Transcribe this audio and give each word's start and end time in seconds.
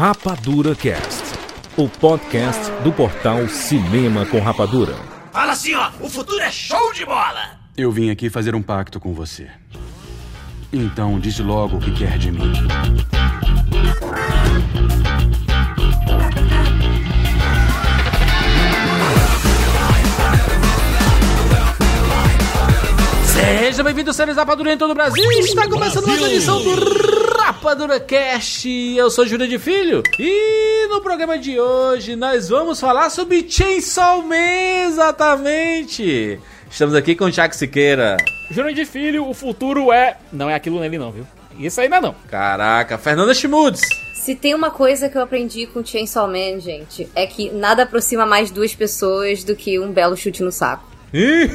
Rapadura 0.00 0.74
Cast, 0.74 1.24
o 1.76 1.86
podcast 1.86 2.72
do 2.82 2.90
portal 2.90 3.46
Cinema 3.48 4.24
com 4.24 4.40
Rapadura. 4.40 4.94
Fala 5.30 5.52
assim, 5.52 5.74
ó, 5.74 5.90
o 6.00 6.08
futuro 6.08 6.40
é 6.40 6.50
show 6.50 6.90
de 6.94 7.04
bola! 7.04 7.60
Eu 7.76 7.92
vim 7.92 8.08
aqui 8.10 8.30
fazer 8.30 8.54
um 8.54 8.62
pacto 8.62 8.98
com 8.98 9.12
você. 9.12 9.50
Então 10.72 11.20
diz 11.20 11.38
logo 11.40 11.76
o 11.76 11.80
que 11.80 11.92
quer 11.92 12.16
de 12.16 12.32
mim. 12.32 12.50
Seja 23.26 23.82
bem-vindo, 23.82 24.14
seres 24.14 24.36
Rapadura 24.36 24.72
em 24.72 24.78
todo 24.78 24.92
o 24.92 24.94
Brasil. 24.94 25.30
Está 25.30 25.68
começando 25.68 26.06
mais 26.06 26.20
uma 26.20 26.28
edição 26.30 26.64
do 26.64 27.19
Rapadura 27.60 28.00
Cast. 28.00 28.66
Eu 28.96 29.10
sou 29.10 29.26
Júlio 29.26 29.46
de 29.46 29.58
Filho 29.58 30.02
e 30.18 30.88
no 30.88 31.02
programa 31.02 31.38
de 31.38 31.60
hoje 31.60 32.16
nós 32.16 32.48
vamos 32.48 32.80
falar 32.80 33.10
sobre 33.10 33.44
Chainsaw 33.46 34.22
Man, 34.22 34.86
exatamente. 34.88 36.40
Estamos 36.70 36.94
aqui 36.94 37.14
com 37.14 37.26
o 37.26 37.30
Thiago 37.30 37.54
Siqueira. 37.54 38.16
Júnior 38.50 38.72
de 38.72 38.86
Filho, 38.86 39.28
o 39.28 39.34
futuro 39.34 39.92
é. 39.92 40.16
Não 40.32 40.48
é 40.48 40.54
aquilo 40.54 40.80
nele, 40.80 40.96
não, 40.96 41.12
viu? 41.12 41.26
Isso 41.58 41.78
ainda 41.82 42.00
não. 42.00 42.14
Caraca, 42.30 42.96
Fernanda 42.96 43.34
Schmutz. 43.34 43.82
Se 44.14 44.34
tem 44.34 44.54
uma 44.54 44.70
coisa 44.70 45.10
que 45.10 45.18
eu 45.18 45.22
aprendi 45.22 45.66
com 45.66 45.84
Chainsaw 45.84 46.26
Man, 46.26 46.60
gente, 46.60 47.10
é 47.14 47.26
que 47.26 47.50
nada 47.50 47.82
aproxima 47.82 48.24
mais 48.24 48.50
duas 48.50 48.74
pessoas 48.74 49.44
do 49.44 49.54
que 49.54 49.78
um 49.78 49.92
belo 49.92 50.16
chute 50.16 50.42
no 50.42 50.50
saco. 50.50 50.88
Ih, 51.12 51.50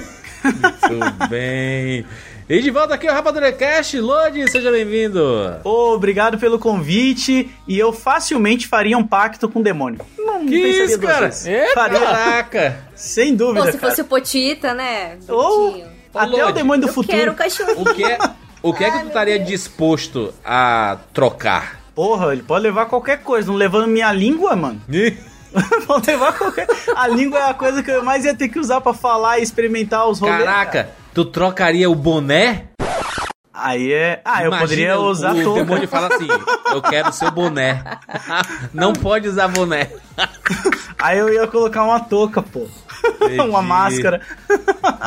Muito 0.46 1.30
bem. 1.30 2.06
E 2.48 2.62
de 2.62 2.70
volta 2.70 2.94
aqui 2.94 3.08
o 3.08 3.12
Rapadura 3.12 3.52
Cast. 3.52 4.00
Lodi, 4.00 4.50
seja 4.52 4.70
bem-vindo. 4.72 5.20
Obrigado 5.64 6.38
pelo 6.38 6.60
convite 6.60 7.50
e 7.68 7.78
eu 7.80 7.92
facilmente 7.92 8.68
faria 8.68 8.96
um 8.98 9.06
pacto 9.06 9.50
com 9.50 9.60
o 9.60 9.64
demônio. 9.64 10.00
Não 10.18 10.46
Que 10.46 10.62
pensaria 10.62 10.86
isso, 10.86 11.00
cara? 11.00 11.26
vezes. 11.28 11.48
Eita! 11.48 11.74
Faria, 11.74 12.00
Caraca. 12.00 12.78
sem 12.94 13.32
Pô, 13.36 13.46
dúvida, 13.46 13.72
se 13.72 13.78
cara. 13.80 13.90
fosse 13.90 14.02
o 14.02 14.06
Potita, 14.06 14.76
né? 14.76 15.18
Ou 15.28 15.72
Bonitinho. 15.72 15.88
até 16.14 16.30
Lorde, 16.32 16.52
o 16.52 16.54
demônio 16.54 16.82
do 16.84 16.88
Eu 16.90 16.94
futuro. 16.94 17.18
quero 17.18 17.32
um 17.32 17.36
cachorro. 17.36 17.82
O 17.82 17.94
que 17.96 18.04
é, 18.04 18.18
o 18.62 18.74
que, 18.76 18.84
é 18.84 18.92
que 18.92 19.00
tu 19.00 19.08
estaria 19.08 19.40
disposto 19.40 20.32
a 20.46 20.98
trocar? 21.14 21.80
Porra, 21.96 22.32
ele 22.32 22.44
pode 22.44 22.62
levar 22.64 22.86
qualquer 22.86 23.24
coisa, 23.24 23.48
não 23.48 23.56
levando 23.58 23.88
minha 23.88 24.12
língua, 24.14 24.56
mano. 24.56 24.80
Levar 26.08 26.34
qualquer. 26.38 26.68
A 26.96 27.08
língua 27.08 27.40
é 27.40 27.50
a 27.50 27.54
coisa 27.54 27.82
que 27.82 27.90
eu 27.92 28.04
mais 28.04 28.26
ia 28.26 28.36
ter 28.36 28.50
que 28.50 28.60
usar 28.60 28.82
pra 28.82 28.94
falar 28.94 29.40
e 29.40 29.44
experimentar 29.44 30.08
os 30.08 30.20
rolês. 30.20 30.44
Caraca, 30.44 30.90
tu 31.14 31.24
trocaria 31.26 31.90
o 31.90 31.96
boné? 31.96 32.66
Aí 33.54 33.94
é. 33.94 34.22
Ah, 34.26 34.42
eu 34.44 34.48
Imagina 34.48 34.62
poderia 34.68 35.00
o- 35.00 35.10
usar 35.10 35.34
o 35.34 35.42
touca. 35.42 35.64
demônio 35.64 35.88
fala 35.88 36.14
assim, 36.14 36.28
eu 36.74 36.82
quero 36.82 37.14
seu 37.14 37.32
boné. 37.32 37.82
Não 38.74 38.92
pode 38.92 39.30
usar 39.30 39.48
boné. 39.48 39.90
Aí 41.00 41.18
eu 41.20 41.32
ia 41.32 41.48
colocar 41.48 41.84
uma 41.84 42.00
touca, 42.00 42.42
pô. 42.42 42.68
Entendi. 43.22 43.40
uma 43.40 43.62
máscara. 43.62 44.20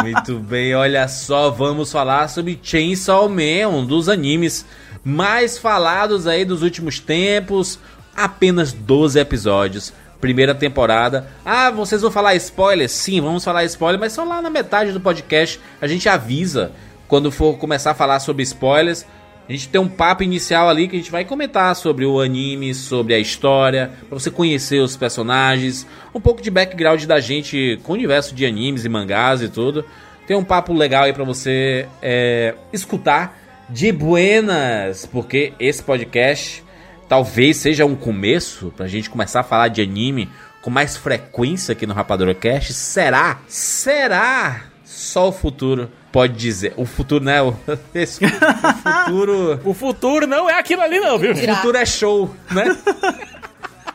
Muito 0.03 0.39
bem, 0.39 0.75
olha 0.75 1.07
só, 1.09 1.51
vamos 1.51 1.91
falar 1.93 2.29
sobre 2.29 2.59
Chainsaw 2.63 3.29
Man, 3.29 3.69
um 3.69 3.85
dos 3.85 4.09
animes 4.09 4.65
mais 5.05 5.59
falados 5.59 6.27
aí 6.27 6.45
dos 6.45 6.63
últimos 6.63 7.01
tempos. 7.01 7.79
Apenas 8.17 8.73
12 8.73 9.19
episódios, 9.21 9.93
primeira 10.21 10.55
temporada. 10.55 11.29
Ah, 11.45 11.71
vocês 11.71 12.03
vão 12.03 12.11
falar 12.11 12.35
spoiler? 12.37 12.89
Sim, 12.89 13.21
vamos 13.21 13.45
falar 13.45 13.65
spoiler, 13.65 14.01
mas 14.01 14.13
só 14.13 14.25
lá 14.25 14.43
na 14.43 14.51
metade 14.51 14.93
do 14.93 15.01
podcast 15.01 15.61
a 15.81 15.87
gente 15.87 16.09
avisa 16.09 16.73
quando 17.07 17.31
for 17.31 17.57
começar 17.57 17.93
a 17.93 17.95
falar 17.95 18.21
sobre 18.21 18.43
spoilers. 18.43 19.07
A 19.49 19.53
gente 19.53 19.69
tem 19.71 19.81
um 19.81 19.89
papo 19.89 20.23
inicial 20.23 20.69
ali 20.69 20.87
que 20.87 20.97
a 20.97 20.99
gente 20.99 21.11
vai 21.11 21.25
comentar 21.25 21.75
sobre 21.75 22.05
o 22.05 22.21
anime, 22.21 22.75
sobre 22.75 23.15
a 23.15 23.19
história, 23.19 23.93
pra 24.07 24.19
você 24.19 24.31
conhecer 24.31 24.81
os 24.81 24.95
personagens, 24.95 25.87
um 26.15 26.21
pouco 26.21 26.43
de 26.43 26.51
background 26.51 27.03
da 27.05 27.19
gente 27.19 27.81
com 27.83 27.93
o 27.93 27.95
universo 27.95 28.35
de 28.35 28.45
animes 28.45 28.85
e 28.85 28.91
mangás 28.91 29.41
e 29.41 29.49
tudo. 29.49 29.87
Tem 30.27 30.37
um 30.37 30.45
papo 30.45 30.75
legal 30.75 31.05
aí 31.05 31.15
pra 31.15 31.25
você 31.25 31.89
é, 32.03 32.55
escutar 32.75 33.39
de 33.71 33.91
buenas, 33.91 35.07
porque 35.07 35.55
esse 35.59 35.83
podcast 35.83 36.63
talvez 37.09 37.57
seja 37.57 37.85
um 37.87 37.95
começo 37.97 38.73
pra 38.77 38.87
gente 38.87 39.09
começar 39.11 39.41
a 39.41 39.45
falar 39.45 39.69
de 39.69 39.81
anime 39.83 40.29
com 40.63 40.71
mais 40.71 40.97
frequência 40.97 41.73
aqui 41.73 41.87
no 41.87 41.95
Rapadura 41.95 42.35
Cast. 42.35 42.73
Será? 42.75 43.39
Será? 43.49 44.63
Só 44.85 45.29
o 45.29 45.33
futuro 45.33 45.91
pode 46.11 46.35
dizer. 46.35 46.75
O 46.77 46.85
futuro, 46.85 47.25
né? 47.25 47.41
O, 47.43 47.55
esse- 47.95 48.25
o 48.25 48.29
futuro. 48.29 49.61
O 49.65 49.75
futuro 49.75 50.27
não 50.27 50.49
é 50.51 50.59
aquilo 50.59 50.83
ali, 50.83 50.99
não, 50.99 51.19
viu? 51.19 51.33
O 51.33 51.37
futuro 51.37 51.77
é 51.77 51.87
show, 51.87 52.35
né? 52.51 52.65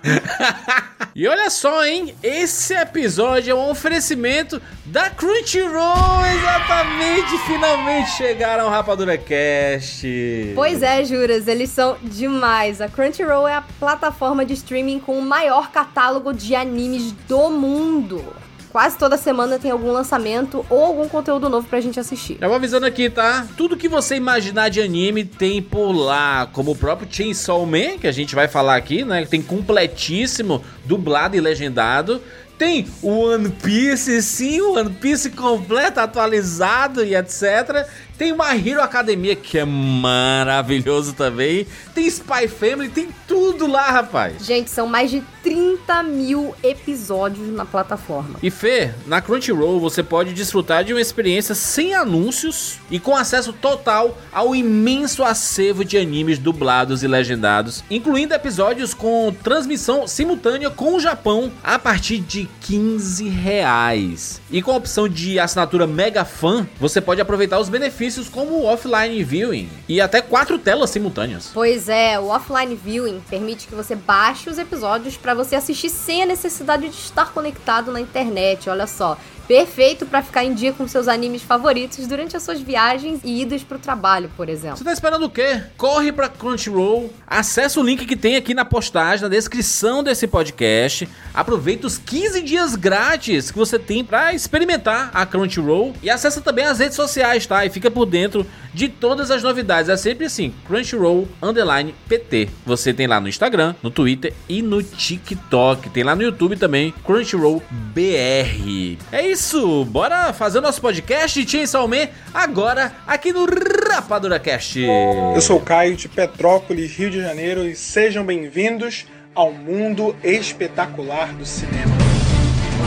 e 1.15 1.27
olha 1.27 1.49
só, 1.49 1.85
hein? 1.85 2.13
Esse 2.21 2.73
episódio 2.73 3.51
é 3.51 3.55
um 3.55 3.69
oferecimento 3.69 4.61
da 4.85 5.09
Crunchyroll, 5.09 6.25
exatamente. 6.37 7.37
Finalmente 7.47 8.11
chegaram 8.11 8.65
ao 8.65 8.69
Rapadura 8.69 9.17
Cast. 9.17 10.07
Pois 10.55 10.83
é, 10.83 11.03
juras, 11.05 11.47
eles 11.47 11.69
são 11.69 11.97
demais. 12.01 12.81
A 12.81 12.89
Crunchyroll 12.89 13.47
é 13.47 13.55
a 13.55 13.63
plataforma 13.79 14.45
de 14.45 14.53
streaming 14.53 14.99
com 14.99 15.17
o 15.17 15.21
maior 15.21 15.71
catálogo 15.71 16.33
de 16.33 16.55
animes 16.55 17.11
do 17.27 17.49
mundo. 17.49 18.23
Quase 18.73 18.97
toda 18.97 19.17
semana 19.17 19.59
tem 19.59 19.69
algum 19.69 19.91
lançamento 19.91 20.65
ou 20.67 20.83
algum 20.83 21.07
conteúdo 21.07 21.47
novo 21.47 21.67
pra 21.67 21.79
gente 21.79 21.99
assistir. 21.99 22.39
Já 22.41 22.47
vou 22.47 22.55
avisando 22.55 22.87
aqui, 22.87 23.07
tá? 23.07 23.45
Tudo 23.55 23.77
que 23.77 23.87
você 23.87 24.15
imaginar 24.15 24.69
de 24.69 24.81
anime 24.81 25.23
tem 25.23 25.61
por 25.61 25.91
lá, 25.91 26.49
como 26.51 26.71
o 26.71 26.75
próprio 26.75 27.07
Chainsaw 27.07 27.63
Man, 27.67 27.99
que 28.01 28.07
a 28.07 28.11
gente 28.11 28.33
vai 28.33 28.47
falar 28.47 28.75
aqui, 28.75 29.05
né? 29.05 29.27
Tem 29.27 29.43
completíssimo, 29.43 30.65
dublado 30.85 31.37
e 31.37 31.39
legendado. 31.39 32.19
Tem 32.57 32.87
o 33.03 33.27
One 33.27 33.49
Piece, 33.49 34.23
sim, 34.23 34.59
o 34.61 34.73
One 34.75 34.89
Piece 34.89 35.29
completo, 35.29 35.99
atualizado 35.99 37.05
e 37.05 37.15
etc. 37.15 37.87
Tem 38.23 38.31
uma 38.31 38.55
Hero 38.55 38.81
Academia, 38.81 39.35
que 39.35 39.57
é 39.57 39.65
maravilhoso 39.65 41.11
também. 41.11 41.67
Tem 41.93 42.07
Spy 42.07 42.47
Family, 42.47 42.87
tem 42.87 43.09
tudo 43.27 43.67
lá, 43.67 43.91
rapaz. 43.91 44.45
Gente, 44.45 44.69
são 44.69 44.87
mais 44.87 45.11
de 45.11 45.21
30 45.43 46.01
mil 46.03 46.55
episódios 46.63 47.49
na 47.49 47.65
plataforma. 47.65 48.39
E 48.41 48.49
Fê, 48.49 48.93
na 49.05 49.21
Crunchyroll 49.21 49.77
você 49.77 50.01
pode 50.01 50.31
desfrutar 50.31 50.85
de 50.85 50.93
uma 50.93 51.01
experiência 51.01 51.53
sem 51.53 51.93
anúncios 51.93 52.79
e 52.89 52.97
com 52.97 53.13
acesso 53.13 53.51
total 53.51 54.17
ao 54.31 54.55
imenso 54.55 55.21
acervo 55.21 55.83
de 55.83 55.97
animes 55.97 56.39
dublados 56.39 57.03
e 57.03 57.07
legendados, 57.07 57.83
incluindo 57.91 58.33
episódios 58.33 58.93
com 58.93 59.35
transmissão 59.43 60.07
simultânea 60.07 60.69
com 60.69 60.95
o 60.95 60.99
Japão 60.99 61.51
a 61.61 61.77
partir 61.77 62.19
de 62.19 62.49
15 62.61 63.27
reais. 63.27 64.41
E 64.49 64.61
com 64.61 64.71
a 64.71 64.77
opção 64.77 65.09
de 65.09 65.37
assinatura 65.39 65.85
Mega 65.85 66.23
Fan, 66.23 66.65
você 66.79 67.01
pode 67.01 67.19
aproveitar 67.19 67.59
os 67.59 67.67
benefícios 67.67 68.12
como 68.29 68.55
o 68.55 68.65
offline 68.65 69.23
viewing 69.23 69.69
e 69.87 69.99
até 70.01 70.21
quatro 70.21 70.57
telas 70.57 70.89
simultâneas. 70.89 71.51
Pois 71.53 71.89
é, 71.89 72.19
o 72.19 72.27
offline 72.27 72.75
viewing 72.75 73.21
permite 73.29 73.67
que 73.67 73.75
você 73.75 73.95
baixe 73.95 74.49
os 74.49 74.57
episódios 74.57 75.17
pra 75.17 75.33
você 75.33 75.55
assistir 75.55 75.89
sem 75.89 76.23
a 76.23 76.25
necessidade 76.25 76.89
de 76.89 76.95
estar 76.95 77.31
conectado 77.31 77.91
na 77.91 77.99
internet. 77.99 78.69
Olha 78.69 78.87
só, 78.87 79.17
perfeito 79.47 80.05
pra 80.05 80.21
ficar 80.21 80.43
em 80.43 80.53
dia 80.53 80.73
com 80.73 80.87
seus 80.87 81.07
animes 81.07 81.41
favoritos 81.41 82.07
durante 82.07 82.35
as 82.35 82.43
suas 82.43 82.61
viagens 82.61 83.19
e 83.23 83.41
idas 83.41 83.63
pro 83.63 83.77
trabalho, 83.77 84.31
por 84.35 84.49
exemplo. 84.49 84.77
Você 84.77 84.83
tá 84.83 84.93
esperando 84.93 85.25
o 85.25 85.29
quê? 85.29 85.61
Corre 85.77 86.11
pra 86.11 86.29
Crunchyroll, 86.29 87.13
acessa 87.27 87.79
o 87.79 87.83
link 87.83 88.05
que 88.05 88.15
tem 88.15 88.35
aqui 88.35 88.53
na 88.53 88.65
postagem, 88.65 89.23
na 89.23 89.29
descrição 89.29 90.03
desse 90.03 90.27
podcast. 90.27 91.07
Aproveita 91.33 91.87
os 91.87 91.97
15 91.97 92.41
dias 92.41 92.75
grátis 92.75 93.51
que 93.51 93.57
você 93.57 93.77
tem 93.77 94.03
pra 94.03 94.33
experimentar 94.33 95.11
a 95.13 95.25
Crunchyroll 95.25 95.93
e 96.01 96.09
acessa 96.09 96.41
também 96.41 96.65
as 96.65 96.79
redes 96.79 96.95
sociais, 96.95 97.45
tá? 97.45 97.65
E 97.65 97.69
fica 97.69 97.89
por 97.93 98.05
dentro 98.05 98.45
de 98.73 98.89
todas 98.89 99.31
as 99.31 99.43
novidades. 99.43 99.89
É 99.89 99.95
sempre 99.95 100.25
assim, 100.25 100.53
Crunchyroll 100.67 101.27
underline 101.41 101.93
PT. 102.07 102.49
Você 102.65 102.93
tem 102.93 103.07
lá 103.07 103.19
no 103.19 103.29
Instagram, 103.29 103.75
no 103.81 103.91
Twitter 103.91 104.33
e 104.49 104.61
no 104.61 104.81
TikTok. 104.81 105.89
Tem 105.89 106.03
lá 106.03 106.15
no 106.15 106.23
YouTube 106.23 106.57
também, 106.57 106.93
Crunchyroll 107.05 107.61
BR. 107.71 108.97
É 109.11 109.25
isso, 109.25 109.85
bora 109.85 110.33
fazer 110.33 110.59
o 110.59 110.61
nosso 110.61 110.81
podcast 110.81 111.47
Chainsaw 111.47 111.87
Man 111.87 112.07
agora 112.33 112.93
aqui 113.07 113.31
no 113.31 113.45
Rapadura 113.89 114.39
Cast. 114.39 114.81
Eu 114.81 115.41
sou 115.41 115.57
o 115.57 115.61
Caio 115.61 115.95
de 115.95 116.09
Petrópolis, 116.09 116.97
Rio 116.97 117.09
de 117.09 117.21
Janeiro 117.21 117.65
e 117.65 117.75
sejam 117.75 118.25
bem-vindos 118.25 119.05
ao 119.35 119.51
mundo 119.51 120.15
espetacular 120.23 121.33
do 121.33 121.45
cinema. 121.45 122.02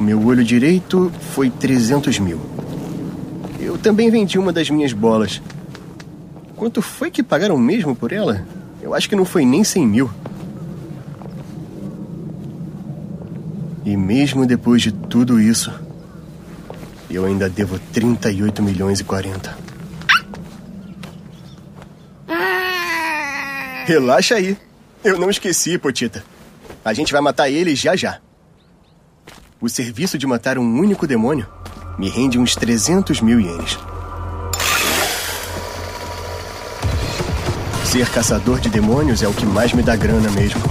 O 0.00 0.02
meu 0.02 0.24
olho 0.24 0.42
direito 0.42 1.12
foi 1.34 1.50
300 1.50 2.18
mil. 2.20 2.40
Eu 3.60 3.76
também 3.76 4.10
vendi 4.10 4.38
uma 4.38 4.50
das 4.50 4.70
minhas 4.70 4.94
bolas. 4.94 5.42
Quanto 6.56 6.80
foi 6.80 7.10
que 7.10 7.22
pagaram 7.22 7.58
mesmo 7.58 7.94
por 7.94 8.10
ela? 8.10 8.46
Eu 8.80 8.94
acho 8.94 9.06
que 9.10 9.14
não 9.14 9.26
foi 9.26 9.44
nem 9.44 9.62
100 9.62 9.86
mil. 9.86 10.10
E 13.84 13.94
mesmo 13.94 14.46
depois 14.46 14.80
de 14.80 14.90
tudo 14.90 15.38
isso, 15.38 15.70
eu 17.10 17.26
ainda 17.26 17.50
devo 17.50 17.78
38 17.92 18.62
milhões 18.62 19.00
e 19.00 19.04
40. 19.04 19.54
Relaxa 23.84 24.36
aí. 24.36 24.56
Eu 25.04 25.18
não 25.18 25.28
esqueci, 25.28 25.76
Potita. 25.76 26.24
A 26.82 26.94
gente 26.94 27.12
vai 27.12 27.20
matar 27.20 27.50
ele 27.50 27.76
já 27.76 27.94
já. 27.94 28.18
O 29.62 29.68
serviço 29.68 30.16
de 30.16 30.26
matar 30.26 30.56
um 30.58 30.78
único 30.78 31.06
demônio 31.06 31.46
me 31.98 32.08
rende 32.08 32.38
uns 32.38 32.56
300 32.56 33.20
mil 33.20 33.38
ienes. 33.38 33.78
Ser 37.84 38.08
caçador 38.08 38.58
de 38.58 38.70
demônios 38.70 39.22
é 39.22 39.28
o 39.28 39.34
que 39.34 39.44
mais 39.44 39.74
me 39.74 39.82
dá 39.82 39.94
grana 39.96 40.30
mesmo. 40.30 40.62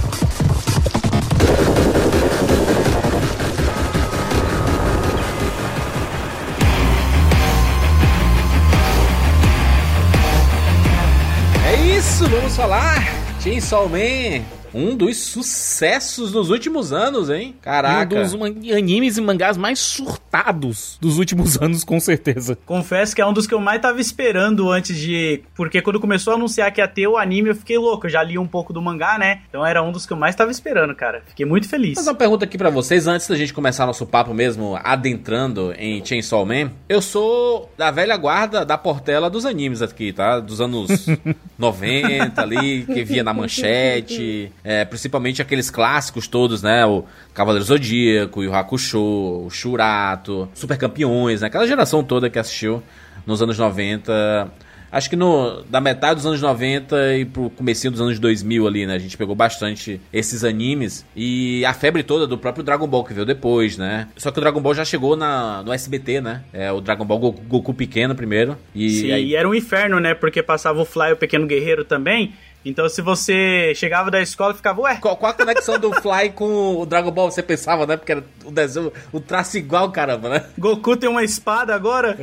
É 11.64 11.96
isso, 11.96 12.28
vamos 12.28 12.56
falar. 12.56 13.06
Chainsaw 13.40 13.88
Man, 13.88 14.42
um 14.74 14.96
dos 14.96 15.16
sucessos 15.16 16.32
dos 16.32 16.50
últimos 16.50 16.92
anos, 16.92 17.28
hein? 17.30 17.54
Caraca. 17.62 18.14
Um 18.16 18.22
dos 18.22 18.34
man- 18.34 18.54
animes 18.76 19.16
e 19.16 19.20
mangás 19.20 19.56
mais 19.56 19.78
surtados 19.78 20.98
dos 21.00 21.18
últimos 21.18 21.56
anos, 21.62 21.84
com 21.84 21.98
certeza. 22.00 22.56
Confesso 22.66 23.14
que 23.14 23.20
é 23.20 23.26
um 23.26 23.32
dos 23.32 23.46
que 23.46 23.54
eu 23.54 23.60
mais 23.60 23.80
tava 23.80 24.00
esperando 24.00 24.70
antes 24.70 24.96
de. 24.96 25.42
Porque 25.54 25.80
quando 25.82 26.00
começou 26.00 26.32
a 26.32 26.36
anunciar 26.36 26.70
que 26.72 26.80
ia 26.80 26.88
ter 26.88 27.06
o 27.06 27.16
anime, 27.16 27.50
eu 27.50 27.54
fiquei 27.56 27.78
louco. 27.78 28.06
Eu 28.06 28.10
já 28.10 28.22
li 28.22 28.38
um 28.38 28.46
pouco 28.46 28.72
do 28.72 28.80
mangá, 28.80 29.18
né? 29.18 29.42
Então 29.48 29.64
era 29.64 29.82
um 29.82 29.92
dos 29.92 30.06
que 30.06 30.12
eu 30.12 30.16
mais 30.16 30.34
tava 30.34 30.50
esperando, 30.50 30.94
cara. 30.94 31.22
Fiquei 31.26 31.44
muito 31.46 31.68
feliz. 31.68 31.94
Fazer 31.94 32.10
uma 32.10 32.16
pergunta 32.16 32.44
aqui 32.44 32.56
pra 32.58 32.70
vocês 32.70 33.06
antes 33.06 33.26
da 33.28 33.36
gente 33.36 33.52
começar 33.52 33.86
nosso 33.86 34.06
papo 34.06 34.32
mesmo, 34.34 34.78
adentrando 34.82 35.72
em 35.78 36.04
Chainsaw 36.04 36.44
Man. 36.46 36.70
Eu 36.88 37.02
sou 37.02 37.70
da 37.76 37.90
velha 37.90 38.16
guarda 38.16 38.64
da 38.64 38.76
portela 38.78 39.28
dos 39.30 39.44
animes 39.44 39.82
aqui, 39.82 40.12
tá? 40.12 40.38
Dos 40.40 40.60
anos 40.60 41.06
90 41.58 42.40
ali, 42.40 42.84
que 42.84 43.04
via 43.04 43.22
na 43.24 43.32
manchete. 43.34 44.52
É, 44.62 44.84
principalmente 44.84 45.40
aqueles 45.40 45.70
clássicos 45.70 46.26
todos, 46.26 46.62
né? 46.62 46.84
O 46.86 47.04
Cavaleiro 47.34 47.64
Zodíaco, 47.64 48.40
o 48.40 48.44
Yu 48.44 48.54
Hakusho, 48.54 49.00
o 49.46 49.50
Shurato, 49.50 50.48
Super 50.54 50.76
Campeões, 50.76 51.40
né? 51.40 51.46
Aquela 51.46 51.66
geração 51.66 52.02
toda 52.02 52.28
que 52.28 52.38
assistiu 52.38 52.82
nos 53.26 53.40
anos 53.42 53.58
90. 53.58 54.50
Acho 54.92 55.08
que 55.08 55.14
no, 55.14 55.62
da 55.70 55.80
metade 55.80 56.16
dos 56.16 56.26
anos 56.26 56.42
90 56.42 57.14
e 57.14 57.24
pro 57.24 57.48
comecinho 57.50 57.92
dos 57.92 58.00
anos 58.00 58.18
2000 58.18 58.66
ali, 58.66 58.86
né? 58.86 58.94
A 58.94 58.98
gente 58.98 59.16
pegou 59.16 59.36
bastante 59.36 60.00
esses 60.12 60.42
animes. 60.42 61.06
E 61.14 61.64
a 61.64 61.72
febre 61.72 62.02
toda 62.02 62.26
do 62.26 62.36
próprio 62.36 62.64
Dragon 62.64 62.88
Ball 62.88 63.04
que 63.04 63.14
veio 63.14 63.24
depois, 63.24 63.78
né? 63.78 64.08
Só 64.16 64.32
que 64.32 64.38
o 64.38 64.40
Dragon 64.40 64.60
Ball 64.60 64.74
já 64.74 64.84
chegou 64.84 65.14
na, 65.14 65.62
no 65.62 65.72
SBT, 65.72 66.20
né? 66.20 66.42
É 66.52 66.72
o 66.72 66.80
Dragon 66.80 67.04
Ball 67.04 67.20
Goku, 67.20 67.42
Goku 67.42 67.74
pequeno 67.74 68.16
primeiro. 68.16 68.58
E 68.74 68.90
Sim, 68.90 69.12
aí, 69.12 69.26
e 69.28 69.36
era 69.36 69.48
um 69.48 69.54
inferno, 69.54 70.00
né? 70.00 70.12
Porque 70.12 70.42
passava 70.42 70.80
o 70.80 70.84
Fly, 70.84 71.12
o 71.12 71.16
Pequeno 71.16 71.46
Guerreiro 71.46 71.84
também. 71.84 72.34
Então, 72.64 72.88
se 72.88 73.00
você 73.00 73.72
chegava 73.74 74.10
da 74.10 74.20
escola, 74.20 74.52
ficava, 74.54 74.82
ué, 74.82 74.96
Qual, 74.96 75.16
qual 75.16 75.32
a 75.32 75.34
conexão 75.34 75.78
do 75.78 75.92
Fly 76.02 76.30
com 76.34 76.76
o 76.76 76.84
Dragon 76.84 77.10
Ball? 77.10 77.30
Você 77.30 77.42
pensava, 77.42 77.86
né? 77.86 77.96
Porque 77.96 78.12
era 78.12 78.24
o 78.44 78.50
desenho, 78.50 78.92
o 79.12 79.18
traço 79.18 79.56
igual, 79.56 79.90
caramba, 79.90 80.28
né? 80.28 80.44
Goku 80.58 80.96
tem 80.96 81.08
uma 81.08 81.24
espada 81.24 81.74
agora? 81.74 82.18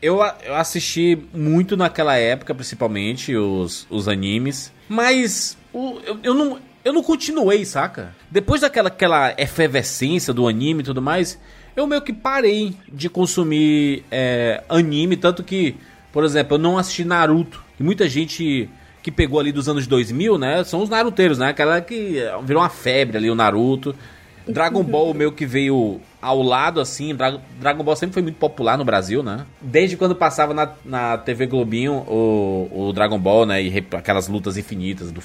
Eu, 0.00 0.22
a- 0.22 0.36
eu 0.44 0.54
assisti 0.54 1.18
muito 1.34 1.76
naquela 1.76 2.16
época, 2.16 2.54
principalmente, 2.54 3.36
os, 3.36 3.86
os 3.90 4.08
animes. 4.08 4.72
Mas 4.88 5.56
o- 5.72 6.00
eu, 6.06 6.18
eu 6.22 6.34
não, 6.34 6.58
eu 6.84 6.92
não 6.92 7.02
continuei, 7.02 7.64
saca? 7.64 8.14
Depois 8.30 8.62
daquela 8.62 8.88
aquela 8.88 9.34
efervescência 9.36 10.32
do 10.32 10.48
anime 10.48 10.80
e 10.80 10.84
tudo 10.84 11.02
mais, 11.02 11.38
eu 11.76 11.86
meio 11.86 12.00
que 12.00 12.12
parei 12.12 12.74
de 12.90 13.08
consumir 13.10 14.02
é, 14.10 14.62
anime. 14.68 15.16
Tanto 15.16 15.42
que, 15.44 15.76
por 16.12 16.24
exemplo, 16.24 16.54
eu 16.54 16.58
não 16.58 16.78
assisti 16.78 17.04
Naruto. 17.04 17.62
E 17.78 17.82
muita 17.82 18.08
gente 18.08 18.70
que 19.06 19.12
pegou 19.12 19.38
ali 19.38 19.52
dos 19.52 19.68
anos 19.68 19.86
2000, 19.86 20.36
né? 20.36 20.64
São 20.64 20.82
os 20.82 20.88
naruteiros, 20.90 21.38
né? 21.38 21.50
Aquela 21.50 21.80
que 21.80 22.16
virou 22.42 22.60
uma 22.60 22.68
febre 22.68 23.16
ali, 23.16 23.30
o 23.30 23.36
Naruto. 23.36 23.94
Dragon 24.48 24.82
Ball 24.82 25.14
meio 25.14 25.30
que 25.30 25.46
veio 25.46 26.00
ao 26.20 26.42
lado, 26.42 26.80
assim. 26.80 27.14
Dra- 27.14 27.38
Dragon 27.60 27.84
Ball 27.84 27.94
sempre 27.94 28.14
foi 28.14 28.22
muito 28.22 28.34
popular 28.34 28.76
no 28.76 28.84
Brasil, 28.84 29.22
né? 29.22 29.46
Desde 29.60 29.96
quando 29.96 30.16
passava 30.16 30.52
na, 30.52 30.72
na 30.84 31.18
TV 31.18 31.46
Globinho 31.46 31.92
o, 32.08 32.88
o 32.88 32.92
Dragon 32.92 33.18
Ball, 33.18 33.46
né? 33.46 33.62
E 33.62 33.86
aquelas 33.92 34.26
lutas 34.26 34.56
infinitas 34.56 35.12
do 35.12 35.22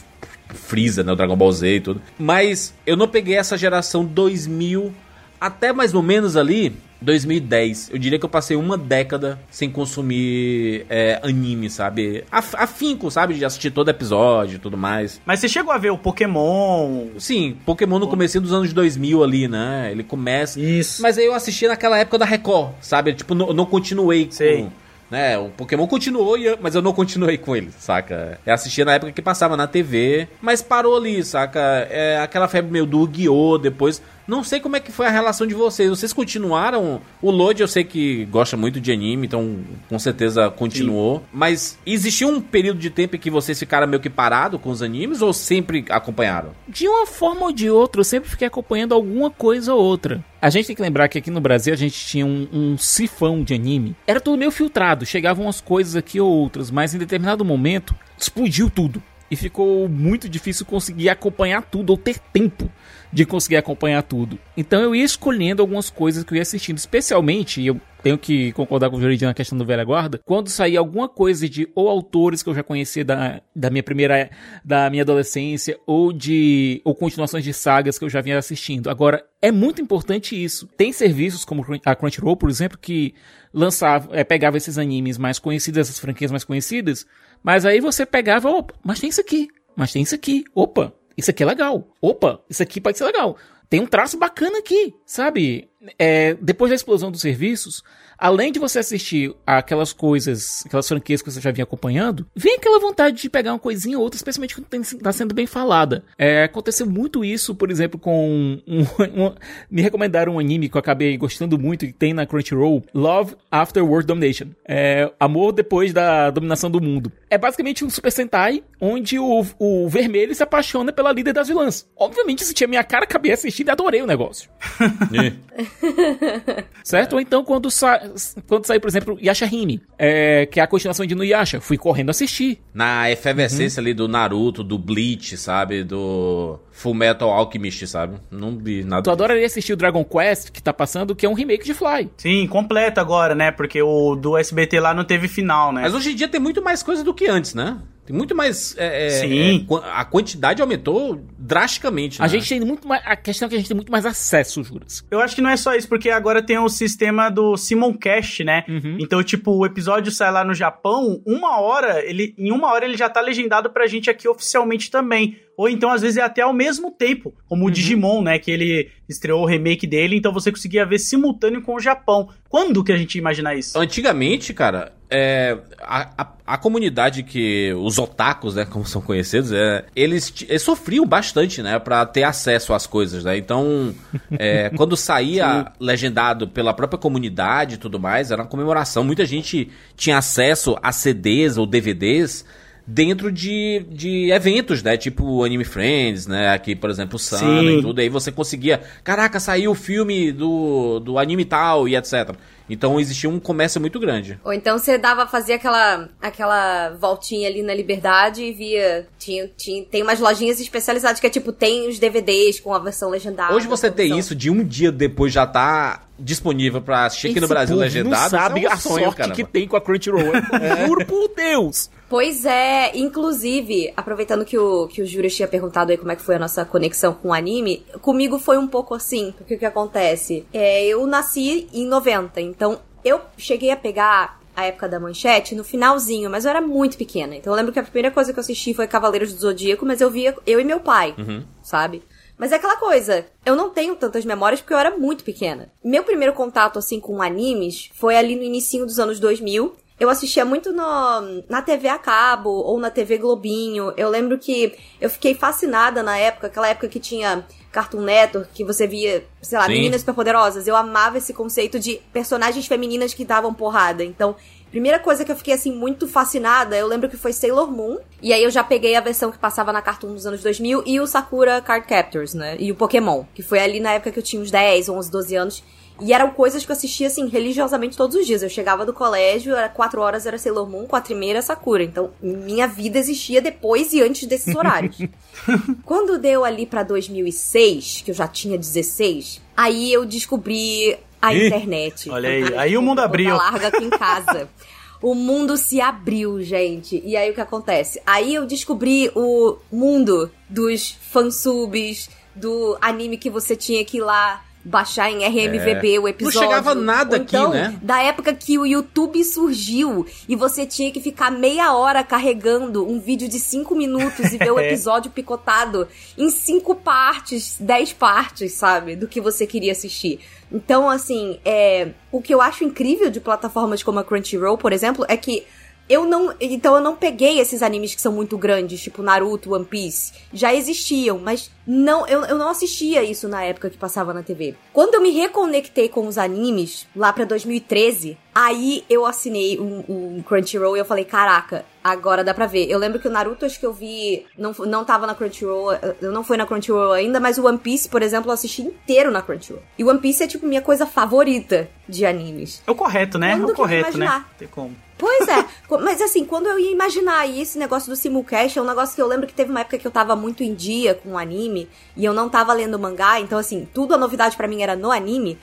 Freeza, 0.50 1.04
né? 1.04 1.12
O 1.12 1.16
Dragon 1.16 1.36
Ball 1.36 1.52
Z 1.52 1.76
e 1.76 1.80
tudo. 1.82 2.02
Mas 2.20 2.76
eu 2.86 2.96
não 2.96 3.08
peguei 3.08 3.36
essa 3.36 3.58
geração 3.58 4.06
2000 4.06 4.94
até 5.40 5.74
mais 5.74 5.96
ou 5.96 6.04
menos 6.04 6.38
ali 6.38 6.76
2010. 7.02 7.90
Eu 7.92 7.98
diria 7.98 8.20
que 8.20 8.26
eu 8.26 8.30
passei 8.30 8.56
uma 8.56 8.78
década 8.78 9.40
sem 9.50 9.70
consumir 9.70 10.86
é, 10.90 11.20
anime, 11.24 11.70
sabe? 11.70 12.24
Af- 12.32 12.56
Afinco, 12.56 13.10
sabe? 13.10 13.34
De 13.36 13.46
assistir 13.46 13.72
todo 13.72 13.90
episódio 13.90 14.56
e 14.56 14.60
tudo 14.60 14.78
mais. 14.78 15.20
Mas 15.26 15.40
você 15.40 15.50
chegou 15.50 15.74
a 15.74 15.78
ver 15.78 15.92
o 15.92 15.98
Pokémon? 15.98 17.08
Sim, 17.18 17.58
Pokémon 17.66 18.00
no 18.00 18.08
começo 18.08 18.40
dos 18.40 18.54
anos 18.54 18.72
2000 18.74 19.24
ali, 19.24 19.48
né? 19.48 19.90
Ele 19.92 20.04
começa. 20.04 20.60
Isso. 20.60 21.02
Mas 21.02 21.18
aí 21.18 21.26
eu 21.26 21.34
assisti 21.34 21.68
naquela 21.68 21.98
época 21.98 22.18
da 22.18 22.26
Record, 22.26 22.72
sabe? 22.82 23.14
Tipo, 23.14 23.34
não, 23.36 23.54
não 23.54 23.66
continuei 23.66 24.26
com. 24.26 24.32
Sei. 24.32 24.68
Né, 25.10 25.38
o 25.38 25.50
Pokémon 25.50 25.86
continuou, 25.88 26.38
mas 26.62 26.74
eu 26.74 26.82
não 26.82 26.94
continuei 26.94 27.38
com 27.38 27.54
ele, 27.54 27.70
saca? 27.78 28.40
Eu 28.46 28.54
assistia 28.54 28.86
na 28.86 28.94
época 28.94 29.12
que 29.12 29.22
passava 29.22 29.58
na 29.58 29.68
TV, 29.68 30.26
mas 30.42 30.62
parou 30.62 30.96
ali, 30.96 31.22
saca? 31.22 31.60
É, 31.92 32.18
aquela 32.24 32.48
febre 32.48 32.72
meio 32.72 32.86
do 32.86 33.06
Guiô 33.06 33.58
depois. 33.58 34.02
Não 34.28 34.44
sei 34.44 34.60
como 34.60 34.76
é 34.76 34.80
que 34.80 34.92
foi 34.92 35.08
a 35.08 35.12
relação 35.12 35.48
de 35.48 35.54
vocês. 35.54 35.90
Vocês 35.90 36.14
continuaram? 36.14 37.02
O 37.22 37.32
Lodi 37.32 37.62
eu 37.62 37.68
sei 37.68 37.84
que 37.84 38.26
gosta 38.26 38.56
muito 38.56 38.80
de 38.80 38.92
anime, 38.92 39.28
então 39.28 39.60
com 39.90 40.00
certeza 40.00 40.50
continuou. 40.50 41.24
Mas 41.32 41.78
existiu 41.86 42.30
um 42.30 42.40
período 42.40 42.80
de 42.80 42.90
tempo 42.90 43.16
em 43.16 43.20
que 43.20 43.30
vocês 43.30 43.58
ficaram 43.58 43.88
meio 43.88 44.02
que 44.02 44.10
parado 44.10 44.60
com 44.60 44.70
os 44.70 44.82
animes 44.82 45.22
ou 45.22 45.34
sempre 45.34 45.86
acompanharam? 45.90 46.52
De 46.68 46.88
uma 46.88 47.06
forma 47.06 47.46
ou 47.46 47.52
de 47.52 47.70
outra, 47.70 48.02
eu 48.02 48.06
sempre 48.06 48.30
fiquei 48.30 48.48
acompanhando 48.48 48.94
alguma 48.94 49.30
coisa 49.30 49.74
ou 49.74 49.82
outra. 49.82 50.24
A 50.42 50.50
gente 50.50 50.68
tem 50.68 50.76
que 50.76 50.82
lembrar 50.82 51.08
que 51.08 51.18
aqui 51.18 51.30
no 51.30 51.40
Brasil 51.40 51.74
a 51.74 51.78
gente 51.78 52.04
tinha 52.06 52.26
um, 52.26 52.48
um 52.52 52.78
sifão 52.78 53.44
de 53.44 53.54
anime. 53.54 53.96
Era 54.08 54.20
tudo 54.20 54.38
meio 54.38 54.52
filtrado, 54.52 55.06
chegavam 55.06 55.46
umas 55.46 55.62
coisas 55.62 55.96
aqui 55.96 56.20
ou 56.20 56.32
outras, 56.32 56.72
mas 56.72 56.94
em 56.94 56.98
determinado 56.98 57.46
momento 57.46 57.96
explodiu 58.18 58.70
tudo. 58.70 59.02
E 59.30 59.36
ficou 59.36 59.88
muito 59.88 60.28
difícil 60.28 60.66
conseguir 60.66 61.08
acompanhar 61.10 61.62
tudo 61.62 61.92
ou 61.92 61.98
ter 61.98 62.20
tempo 62.20 62.70
de 63.12 63.26
conseguir 63.26 63.58
acompanhar 63.58 64.04
tudo. 64.04 64.40
Então 64.56 64.82
eu 64.82 64.96
ia 64.96 65.04
escolhendo 65.04 65.62
algumas 65.62 65.90
coisas 65.90 66.24
que 66.24 66.34
eu 66.34 66.36
ia 66.38 66.42
assistindo, 66.42 66.78
especialmente, 66.78 67.62
e 67.62 67.68
eu 67.68 67.80
tenho 68.02 68.18
que 68.18 68.52
concordar 68.54 68.90
com 68.90 68.98
o 68.98 69.02
Joridiano 69.02 69.30
na 69.30 69.34
questão 69.36 69.58
do 69.58 69.66
Velha 69.66 69.84
Guarda, 69.84 70.20
quando 70.26 70.50
saía 70.50 70.80
alguma 70.80 71.08
coisa 71.08 71.48
de 71.48 71.70
ou 71.76 71.88
autores 71.88 72.42
que 72.42 72.50
eu 72.50 72.56
já 72.56 72.64
conhecia 72.64 73.06
da, 73.06 73.42
da 73.56 73.70
minha 73.70 73.84
primeira 73.84 74.30
da 74.66 74.90
minha 74.90 75.04
adolescência 75.04 75.78
ou 75.86 76.12
de 76.12 76.82
ou 76.84 76.96
continuações 76.96 77.44
de 77.44 77.54
sagas 77.54 78.00
que 78.00 78.06
eu 78.06 78.10
já 78.10 78.22
vinha 78.22 78.38
assistindo. 78.38 78.90
Agora, 78.90 79.24
é 79.42 79.52
muito 79.52 79.82
importante 79.82 80.42
isso. 80.42 80.68
Tem 80.78 80.92
serviços 80.92 81.46
como 81.46 81.64
a 81.86 81.96
Crunchyroll, 81.96 82.38
por 82.38 82.50
exemplo, 82.50 82.78
que 82.78 83.14
lançava, 83.54 84.10
é, 84.16 84.24
pegava 84.24 84.58
esses 84.58 84.78
animes 84.78 85.18
mais 85.18 85.38
conhecidos, 85.38 85.80
essas 85.80 86.00
franquias 86.00 86.32
mais 86.32 86.44
conhecidas, 86.44 87.06
mas 87.44 87.66
aí 87.66 87.80
você 87.80 88.06
pegava, 88.06 88.50
opa, 88.50 88.74
mas 88.84 89.00
tem 89.00 89.10
isso 89.10 89.22
aqui, 89.22 89.48
mas 89.76 89.92
tem 89.92 90.02
isso 90.02 90.16
aqui, 90.16 90.44
opa, 90.56 90.94
isso 91.18 91.32
aqui 91.32 91.44
é 91.44 91.46
legal, 91.46 91.88
opa, 92.02 92.44
isso 92.50 92.62
aqui 92.62 92.80
pode 92.80 92.98
ser 92.98 93.06
legal. 93.06 93.38
Tem 93.70 93.80
um 93.80 93.88
traço 93.88 94.18
bacana 94.18 94.60
aqui, 94.60 94.94
sabe? 95.06 95.71
É, 95.98 96.36
depois 96.42 96.70
da 96.70 96.76
explosão 96.76 97.12
dos 97.12 97.22
serviços, 97.22 97.84
além 98.18 98.52
de 98.52 98.60
você 98.60 98.80
assistir 98.80 99.34
aquelas 99.48 99.92
coisas, 99.92 100.64
aquelas 100.66 100.88
franquias 100.88 101.22
que 101.24 101.32
você 101.32 101.42
já 101.42 101.50
vinha 101.52 101.64
acompanhando, 101.64 102.28
vem 102.36 102.56
aquela 102.56 102.80
vontade 102.80 103.20
de 103.20 103.30
pegar 103.30 103.54
uma 103.54 103.60
coisinha 103.60 103.98
ou 103.98 104.04
outra, 104.04 104.16
especialmente 104.16 104.54
quando 104.56 104.84
está 104.84 105.12
sendo 105.12 105.34
bem 105.34 105.48
falada. 105.48 106.04
É, 106.20 106.44
aconteceu 106.44 106.86
muito 106.86 107.26
isso, 107.26 107.56
por 107.56 107.72
exemplo, 107.72 108.00
com 108.00 108.60
um, 108.68 108.82
um- 109.26 109.34
me 109.72 109.82
recomendaram 109.82 110.36
um 110.36 110.40
anime 110.40 110.70
que 110.70 110.78
eu 110.78 110.80
acabei 110.80 111.18
gostando 111.18 111.58
muito 111.58 111.88
que 111.88 111.94
tem 111.94 112.14
na 112.14 112.26
Crunchyroll, 112.28 112.84
Love 112.94 113.36
After 113.50 113.84
World 113.84 114.06
Domination. 114.06 114.50
É, 114.68 115.12
Amor 115.20 115.52
depois 115.52 115.92
da 115.94 116.30
dominação 116.30 116.70
do 116.70 116.80
mundo. 116.80 117.12
É 117.30 117.38
basicamente 117.38 117.84
um 117.84 117.90
Super 117.90 118.12
Sentai 118.12 118.64
onde 118.80 119.18
o, 119.18 119.46
o 119.58 119.90
vermelho 119.90 120.34
se 120.36 120.44
apaixona 120.44 120.92
pela 120.92 121.12
líder 121.12 121.34
das 121.34 121.48
vilãs. 121.48 121.88
Obviamente, 121.98 122.42
isso 122.44 122.54
tinha 122.54 122.68
minha 122.68 122.84
cara, 122.84 123.04
acabei 123.06 123.32
assistindo 123.32 123.68
e 123.70 123.72
adorei 123.72 124.02
o 124.02 124.08
negócio. 124.08 124.50
certo? 126.84 127.14
Ou 127.14 127.22
então 127.22 127.44
quando, 127.44 127.70
sa 127.70 128.02
quando 128.48 128.66
saiu, 128.66 128.82
por 128.82 128.88
exemplo, 128.88 129.18
Yashahime, 129.22 129.82
é, 129.98 130.46
que 130.46 130.60
é 130.60 130.64
a 130.64 130.68
continuação 130.68 131.06
de 131.06 131.16
Nuyasha, 131.16 131.62
fui 131.62 131.78
correndo 131.78 132.10
assistir. 132.10 132.62
Na 132.74 133.10
efervescência 133.10 133.80
ali 133.80 133.94
do 133.94 134.08
Naruto, 134.08 134.64
do 134.64 134.78
Bleach, 134.78 135.38
sabe? 135.38 135.84
Do 135.84 136.60
Full 136.72 136.94
Metal 136.94 137.30
Alchemist, 137.30 137.88
sabe? 137.88 138.18
Não 138.30 138.58
vi 138.58 138.84
nada. 138.84 139.04
Tu 139.04 139.12
adoraria 139.12 139.46
assistir 139.46 139.74
o 139.74 139.78
Dragon 139.78 140.04
Quest, 140.04 140.52
que 140.52 140.62
tá 140.62 140.74
passando, 140.74 141.16
que 141.16 141.26
é 141.26 141.30
um 141.30 141.34
remake 141.34 141.66
de 141.66 141.74
Fly. 141.74 142.10
Sim, 142.18 142.48
completo 142.48 143.00
agora, 143.00 143.36
né? 143.36 143.52
Porque 143.52 143.82
o 143.82 144.16
do 144.16 144.38
SBT 144.38 144.80
lá 144.80 144.94
não 144.94 145.04
teve 145.04 145.28
final, 145.28 145.72
né? 145.72 145.82
Mas 145.84 145.94
hoje 145.94 146.12
em 146.12 146.16
dia 146.16 146.28
tem 146.28 146.40
muito 146.40 146.62
mais 146.64 146.82
coisa 146.82 147.04
do 147.04 147.14
que 147.14 147.28
antes, 147.28 147.54
né? 147.54 147.78
Tem 148.12 148.18
muito 148.18 148.36
mais. 148.36 148.76
é, 148.78 149.08
é, 149.08 149.10
Sim. 149.10 149.66
é, 149.72 149.90
a 149.94 150.04
quantidade 150.04 150.62
aumentou 150.62 151.24
drasticamente. 151.40 152.22
A 152.22 152.26
né? 152.26 152.30
gente 152.30 152.50
tem 152.50 152.60
muito 152.60 152.86
mais. 152.86 153.02
A 153.06 153.16
questão 153.16 153.46
é 153.46 153.50
que 153.50 153.56
a 153.56 153.58
gente 153.58 153.70
tem 153.70 153.76
muito 153.76 153.92
mais 153.92 154.06
acesso, 154.06 154.62
Juras. 154.62 155.06
Eu 155.10 155.22
acho 155.22 155.34
que 155.34 155.42
não 155.42 155.50
é 155.50 155.56
só 155.56 155.74
isso, 155.74 155.88
porque 155.88 156.10
agora 156.10 156.42
tem 156.42 156.60
o 156.60 156.68
sistema 156.68 157.30
do 157.30 157.56
Simoncast, 157.56 158.44
né? 158.44 158.66
Uhum. 158.68 158.98
Então, 159.00 159.24
tipo, 159.24 159.52
o 159.52 159.66
episódio 159.66 160.12
sai 160.12 160.30
lá 160.30 160.44
no 160.44 160.54
Japão, 160.54 161.22
uma 161.26 161.62
hora, 161.62 162.04
ele, 162.06 162.36
em 162.38 162.52
uma 162.52 162.68
hora 162.72 162.84
ele 162.84 162.98
já 162.98 163.10
tá 163.10 163.22
legendado 163.22 163.70
pra 163.70 163.88
gente 163.88 164.10
aqui 164.10 164.28
oficialmente 164.28 164.92
também. 164.92 165.38
Ou 165.58 165.70
então, 165.70 165.92
às 165.92 166.02
vezes, 166.02 166.18
é 166.18 166.22
até 166.22 166.42
ao 166.42 166.54
mesmo 166.54 166.92
tempo, 166.92 167.34
como 167.48 167.64
o 167.64 167.66
Uhum. 167.66 167.72
Digimon, 167.72 168.22
né? 168.22 168.40
Que 168.40 168.52
ele 168.52 168.90
estreou 169.08 169.44
o 169.44 169.46
remake 169.46 169.86
dele, 169.86 170.16
então 170.16 170.34
você 170.34 170.52
conseguia 170.52 170.86
ver 170.86 170.98
simultâneo 171.00 171.62
com 171.62 171.76
o 171.76 171.80
Japão. 171.80 172.30
Quando 172.50 172.84
que 172.84 172.92
a 172.92 172.98
gente 172.98 173.16
ia 173.16 173.20
imaginar 173.20 173.56
isso? 173.56 173.78
Antigamente, 173.78 174.54
cara, 174.54 174.94
é, 175.10 175.58
a, 175.80 176.24
a, 176.24 176.28
a 176.48 176.58
comunidade 176.58 177.22
que. 177.24 177.74
Os 177.74 178.00
otakus, 178.00 178.56
né, 178.56 178.66
como 178.70 178.86
são 178.86 179.02
conhecidos, 179.02 179.52
é, 179.52 179.86
eles, 179.96 180.34
eles 180.48 180.62
sofriam 180.62 181.06
bastante, 181.06 181.62
né, 181.62 181.78
pra 181.80 182.06
ter 182.06 182.24
acesso 182.24 182.74
às 182.74 182.88
coisas, 182.88 183.24
né? 183.24 183.38
Então, 183.38 183.94
é, 184.32 184.70
quando 184.76 184.96
saía 184.96 185.72
legendado 185.80 186.48
pela 186.48 186.74
própria 186.74 186.98
comunidade 186.98 187.76
e 187.76 187.78
tudo 187.78 188.00
mais, 188.00 188.32
era 188.32 188.42
uma 188.42 188.48
comemoração. 188.48 189.04
Muita 189.04 189.26
gente 189.26 189.70
tinha 189.96 190.18
acesso 190.18 190.78
a 190.82 190.92
CDs 190.92 191.58
ou 191.58 191.66
DVDs 191.66 192.46
dentro 192.94 193.32
de, 193.32 193.86
de 193.90 194.32
eventos, 194.32 194.84
né? 194.84 194.98
Tipo 194.98 195.44
Anime 195.44 195.64
Friends, 195.64 196.28
né? 196.28 196.50
Aqui, 196.50 196.76
por 196.76 196.90
exemplo, 196.90 197.16
o 197.16 197.20
Sana 197.20 197.62
Sim. 197.62 197.80
e 197.80 197.82
tudo. 197.82 198.00
Aí 198.02 198.10
você 198.10 198.32
conseguia, 198.32 198.82
caraca, 199.04 199.40
saiu 199.40 199.72
o 199.72 199.76
filme 199.76 200.32
do, 200.32 201.00
do 201.00 201.18
anime 201.18 201.46
tal 201.46 201.88
e 201.88 201.96
etc. 201.96 202.32
Então 202.70 203.00
existia 203.00 203.30
um 203.30 203.40
comércio 203.40 203.82
muito 203.82 204.00
grande. 204.00 204.40
Ou 204.44 204.54
então 204.54 204.78
você 204.78 204.98
dava, 204.98 205.28
fazia 205.28 205.56
aquela, 205.56 206.08
aquela 206.22 206.90
voltinha 206.92 207.48
ali 207.48 207.62
na 207.62 207.74
Liberdade 207.74 208.44
e 208.44 208.52
via. 208.54 209.08
Tinha, 209.18 209.50
tinha, 209.58 209.84
tem 209.86 210.04
umas 210.04 210.20
lojinhas 210.20 210.60
especializadas 210.60 211.20
que 211.20 211.28
é 211.28 211.30
tipo, 211.30 211.52
tem 211.52 211.88
os 211.88 212.00
DVDs 212.00 212.60
com 212.60 212.74
a 212.74 212.80
versão 212.80 213.10
legendada. 213.10 213.54
Hoje 213.54 213.68
você 213.68 213.90
tem 213.90 214.08
versão- 214.08 214.20
isso 214.20 214.36
de 214.36 214.50
um 214.50 214.64
dia 214.64 214.92
depois 214.92 215.32
já 215.34 215.46
tá 215.46 216.04
disponível 216.18 216.82
pra 216.82 217.06
assistir 217.06 217.30
aqui 217.32 217.40
no 217.40 217.48
Brasil 217.48 217.76
legendado. 217.76 218.22
Não 218.24 218.30
sabe 218.30 218.60
isso 218.62 218.68
é 218.68 218.70
um 218.70 218.74
a 218.74 218.78
sonho, 218.78 219.04
sorte 219.06 219.18
caramba. 219.18 219.36
que 219.36 219.44
tem 219.44 219.68
com 219.68 219.76
a 219.76 219.82
Crunchyroll. 219.82 220.22
Eu 220.34 220.88
Juro 220.88 221.06
por 221.06 221.30
Deus. 221.36 221.90
Pois 222.12 222.46
é, 222.46 222.92
inclusive, 222.94 223.94
aproveitando 223.96 224.44
que 224.44 224.58
o, 224.58 224.86
que 224.90 225.02
o 225.02 225.06
Júlio 225.06 225.30
tinha 225.30 225.48
perguntado 225.48 225.92
aí 225.92 225.98
como 225.98 226.12
é 226.12 226.16
que 226.18 226.22
foi 226.22 226.36
a 226.36 226.40
nossa 226.40 226.66
conexão 226.66 227.14
com 227.14 227.30
o 227.30 227.34
anime, 227.34 227.86
comigo 228.02 228.38
foi 228.38 228.58
um 228.58 228.68
pouco 228.68 228.94
assim, 228.94 229.34
porque 229.38 229.56
o 229.56 229.58
que 229.58 229.64
acontece? 229.64 230.46
É, 230.52 230.86
eu 230.86 231.08
nasci 231.08 231.70
em 231.72 231.88
90, 231.88 232.42
então 232.42 232.82
eu 233.02 233.22
cheguei 233.38 233.72
a 233.72 233.78
pegar 233.78 234.42
a 234.54 234.66
época 234.66 234.90
da 234.90 235.00
manchete 235.00 235.56
no 235.56 235.64
finalzinho, 235.64 236.30
mas 236.30 236.44
eu 236.44 236.50
era 236.50 236.60
muito 236.60 236.98
pequena. 236.98 237.34
Então 237.34 237.54
eu 237.54 237.56
lembro 237.56 237.72
que 237.72 237.80
a 237.80 237.84
primeira 237.84 238.12
coisa 238.12 238.34
que 238.34 238.40
eu 238.40 238.42
assisti 238.42 238.74
foi 238.74 238.88
Cavaleiros 238.88 239.34
do 239.34 239.40
Zodíaco, 239.40 239.86
mas 239.86 240.02
eu 240.02 240.12
via 240.12 240.36
eu 240.46 240.60
e 240.60 240.66
meu 240.66 240.82
pai, 240.82 241.16
sabe? 241.64 242.04
Mas 242.38 242.52
é 242.52 242.56
aquela 242.56 242.76
coisa, 242.76 243.26
eu 243.46 243.56
não 243.56 243.70
tenho 243.70 243.96
tantas 243.96 244.26
memórias 244.26 244.60
porque 244.60 244.74
eu 244.74 244.80
era 244.80 244.98
muito 244.98 245.24
pequena. 245.24 245.72
Meu 245.82 246.04
primeiro 246.04 246.34
contato, 246.34 246.80
assim, 246.80 247.00
com 247.00 247.22
animes 247.22 247.90
foi 247.94 248.18
ali 248.18 248.36
no 248.36 248.42
início 248.42 248.86
dos 248.86 249.00
anos 249.00 249.20
2000. 249.20 249.76
Eu 250.02 250.10
assistia 250.10 250.44
muito 250.44 250.74
no, 250.74 251.44
na 251.48 251.62
TV 251.62 251.88
a 251.88 252.00
cabo 252.00 252.50
ou 252.50 252.80
na 252.80 252.90
TV 252.90 253.20
Globinho. 253.20 253.94
Eu 253.96 254.10
lembro 254.10 254.40
que 254.40 254.74
eu 255.00 255.08
fiquei 255.12 255.36
fascinada 255.36 256.02
na 256.02 256.18
época, 256.18 256.48
aquela 256.48 256.68
época 256.68 256.88
que 256.88 257.00
tinha 257.00 257.46
Cartoon 257.72 258.02
Network, 258.02 258.50
que 258.52 258.66
você 258.66 258.88
via, 258.88 259.24
sei 259.44 259.60
lá, 259.60 259.68
Sim. 259.68 259.74
meninas 259.74 260.02
superpoderosas. 260.02 260.68
Eu 260.68 260.76
amava 260.76 261.20
esse 261.20 261.36
conceito 261.36 261.80
de 261.80 262.02
personagens 262.12 262.66
femininas 262.66 263.14
que 263.14 263.24
davam 263.24 263.54
porrada. 263.54 264.04
Então, 264.04 264.36
primeira 264.72 264.98
coisa 264.98 265.24
que 265.24 265.32
eu 265.32 265.36
fiquei 265.36 265.54
assim 265.54 265.72
muito 265.72 266.08
fascinada, 266.08 266.76
eu 266.76 266.88
lembro 266.88 267.08
que 267.08 267.16
foi 267.16 267.32
Sailor 267.32 267.70
Moon. 267.70 268.00
E 268.24 268.34
aí 268.34 268.44
eu 268.44 268.50
já 268.50 268.64
peguei 268.64 268.96
a 268.96 269.02
versão 269.02 269.32
que 269.32 269.38
passava 269.38 269.72
na 269.72 269.84
Cartoon 269.84 270.16
dos 270.16 270.26
anos 270.26 270.42
2000 270.42 270.82
e 270.84 271.00
o 271.00 271.06
Sakura 271.06 271.62
Card 271.62 271.86
Captors, 271.86 272.34
né? 272.34 272.56
E 272.58 272.72
o 272.72 272.76
Pokémon, 272.76 273.24
que 273.36 273.44
foi 273.44 273.60
ali 273.60 273.80
na 273.80 273.92
época 273.92 274.12
que 274.12 274.18
eu 274.18 274.24
tinha 274.24 274.42
uns 274.42 274.50
10, 274.50 274.90
11, 274.90 275.12
12 275.12 275.36
anos. 275.36 275.64
E 276.02 276.12
eram 276.14 276.32
coisas 276.32 276.66
que 276.66 276.72
eu 276.72 276.76
assistia, 276.76 277.08
assim, 277.08 277.28
religiosamente 277.28 277.96
todos 277.96 278.16
os 278.16 278.26
dias. 278.26 278.42
Eu 278.42 278.50
chegava 278.50 278.86
do 278.86 278.92
colégio, 278.94 279.56
era 279.56 279.70
4 279.70 280.02
horas 280.02 280.26
era 280.26 280.38
Sailor 280.38 280.68
Moon, 280.68 280.88
4 280.88 281.14
e 281.14 281.16
meia 281.16 281.32
era 281.34 281.42
Sakura. 281.42 281.84
Então, 281.84 282.10
minha 282.22 282.68
vida 282.68 282.98
existia 282.98 283.40
depois 283.42 283.94
e 283.94 284.02
antes 284.02 284.28
desses 284.28 284.56
horários. 284.56 284.98
Quando 285.86 286.18
deu 286.18 286.44
ali 286.44 286.66
pra 286.66 286.82
2006, 286.84 288.02
que 288.04 288.12
eu 288.12 288.16
já 288.16 288.28
tinha 288.28 288.58
16, 288.58 289.42
aí 289.56 289.94
eu 289.94 290.06
descobri 290.06 290.98
a 291.22 291.34
Ih, 291.34 291.48
internet. 291.48 292.10
olha 292.10 292.30
aí, 292.30 292.58
aí 292.58 292.78
o 292.78 292.82
mundo 292.82 293.00
abriu. 293.00 293.36
larga 293.36 293.68
aqui 293.68 293.84
em 293.84 293.90
casa. 293.90 294.50
O 295.04 295.16
mundo 295.16 295.58
se 295.58 295.82
abriu, 295.82 296.44
gente. 296.44 297.02
E 297.04 297.18
aí 297.18 297.32
o 297.32 297.34
que 297.34 297.42
acontece? 297.42 298.00
Aí 298.06 298.36
eu 298.36 298.46
descobri 298.46 299.10
o 299.16 299.58
mundo 299.72 300.30
dos 300.48 300.92
fansubs, 301.10 302.08
do 302.36 302.78
anime 302.80 303.18
que 303.18 303.28
você 303.28 303.56
tinha 303.56 303.84
que 303.84 303.98
ir 303.98 304.02
lá 304.02 304.46
baixar 304.64 305.10
em 305.12 305.26
RMVB 305.26 306.00
o 306.00 306.08
episódio. 306.08 306.40
chegava 306.40 306.76
nada 306.76 307.16
Ou 307.18 307.22
aqui, 307.22 307.36
então, 307.36 307.52
né? 307.52 307.78
Da 307.82 308.02
época 308.02 308.34
que 308.34 308.58
o 308.60 308.66
YouTube 308.66 309.24
surgiu 309.24 310.06
e 310.28 310.36
você 310.36 310.66
tinha 310.66 310.92
que 310.92 311.02
ficar 311.02 311.32
meia 311.32 311.74
hora 311.74 312.04
carregando 312.04 312.88
um 312.88 313.00
vídeo 313.00 313.28
de 313.28 313.40
cinco 313.40 313.76
minutos 313.76 314.32
e 314.34 314.38
ver 314.38 314.52
o 314.52 314.60
É. 314.62 314.68
episódio 314.68 315.10
picotado 315.12 315.88
em 316.18 316.30
cinco 316.30 316.76
partes, 316.76 317.58
dez 317.60 317.92
partes, 317.92 318.54
sabe? 318.54 318.96
Do 318.96 319.08
que 319.08 319.20
você 319.20 319.48
queria 319.48 319.72
assistir. 319.72 320.20
Então, 320.52 320.90
assim, 320.90 321.40
é, 321.46 321.90
o 322.12 322.22
que 322.22 322.34
eu 322.34 322.42
acho 322.42 322.64
incrível 322.64 323.10
de 323.10 323.20
plataformas 323.20 323.82
como 323.82 324.00
a 324.00 324.04
Crunchyroll, 324.04 324.58
por 324.58 324.74
exemplo, 324.74 325.06
é 325.08 325.16
que 325.18 325.44
eu 325.92 326.06
não. 326.06 326.34
Então 326.40 326.76
eu 326.76 326.82
não 326.82 326.96
peguei 326.96 327.40
esses 327.40 327.62
animes 327.62 327.94
que 327.94 328.02
são 328.02 328.14
muito 328.14 328.38
grandes, 328.38 328.82
tipo 328.82 329.04
Naruto, 329.04 329.54
One 329.54 329.66
Piece. 329.66 330.14
Já 330.34 330.54
existiam, 330.54 331.20
mas 331.20 331.52
não, 331.68 332.08
eu, 332.08 332.24
eu 332.24 332.38
não 332.38 332.50
assistia 332.50 333.04
isso 333.04 333.28
na 333.28 333.44
época 333.44 333.70
que 333.70 333.78
passava 333.78 334.14
na 334.14 334.24
TV. 334.24 334.56
Quando 334.72 334.96
eu 334.96 335.02
me 335.02 335.12
reconectei 335.12 335.90
com 335.90 336.08
os 336.08 336.18
animes, 336.18 336.88
lá 336.96 337.12
pra 337.12 337.26
2013, 337.26 338.18
aí 338.34 338.86
eu 338.90 339.06
assinei 339.06 339.60
um, 339.60 339.84
um 339.88 340.24
Crunchyroll 340.26 340.78
e 340.78 340.80
eu 340.80 340.86
falei, 340.86 341.04
caraca, 341.04 341.66
agora 341.84 342.24
dá 342.24 342.34
pra 342.34 342.46
ver. 342.46 342.70
Eu 342.70 342.80
lembro 342.80 343.00
que 343.00 343.08
o 343.08 343.12
Naruto, 343.12 343.46
acho 343.46 343.60
que 343.60 343.66
eu 343.66 343.74
vi. 343.74 344.26
Não, 344.38 344.54
não 344.66 344.86
tava 344.86 345.06
na 345.06 345.14
Crunchyroll, 345.14 345.74
eu 346.02 346.12
não 346.12 346.24
fui 346.24 346.38
na 346.38 346.46
Crunchyroll 346.46 346.94
ainda, 346.94 347.20
mas 347.20 347.38
o 347.38 347.46
One 347.46 347.58
Piece, 347.58 347.90
por 347.90 348.02
exemplo, 348.02 348.30
eu 348.30 348.34
assisti 348.34 348.62
inteiro 348.62 349.12
na 349.12 349.22
Crunchyroll. 349.22 349.62
E 349.78 349.84
o 349.84 349.90
One 349.90 350.00
Piece 350.00 350.24
é 350.24 350.28
tipo 350.28 350.48
minha 350.48 350.62
coisa 350.62 350.86
favorita 350.86 351.70
de 351.88 352.06
animes. 352.06 352.64
É 352.66 352.72
o 352.72 352.76
correto, 352.76 353.20
né? 353.20 353.32
Quando 353.38 353.50
é 353.50 353.54
o 353.54 353.56
correto, 353.56 353.98
né? 353.98 354.26
Tem 354.38 354.48
como. 354.48 354.76
Pois 355.02 355.28
é, 355.28 355.44
mas 355.82 356.00
assim, 356.00 356.24
quando 356.24 356.46
eu 356.46 356.60
ia 356.60 356.72
imaginar 356.72 357.26
e 357.26 357.42
esse 357.42 357.58
negócio 357.58 357.90
do 357.90 357.96
simulcast, 357.96 358.60
é 358.60 358.62
um 358.62 358.68
negócio 358.68 358.94
que 358.94 359.02
eu 359.02 359.08
lembro 359.08 359.26
que 359.26 359.34
teve 359.34 359.50
uma 359.50 359.62
época 359.62 359.80
que 359.80 359.88
eu 359.88 359.90
tava 359.90 360.16
muito 360.16 360.44
em 360.44 360.54
dia 360.54 360.94
com 360.94 361.14
o 361.14 361.18
anime 361.18 361.68
e 361.98 362.06
eu 362.06 362.14
não 362.14 362.30
tava 362.30 362.54
lendo 362.54 362.78
mangá, 362.78 363.20
então 363.20 363.40
assim, 363.40 363.68
tudo 363.74 363.96
a 363.96 363.98
novidade 363.98 364.38
pra 364.38 364.48
mim 364.48 364.62
era 364.62 364.76
no 364.76 364.92
anime. 364.92 365.40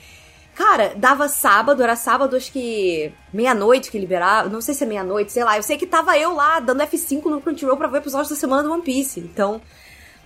Cara, 0.55 0.93
dava 0.95 1.27
sábado, 1.27 1.83
era 1.83 1.97
sábado 1.97 2.37
acho 2.37 2.53
que 2.53 3.11
meia-noite 3.33 3.91
que 3.91 3.99
liberava, 3.99 4.47
não 4.47 4.61
sei 4.61 4.73
se 4.73 4.85
é 4.85 4.87
meia-noite, 4.87 5.33
sei 5.33 5.43
lá. 5.43 5.57
Eu 5.57 5.63
sei 5.63 5.77
que 5.77 5.85
tava 5.85 6.17
eu 6.17 6.33
lá 6.33 6.61
dando 6.61 6.81
F5 6.83 7.25
no 7.25 7.41
Crunchyroll 7.41 7.75
pra 7.75 7.89
ver 7.89 7.97
o 7.97 8.01
episódio 8.01 8.29
da 8.29 8.37
semana 8.37 8.63
do 8.63 8.71
One 8.71 8.81
Piece. 8.81 9.19
Então, 9.19 9.61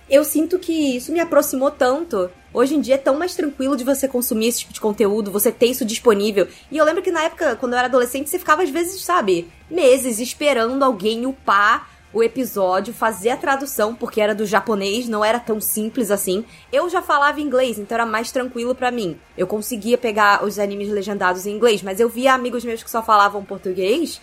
eu 0.08 0.24
sinto 0.24 0.58
que 0.58 0.96
isso 0.96 1.12
me 1.12 1.20
aproximou 1.20 1.70
tanto. 1.70 2.30
Hoje 2.52 2.74
em 2.74 2.80
dia 2.80 2.94
é 2.94 2.98
tão 2.98 3.18
mais 3.18 3.34
tranquilo 3.34 3.76
de 3.76 3.84
você 3.84 4.06
consumir 4.06 4.48
esse 4.48 4.60
tipo 4.60 4.72
de 4.72 4.80
conteúdo, 4.80 5.30
você 5.30 5.50
ter 5.50 5.66
isso 5.66 5.84
disponível. 5.84 6.46
E 6.70 6.76
eu 6.76 6.84
lembro 6.84 7.02
que 7.02 7.10
na 7.10 7.24
época, 7.24 7.56
quando 7.56 7.72
eu 7.72 7.78
era 7.78 7.88
adolescente, 7.88 8.30
você 8.30 8.38
ficava 8.38 8.62
às 8.62 8.70
vezes, 8.70 9.02
sabe, 9.02 9.50
meses 9.70 10.20
esperando 10.20 10.82
alguém 10.82 11.26
upar 11.26 11.88
o 12.12 12.22
episódio, 12.22 12.94
fazer 12.94 13.30
a 13.30 13.36
tradução, 13.36 13.92
porque 13.92 14.20
era 14.20 14.34
do 14.36 14.46
japonês, 14.46 15.08
não 15.08 15.24
era 15.24 15.40
tão 15.40 15.60
simples 15.60 16.12
assim. 16.12 16.44
Eu 16.72 16.88
já 16.88 17.02
falava 17.02 17.40
inglês, 17.40 17.76
então 17.76 17.96
era 17.96 18.06
mais 18.06 18.30
tranquilo 18.30 18.72
pra 18.72 18.92
mim. 18.92 19.18
Eu 19.36 19.48
conseguia 19.48 19.98
pegar 19.98 20.44
os 20.44 20.60
animes 20.60 20.88
legendados 20.88 21.44
em 21.44 21.56
inglês, 21.56 21.82
mas 21.82 21.98
eu 21.98 22.08
via 22.08 22.32
amigos 22.32 22.64
meus 22.64 22.84
que 22.84 22.90
só 22.90 23.02
falavam 23.02 23.44
português 23.44 24.20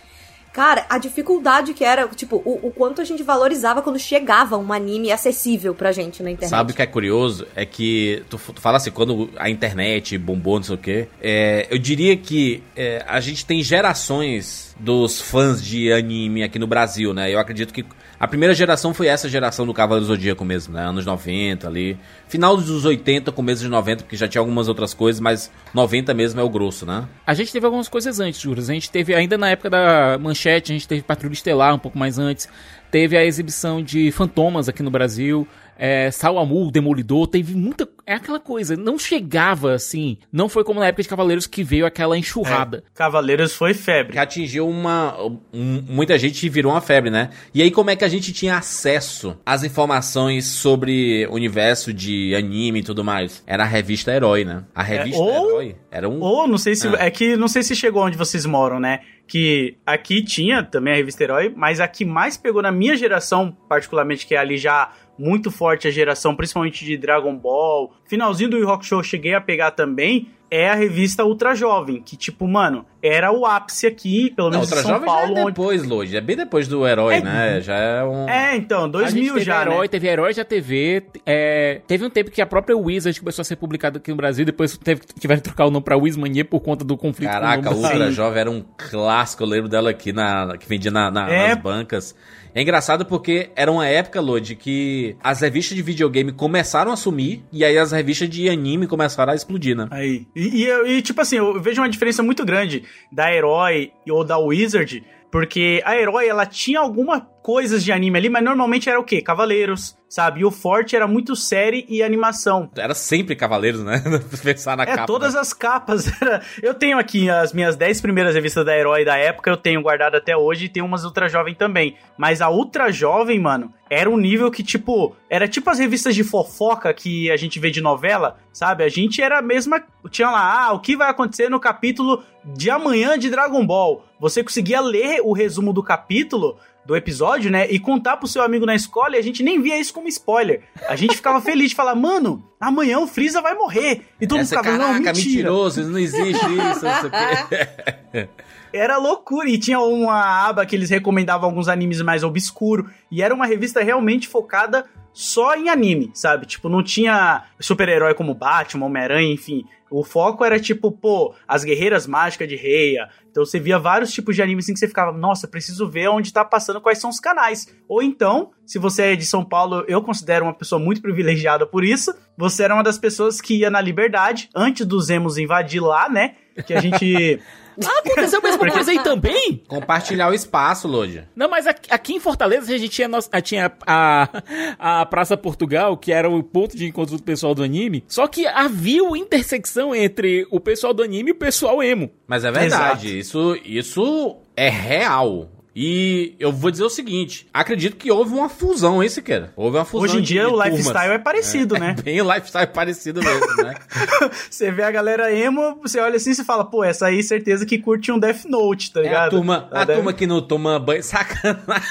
Cara, 0.53 0.85
a 0.89 0.97
dificuldade 0.97 1.73
que 1.73 1.83
era, 1.83 2.07
tipo, 2.09 2.41
o, 2.43 2.67
o 2.67 2.71
quanto 2.71 3.01
a 3.01 3.05
gente 3.05 3.23
valorizava 3.23 3.81
quando 3.81 3.97
chegava 3.97 4.57
um 4.57 4.73
anime 4.73 5.11
acessível 5.11 5.73
pra 5.73 5.91
gente 5.91 6.21
na 6.21 6.31
internet. 6.31 6.49
Sabe 6.49 6.73
o 6.73 6.75
que 6.75 6.81
é 6.81 6.85
curioso? 6.85 7.47
É 7.55 7.65
que 7.65 8.23
tu, 8.29 8.37
tu 8.37 8.59
fala 8.61 8.77
assim, 8.77 8.91
quando 8.91 9.29
a 9.37 9.49
internet 9.49 10.17
bombou, 10.17 10.57
não 10.57 10.63
sei 10.63 10.75
o 10.75 10.77
quê. 10.77 11.07
É, 11.21 11.67
eu 11.69 11.77
diria 11.77 12.17
que 12.17 12.61
é, 12.75 13.03
a 13.07 13.19
gente 13.21 13.45
tem 13.45 13.63
gerações 13.63 14.75
dos 14.77 15.21
fãs 15.21 15.63
de 15.63 15.91
anime 15.93 16.43
aqui 16.43 16.57
no 16.57 16.67
Brasil, 16.67 17.13
né? 17.13 17.31
Eu 17.31 17.39
acredito 17.39 17.73
que 17.73 17.85
a 18.19 18.27
primeira 18.27 18.53
geração 18.53 18.93
foi 18.93 19.07
essa 19.07 19.29
geração 19.29 19.65
do 19.65 19.73
Cavaleiro 19.73 20.05
do 20.05 20.07
Zodíaco 20.07 20.43
mesmo, 20.43 20.73
né? 20.73 20.83
Anos 20.83 21.05
90 21.05 21.67
ali. 21.67 21.97
Final 22.27 22.57
dos 22.57 22.85
80, 22.85 23.31
começo 23.31 23.61
de 23.61 23.67
90, 23.67 24.03
porque 24.03 24.15
já 24.15 24.27
tinha 24.27 24.39
algumas 24.39 24.67
outras 24.67 24.93
coisas, 24.93 25.19
mas 25.19 25.51
90 25.73 26.13
mesmo 26.13 26.39
é 26.39 26.43
o 26.43 26.49
grosso, 26.49 26.85
né? 26.85 27.07
A 27.25 27.33
gente 27.33 27.51
teve 27.51 27.65
algumas 27.65 27.87
coisas 27.87 28.19
antes, 28.19 28.39
Juras. 28.39 28.69
A 28.69 28.73
gente 28.73 28.89
teve 28.89 29.13
ainda 29.13 29.37
na 29.37 29.49
época 29.49 29.69
da 29.69 30.17
Manchete, 30.19 30.40
a 30.49 30.59
gente 30.59 30.87
teve 30.87 31.01
Patrulha 31.01 31.33
Estelar 31.33 31.73
um 31.73 31.79
pouco 31.79 31.97
mais 31.97 32.17
antes. 32.17 32.47
Teve 32.89 33.17
a 33.17 33.23
exibição 33.23 33.81
de 33.81 34.11
Fantomas 34.11 34.67
aqui 34.67 34.83
no 34.83 34.91
Brasil 34.91 35.47
é, 35.83 36.11
Salamu, 36.11 36.69
Demolidor, 36.69 37.25
teve 37.25 37.55
muita. 37.55 37.89
É 38.05 38.13
aquela 38.13 38.39
coisa, 38.39 38.75
não 38.75 38.97
chegava 38.97 39.73
assim. 39.73 40.17
Não 40.31 40.49
foi 40.49 40.63
como 40.63 40.79
na 40.79 40.87
época 40.87 41.03
de 41.03 41.09
Cavaleiros 41.09 41.47
que 41.47 41.63
veio 41.63 41.85
aquela 41.85 42.17
enxurrada. 42.17 42.83
É, 42.85 42.91
Cavaleiros 42.93 43.53
foi 43.53 43.73
febre. 43.73 44.13
Que 44.13 44.19
atingiu 44.19 44.67
uma. 44.67 45.15
Um, 45.53 45.83
muita 45.87 46.17
gente 46.17 46.47
virou 46.49 46.71
uma 46.71 46.81
febre, 46.81 47.09
né? 47.09 47.29
E 47.53 47.61
aí, 47.61 47.71
como 47.71 47.89
é 47.89 47.95
que 47.95 48.03
a 48.03 48.07
gente 48.07 48.33
tinha 48.33 48.57
acesso 48.57 49.37
às 49.45 49.63
informações 49.63 50.45
sobre 50.45 51.27
o 51.27 51.33
universo 51.33 51.93
de 51.93 52.35
anime 52.35 52.79
e 52.79 52.83
tudo 52.83 53.03
mais? 53.03 53.43
Era 53.45 53.63
a 53.63 53.67
revista 53.67 54.11
Herói, 54.13 54.43
né? 54.43 54.63
A 54.73 54.83
revista 54.83 55.21
é, 55.21 55.23
ou, 55.23 55.49
Herói 55.49 55.75
era 55.89 56.09
um. 56.09 56.21
Ou, 56.21 56.47
não 56.47 56.57
sei 56.57 56.75
se. 56.75 56.87
Ah. 56.87 57.05
É 57.05 57.11
que 57.11 57.35
não 57.35 57.47
sei 57.47 57.63
se 57.63 57.75
chegou 57.75 58.03
onde 58.03 58.17
vocês 58.17 58.45
moram, 58.45 58.79
né? 58.79 59.01
que 59.31 59.77
aqui 59.85 60.21
tinha 60.21 60.61
também 60.61 60.91
a 60.91 60.97
revista 60.97 61.23
Herói, 61.23 61.53
mas 61.55 61.79
a 61.79 61.87
que 61.87 62.03
mais 62.03 62.35
pegou 62.35 62.61
na 62.61 62.69
minha 62.69 62.97
geração, 62.97 63.55
particularmente, 63.69 64.27
que 64.27 64.35
é 64.35 64.37
ali 64.37 64.57
já 64.57 64.91
muito 65.21 65.51
forte 65.51 65.87
a 65.87 65.91
geração, 65.91 66.35
principalmente 66.35 66.83
de 66.83 66.97
Dragon 66.97 67.35
Ball. 67.35 67.93
Finalzinho 68.05 68.49
do 68.49 68.57
Yu 68.57 68.65
Rock 68.65 68.85
Show 68.85 69.03
cheguei 69.03 69.35
a 69.35 69.41
pegar 69.41 69.71
também. 69.71 70.29
É 70.53 70.69
a 70.69 70.75
revista 70.75 71.23
Ultra 71.23 71.55
Jovem, 71.55 72.01
que, 72.01 72.17
tipo, 72.17 72.45
mano, 72.45 72.85
era 73.01 73.31
o 73.31 73.45
ápice 73.45 73.87
aqui, 73.87 74.33
pelo 74.35 74.49
menos 74.49 74.69
Não, 74.69 74.77
Ultra 74.77 74.81
São 74.81 74.91
Jovem 74.91 75.05
Paulo. 75.05 75.33
Já 75.33 75.41
é 75.41 75.45
depois, 75.45 75.91
onde... 75.91 76.17
é 76.17 76.19
bem 76.19 76.35
depois 76.35 76.67
do 76.67 76.85
Herói, 76.85 77.15
é, 77.15 77.21
né? 77.21 77.61
Já 77.61 77.75
é 77.77 78.03
um. 78.03 78.27
É, 78.27 78.57
então, 78.57 78.89
2000 78.89 79.39
já. 79.39 79.61
Herói, 79.61 79.83
né? 79.83 79.87
Teve 79.87 80.07
Herói 80.09 80.33
da 80.33 80.43
TV. 80.43 81.03
É... 81.25 81.79
Teve 81.87 82.03
um 82.03 82.09
tempo 82.09 82.29
que 82.29 82.41
a 82.41 82.45
própria 82.45 82.75
Wizard 82.75 83.17
começou 83.17 83.43
a 83.43 83.45
ser 83.45 83.55
publicada 83.55 83.97
aqui 83.97 84.11
no 84.11 84.17
Brasil, 84.17 84.43
depois 84.43 84.75
teve, 84.77 85.03
tiveram 85.17 85.39
que 85.39 85.45
trocar 85.45 85.67
o 85.67 85.71
nome 85.71 85.85
pra 85.85 85.95
Wizmania 85.95 86.43
por 86.43 86.59
conta 86.59 86.83
do 86.83 86.97
conflito 86.97 87.29
Caraca, 87.29 87.69
a 87.69 87.73
Ultra 87.73 88.11
Jovem 88.11 88.41
era 88.41 88.51
um 88.51 88.61
clássico, 88.75 89.43
eu 89.43 89.47
lembro 89.47 89.69
dela 89.69 89.91
aqui 89.91 90.11
na. 90.11 90.57
que 90.57 90.67
vendia 90.67 90.91
na, 90.91 91.09
na 91.09 91.29
é... 91.29 91.47
nas 91.49 91.59
bancas. 91.59 92.13
É 92.53 92.61
engraçado 92.61 93.05
porque 93.05 93.49
era 93.55 93.71
uma 93.71 93.87
época, 93.87 94.19
Lodi, 94.19 94.55
que 94.55 95.15
as 95.23 95.41
revistas 95.41 95.75
de 95.75 95.81
videogame 95.81 96.31
começaram 96.31 96.91
a 96.91 96.95
sumir 96.95 97.43
e 97.51 97.63
aí 97.63 97.77
as 97.77 97.91
revistas 97.91 98.29
de 98.29 98.49
anime 98.49 98.87
começaram 98.87 99.31
a 99.31 99.35
explodir, 99.35 99.75
né? 99.75 99.87
Aí. 99.89 100.25
E, 100.35 100.65
e, 100.65 100.97
e 100.97 101.01
tipo 101.01 101.21
assim, 101.21 101.37
eu 101.37 101.61
vejo 101.61 101.81
uma 101.81 101.89
diferença 101.89 102.21
muito 102.21 102.45
grande 102.45 102.83
da 103.11 103.33
Herói 103.33 103.91
ou 104.09 104.23
da 104.23 104.37
Wizard, 104.37 105.03
porque 105.31 105.81
a 105.85 105.95
Herói, 105.95 106.27
ela 106.27 106.45
tinha 106.45 106.79
alguma 106.79 107.21
coisas 107.41 107.83
de 107.83 107.91
anime 107.91 108.17
ali, 108.17 108.29
mas 108.29 108.43
normalmente 108.43 108.89
era 108.89 108.99
o 108.99 109.03
quê? 109.03 109.21
Cavaleiros, 109.21 109.97
sabe? 110.07 110.41
E 110.41 110.45
o 110.45 110.51
forte 110.51 110.95
era 110.95 111.07
muito 111.07 111.35
série 111.35 111.85
e 111.89 112.03
animação. 112.03 112.69
Era 112.75 112.93
sempre 112.93 113.35
Cavaleiros, 113.35 113.83
né? 113.83 114.03
Pensar 114.43 114.77
na 114.77 114.83
é, 114.83 114.87
capa. 114.87 115.07
todas 115.07 115.33
né? 115.33 115.39
as 115.39 115.53
capas. 115.53 116.11
Era... 116.21 116.41
Eu 116.61 116.73
tenho 116.73 116.99
aqui 116.99 117.29
as 117.29 117.53
minhas 117.53 117.75
10 117.75 118.01
primeiras 118.01 118.35
revistas 118.35 118.65
da 118.65 118.77
Herói 118.77 119.03
da 119.03 119.17
época, 119.17 119.49
eu 119.49 119.57
tenho 119.57 119.81
guardado 119.81 120.15
até 120.15 120.35
hoje 120.35 120.65
e 120.65 120.69
tem 120.69 120.83
umas 120.83 121.03
Ultra 121.03 121.27
Jovem 121.27 121.55
também. 121.55 121.95
Mas 122.17 122.41
a 122.41 122.49
Ultra 122.49 122.91
Jovem, 122.91 123.39
mano, 123.39 123.73
era 123.91 124.09
um 124.09 124.15
nível 124.15 124.49
que, 124.49 124.63
tipo, 124.63 125.13
era 125.29 125.49
tipo 125.49 125.69
as 125.69 125.77
revistas 125.77 126.15
de 126.15 126.23
fofoca 126.23 126.93
que 126.93 127.29
a 127.29 127.35
gente 127.35 127.59
vê 127.59 127.69
de 127.69 127.81
novela, 127.81 128.37
sabe? 128.53 128.85
A 128.85 128.87
gente 128.89 129.21
era 129.21 129.39
a 129.39 129.41
mesma. 129.41 129.83
Tinha 130.09 130.31
lá, 130.31 130.63
ah, 130.63 130.71
o 130.71 130.79
que 130.79 130.95
vai 130.95 131.09
acontecer 131.09 131.49
no 131.49 131.59
capítulo 131.59 132.23
de 132.55 132.69
amanhã 132.69 133.19
de 133.19 133.29
Dragon 133.29 133.67
Ball. 133.67 134.05
Você 134.17 134.41
conseguia 134.41 134.79
ler 134.79 135.19
o 135.21 135.33
resumo 135.33 135.73
do 135.73 135.83
capítulo 135.83 136.57
do 136.85 136.95
episódio, 136.95 137.51
né? 137.51 137.69
E 137.69 137.79
contar 137.79 138.15
pro 138.15 138.29
seu 138.29 138.41
amigo 138.41 138.65
na 138.65 138.75
escola 138.75 139.17
e 139.17 139.19
a 139.19 139.21
gente 139.21 139.43
nem 139.43 139.61
via 139.61 139.77
isso 139.77 139.93
como 139.93 140.07
spoiler. 140.07 140.63
A 140.87 140.95
gente 140.95 141.17
ficava 141.17 141.41
feliz 141.43 141.71
de 141.71 141.75
falar, 141.75 141.93
mano, 141.93 142.41
amanhã 142.61 142.97
o 142.97 143.07
Freeza 143.07 143.41
vai 143.41 143.55
morrer. 143.55 144.05
E 144.21 144.25
todo 144.25 144.39
Essa, 144.39 144.55
mundo 144.55 144.63
ficava, 144.63 144.77
caraca, 144.77 144.99
não, 144.99 145.05
mentira. 145.05 145.25
mentiroso, 145.25 145.83
não 145.83 145.99
existe 145.99 146.45
isso, 146.45 146.85
não 146.85 147.01
sei 147.01 147.09
o 147.09 147.11
quê. 147.11 148.29
Era 148.73 148.97
loucura. 148.97 149.49
E 149.49 149.57
tinha 149.57 149.79
uma 149.79 150.47
aba 150.47 150.65
que 150.65 150.75
eles 150.75 150.89
recomendavam 150.89 151.49
alguns 151.49 151.67
animes 151.67 152.01
mais 152.01 152.23
obscuros. 152.23 152.89
E 153.11 153.21
era 153.21 153.33
uma 153.33 153.45
revista 153.45 153.81
realmente 153.83 154.27
focada 154.27 154.85
só 155.13 155.55
em 155.55 155.69
anime, 155.69 156.11
sabe? 156.13 156.45
Tipo, 156.45 156.69
não 156.69 156.83
tinha 156.83 157.43
super-herói 157.59 158.13
como 158.13 158.33
Batman, 158.33 158.85
Homem-Aranha, 158.85 159.33
enfim. 159.33 159.65
O 159.89 160.05
foco 160.05 160.45
era 160.45 160.57
tipo, 160.57 160.89
pô, 160.89 161.35
as 161.45 161.65
guerreiras 161.65 162.07
mágicas 162.07 162.47
de 162.47 162.55
Reia. 162.55 163.09
Então 163.29 163.45
você 163.45 163.59
via 163.59 163.77
vários 163.77 164.13
tipos 164.13 164.35
de 164.35 164.41
animes 164.41 164.65
assim 164.65 164.73
que 164.73 164.79
você 164.79 164.87
ficava, 164.87 165.11
nossa, 165.11 165.49
preciso 165.49 165.87
ver 165.89 166.07
onde 166.07 166.31
tá 166.31 166.45
passando, 166.45 166.79
quais 166.79 166.97
são 166.97 167.09
os 167.09 167.19
canais. 167.19 167.67
Ou 167.89 168.01
então, 168.01 168.51
se 168.65 168.79
você 168.79 169.03
é 169.03 169.15
de 169.17 169.25
São 169.25 169.43
Paulo, 169.43 169.83
eu 169.89 170.01
considero 170.01 170.45
uma 170.45 170.53
pessoa 170.53 170.79
muito 170.79 171.01
privilegiada 171.03 171.65
por 171.65 171.83
isso. 171.83 172.13
Você 172.37 172.63
era 172.63 172.73
uma 172.73 172.83
das 172.83 172.97
pessoas 172.97 173.41
que 173.41 173.59
ia 173.59 173.69
na 173.69 173.81
Liberdade, 173.81 174.49
antes 174.55 174.85
dos 174.85 175.09
Emos 175.09 175.37
invadir 175.37 175.81
lá, 175.81 176.07
né? 176.09 176.35
Que 176.65 176.73
a 176.73 176.81
gente. 176.81 177.39
Ah, 177.83 177.99
aconteceu 177.99 178.39
a 178.39 178.43
mesma 178.43 178.69
coisa 178.69 178.91
aí 178.91 179.01
também? 179.01 179.63
Compartilhar 179.65 180.29
o 180.29 180.33
espaço, 180.33 180.89
Lodi. 180.89 181.25
Não, 181.33 181.49
mas 181.49 181.65
aqui, 181.65 182.13
em 182.13 182.19
Fortaleza 182.19 182.71
a 182.71 182.77
gente 182.77 182.89
tinha, 182.91 183.09
a, 183.31 183.41
tinha 183.41 183.71
a, 183.87 184.29
a 184.77 185.05
Praça 185.05 185.37
Portugal, 185.37 185.95
que 185.95 186.11
era 186.11 186.29
o 186.29 186.43
ponto 186.43 186.75
de 186.75 186.85
encontro 186.85 187.15
do 187.17 187.23
pessoal 187.23 187.55
do 187.55 187.63
anime. 187.63 188.03
Só 188.07 188.27
que 188.27 188.45
havia 188.45 189.01
uma 189.01 189.17
intersecção 189.17 189.95
entre 189.95 190.45
o 190.51 190.59
pessoal 190.59 190.93
do 190.93 191.01
anime 191.01 191.29
e 191.29 191.31
o 191.31 191.37
pessoal 191.37 191.81
emo. 191.81 192.11
Mas 192.27 192.43
é 192.43 192.51
verdade, 192.51 193.17
isso, 193.17 193.57
isso 193.63 194.35
é 194.55 194.69
real. 194.69 195.49
E 195.73 196.35
eu 196.37 196.51
vou 196.51 196.69
dizer 196.69 196.83
o 196.83 196.89
seguinte: 196.89 197.47
acredito 197.53 197.95
que 197.95 198.11
houve 198.11 198.33
uma 198.33 198.49
fusão, 198.49 199.01
hein, 199.01 199.07
Siqueira? 199.07 199.53
Houve 199.55 199.77
uma 199.77 199.85
fusão. 199.85 200.03
Hoje 200.03 200.17
em 200.17 200.21
dia 200.21 200.47
o 200.47 200.51
turmas. 200.51 200.71
lifestyle 200.71 201.13
é 201.13 201.17
parecido, 201.17 201.75
é, 201.77 201.79
né? 201.79 201.95
É 201.97 202.01
bem 202.01 202.21
o 202.21 202.33
lifestyle 202.33 202.67
parecido 202.67 203.21
mesmo, 203.21 203.63
né? 203.63 203.75
você 204.49 204.69
vê 204.69 204.83
a 204.83 204.91
galera 204.91 205.33
emo, 205.33 205.79
você 205.81 205.99
olha 205.99 206.17
assim 206.17 206.31
e 206.31 206.35
fala, 206.43 206.65
pô, 206.65 206.83
essa 206.83 207.07
aí 207.07 207.23
certeza 207.23 207.65
que 207.65 207.77
curte 207.77 208.11
um 208.11 208.19
Death 208.19 208.43
Note, 208.45 208.91
tá 208.91 209.01
ligado? 209.01 209.23
É 209.23 209.27
a 209.27 209.29
turma, 209.29 209.69
a 209.71 209.85
deve... 209.85 209.99
turma 209.99 210.13
que 210.13 210.27
não 210.27 210.41
toma 210.41 210.77
banho. 210.77 211.01
Sacanagem. 211.03 211.87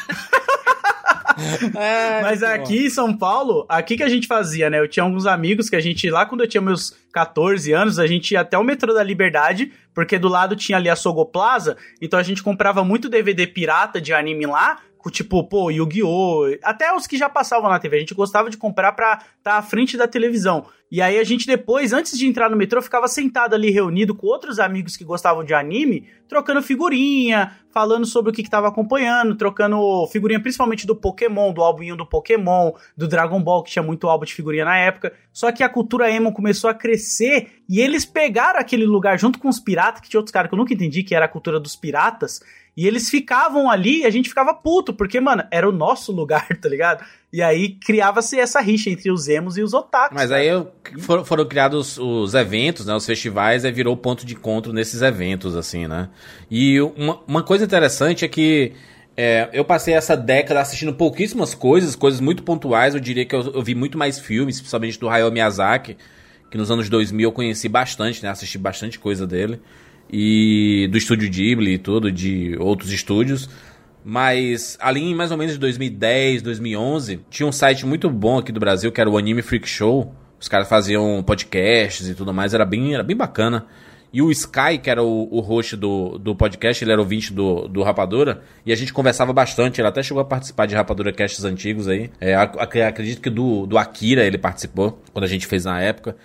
É, 1.76 2.22
Mas 2.22 2.42
aqui 2.42 2.86
em 2.86 2.90
São 2.90 3.16
Paulo, 3.16 3.64
aqui 3.68 3.96
que 3.96 4.02
a 4.02 4.08
gente 4.08 4.26
fazia, 4.26 4.68
né? 4.68 4.78
Eu 4.78 4.88
tinha 4.88 5.04
alguns 5.04 5.26
amigos 5.26 5.68
que 5.68 5.76
a 5.76 5.80
gente, 5.80 6.08
lá 6.10 6.26
quando 6.26 6.42
eu 6.42 6.48
tinha 6.48 6.60
meus 6.60 6.94
14 7.12 7.72
anos, 7.72 7.98
a 7.98 8.06
gente 8.06 8.32
ia 8.32 8.40
até 8.40 8.56
o 8.58 8.64
metrô 8.64 8.92
da 8.92 9.02
Liberdade, 9.02 9.72
porque 9.94 10.18
do 10.18 10.28
lado 10.28 10.54
tinha 10.56 10.78
ali 10.78 10.88
a 10.88 10.96
Sogoplaza, 10.96 11.76
então 12.00 12.18
a 12.18 12.22
gente 12.22 12.42
comprava 12.42 12.84
muito 12.84 13.08
DVD 13.08 13.46
pirata 13.46 14.00
de 14.00 14.12
anime 14.12 14.46
lá, 14.46 14.78
tipo, 15.08 15.44
pô, 15.44 15.70
Yu-Gi-Oh! 15.70 16.56
Até 16.64 16.92
os 16.92 17.06
que 17.06 17.16
já 17.16 17.28
passavam 17.28 17.70
na 17.70 17.78
TV. 17.78 17.96
A 17.96 18.00
gente 18.00 18.14
gostava 18.14 18.50
de 18.50 18.56
comprar 18.56 18.90
pra 18.92 19.12
estar 19.12 19.32
tá 19.42 19.54
à 19.54 19.62
frente 19.62 19.96
da 19.96 20.08
televisão. 20.08 20.66
E 20.90 21.00
aí 21.00 21.20
a 21.20 21.24
gente 21.24 21.46
depois, 21.46 21.92
antes 21.92 22.18
de 22.18 22.26
entrar 22.26 22.50
no 22.50 22.56
metrô, 22.56 22.82
ficava 22.82 23.06
sentado 23.06 23.54
ali 23.54 23.70
reunido 23.70 24.12
com 24.12 24.26
outros 24.26 24.58
amigos 24.58 24.96
que 24.96 25.04
gostavam 25.04 25.44
de 25.44 25.54
anime, 25.54 26.08
trocando 26.28 26.60
figurinha, 26.60 27.56
falando 27.70 28.04
sobre 28.04 28.32
o 28.32 28.34
que 28.34 28.42
estava 28.42 28.66
acompanhando, 28.66 29.36
trocando 29.36 29.78
figurinha 30.08 30.40
principalmente 30.40 30.88
do 30.88 30.96
Pokémon, 30.96 31.52
do 31.52 31.62
álbum 31.62 31.94
do 31.94 32.04
Pokémon, 32.04 32.72
do 32.96 33.06
Dragon 33.06 33.40
Ball, 33.40 33.62
que 33.62 33.70
tinha 33.70 33.84
muito 33.84 34.08
álbum 34.08 34.24
de 34.24 34.34
figurinha 34.34 34.64
na 34.64 34.76
época. 34.78 35.12
Só 35.32 35.52
que 35.52 35.62
a 35.62 35.68
cultura 35.68 36.10
emo 36.10 36.32
começou 36.32 36.68
a 36.68 36.74
crescer 36.74 37.62
e 37.68 37.80
eles 37.80 38.04
pegaram 38.04 38.58
aquele 38.58 38.84
lugar 38.84 39.16
junto 39.16 39.38
com 39.38 39.48
os 39.48 39.60
piratas, 39.60 40.00
que 40.00 40.08
tinha 40.08 40.18
outros 40.18 40.32
caras 40.32 40.48
que 40.48 40.54
eu 40.54 40.58
nunca 40.58 40.74
entendi 40.74 41.04
que 41.04 41.14
era 41.14 41.26
a 41.26 41.28
cultura 41.28 41.60
dos 41.60 41.76
piratas, 41.76 42.40
e 42.80 42.86
eles 42.86 43.10
ficavam 43.10 43.70
ali 43.70 44.00
e 44.00 44.06
a 44.06 44.10
gente 44.10 44.30
ficava 44.30 44.54
puto, 44.54 44.94
porque, 44.94 45.20
mano, 45.20 45.44
era 45.50 45.68
o 45.68 45.72
nosso 45.72 46.12
lugar, 46.12 46.48
tá 46.56 46.66
ligado? 46.66 47.04
E 47.30 47.42
aí 47.42 47.74
criava-se 47.74 48.40
essa 48.40 48.58
rixa 48.58 48.88
entre 48.88 49.12
os 49.12 49.28
emos 49.28 49.58
e 49.58 49.62
os 49.62 49.74
otakus. 49.74 50.16
Mas 50.16 50.32
aí 50.32 50.48
foram, 51.00 51.22
foram, 51.22 51.44
criados 51.44 51.98
os 51.98 52.32
eventos, 52.32 52.86
né? 52.86 52.94
Os 52.94 53.04
festivais, 53.04 53.66
aí 53.66 53.70
virou 53.70 53.94
ponto 53.98 54.24
de 54.24 54.32
encontro 54.32 54.72
nesses 54.72 55.02
eventos, 55.02 55.54
assim, 55.54 55.86
né? 55.86 56.08
E 56.50 56.80
uma, 56.80 57.20
uma 57.28 57.42
coisa 57.42 57.66
interessante 57.66 58.24
é 58.24 58.28
que 58.28 58.72
é, 59.14 59.50
eu 59.52 59.62
passei 59.62 59.92
essa 59.92 60.16
década 60.16 60.62
assistindo 60.62 60.94
pouquíssimas 60.94 61.54
coisas, 61.54 61.94
coisas 61.94 62.18
muito 62.18 62.42
pontuais. 62.42 62.94
Eu 62.94 63.00
diria 63.00 63.26
que 63.26 63.34
eu, 63.34 63.42
eu 63.42 63.62
vi 63.62 63.74
muito 63.74 63.98
mais 63.98 64.18
filmes, 64.18 64.58
principalmente 64.58 64.98
do 64.98 65.06
Hayao 65.06 65.30
Miyazaki, 65.30 65.98
que 66.50 66.56
nos 66.56 66.70
anos 66.70 66.88
2000 66.88 67.28
eu 67.28 67.32
conheci 67.32 67.68
bastante, 67.68 68.22
né? 68.22 68.30
Assisti 68.30 68.56
bastante 68.56 68.98
coisa 68.98 69.26
dele 69.26 69.60
e 70.12 70.88
do 70.90 70.98
estúdio 70.98 71.28
Ghibli 71.30 71.74
e 71.74 71.78
tudo, 71.78 72.10
de 72.10 72.56
outros 72.58 72.92
estúdios. 72.92 73.48
Mas 74.04 74.78
ali 74.80 75.00
em 75.02 75.14
mais 75.14 75.30
ou 75.30 75.36
menos 75.36 75.58
2010, 75.58 76.42
2011, 76.42 77.20
tinha 77.28 77.46
um 77.46 77.52
site 77.52 77.84
muito 77.84 78.08
bom 78.08 78.38
aqui 78.38 78.50
do 78.50 78.58
Brasil, 78.60 78.90
que 78.90 79.00
era 79.00 79.10
o 79.10 79.18
Anime 79.18 79.42
Freak 79.42 79.68
Show. 79.68 80.14
Os 80.40 80.48
caras 80.48 80.68
faziam 80.68 81.22
podcasts 81.22 82.08
e 82.08 82.14
tudo 82.14 82.32
mais, 82.32 82.54
era 82.54 82.64
bem, 82.64 82.94
era 82.94 83.02
bem 83.02 83.16
bacana. 83.16 83.66
E 84.12 84.20
o 84.22 84.30
Sky, 84.30 84.78
que 84.82 84.90
era 84.90 85.02
o, 85.02 85.28
o 85.30 85.38
host 85.40 85.76
do, 85.76 86.18
do 86.18 86.34
podcast, 86.34 86.82
ele 86.82 86.90
era 86.90 87.00
ouvinte 87.00 87.32
do, 87.32 87.68
do 87.68 87.80
Rapadura, 87.82 88.42
e 88.66 88.72
a 88.72 88.74
gente 88.74 88.92
conversava 88.92 89.32
bastante, 89.32 89.80
ele 89.80 89.86
até 89.86 90.02
chegou 90.02 90.20
a 90.20 90.24
participar 90.24 90.66
de 90.66 90.74
Rapadura 90.74 91.12
Casts 91.12 91.44
antigos 91.44 91.86
aí. 91.86 92.10
É, 92.20 92.34
ac- 92.34 92.58
ac- 92.58 92.80
acredito 92.80 93.20
que 93.20 93.30
do, 93.30 93.66
do 93.66 93.78
Akira 93.78 94.24
ele 94.24 94.36
participou, 94.38 95.00
quando 95.12 95.24
a 95.24 95.28
gente 95.28 95.46
fez 95.46 95.64
na 95.64 95.80
época. 95.80 96.16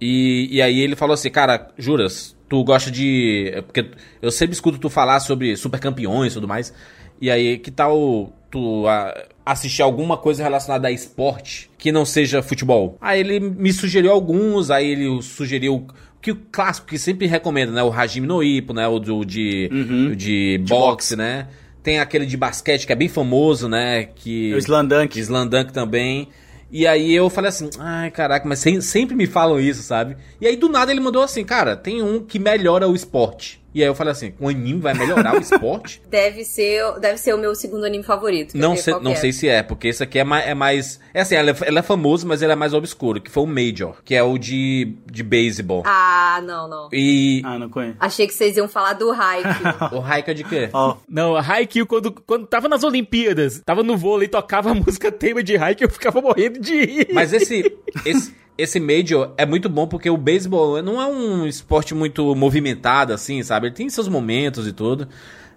E, 0.00 0.48
e 0.52 0.62
aí 0.62 0.80
ele 0.80 0.96
falou 0.96 1.12
assim, 1.12 1.28
cara, 1.30 1.68
juras, 1.76 2.33
tu 2.48 2.62
gosta 2.64 2.90
de. 2.90 3.50
é 3.54 3.62
Porque 3.62 3.86
eu 4.20 4.30
sempre 4.30 4.54
escuto 4.54 4.78
tu 4.78 4.88
falar 4.88 5.20
sobre 5.20 5.56
super 5.56 5.80
campeões 5.80 6.32
e 6.32 6.34
tudo 6.34 6.48
mais. 6.48 6.72
E 7.20 7.30
aí, 7.30 7.58
que 7.58 7.70
tal 7.70 8.32
tu 8.50 8.86
ah, 8.86 9.26
assistir 9.44 9.82
alguma 9.82 10.16
coisa 10.16 10.42
relacionada 10.42 10.88
a 10.88 10.92
esporte 10.92 11.70
que 11.78 11.90
não 11.90 12.04
seja 12.04 12.42
futebol? 12.42 12.96
Aí 13.00 13.20
ele 13.20 13.40
me 13.40 13.72
sugeriu 13.72 14.12
alguns, 14.12 14.70
aí 14.70 14.90
ele 14.90 15.22
sugeriu 15.22 15.86
que 16.20 16.30
o 16.30 16.36
clássico 16.50 16.86
que 16.86 16.98
sempre 16.98 17.26
recomenda, 17.26 17.72
né? 17.72 17.82
O 17.82 17.92
Hajime 17.92 18.26
no 18.26 18.42
Ippo, 18.42 18.72
né? 18.72 18.88
O 18.88 18.98
do, 18.98 19.24
de, 19.24 19.68
o 20.12 20.16
de, 20.16 20.58
boxe, 20.66 21.16
né? 21.16 21.48
Tem 21.82 21.98
aquele 21.98 22.24
de 22.24 22.36
basquete 22.36 22.86
que 22.86 22.92
é 22.92 22.96
bem 22.96 23.08
famoso, 23.08 23.68
né? 23.68 24.04
Que, 24.04 24.54
O 24.54 24.58
Slam 24.58 24.86
Dunk. 24.86 25.20
Slam 25.20 25.46
Dunk 25.46 25.72
também. 25.72 26.28
E 26.76 26.88
aí 26.88 27.12
eu 27.14 27.30
falei 27.30 27.50
assim, 27.50 27.70
ai 27.78 28.10
caraca, 28.10 28.48
mas 28.48 28.58
sem- 28.58 28.80
sempre 28.80 29.14
me 29.14 29.28
falam 29.28 29.60
isso, 29.60 29.80
sabe? 29.80 30.16
E 30.40 30.46
aí 30.48 30.56
do 30.56 30.68
nada 30.68 30.90
ele 30.90 30.98
mandou 31.00 31.22
assim, 31.22 31.44
cara, 31.44 31.76
tem 31.76 32.02
um 32.02 32.18
que 32.24 32.36
melhora 32.36 32.88
o 32.88 32.96
esporte. 32.96 33.63
E 33.74 33.82
aí 33.82 33.88
eu 33.88 33.94
falei 33.94 34.12
assim, 34.12 34.32
o 34.38 34.48
anime 34.48 34.80
vai 34.80 34.94
melhorar 34.94 35.34
o 35.34 35.40
esporte? 35.40 36.00
Deve 36.08 36.44
ser, 36.44 36.98
deve 37.00 37.18
ser 37.18 37.34
o 37.34 37.38
meu 37.38 37.54
segundo 37.54 37.84
anime 37.84 38.04
favorito. 38.04 38.56
Não 38.56 38.76
sei, 38.76 38.94
não 39.00 39.12
é? 39.12 39.16
sei 39.16 39.32
se 39.32 39.48
é, 39.48 39.62
porque 39.62 39.88
esse 39.88 40.02
aqui 40.02 40.18
é 40.20 40.24
mais. 40.24 40.46
É, 40.46 40.54
mais, 40.54 41.00
é 41.12 41.22
assim, 41.22 41.34
ele 41.34 41.50
é, 41.50 41.56
ele 41.66 41.78
é 41.78 41.82
famoso, 41.82 42.26
mas 42.26 42.40
ele 42.40 42.52
é 42.52 42.56
mais 42.56 42.72
obscuro, 42.72 43.20
que 43.20 43.30
foi 43.30 43.42
o 43.42 43.46
Major, 43.46 43.96
que 44.04 44.14
é 44.14 44.22
o 44.22 44.38
de, 44.38 44.96
de 45.10 45.22
beisebol. 45.22 45.82
Ah, 45.84 46.40
não, 46.44 46.68
não. 46.68 46.88
E. 46.92 47.42
Ah, 47.44 47.58
não 47.58 47.68
conheço. 47.68 47.96
Achei 47.98 48.26
que 48.26 48.34
vocês 48.34 48.56
iam 48.56 48.68
falar 48.68 48.92
do 48.92 49.10
Haikyuu. 49.10 49.54
O 49.94 49.98
Raika 49.98 50.34
de 50.34 50.44
quê? 50.44 50.68
Ó, 50.72 50.96
Não, 51.08 51.36
Haikyuu, 51.36 51.86
quando, 51.86 52.12
quando 52.12 52.46
tava 52.46 52.68
nas 52.68 52.84
Olimpíadas, 52.84 53.60
tava 53.64 53.82
no 53.82 53.96
vôlei, 53.96 54.28
tocava 54.28 54.70
a 54.70 54.74
música 54.74 55.10
tema 55.10 55.42
de 55.42 55.56
Haikyuu, 55.56 55.88
eu 55.88 55.92
ficava 55.92 56.20
morrendo 56.20 56.60
de 56.60 56.84
rir. 56.84 57.08
Mas 57.12 57.32
esse, 57.32 57.72
esse, 58.04 58.34
esse 58.56 58.78
Major 58.78 59.32
é 59.36 59.44
muito 59.44 59.68
bom 59.68 59.86
porque 59.86 60.08
o 60.08 60.16
beisebol 60.16 60.80
não 60.82 61.00
é 61.00 61.06
um 61.06 61.46
esporte 61.46 61.94
muito 61.94 62.34
movimentado, 62.34 63.12
assim, 63.12 63.42
sabe? 63.42 63.68
Ele 63.68 63.74
tem 63.74 63.88
seus 63.90 64.08
momentos 64.08 64.66
e 64.66 64.72
tudo. 64.72 65.08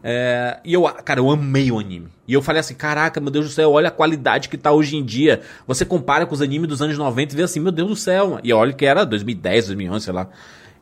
É, 0.03 0.59
e 0.63 0.73
eu, 0.73 0.83
cara, 0.83 1.19
eu 1.19 1.29
amei 1.29 1.71
o 1.71 1.79
anime. 1.79 2.07
E 2.27 2.33
eu 2.33 2.41
falei 2.41 2.59
assim, 2.59 2.75
caraca, 2.75 3.19
meu 3.19 3.29
Deus 3.29 3.45
do 3.45 3.51
céu, 3.51 3.71
olha 3.71 3.89
a 3.89 3.91
qualidade 3.91 4.49
que 4.49 4.57
tá 4.57 4.71
hoje 4.71 4.95
em 4.95 5.03
dia. 5.03 5.41
Você 5.67 5.85
compara 5.85 6.25
com 6.25 6.33
os 6.33 6.41
animes 6.41 6.67
dos 6.67 6.81
anos 6.81 6.97
90 6.97 7.33
e 7.33 7.37
vê 7.37 7.43
assim, 7.43 7.59
meu 7.59 7.71
Deus 7.71 7.89
do 7.89 7.95
céu. 7.95 8.39
E 8.43 8.51
olha 8.51 8.73
que 8.73 8.85
era 8.85 9.05
2010, 9.05 9.67
2011, 9.67 10.05
sei 10.05 10.13
lá. 10.13 10.29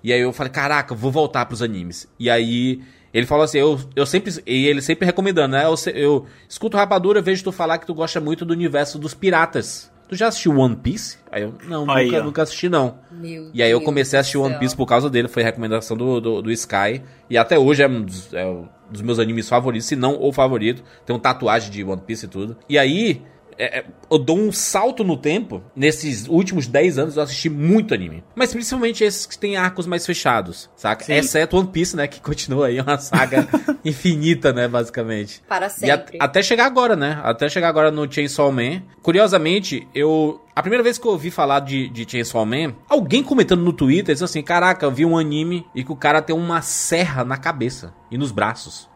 E 0.04 0.14
aí 0.14 0.22
eu 0.22 0.32
falei, 0.32 0.52
caraca, 0.52 0.94
vou 0.94 1.12
voltar 1.12 1.46
pros 1.46 1.62
animes. 1.62 2.08
E 2.20 2.30
aí 2.30 2.82
ele 3.14 3.26
falou 3.26 3.44
assim, 3.44 3.58
eu, 3.58 3.80
eu 3.96 4.06
sempre, 4.06 4.34
e 4.46 4.68
ele 4.68 4.82
sempre 4.82 5.06
recomendando, 5.06 5.54
né? 5.54 5.66
Eu, 5.66 5.76
eu 5.94 6.26
escuto 6.48 6.78
Rapadura, 6.78 7.22
vejo 7.22 7.44
tu 7.44 7.52
falar 7.52 7.78
que 7.78 7.88
tu 7.88 7.94
gosta 7.94 8.22
muito 8.22 8.46
do 8.46 8.54
universo 8.54 9.00
dos 9.00 9.14
piratas. 9.14 9.92
Tu 10.08 10.16
já 10.16 10.28
assistiu 10.28 10.58
One 10.58 10.76
Piece? 10.76 11.18
Aí 11.32 11.42
eu, 11.42 11.54
não, 11.68 11.90
Aí, 11.90 12.06
nunca, 12.06 12.24
nunca 12.24 12.42
assisti 12.44 12.70
não. 12.70 13.00
Meu 13.12 13.50
E 13.54 13.64
aí 13.64 13.72
eu 13.72 13.82
comecei 13.82 14.18
a 14.18 14.22
assistir 14.22 14.38
One. 14.38 14.58
Piece 14.60 14.76
por 14.76 14.86
causa 14.86 15.10
dele, 15.10 15.28
foi 15.28 15.42
recomendação 15.42 15.98
do, 15.98 16.22
do, 16.22 16.42
do 16.44 16.52
Sky. 16.52 17.02
E 17.30 17.38
até 17.38 17.58
hoje 17.58 17.82
é 17.82 17.88
um 17.88 18.02
dos, 18.04 18.34
é 18.34 18.46
um 18.46 18.68
dos 18.90 19.02
meus 19.02 19.18
animes 19.18 19.50
favoritos, 19.50 19.88
se 19.88 19.96
não 19.96 20.22
o 20.22 20.32
favorito. 20.32 20.84
Tem 21.06 21.16
um 21.16 21.20
tatuagem 21.20 21.72
de 21.72 21.84
One 21.84 22.02
Piece 22.06 22.26
e 22.26 22.30
tudo. 22.30 22.56
E 22.70 22.78
aí, 22.78 23.24
é, 23.58 23.80
é, 23.80 23.86
eu 24.12 24.18
dou 24.18 24.38
um 24.38 24.52
salto 24.52 25.04
no 25.04 25.16
tempo. 25.18 25.62
Nesses 25.76 26.28
últimos 26.28 26.68
10 26.68 26.98
anos 27.00 27.18
eu 27.18 27.24
assisti 27.24 27.50
muito 27.50 27.94
anime. 27.94 28.24
Mas 28.36 28.52
principalmente 28.52 29.04
esses 29.04 29.26
que 29.26 29.38
têm 29.38 29.58
arcos 29.58 29.86
mais 29.88 30.06
fechados, 30.06 30.70
saca? 30.76 31.04
Sim. 31.06 31.14
Exceto 31.14 31.58
One 31.58 31.68
Piece, 31.70 31.96
né? 31.96 32.08
Que 32.08 32.20
continua 32.22 32.68
aí 32.68 32.80
uma 32.80 32.98
saga 32.98 33.48
infinita, 33.86 34.52
né? 34.54 34.68
Basicamente. 34.68 35.42
Para 35.48 35.66
E 35.82 35.90
a- 35.92 35.98
sempre. 35.98 36.18
até 36.20 36.42
chegar 36.44 36.66
agora, 36.66 36.96
né? 36.96 37.20
Até 37.24 37.48
chegar 37.50 37.70
agora 37.70 37.92
no 37.92 38.12
Chainsaw 38.12 38.52
Man. 38.52 38.82
Curiosamente, 39.02 39.88
eu. 39.96 40.42
A 40.56 40.62
primeira 40.62 40.84
vez 40.84 40.98
que 40.98 41.06
eu 41.06 41.12
ouvi 41.12 41.30
falar 41.32 41.60
de, 41.62 41.90
de 41.90 42.10
Chainsaw 42.10 42.46
Man, 42.46 42.74
alguém 42.90 43.22
comentando 43.24 43.62
no 43.62 43.74
Twitter 43.74 44.14
disse 44.16 44.24
assim: 44.24 44.42
Caraca, 44.42 44.86
eu 44.86 44.92
vi 44.92 45.06
um 45.06 45.18
anime 45.18 45.66
e 45.76 45.84
que 45.84 45.92
o 45.92 45.96
cara 45.96 46.22
tem 46.22 46.36
uma 46.36 46.62
serra 46.62 47.24
na 47.24 47.38
cabeça 47.38 47.94
e 48.12 48.18
nos 48.18 48.32
braços. 48.32 48.90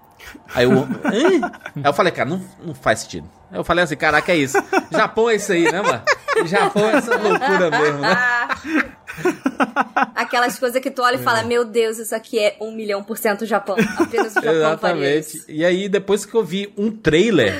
Aí 0.53 0.65
eu. 0.65 0.71
Aí 1.05 1.41
eu 1.85 1.93
falei, 1.93 2.11
cara, 2.11 2.29
não, 2.29 2.41
não 2.63 2.73
faz 2.73 2.99
sentido. 2.99 3.29
Aí 3.51 3.57
eu 3.59 3.63
falei 3.63 3.83
assim: 3.83 3.95
Caraca, 3.95 4.31
é 4.31 4.35
isso. 4.37 4.57
Japão 4.91 5.29
é 5.29 5.35
isso 5.35 5.51
aí, 5.51 5.63
né, 5.71 5.81
mano? 5.81 6.01
Japão 6.47 6.89
é 6.89 6.95
essa 6.97 7.15
loucura 7.17 7.69
mesmo, 7.71 7.99
né? 7.99 8.17
Aquelas 10.15 10.57
coisas 10.59 10.81
que 10.81 10.91
tu 10.91 11.01
olha 11.01 11.15
e 11.15 11.19
fala, 11.19 11.43
meu 11.43 11.65
Deus, 11.65 11.97
isso 11.97 12.15
aqui 12.15 12.39
é 12.39 12.55
um 12.61 12.71
milhão 12.71 13.03
por 13.03 13.17
cento 13.17 13.45
Japão. 13.45 13.75
Apenas 13.97 14.31
o 14.35 14.35
Japão 14.35 14.53
Exatamente. 14.53 15.43
E 15.47 15.65
aí, 15.65 15.89
depois 15.89 16.25
que 16.25 16.35
eu 16.35 16.43
vi 16.43 16.71
um 16.77 16.89
trailer, 16.91 17.53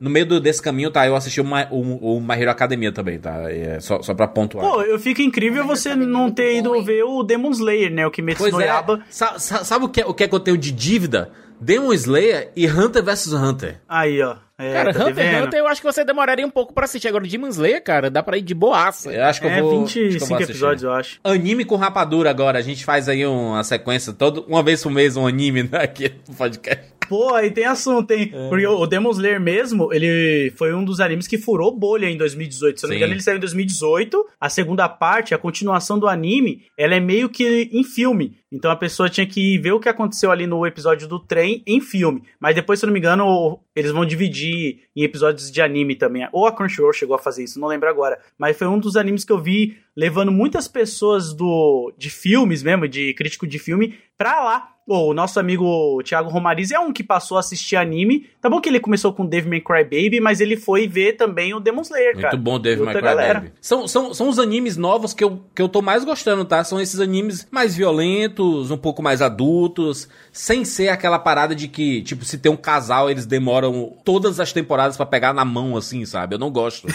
no 0.00 0.08
meio 0.10 0.26
do- 0.26 0.40
desse 0.40 0.62
caminho, 0.62 0.90
tá? 0.90 1.06
Eu 1.06 1.16
assisti 1.16 1.40
o, 1.40 1.44
Ma- 1.44 1.66
o, 1.70 2.16
o 2.16 2.20
My 2.20 2.34
Hero 2.40 2.50
Academia 2.50 2.92
também, 2.92 3.18
tá? 3.18 3.50
É, 3.50 3.80
só, 3.80 4.02
só 4.02 4.14
pra 4.14 4.28
pontuar. 4.28 4.64
Pô, 4.64 4.82
eu 4.82 4.98
fico 4.98 5.20
incrível 5.22 5.66
você 5.66 5.90
é 5.90 5.96
não 5.96 6.30
ter 6.30 6.52
bom, 6.52 6.58
ido 6.58 6.76
hein? 6.76 6.84
ver 6.84 7.02
o 7.04 7.22
Demon 7.22 7.50
Slayer, 7.50 7.90
né? 7.90 8.06
O 8.06 8.10
Kimetsu 8.10 8.42
Pois 8.42 8.52
no 8.54 8.60
é. 8.60 8.66
Yaba. 8.66 9.00
Sa- 9.10 9.38
sa- 9.38 9.64
sabe 9.64 9.84
o 9.84 9.88
que, 9.88 10.00
é- 10.02 10.06
o 10.06 10.14
que 10.14 10.24
é 10.24 10.28
que 10.28 10.34
eu 10.34 10.40
tenho 10.40 10.56
de 10.58 10.70
dívida? 10.70 11.32
Demon 11.60 11.92
Slayer 11.92 12.50
e 12.56 12.66
Hunter 12.66 13.02
vs 13.02 13.32
Hunter. 13.32 13.80
Aí, 13.88 14.20
ó. 14.22 14.36
É, 14.58 14.72
Cara, 14.74 14.92
tá 14.92 15.06
Hunter 15.06 15.24
x. 15.26 15.46
Hunter 15.46 15.58
eu 15.60 15.66
acho 15.66 15.80
que 15.80 15.86
você 15.86 16.04
demoraria 16.04 16.46
um 16.46 16.50
pouco 16.50 16.74
pra 16.74 16.84
assistir. 16.84 17.08
Agora, 17.08 17.26
Demon 17.26 17.48
Slayer, 17.48 17.82
cara, 17.82 18.10
dá 18.10 18.22
pra 18.22 18.36
ir 18.36 18.42
de 18.42 18.54
boaça. 18.54 19.10
Eu 19.12 19.24
acho 19.24 19.40
que 19.40 19.46
É 19.46 19.58
eu 19.60 19.64
vou. 19.64 19.84
acho 19.84 19.92
que 19.94 19.98
eu 20.00 20.02
vou 20.04 20.10
25 20.12 20.34
assistir. 20.34 20.52
episódios, 20.52 20.82
eu 20.82 20.92
acho. 20.92 21.18
Anime 21.24 21.64
com 21.64 21.76
rapadura 21.76 22.28
agora. 22.28 22.58
A 22.58 22.62
gente 22.62 22.84
faz 22.84 23.08
aí 23.08 23.24
uma 23.26 23.64
sequência, 23.64 24.12
todo, 24.12 24.44
uma 24.48 24.62
vez 24.62 24.82
por 24.82 24.92
mês, 24.92 25.16
um 25.16 25.26
anime 25.26 25.62
né, 25.62 25.78
aqui 25.82 26.12
no 26.28 26.34
podcast. 26.34 26.84
Pô, 27.10 27.34
aí 27.34 27.50
tem 27.50 27.64
assunto, 27.64 28.12
hein? 28.12 28.30
É. 28.32 28.48
Porque 28.48 28.64
o 28.64 28.86
Demon 28.86 29.10
Slayer 29.10 29.40
mesmo, 29.40 29.92
ele 29.92 30.52
foi 30.56 30.72
um 30.72 30.84
dos 30.84 31.00
animes 31.00 31.26
que 31.26 31.36
furou 31.36 31.76
bolha 31.76 32.08
em 32.08 32.16
2018. 32.16 32.78
Se 32.78 32.86
eu 32.86 32.88
não 32.88 32.94
me 32.94 32.98
engano, 32.98 33.14
ele 33.14 33.20
saiu 33.20 33.36
em 33.36 33.40
2018. 33.40 34.26
A 34.40 34.48
segunda 34.48 34.88
parte, 34.88 35.34
a 35.34 35.38
continuação 35.38 35.98
do 35.98 36.06
anime, 36.06 36.62
ela 36.78 36.94
é 36.94 37.00
meio 37.00 37.28
que 37.28 37.68
em 37.72 37.82
filme. 37.82 38.38
Então 38.52 38.70
a 38.70 38.76
pessoa 38.76 39.10
tinha 39.10 39.26
que 39.26 39.58
ver 39.58 39.72
o 39.72 39.80
que 39.80 39.88
aconteceu 39.88 40.30
ali 40.30 40.46
no 40.46 40.64
episódio 40.64 41.08
do 41.08 41.18
trem 41.18 41.64
em 41.66 41.80
filme. 41.80 42.22
Mas 42.38 42.54
depois, 42.54 42.78
se 42.78 42.84
eu 42.84 42.86
não 42.86 42.94
me 42.94 43.00
engano, 43.00 43.58
eles 43.74 43.92
vão 43.92 44.04
dividir 44.04 44.80
em 44.96 45.02
episódios 45.02 45.50
de 45.50 45.60
anime 45.62 45.94
também. 45.94 46.28
Ou 46.32 46.46
a 46.46 46.52
Crunchyroll 46.52 46.92
chegou 46.92 47.14
a 47.14 47.18
fazer 47.18 47.44
isso, 47.44 47.60
não 47.60 47.68
lembro 47.68 47.88
agora. 47.88 48.18
Mas 48.38 48.56
foi 48.56 48.66
um 48.66 48.78
dos 48.78 48.96
animes 48.96 49.24
que 49.24 49.32
eu 49.32 49.38
vi 49.38 49.76
levando 49.96 50.32
muitas 50.32 50.66
pessoas 50.66 51.32
do 51.32 51.92
de 51.96 52.10
filmes 52.10 52.62
mesmo, 52.62 52.88
de 52.88 53.12
crítico 53.14 53.46
de 53.46 53.58
filme, 53.58 53.94
pra 54.16 54.42
lá. 54.42 54.68
O 54.92 55.14
nosso 55.14 55.38
amigo 55.38 56.02
Thiago 56.02 56.28
Romariz 56.28 56.72
é 56.72 56.80
um 56.80 56.92
que 56.92 57.04
passou 57.04 57.36
a 57.36 57.40
assistir 57.40 57.76
anime. 57.76 58.26
Tá 58.40 58.50
bom 58.50 58.60
que 58.60 58.68
ele 58.68 58.80
começou 58.80 59.12
com 59.12 59.24
Devil 59.24 59.48
May 59.48 59.60
Cry 59.60 59.84
Baby, 59.84 60.20
mas 60.20 60.40
ele 60.40 60.56
foi 60.56 60.88
ver 60.88 61.12
também 61.12 61.54
o 61.54 61.60
Demon 61.60 61.82
Slayer, 61.82 62.14
Muito 62.14 62.22
cara. 62.22 62.36
bom, 62.36 62.58
Dave 62.58 62.78
E 62.78 62.80
outra 62.80 62.94
May 62.94 63.02
Cry 63.02 63.08
galera. 63.08 63.40
Baby. 63.40 63.52
São, 63.60 63.86
são, 63.86 64.12
são 64.12 64.28
os 64.28 64.40
animes 64.40 64.76
novos 64.76 65.14
que 65.14 65.22
eu, 65.22 65.40
que 65.54 65.62
eu 65.62 65.68
tô 65.68 65.80
mais 65.80 66.02
gostando, 66.04 66.44
tá? 66.44 66.64
São 66.64 66.80
esses 66.80 66.98
animes 66.98 67.46
mais 67.52 67.76
violentos, 67.76 68.72
um 68.72 68.76
pouco 68.76 69.00
mais 69.00 69.22
adultos, 69.22 70.08
sem 70.32 70.64
ser 70.64 70.88
aquela 70.88 71.20
parada 71.20 71.54
de 71.54 71.68
que, 71.68 72.02
tipo, 72.02 72.24
se 72.24 72.38
tem 72.38 72.50
um 72.50 72.56
casal, 72.56 73.08
eles 73.08 73.26
demoram 73.26 73.59
todas 74.04 74.38
as 74.40 74.52
temporadas 74.52 74.96
pra 74.96 75.04
pegar 75.06 75.32
na 75.32 75.44
mão, 75.44 75.76
assim, 75.76 76.04
sabe? 76.06 76.34
Eu 76.34 76.38
não 76.38 76.50
gosto 76.50 76.86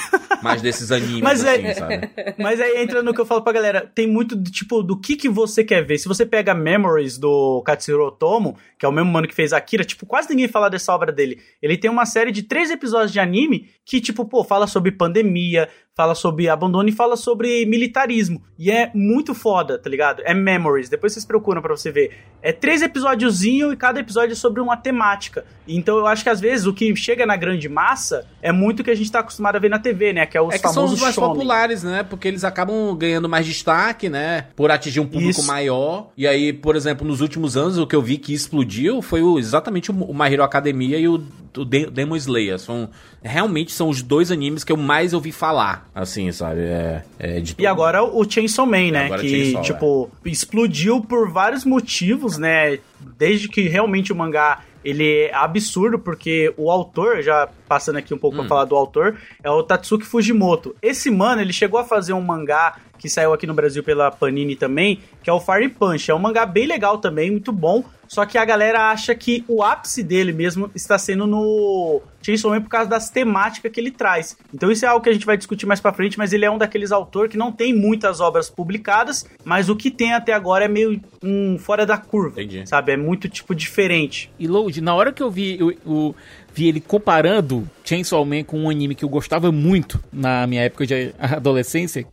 mais 0.42 0.62
desses 0.62 0.92
animes, 0.92 1.22
Mas 1.22 1.44
assim, 1.46 1.66
é- 1.66 1.74
sabe? 1.74 2.10
Mas 2.38 2.60
aí 2.62 2.82
entra 2.82 3.02
no 3.04 3.14
que 3.14 3.22
eu 3.22 3.26
falo 3.26 3.42
pra 3.42 3.54
galera, 3.54 3.90
tem 3.94 4.08
muito 4.08 4.36
do 4.36 4.50
tipo 4.50 4.82
do 4.84 5.00
que 5.00 5.16
que 5.16 5.30
você 5.30 5.64
quer 5.64 5.86
ver. 5.86 5.98
Se 5.98 6.08
você 6.08 6.26
pega 6.26 6.54
Memories 6.54 7.18
do 7.18 7.62
Katsuro 7.66 8.08
Otomo, 8.08 8.58
que 8.80 8.86
é 8.86 8.90
o 8.90 8.92
mesmo 8.92 9.12
mano 9.12 9.28
que 9.28 9.36
fez 9.36 9.54
Akira, 9.54 9.84
tipo, 9.84 10.06
quase 10.06 10.30
ninguém 10.30 10.48
fala 10.48 10.70
dessa 10.70 10.94
obra 10.94 11.12
dele. 11.12 11.40
Ele 11.62 11.78
tem 11.78 11.90
uma 11.90 12.06
série 12.06 12.32
de 12.32 12.44
três 12.44 12.70
episódios 12.70 13.12
de 13.12 13.20
anime 13.20 13.70
que, 13.86 14.02
tipo, 14.02 14.26
pô, 14.26 14.44
fala 14.44 14.68
sobre 14.68 14.92
pandemia, 14.92 15.70
fala 15.96 16.14
sobre 16.14 16.50
abandono 16.50 16.90
e 16.90 16.92
fala 16.92 17.16
sobre 17.16 17.66
militarismo. 17.66 18.42
E 18.60 18.70
é 18.70 18.92
muito 18.94 19.34
foda, 19.34 19.78
tá 19.80 19.90
ligado? 19.90 20.22
É 20.26 20.34
Memories, 20.34 20.90
depois 20.90 21.14
vocês 21.14 21.24
procuram 21.26 21.62
pra 21.62 21.76
você 21.76 21.90
ver. 21.90 22.12
É 22.42 22.52
três 22.52 22.82
episódiozinho 22.82 23.72
e 23.72 23.78
cada 23.78 24.02
episódio 24.02 24.34
é 24.34 24.36
sobre 24.36 24.60
uma 24.62 24.76
temática. 24.76 25.46
Então 25.66 25.98
eu 25.98 26.06
acho 26.06 26.22
que 26.22 26.30
às 26.30 26.42
vezes 26.42 26.66
o 26.68 26.74
que 26.74 26.94
chega 26.98 27.26
na 27.26 27.38
grande 27.38 27.70
massa 27.70 28.28
é 28.42 28.52
muito 28.52 28.82
o 28.82 28.84
que 28.84 28.92
a 28.92 28.96
gente 28.96 29.10
tá 29.10 29.20
acostumado 29.20 29.56
a 29.56 29.60
ver 29.60 29.70
na 29.70 29.80
TV, 29.80 30.12
né? 30.12 30.26
Que 30.26 30.38
é 30.38 30.42
os 30.42 30.54
É 30.54 30.58
que 30.58 30.64
são 30.64 30.74
famosos 30.74 30.98
os 30.98 31.02
mais 31.02 31.16
shonen. 31.16 31.30
populares, 31.34 31.82
né? 31.82 32.04
Porque 32.04 32.28
eles 32.28 32.44
acabam 32.44 32.94
ganhando 32.98 33.30
mais 33.30 33.46
destaque, 33.46 34.10
né? 34.10 34.48
Por 34.54 34.70
atingir 34.72 35.00
um 35.00 35.08
público 35.08 35.40
Isso. 35.40 35.48
maior. 35.48 36.10
E 36.18 36.28
aí, 36.28 36.52
por 36.52 36.76
exemplo, 36.76 37.08
nos 37.08 37.22
últimos 37.22 37.56
anos, 37.56 37.78
o 37.78 37.88
que 37.88 37.96
eu 37.96 38.02
vi 38.02 38.18
que 38.18 38.34
explodiu 38.34 39.02
foi 39.02 39.22
o- 39.24 39.40
exatamente 39.40 39.92
o, 39.92 40.14
My 40.14 40.32
Hero 40.32 40.44
Academia 40.44 41.00
e 41.00 41.08
o, 41.08 41.24
o 41.58 41.64
De- 41.66 41.90
Demon 41.90 42.18
Slayer. 42.18 42.60
São, 42.60 42.90
realmente 43.24 43.72
são 43.72 43.88
os 43.90 44.02
dois 44.02 44.30
animes 44.30 44.64
que 44.66 44.72
eu 44.74 44.78
mais 44.78 45.14
ouvi 45.14 45.32
falar, 45.32 45.85
assim, 45.94 46.32
sabe? 46.32 46.62
É, 46.62 47.04
é 47.20 47.40
de 47.40 47.56
E 47.58 47.66
agora 47.68 48.04
o 48.04 48.30
Chainsaw 48.30 48.66
Man, 48.66 48.92
né? 48.92 49.06
agora 49.06 49.22
Que, 49.22 49.30
Chainsaw, 49.30 49.62
tipo, 49.62 50.10
explodiu 50.26 51.02
por 51.02 51.30
vários 51.30 51.64
motivos, 51.66 52.38
né? 52.38 52.80
Desde 53.18 53.48
que 53.48 53.62
realmente 53.68 54.12
o 54.12 54.16
mangá 54.16 54.62
ele 54.84 55.24
é 55.24 55.34
absurdo, 55.34 55.98
porque 55.98 56.54
o 56.56 56.70
autor, 56.70 57.24
já 57.24 57.50
passando 57.68 57.98
aqui 57.98 58.14
um 58.14 58.20
pouco 58.20 58.36
Hum. 58.38 58.40
pra 58.42 58.50
falar 58.50 58.66
do 58.66 58.76
autor, 58.76 59.18
é 59.44 59.50
o 59.50 59.64
Tatsuki 59.64 60.06
Fujimoto. 60.06 60.76
Esse 60.80 61.10
mano, 61.10 61.42
ele 61.42 61.52
chegou 61.52 61.80
a 61.80 61.84
fazer 61.84 62.14
um 62.14 62.22
mangá 62.22 62.76
que 63.06 63.12
saiu 63.12 63.34
aqui 63.34 63.46
no 63.46 63.54
Brasil 63.54 63.84
pela 63.84 64.10
Panini 64.10 64.56
também, 64.56 65.00
que 65.22 65.30
é 65.30 65.34
o 65.34 65.40
Fire 65.40 65.70
Punch. 65.70 66.10
É 66.10 66.16
um 66.16 66.20
mangá 66.20 66.46
bem 66.46 66.66
legal 66.66 66.98
também, 66.98 67.30
muito 67.30 67.52
bom. 67.52 67.84
Só 68.08 68.26
que 68.26 68.38
a 68.38 68.46
galera 68.46 68.92
acha 68.92 69.16
que 69.16 69.44
o 69.48 69.64
ápice 69.64 70.04
dele 70.04 70.32
mesmo 70.32 70.70
está 70.76 70.98
sendo 70.98 71.26
no 71.26 72.02
Chainsaw 72.22 72.52
Man 72.52 72.62
por 72.62 72.70
causa 72.70 72.90
das 72.90 73.10
temáticas 73.10 73.72
que 73.72 73.80
ele 73.80 73.92
traz. 73.92 74.38
Então 74.54 74.72
isso 74.72 74.86
é 74.86 74.88
algo 74.88 75.04
que 75.04 75.10
a 75.10 75.14
gente 75.14 75.26
vai 75.26 75.38
discutir 75.38 75.66
mais 75.66 75.80
pra 75.80 75.94
frente, 75.94 76.18
mas 76.18 76.34
ele 76.34 76.46
é 76.46 76.52
um 76.52 76.58
daqueles 76.58 76.92
autores 76.92 77.32
que 77.32 77.38
não 77.38 77.52
tem 77.52 77.74
muitas 77.74 78.20
obras 78.20 78.50
publicadas, 78.50 79.26
mas 79.44 79.70
o 79.70 79.76
que 79.76 79.90
tem 79.90 80.14
até 80.14 80.34
agora 80.34 80.66
é 80.66 80.68
meio 80.68 81.02
um 81.24 81.58
fora 81.58 81.86
da 81.86 81.98
curva, 81.98 82.42
Entendi. 82.42 82.68
sabe? 82.68 82.92
É 82.92 82.98
muito, 82.98 83.28
tipo, 83.28 83.56
diferente. 83.56 84.32
E 84.38 84.48
Load, 84.48 84.82
na 84.82 84.94
hora 84.94 85.12
que 85.12 85.24
eu 85.24 85.32
vi, 85.32 85.60
eu, 85.60 85.72
eu 85.86 86.16
vi 86.54 86.68
ele 86.68 86.80
comparando 86.80 87.68
Chainsaw 87.84 88.24
Man 88.24 88.44
com 88.44 88.60
um 88.60 88.70
anime 88.70 88.96
que 88.96 89.04
eu 89.04 89.10
gostava 89.10 89.52
muito 89.52 90.00
na 90.12 90.46
minha 90.48 90.62
época 90.62 90.86
de 90.86 91.14
adolescência, 91.20 92.06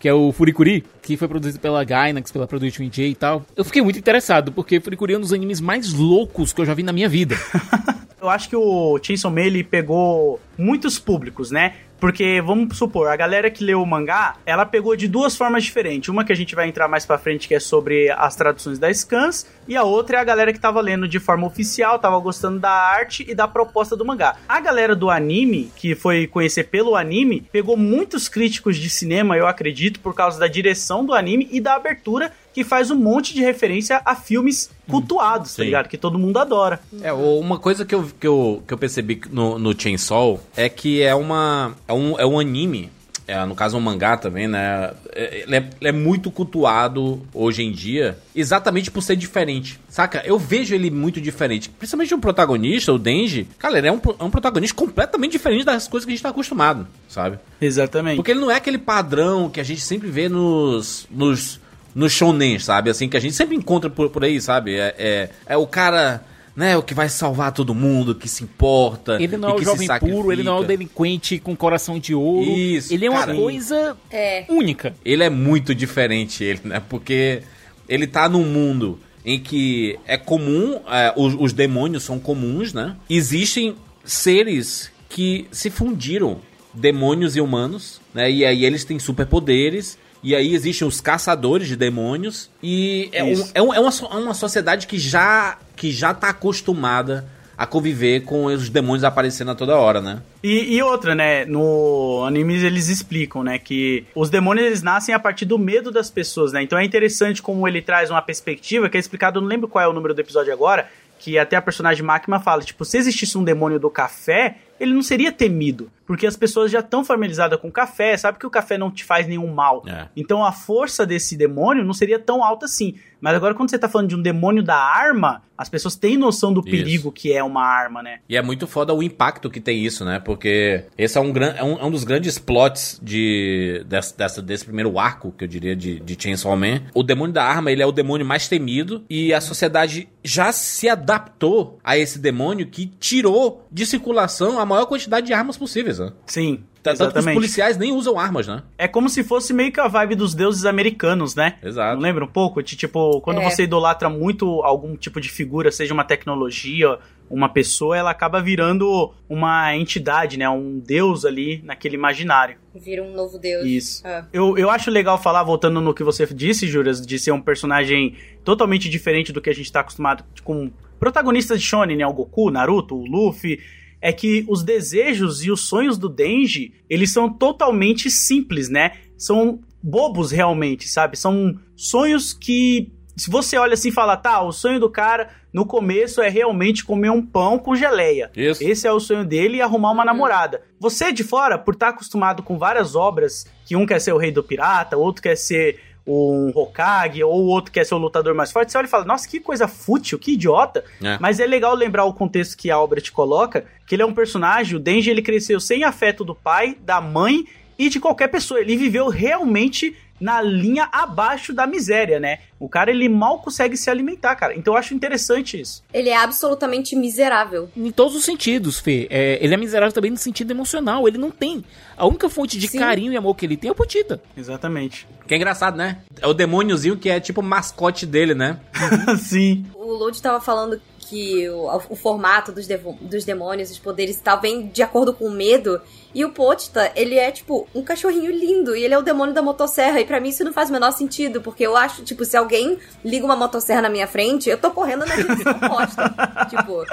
que 0.00 0.08
é 0.08 0.14
o 0.14 0.32
Furikuri, 0.32 0.82
que 1.02 1.16
foi 1.16 1.28
produzido 1.28 1.60
pela 1.60 1.84
Gainax, 1.84 2.32
pela 2.32 2.46
Production 2.46 2.88
J 2.88 3.10
e 3.10 3.14
tal. 3.14 3.44
Eu 3.54 3.64
fiquei 3.64 3.82
muito 3.82 3.98
interessado, 3.98 4.50
porque 4.50 4.80
Furikuri 4.80 5.12
é 5.12 5.18
um 5.18 5.20
dos 5.20 5.32
animes 5.32 5.60
mais 5.60 5.92
loucos 5.92 6.52
que 6.52 6.60
eu 6.60 6.66
já 6.66 6.74
vi 6.74 6.82
na 6.82 6.92
minha 6.92 7.08
vida. 7.08 7.36
Eu 8.20 8.28
acho 8.28 8.48
que 8.48 8.56
o 8.56 8.98
Chainsaw 9.02 9.30
Man 9.30 9.42
ele 9.42 9.64
pegou 9.64 10.38
muitos 10.58 10.98
públicos, 10.98 11.50
né? 11.50 11.74
Porque, 11.98 12.40
vamos 12.40 12.78
supor, 12.78 13.08
a 13.08 13.16
galera 13.16 13.50
que 13.50 13.62
leu 13.62 13.82
o 13.82 13.86
mangá, 13.86 14.36
ela 14.46 14.64
pegou 14.64 14.96
de 14.96 15.06
duas 15.06 15.36
formas 15.36 15.64
diferentes. 15.64 16.08
Uma 16.08 16.24
que 16.24 16.32
a 16.32 16.36
gente 16.36 16.54
vai 16.54 16.66
entrar 16.66 16.88
mais 16.88 17.04
pra 17.04 17.18
frente, 17.18 17.46
que 17.46 17.54
é 17.54 17.60
sobre 17.60 18.10
as 18.10 18.34
traduções 18.34 18.78
das 18.78 19.00
scans, 19.00 19.46
e 19.68 19.76
a 19.76 19.82
outra 19.82 20.16
é 20.16 20.20
a 20.20 20.24
galera 20.24 20.50
que 20.50 20.58
tava 20.58 20.80
lendo 20.80 21.06
de 21.06 21.18
forma 21.18 21.46
oficial, 21.46 21.98
tava 21.98 22.18
gostando 22.18 22.58
da 22.58 22.70
arte 22.70 23.26
e 23.28 23.34
da 23.34 23.46
proposta 23.46 23.94
do 23.94 24.04
mangá. 24.04 24.36
A 24.48 24.60
galera 24.60 24.96
do 24.96 25.10
anime, 25.10 25.70
que 25.76 25.94
foi 25.94 26.26
conhecer 26.26 26.64
pelo 26.64 26.96
anime, 26.96 27.46
pegou 27.52 27.76
muitos 27.76 28.30
críticos 28.30 28.78
de 28.78 28.88
cinema, 28.88 29.36
eu 29.36 29.46
acredito, 29.46 30.00
por 30.00 30.14
causa 30.14 30.40
da 30.40 30.46
direção 30.46 31.04
do 31.04 31.12
anime 31.12 31.48
e 31.52 31.60
da 31.60 31.74
abertura, 31.74 32.32
que 32.52 32.64
faz 32.64 32.90
um 32.90 32.96
monte 32.96 33.32
de 33.34 33.40
referência 33.42 34.00
a 34.04 34.14
filmes 34.14 34.70
cultuados, 34.88 35.50
tá 35.54 35.62
Sim. 35.62 35.66
ligado? 35.66 35.88
Que 35.88 35.96
todo 35.96 36.18
mundo 36.18 36.38
adora. 36.38 36.80
É, 37.02 37.12
uma 37.12 37.58
coisa 37.58 37.84
que 37.84 37.94
eu, 37.94 38.10
que 38.18 38.26
eu, 38.26 38.62
que 38.66 38.74
eu 38.74 38.78
percebi 38.78 39.20
no, 39.30 39.58
no 39.58 39.78
Chainsaw 39.80 40.40
é 40.56 40.68
que 40.68 41.00
é 41.02 41.14
uma. 41.14 41.74
É 41.86 41.92
um, 41.92 42.18
é 42.18 42.26
um 42.26 42.38
anime. 42.40 42.90
é, 43.28 43.44
no 43.44 43.54
caso 43.54 43.76
um 43.76 43.80
mangá 43.80 44.16
também, 44.16 44.48
né? 44.48 44.92
é- 45.14 45.42
Ele 45.42 45.54
é, 45.56 45.70
ele 45.80 45.88
é 45.88 45.92
muito 45.92 46.28
cultuado 46.32 47.22
hoje 47.32 47.62
em 47.62 47.70
dia, 47.70 48.18
exatamente 48.34 48.90
por 48.90 49.00
ser 49.02 49.14
diferente. 49.14 49.78
Saca? 49.88 50.20
Eu 50.26 50.36
vejo 50.36 50.74
ele 50.74 50.90
muito 50.90 51.20
diferente. 51.20 51.68
Principalmente 51.70 52.12
o 52.12 52.18
protagonista, 52.18 52.92
o 52.92 52.98
Denji. 52.98 53.46
Cara, 53.60 53.78
ele 53.78 53.86
é 53.86 53.92
um, 53.92 54.00
é 54.18 54.24
um 54.24 54.30
protagonista 54.30 54.74
completamente 54.74 55.30
diferente 55.32 55.64
das 55.64 55.86
coisas 55.86 56.04
que 56.04 56.10
a 56.10 56.14
gente 56.16 56.22
tá 56.24 56.30
acostumado, 56.30 56.88
sabe? 57.08 57.38
Exatamente. 57.60 58.16
Porque 58.16 58.32
ele 58.32 58.40
não 58.40 58.50
é 58.50 58.56
aquele 58.56 58.78
padrão 58.78 59.48
que 59.48 59.60
a 59.60 59.64
gente 59.64 59.80
sempre 59.82 60.10
vê 60.10 60.28
nos. 60.28 61.06
nos 61.08 61.60
nos 61.94 62.12
shonen, 62.12 62.58
sabe? 62.58 62.90
Assim, 62.90 63.08
que 63.08 63.16
a 63.16 63.20
gente 63.20 63.34
sempre 63.34 63.56
encontra 63.56 63.90
por, 63.90 64.10
por 64.10 64.24
aí, 64.24 64.40
sabe? 64.40 64.74
É, 64.74 64.94
é, 64.98 65.30
é 65.46 65.56
o 65.56 65.66
cara, 65.66 66.24
né, 66.54 66.76
o 66.76 66.82
que 66.82 66.94
vai 66.94 67.08
salvar 67.08 67.52
todo 67.52 67.74
mundo, 67.74 68.14
que 68.14 68.28
se 68.28 68.44
importa. 68.44 69.20
Ele 69.20 69.36
não 69.36 69.48
e 69.48 69.52
é 69.52 69.54
o 69.54 69.56
que 69.56 69.64
se 69.64 69.70
jovem 69.70 69.98
puro, 69.98 70.32
ele 70.32 70.42
não 70.42 70.58
é 70.58 70.60
o 70.60 70.64
delinquente 70.64 71.38
com 71.38 71.56
coração 71.56 71.98
de 71.98 72.14
ouro. 72.14 72.50
Isso, 72.50 72.92
ele 72.92 73.06
é 73.06 73.10
uma 73.10 73.20
cara. 73.20 73.34
coisa 73.34 73.96
É. 74.10 74.44
única. 74.48 74.94
Ele 75.04 75.22
é 75.22 75.30
muito 75.30 75.74
diferente, 75.74 76.44
ele, 76.44 76.60
né? 76.64 76.82
Porque 76.88 77.42
ele 77.88 78.06
tá 78.06 78.28
num 78.28 78.44
mundo 78.44 78.98
em 79.24 79.38
que 79.38 79.98
é 80.06 80.16
comum, 80.16 80.80
é, 80.88 81.12
os, 81.16 81.34
os 81.38 81.52
demônios 81.52 82.04
são 82.04 82.18
comuns, 82.18 82.72
né? 82.72 82.96
Existem 83.08 83.76
seres 84.04 84.90
que 85.08 85.46
se 85.50 85.68
fundiram, 85.70 86.38
demônios 86.72 87.36
e 87.36 87.40
humanos, 87.40 88.00
né? 88.14 88.30
E 88.30 88.44
aí 88.44 88.64
eles 88.64 88.84
têm 88.84 88.98
superpoderes. 88.98 89.98
E 90.22 90.34
aí 90.34 90.54
existem 90.54 90.86
os 90.86 91.00
caçadores 91.00 91.66
de 91.68 91.76
demônios. 91.76 92.50
E 92.62 93.08
é, 93.12 93.24
um- 93.24 93.48
é, 93.54 93.62
um- 93.62 93.74
é 93.74 93.80
uma, 93.80 93.90
é 93.90 94.16
uma 94.16 94.34
sociedade 94.34 94.86
que 94.86 94.98
já, 94.98 95.56
que 95.76 95.90
já 95.90 96.12
tá 96.12 96.28
acostumada 96.28 97.24
a 97.56 97.66
conviver 97.66 98.20
com 98.20 98.46
os 98.46 98.70
demônios 98.70 99.04
aparecendo 99.04 99.50
a 99.50 99.54
toda 99.54 99.76
hora, 99.76 100.00
né? 100.00 100.22
E, 100.42 100.76
e 100.76 100.82
outra, 100.82 101.14
né? 101.14 101.44
No 101.44 102.24
animes 102.26 102.62
eles 102.62 102.88
explicam, 102.88 103.42
né? 103.42 103.58
Que 103.58 104.04
os 104.14 104.30
demônios 104.30 104.66
eles 104.66 104.82
nascem 104.82 105.14
a 105.14 105.18
partir 105.18 105.44
do 105.44 105.58
medo 105.58 105.90
das 105.90 106.10
pessoas, 106.10 106.52
né? 106.52 106.62
Então 106.62 106.78
é 106.78 106.84
interessante 106.84 107.42
como 107.42 107.68
ele 107.68 107.82
traz 107.82 108.10
uma 108.10 108.22
perspectiva 108.22 108.88
que 108.88 108.96
é 108.96 109.00
explicado, 109.00 109.40
não 109.42 109.48
lembro 109.48 109.68
qual 109.68 109.84
é 109.84 109.88
o 109.88 109.92
número 109.92 110.14
do 110.14 110.20
episódio 110.20 110.52
agora, 110.52 110.88
que 111.18 111.38
até 111.38 111.54
a 111.54 111.60
personagem 111.60 112.02
Makima 112.02 112.40
fala, 112.40 112.62
tipo, 112.62 112.82
se 112.82 112.96
existisse 112.96 113.36
um 113.36 113.44
demônio 113.44 113.78
do 113.78 113.90
café, 113.90 114.56
ele 114.80 114.94
não 114.94 115.02
seria 115.02 115.30
temido, 115.30 115.90
porque 116.10 116.26
as 116.26 116.34
pessoas 116.36 116.72
já 116.72 116.80
estão 116.80 117.04
familiarizadas 117.04 117.60
com 117.60 117.68
o 117.68 117.70
café, 117.70 118.16
sabe 118.16 118.36
que 118.36 118.44
o 118.44 118.50
café 118.50 118.76
não 118.76 118.90
te 118.90 119.04
faz 119.04 119.28
nenhum 119.28 119.46
mal. 119.54 119.84
É. 119.86 120.08
Então 120.16 120.44
a 120.44 120.50
força 120.50 121.06
desse 121.06 121.36
demônio 121.36 121.84
não 121.84 121.94
seria 121.94 122.18
tão 122.18 122.42
alta 122.42 122.66
assim. 122.66 122.96
Mas 123.20 123.32
agora 123.36 123.54
quando 123.54 123.70
você 123.70 123.78
tá 123.78 123.88
falando 123.88 124.08
de 124.08 124.16
um 124.16 124.22
demônio 124.22 124.60
da 124.60 124.74
arma, 124.74 125.42
as 125.56 125.68
pessoas 125.68 125.94
têm 125.94 126.16
noção 126.16 126.52
do 126.52 126.60
Isso. 126.62 126.70
perigo 126.70 127.12
que 127.12 127.32
é 127.32 127.44
uma 127.44 127.62
arma, 127.64 128.02
né? 128.02 128.18
E 128.28 128.36
é 128.36 128.42
muito 128.42 128.66
foda 128.66 128.92
o 128.92 129.02
impacto 129.04 129.48
que 129.48 129.60
tem 129.60 129.84
isso, 129.84 130.04
né? 130.04 130.18
Porque 130.18 130.86
esse 130.98 131.16
é 131.16 131.20
um, 131.20 131.30
gran, 131.30 131.50
é 131.54 131.62
um, 131.62 131.78
é 131.78 131.84
um 131.84 131.90
dos 131.92 132.02
grandes 132.02 132.38
plots 132.38 132.98
de, 133.02 133.84
dessa, 133.86 134.16
dessa- 134.16 134.42
desse 134.42 134.64
primeiro 134.64 134.98
arco, 134.98 135.30
que 135.36 135.44
eu 135.44 135.48
diria, 135.48 135.76
de, 135.76 136.00
de 136.00 136.16
Chainsaw 136.20 136.56
Man. 136.56 136.80
O 136.94 137.02
demônio 137.04 137.32
da 137.34 137.44
arma, 137.44 137.70
ele 137.70 137.82
é 137.82 137.86
o 137.86 137.92
demônio 137.92 138.26
mais 138.26 138.48
temido 138.48 139.04
e 139.08 139.32
a 139.34 139.40
sociedade 139.40 140.08
já 140.24 140.50
se 140.50 140.88
adaptou 140.88 141.78
a 141.84 141.96
esse 141.96 142.18
demônio 142.18 142.66
que 142.66 142.86
tirou 142.98 143.66
de 143.70 143.84
circulação 143.86 144.58
a 144.58 144.64
maior 144.66 144.86
quantidade 144.86 145.26
de 145.26 145.34
armas 145.34 145.56
possíveis, 145.58 145.99
né? 146.00 146.12
Sim, 146.26 146.64
Tanto 146.82 146.96
que 146.96 147.02
os 147.02 147.08
exatamente. 147.10 147.34
policiais 147.34 147.76
nem 147.76 147.92
usam 147.92 148.18
armas, 148.18 148.46
né? 148.48 148.62
É 148.78 148.88
como 148.88 149.08
se 149.10 149.22
fosse 149.22 149.52
meio 149.52 149.70
que 149.70 149.78
a 149.78 149.86
vibe 149.86 150.14
dos 150.14 150.34
deuses 150.34 150.64
americanos, 150.64 151.34
né? 151.34 151.58
Exato. 151.62 151.94
Não 151.96 152.02
lembra 152.02 152.24
um 152.24 152.28
pouco? 152.28 152.62
De, 152.62 152.74
tipo, 152.74 153.20
quando 153.20 153.40
É. 153.40 153.44
você 153.50 153.64
idolatra 153.64 154.08
muito 154.08 154.62
algum 154.62 154.96
tipo 154.96 155.20
de 155.20 155.28
figura, 155.28 155.70
seja 155.70 155.92
uma 155.92 156.04
tecnologia, 156.04 156.98
uma 157.28 157.48
pessoa, 157.50 157.96
ela 157.96 158.10
acaba 158.10 158.40
virando 158.42 159.12
uma 159.28 159.76
entidade, 159.76 160.38
né? 160.38 160.48
Um 160.48 160.78
deus 160.80 161.24
ali 161.26 161.60
naquele 161.64 161.94
imaginário. 161.96 162.56
Vira 162.74 163.02
um 163.02 163.12
novo 163.12 163.38
deus. 163.38 163.64
Isso. 163.66 164.02
Ah. 164.06 164.24
Eu, 164.32 164.56
eu 164.56 164.70
acho 164.70 164.90
legal 164.90 165.20
falar, 165.20 165.42
voltando 165.42 165.80
no 165.82 165.92
que 165.94 166.02
você 166.02 166.26
disse, 166.26 166.66
Juras, 166.66 167.04
de 167.06 167.18
ser 167.18 167.30
um 167.32 167.40
personagem 167.42 168.16
totalmente 168.42 168.88
diferente 168.88 169.32
do 169.32 169.40
que 169.40 169.50
a 169.50 169.54
gente 169.54 169.70
tá 169.70 169.80
acostumado 169.80 170.24
com 170.42 170.70
protagonistas 170.98 171.60
de 171.60 171.66
shonen, 171.66 171.96
né? 171.96 172.06
O 172.06 172.12
Goku, 172.12 172.50
Naruto, 172.50 172.96
o 172.96 173.04
Luffy. 173.06 173.60
É 174.00 174.12
que 174.12 174.44
os 174.48 174.62
desejos 174.62 175.44
e 175.44 175.50
os 175.50 175.60
sonhos 175.60 175.98
do 175.98 176.08
Denji, 176.08 176.72
eles 176.88 177.12
são 177.12 177.30
totalmente 177.32 178.10
simples, 178.10 178.68
né? 178.68 178.92
São 179.16 179.60
bobos 179.82 180.30
realmente, 180.30 180.88
sabe? 180.88 181.16
São 181.16 181.58
sonhos 181.76 182.32
que 182.32 182.92
se 183.16 183.30
você 183.30 183.58
olha 183.58 183.74
assim 183.74 183.88
e 183.88 183.92
fala, 183.92 184.16
tá, 184.16 184.40
o 184.40 184.52
sonho 184.52 184.80
do 184.80 184.88
cara 184.88 185.28
no 185.52 185.66
começo 185.66 186.22
é 186.22 186.28
realmente 186.28 186.84
comer 186.84 187.10
um 187.10 187.20
pão 187.20 187.58
com 187.58 187.76
geleia. 187.76 188.30
Isso. 188.34 188.62
Esse 188.64 188.86
é 188.86 188.92
o 188.92 189.00
sonho 189.00 189.24
dele 189.24 189.58
e 189.58 189.62
arrumar 189.62 189.90
uma 189.90 190.04
namorada. 190.04 190.62
Você 190.78 191.12
de 191.12 191.22
fora, 191.22 191.58
por 191.58 191.74
estar 191.74 191.88
acostumado 191.88 192.42
com 192.42 192.56
várias 192.56 192.94
obras, 192.94 193.46
que 193.66 193.76
um 193.76 193.84
quer 193.84 194.00
ser 194.00 194.12
o 194.12 194.18
rei 194.18 194.32
do 194.32 194.42
pirata, 194.42 194.96
outro 194.96 195.22
quer 195.22 195.36
ser 195.36 195.78
um 196.06 196.50
Hokage, 196.54 197.22
ou 197.22 197.44
o 197.44 197.46
outro 197.46 197.70
quer 197.70 197.84
ser 197.84 197.94
o 197.94 197.98
lutador 197.98 198.34
mais 198.34 198.50
forte, 198.50 198.72
você 198.72 198.78
olha 198.78 198.86
e 198.86 198.90
fala, 198.90 199.04
nossa, 199.04 199.28
que 199.28 199.40
coisa 199.40 199.68
fútil, 199.68 200.18
que 200.18 200.32
idiota. 200.32 200.84
É. 201.02 201.18
Mas 201.20 201.40
é 201.40 201.46
legal 201.46 201.74
lembrar 201.74 202.04
o 202.04 202.12
contexto 202.12 202.56
que 202.56 202.70
a 202.70 202.78
obra 202.78 203.00
te 203.00 203.12
coloca, 203.12 203.64
que 203.86 203.94
ele 203.94 204.02
é 204.02 204.06
um 204.06 204.14
personagem, 204.14 204.76
o 204.76 204.80
Denji, 204.80 205.10
ele 205.10 205.22
cresceu 205.22 205.60
sem 205.60 205.84
afeto 205.84 206.24
do 206.24 206.34
pai, 206.34 206.76
da 206.80 207.00
mãe 207.00 207.44
e 207.78 207.88
de 207.88 207.98
qualquer 207.98 208.28
pessoa. 208.28 208.60
Ele 208.60 208.76
viveu 208.76 209.08
realmente 209.08 209.96
na 210.20 210.42
linha 210.42 210.88
abaixo 210.92 211.52
da 211.52 211.66
miséria, 211.66 212.20
né? 212.20 212.40
O 212.58 212.68
cara, 212.68 212.90
ele 212.90 213.08
mal 213.08 213.40
consegue 213.40 213.76
se 213.76 213.88
alimentar, 213.88 214.36
cara. 214.36 214.54
Então 214.54 214.74
eu 214.74 214.78
acho 214.78 214.92
interessante 214.92 215.58
isso. 215.58 215.82
Ele 215.92 216.10
é 216.10 216.16
absolutamente 216.16 216.94
miserável. 216.94 217.70
Em 217.74 217.90
todos 217.90 218.14
os 218.14 218.24
sentidos, 218.24 218.78
Fê. 218.78 219.06
É, 219.10 219.42
ele 219.42 219.54
é 219.54 219.56
miserável 219.56 219.92
também 219.92 220.10
no 220.10 220.18
sentido 220.18 220.50
emocional. 220.50 221.08
Ele 221.08 221.16
não 221.16 221.30
tem. 221.30 221.64
A 221.96 222.06
única 222.06 222.28
fonte 222.28 222.58
de 222.58 222.68
Sim. 222.68 222.78
carinho 222.78 223.12
e 223.12 223.16
amor 223.16 223.34
que 223.34 223.46
ele 223.46 223.56
tem 223.56 223.68
é 223.68 223.72
o 223.72 223.74
Potita. 223.74 224.22
Exatamente. 224.36 225.08
Que 225.26 225.34
é 225.34 225.36
engraçado, 225.38 225.76
né? 225.76 225.98
É 226.20 226.26
o 226.26 226.34
demôniozinho 226.34 226.96
que 226.96 227.08
é 227.08 227.18
tipo 227.18 227.40
o 227.40 227.44
mascote 227.44 228.04
dele, 228.04 228.34
né? 228.34 228.60
Sim. 229.18 229.64
O 229.74 229.92
Lodi 229.92 230.20
tava 230.20 230.40
falando 230.40 230.80
que 231.10 231.50
o, 231.50 231.66
o 231.90 231.96
formato 231.96 232.52
dos, 232.52 232.68
dos 233.00 233.24
demônios, 233.24 233.68
os 233.68 233.78
poderes 233.80 234.16
e 234.16 234.22
tal, 234.22 234.40
vem 234.40 234.68
de 234.68 234.80
acordo 234.80 235.12
com 235.12 235.26
o 235.26 235.30
medo. 235.30 235.82
E 236.14 236.24
o 236.24 236.30
Potita, 236.30 236.92
ele 236.94 237.16
é, 237.16 237.32
tipo, 237.32 237.68
um 237.74 237.82
cachorrinho 237.82 238.30
lindo. 238.30 238.76
E 238.76 238.84
ele 238.84 238.94
é 238.94 238.98
o 238.98 239.02
demônio 239.02 239.34
da 239.34 239.42
motosserra. 239.42 240.00
E 240.00 240.04
pra 240.04 240.20
mim 240.20 240.28
isso 240.28 240.44
não 240.44 240.52
faz 240.52 240.70
o 240.70 240.72
menor 240.72 240.92
sentido. 240.92 241.40
Porque 241.40 241.66
eu 241.66 241.76
acho, 241.76 242.04
tipo, 242.04 242.24
se 242.24 242.36
alguém 242.36 242.78
liga 243.04 243.24
uma 243.24 243.34
motosserra 243.34 243.82
na 243.82 243.88
minha 243.88 244.06
frente, 244.06 244.48
eu 244.48 244.56
tô 244.56 244.70
correndo 244.70 245.04
na 245.04 245.16
direção 245.16 245.52
oposta. 245.52 246.14
tipo, 246.48 246.86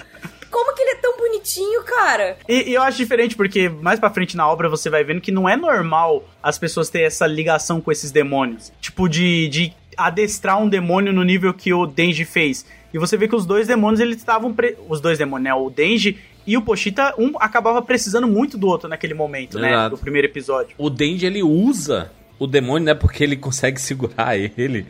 como 0.49 0.73
que 0.73 0.82
ele 0.82 0.91
é 0.91 0.95
tão 0.95 1.15
bonitinho, 1.15 1.84
cara? 1.84 2.38
E, 2.49 2.71
e 2.71 2.73
eu 2.73 2.82
acho 2.82 2.97
diferente 2.97 3.36
porque 3.36 3.69
mais 3.69 3.99
pra 3.99 4.10
frente 4.10 4.36
na 4.36 4.49
obra 4.49 4.67
você 4.67 4.89
vai 4.89 5.03
vendo 5.03 5.21
que 5.21 5.32
não 5.32 5.47
é 5.47 5.56
normal 5.56 6.23
as 6.41 6.58
pessoas 6.58 6.89
terem 6.89 7.06
essa 7.06 7.27
ligação 7.27 7.80
com 7.80 7.91
esses 7.91 8.12
demônios. 8.12 8.73
Tipo, 8.82 9.08
de, 9.08 9.47
de 9.49 9.73
adestrar 9.95 10.62
um 10.62 10.69
demônio 10.69 11.12
no 11.12 11.23
nível 11.23 11.53
que 11.53 11.73
o 11.73 11.86
Denji 11.86 12.23
fez. 12.23 12.65
E 12.93 12.97
você 12.97 13.17
vê 13.17 13.28
que 13.28 13.36
os 13.36 13.45
dois 13.45 13.67
demônios, 13.67 14.00
eles 14.00 14.17
estavam... 14.17 14.54
pre- 14.54 14.78
Os 14.89 15.02
dois 15.02 15.17
demônios, 15.17 15.43
né? 15.45 15.54
O 15.54 15.69
Denji 15.69 16.17
e 16.45 16.56
o 16.58 16.62
Pochita, 16.62 17.13
um 17.17 17.34
acabava 17.39 17.82
precisando 17.82 18.28
muito 18.28 18.58
do 18.58 18.67
outro 18.67 18.88
naquele 18.88 19.13
momento, 19.13 19.60
né? 19.60 19.69
Exato. 19.71 19.95
Do 19.95 20.02
primeiro 20.02 20.28
episódio. 20.28 20.76
O 20.78 20.89
Denji, 20.89 21.26
ele 21.26 21.43
usa 21.43 22.12
o 22.39 22.47
demônio, 22.47 22.86
né? 22.86 22.93
Porque 22.93 23.23
ele 23.23 23.36
consegue 23.38 23.80
segurar 23.82 24.38
ele 24.38 24.86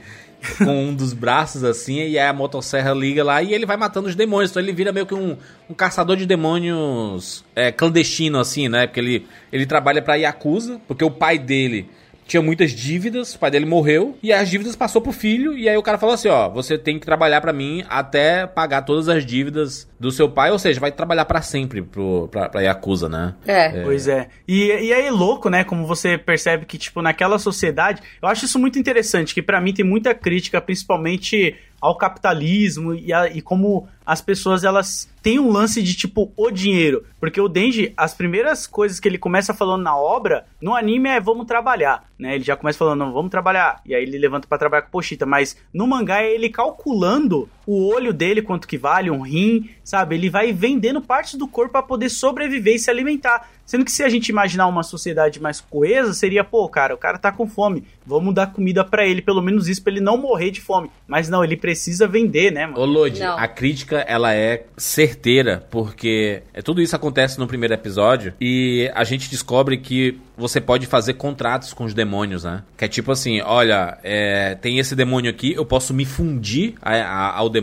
com 0.59 0.85
um 0.89 0.93
dos 0.93 1.13
braços 1.13 1.63
assim, 1.63 1.95
e 1.95 2.01
aí 2.01 2.19
a 2.19 2.31
motosserra 2.31 2.93
liga 2.93 3.23
lá 3.23 3.41
e 3.41 3.53
ele 3.55 3.65
vai 3.65 3.75
matando 3.75 4.07
os 4.07 4.15
demônios. 4.15 4.51
Então 4.51 4.61
ele 4.61 4.71
vira 4.71 4.91
meio 4.91 5.07
que 5.07 5.15
um, 5.15 5.35
um 5.67 5.73
caçador 5.73 6.15
de 6.15 6.27
demônios 6.27 7.43
é, 7.55 7.71
clandestino, 7.71 8.39
assim, 8.39 8.69
né? 8.69 8.85
Porque 8.85 8.99
ele, 8.99 9.27
ele 9.51 9.65
trabalha 9.65 9.99
pra 10.01 10.13
Yakuza, 10.15 10.79
porque 10.87 11.03
o 11.03 11.09
pai 11.09 11.39
dele 11.39 11.89
tinha 12.27 12.41
muitas 12.41 12.71
dívidas, 12.71 13.33
o 13.35 13.39
pai 13.39 13.49
dele 13.49 13.65
morreu, 13.65 14.17
e 14.21 14.33
as 14.33 14.49
dívidas 14.49 14.75
passou 14.75 15.01
pro 15.01 15.11
filho, 15.11 15.57
e 15.57 15.67
aí 15.67 15.77
o 15.77 15.83
cara 15.83 15.97
falou 15.97 16.13
assim, 16.13 16.27
ó, 16.27 16.49
você 16.49 16.77
tem 16.77 16.99
que 16.99 17.05
trabalhar 17.05 17.41
pra 17.41 17.53
mim 17.53 17.83
até 17.89 18.45
pagar 18.45 18.81
todas 18.81 19.07
as 19.07 19.25
dívidas 19.25 19.87
do 19.99 20.11
seu 20.11 20.29
pai, 20.29 20.51
ou 20.51 20.59
seja, 20.59 20.79
vai 20.79 20.91
trabalhar 20.91 21.25
pra 21.25 21.41
sempre 21.41 21.81
pro, 21.81 22.27
pra, 22.29 22.49
pra 22.49 22.61
Yakuza, 22.61 23.09
né? 23.09 23.33
É. 23.45 23.81
Pois 23.83 24.07
é. 24.07 24.27
E, 24.47 24.67
e 24.67 24.93
aí, 24.93 25.09
louco, 25.09 25.49
né? 25.49 25.63
Como 25.63 25.85
você 25.85 26.17
percebe 26.17 26.65
que, 26.65 26.77
tipo, 26.77 27.01
naquela 27.01 27.39
sociedade. 27.39 28.01
Eu 28.21 28.27
acho 28.27 28.45
isso 28.45 28.59
muito 28.59 28.77
interessante, 28.77 29.33
que 29.33 29.41
pra 29.41 29.61
mim 29.61 29.73
tem 29.73 29.85
muita 29.85 30.13
crítica, 30.13 30.61
principalmente 30.61 31.55
ao 31.79 31.95
capitalismo 31.97 32.93
e, 32.95 33.13
a- 33.13 33.27
e 33.29 33.41
como 33.41 33.87
as 34.05 34.21
pessoas 34.21 34.63
elas 34.63 35.09
têm 35.21 35.39
um 35.39 35.51
lance 35.51 35.81
de 35.83 35.93
tipo 35.95 36.31
o 36.35 36.49
dinheiro. 36.49 37.03
Porque 37.19 37.39
o 37.39 37.47
Denji, 37.47 37.93
as 37.95 38.13
primeiras 38.13 38.65
coisas 38.65 38.99
que 38.99 39.07
ele 39.07 39.17
começa 39.17 39.53
falando 39.53 39.83
na 39.83 39.95
obra, 39.97 40.45
no 40.61 40.75
anime 40.75 41.09
é 41.09 41.19
vamos 41.19 41.45
trabalhar, 41.45 42.03
né? 42.17 42.35
Ele 42.35 42.43
já 42.43 42.55
começa 42.55 42.79
falando, 42.79 42.99
não, 42.99 43.13
vamos 43.13 43.29
trabalhar. 43.31 43.81
E 43.85 43.93
aí 43.93 44.03
ele 44.03 44.17
levanta 44.17 44.47
pra 44.47 44.57
trabalhar 44.57 44.83
com 44.83 44.91
Pochita, 44.91 45.25
mas 45.25 45.57
no 45.73 45.85
mangá 45.85 46.21
é 46.23 46.33
ele 46.33 46.49
calculando 46.49 47.49
o 47.67 47.85
olho 47.93 48.11
dele 48.13 48.41
quanto 48.41 48.67
que 48.67 48.77
vale, 48.77 49.11
um 49.11 49.21
rim, 49.21 49.69
sabe? 49.83 50.15
Ele 50.15 50.29
vai 50.29 50.51
vendendo 50.53 51.01
partes 51.01 51.35
do 51.35 51.47
corpo 51.47 51.73
pra 51.73 51.83
poder 51.83 52.09
sobreviver 52.09 52.75
e 52.75 52.79
se 52.79 52.89
alimentar. 52.89 53.49
Sendo 53.65 53.83
que 53.83 53.91
se 53.91 54.01
a 54.01 54.07
gente 54.07 54.29
imaginar 54.29 54.65
uma 54.67 54.81
sociedade 54.81 55.41
mais 55.41 55.59
coesa, 55.59 56.13
seria, 56.13 56.41
pô, 56.41 56.69
cara, 56.69 56.95
o 56.95 56.97
cara 56.97 57.17
tá 57.17 57.33
com 57.33 57.45
fome, 57.45 57.83
vamos 58.05 58.33
dar 58.33 58.47
comida 58.53 58.81
pra 58.85 59.05
ele, 59.05 59.21
pelo 59.21 59.41
menos 59.41 59.67
isso 59.67 59.83
pra 59.83 59.91
ele 59.91 59.99
não 59.99 60.15
morrer 60.17 60.51
de 60.51 60.61
fome. 60.61 60.89
Mas 61.05 61.27
não, 61.27 61.43
ele 61.43 61.57
precisa 61.57 62.07
vender, 62.07 62.49
né, 62.53 62.65
mano? 62.65 62.79
Ô 62.79 62.85
Lodi, 62.85 63.19
Não. 63.19 63.37
a 63.37 63.45
crítica 63.45 63.97
ela 64.07 64.33
é 64.33 64.63
certeira, 64.77 65.67
porque 65.69 66.43
é, 66.53 66.61
tudo 66.61 66.81
isso 66.81 66.95
acontece 66.95 67.37
no 67.37 67.45
primeiro 67.45 67.73
episódio 67.73 68.33
e 68.39 68.89
a 68.95 69.03
gente 69.03 69.29
descobre 69.29 69.77
que 69.77 70.17
você 70.37 70.61
pode 70.61 70.85
fazer 70.85 71.15
contratos 71.15 71.73
com 71.73 71.83
os 71.83 71.93
demônios, 71.93 72.45
né? 72.45 72.63
Que 72.77 72.85
é 72.85 72.87
tipo 72.87 73.11
assim, 73.11 73.41
olha, 73.41 73.97
é, 74.01 74.55
tem 74.55 74.79
esse 74.79 74.95
demônio 74.95 75.29
aqui, 75.29 75.51
eu 75.53 75.65
posso 75.65 75.93
me 75.93 76.05
fundir 76.05 76.75
a- 76.81 76.93
a- 76.95 77.35
ao 77.37 77.49
demônio, 77.49 77.56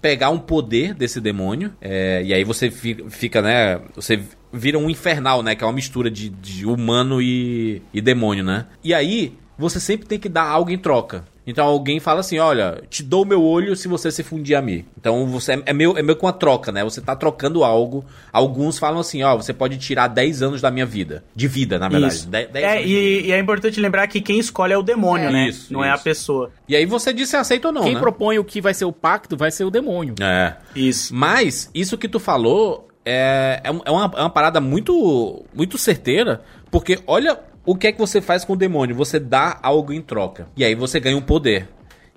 pegar 0.00 0.30
um 0.30 0.38
poder 0.38 0.94
desse 0.94 1.20
demônio, 1.20 1.72
é, 1.80 2.22
e 2.24 2.34
aí 2.34 2.42
você 2.44 2.70
fi- 2.70 3.04
fica, 3.08 3.40
né? 3.40 3.80
Você 3.94 4.20
vira 4.52 4.76
um 4.78 4.90
infernal, 4.90 5.42
né? 5.42 5.54
Que 5.54 5.62
é 5.62 5.66
uma 5.66 5.72
mistura 5.72 6.10
de, 6.10 6.28
de 6.28 6.66
humano 6.66 7.22
e, 7.22 7.80
e 7.94 8.00
demônio, 8.00 8.42
né? 8.44 8.66
E 8.82 8.92
aí 8.92 9.34
você 9.56 9.78
sempre 9.78 10.06
tem 10.06 10.18
que 10.18 10.28
dar 10.28 10.44
algo 10.44 10.70
em 10.70 10.78
troca. 10.78 11.24
Então 11.46 11.66
alguém 11.66 11.98
fala 11.98 12.20
assim, 12.20 12.38
olha, 12.38 12.82
te 12.88 13.02
dou 13.02 13.24
meu 13.24 13.42
olho 13.42 13.74
se 13.74 13.88
você 13.88 14.12
se 14.12 14.22
fundir 14.22 14.54
a 14.54 14.62
mim. 14.62 14.84
Então 14.96 15.26
você 15.26 15.54
é, 15.54 15.62
é 15.66 15.72
meio, 15.72 15.98
é 15.98 16.02
meio 16.02 16.16
com 16.16 16.26
uma 16.26 16.32
troca, 16.32 16.70
né? 16.70 16.84
Você 16.84 17.00
tá 17.00 17.16
trocando 17.16 17.64
algo. 17.64 18.04
Alguns 18.32 18.78
falam 18.78 19.00
assim, 19.00 19.22
ó, 19.24 19.36
você 19.36 19.52
pode 19.52 19.76
tirar 19.78 20.06
10 20.06 20.42
anos 20.42 20.60
da 20.60 20.70
minha 20.70 20.86
vida. 20.86 21.24
De 21.34 21.48
vida, 21.48 21.78
na 21.80 21.88
verdade. 21.88 22.14
Isso. 22.14 22.28
10 22.28 22.50
10 22.50 22.64
É, 22.64 22.68
anos 22.74 22.82
de 22.86 22.88
vida. 22.94 23.00
e, 23.00 23.26
e 23.28 23.32
é 23.32 23.38
importante 23.40 23.80
lembrar 23.80 24.06
que 24.06 24.20
quem 24.20 24.38
escolhe 24.38 24.72
é 24.72 24.78
o 24.78 24.82
demônio, 24.82 25.28
É. 25.28 25.32
né? 25.32 25.48
Isso, 25.48 25.72
não 25.72 25.84
é 25.84 25.90
a 25.90 25.94
isso. 25.96 26.04
pessoa. 26.04 26.50
E 26.68 26.76
aí 26.76 26.86
você 26.86 27.12
diz 27.12 27.28
se 27.28 27.36
aceita 27.36 27.68
ou 27.68 27.74
não, 27.74 27.82
Quem 27.82 27.94
né? 27.94 28.00
propõe 28.00 28.38
o 28.38 28.44
que 28.44 28.60
vai 28.60 28.72
ser 28.74 28.84
o 28.84 28.92
pacto 28.92 29.36
vai 29.36 29.50
ser 29.50 29.64
o 29.64 29.70
demônio. 29.70 30.14
É. 30.20 30.54
Isso. 30.76 31.12
Mas, 31.14 31.68
isso 31.74 31.98
que 31.98 32.08
tu 32.08 32.20
falou 32.20 32.88
é, 33.04 33.60
é, 33.64 33.68
é 33.68 33.90
uma, 33.90 34.12
é 34.16 34.20
uma 34.20 34.30
parada 34.30 34.60
muito, 34.60 35.44
muito 35.52 35.76
certeira, 35.76 36.42
porque 36.70 37.00
olha 37.04 37.36
o 37.64 37.74
que 37.76 37.86
é 37.86 37.92
que 37.92 37.98
você 37.98 38.20
faz 38.20 38.44
com 38.44 38.52
o 38.52 38.56
demônio. 38.56 38.94
Você 38.96 39.18
dá 39.20 39.58
algo 39.62 39.92
em 39.92 40.00
troca. 40.02 40.48
E 40.56 40.64
aí 40.64 40.74
você 40.74 40.98
ganha 41.00 41.16
um 41.16 41.22
poder. 41.22 41.68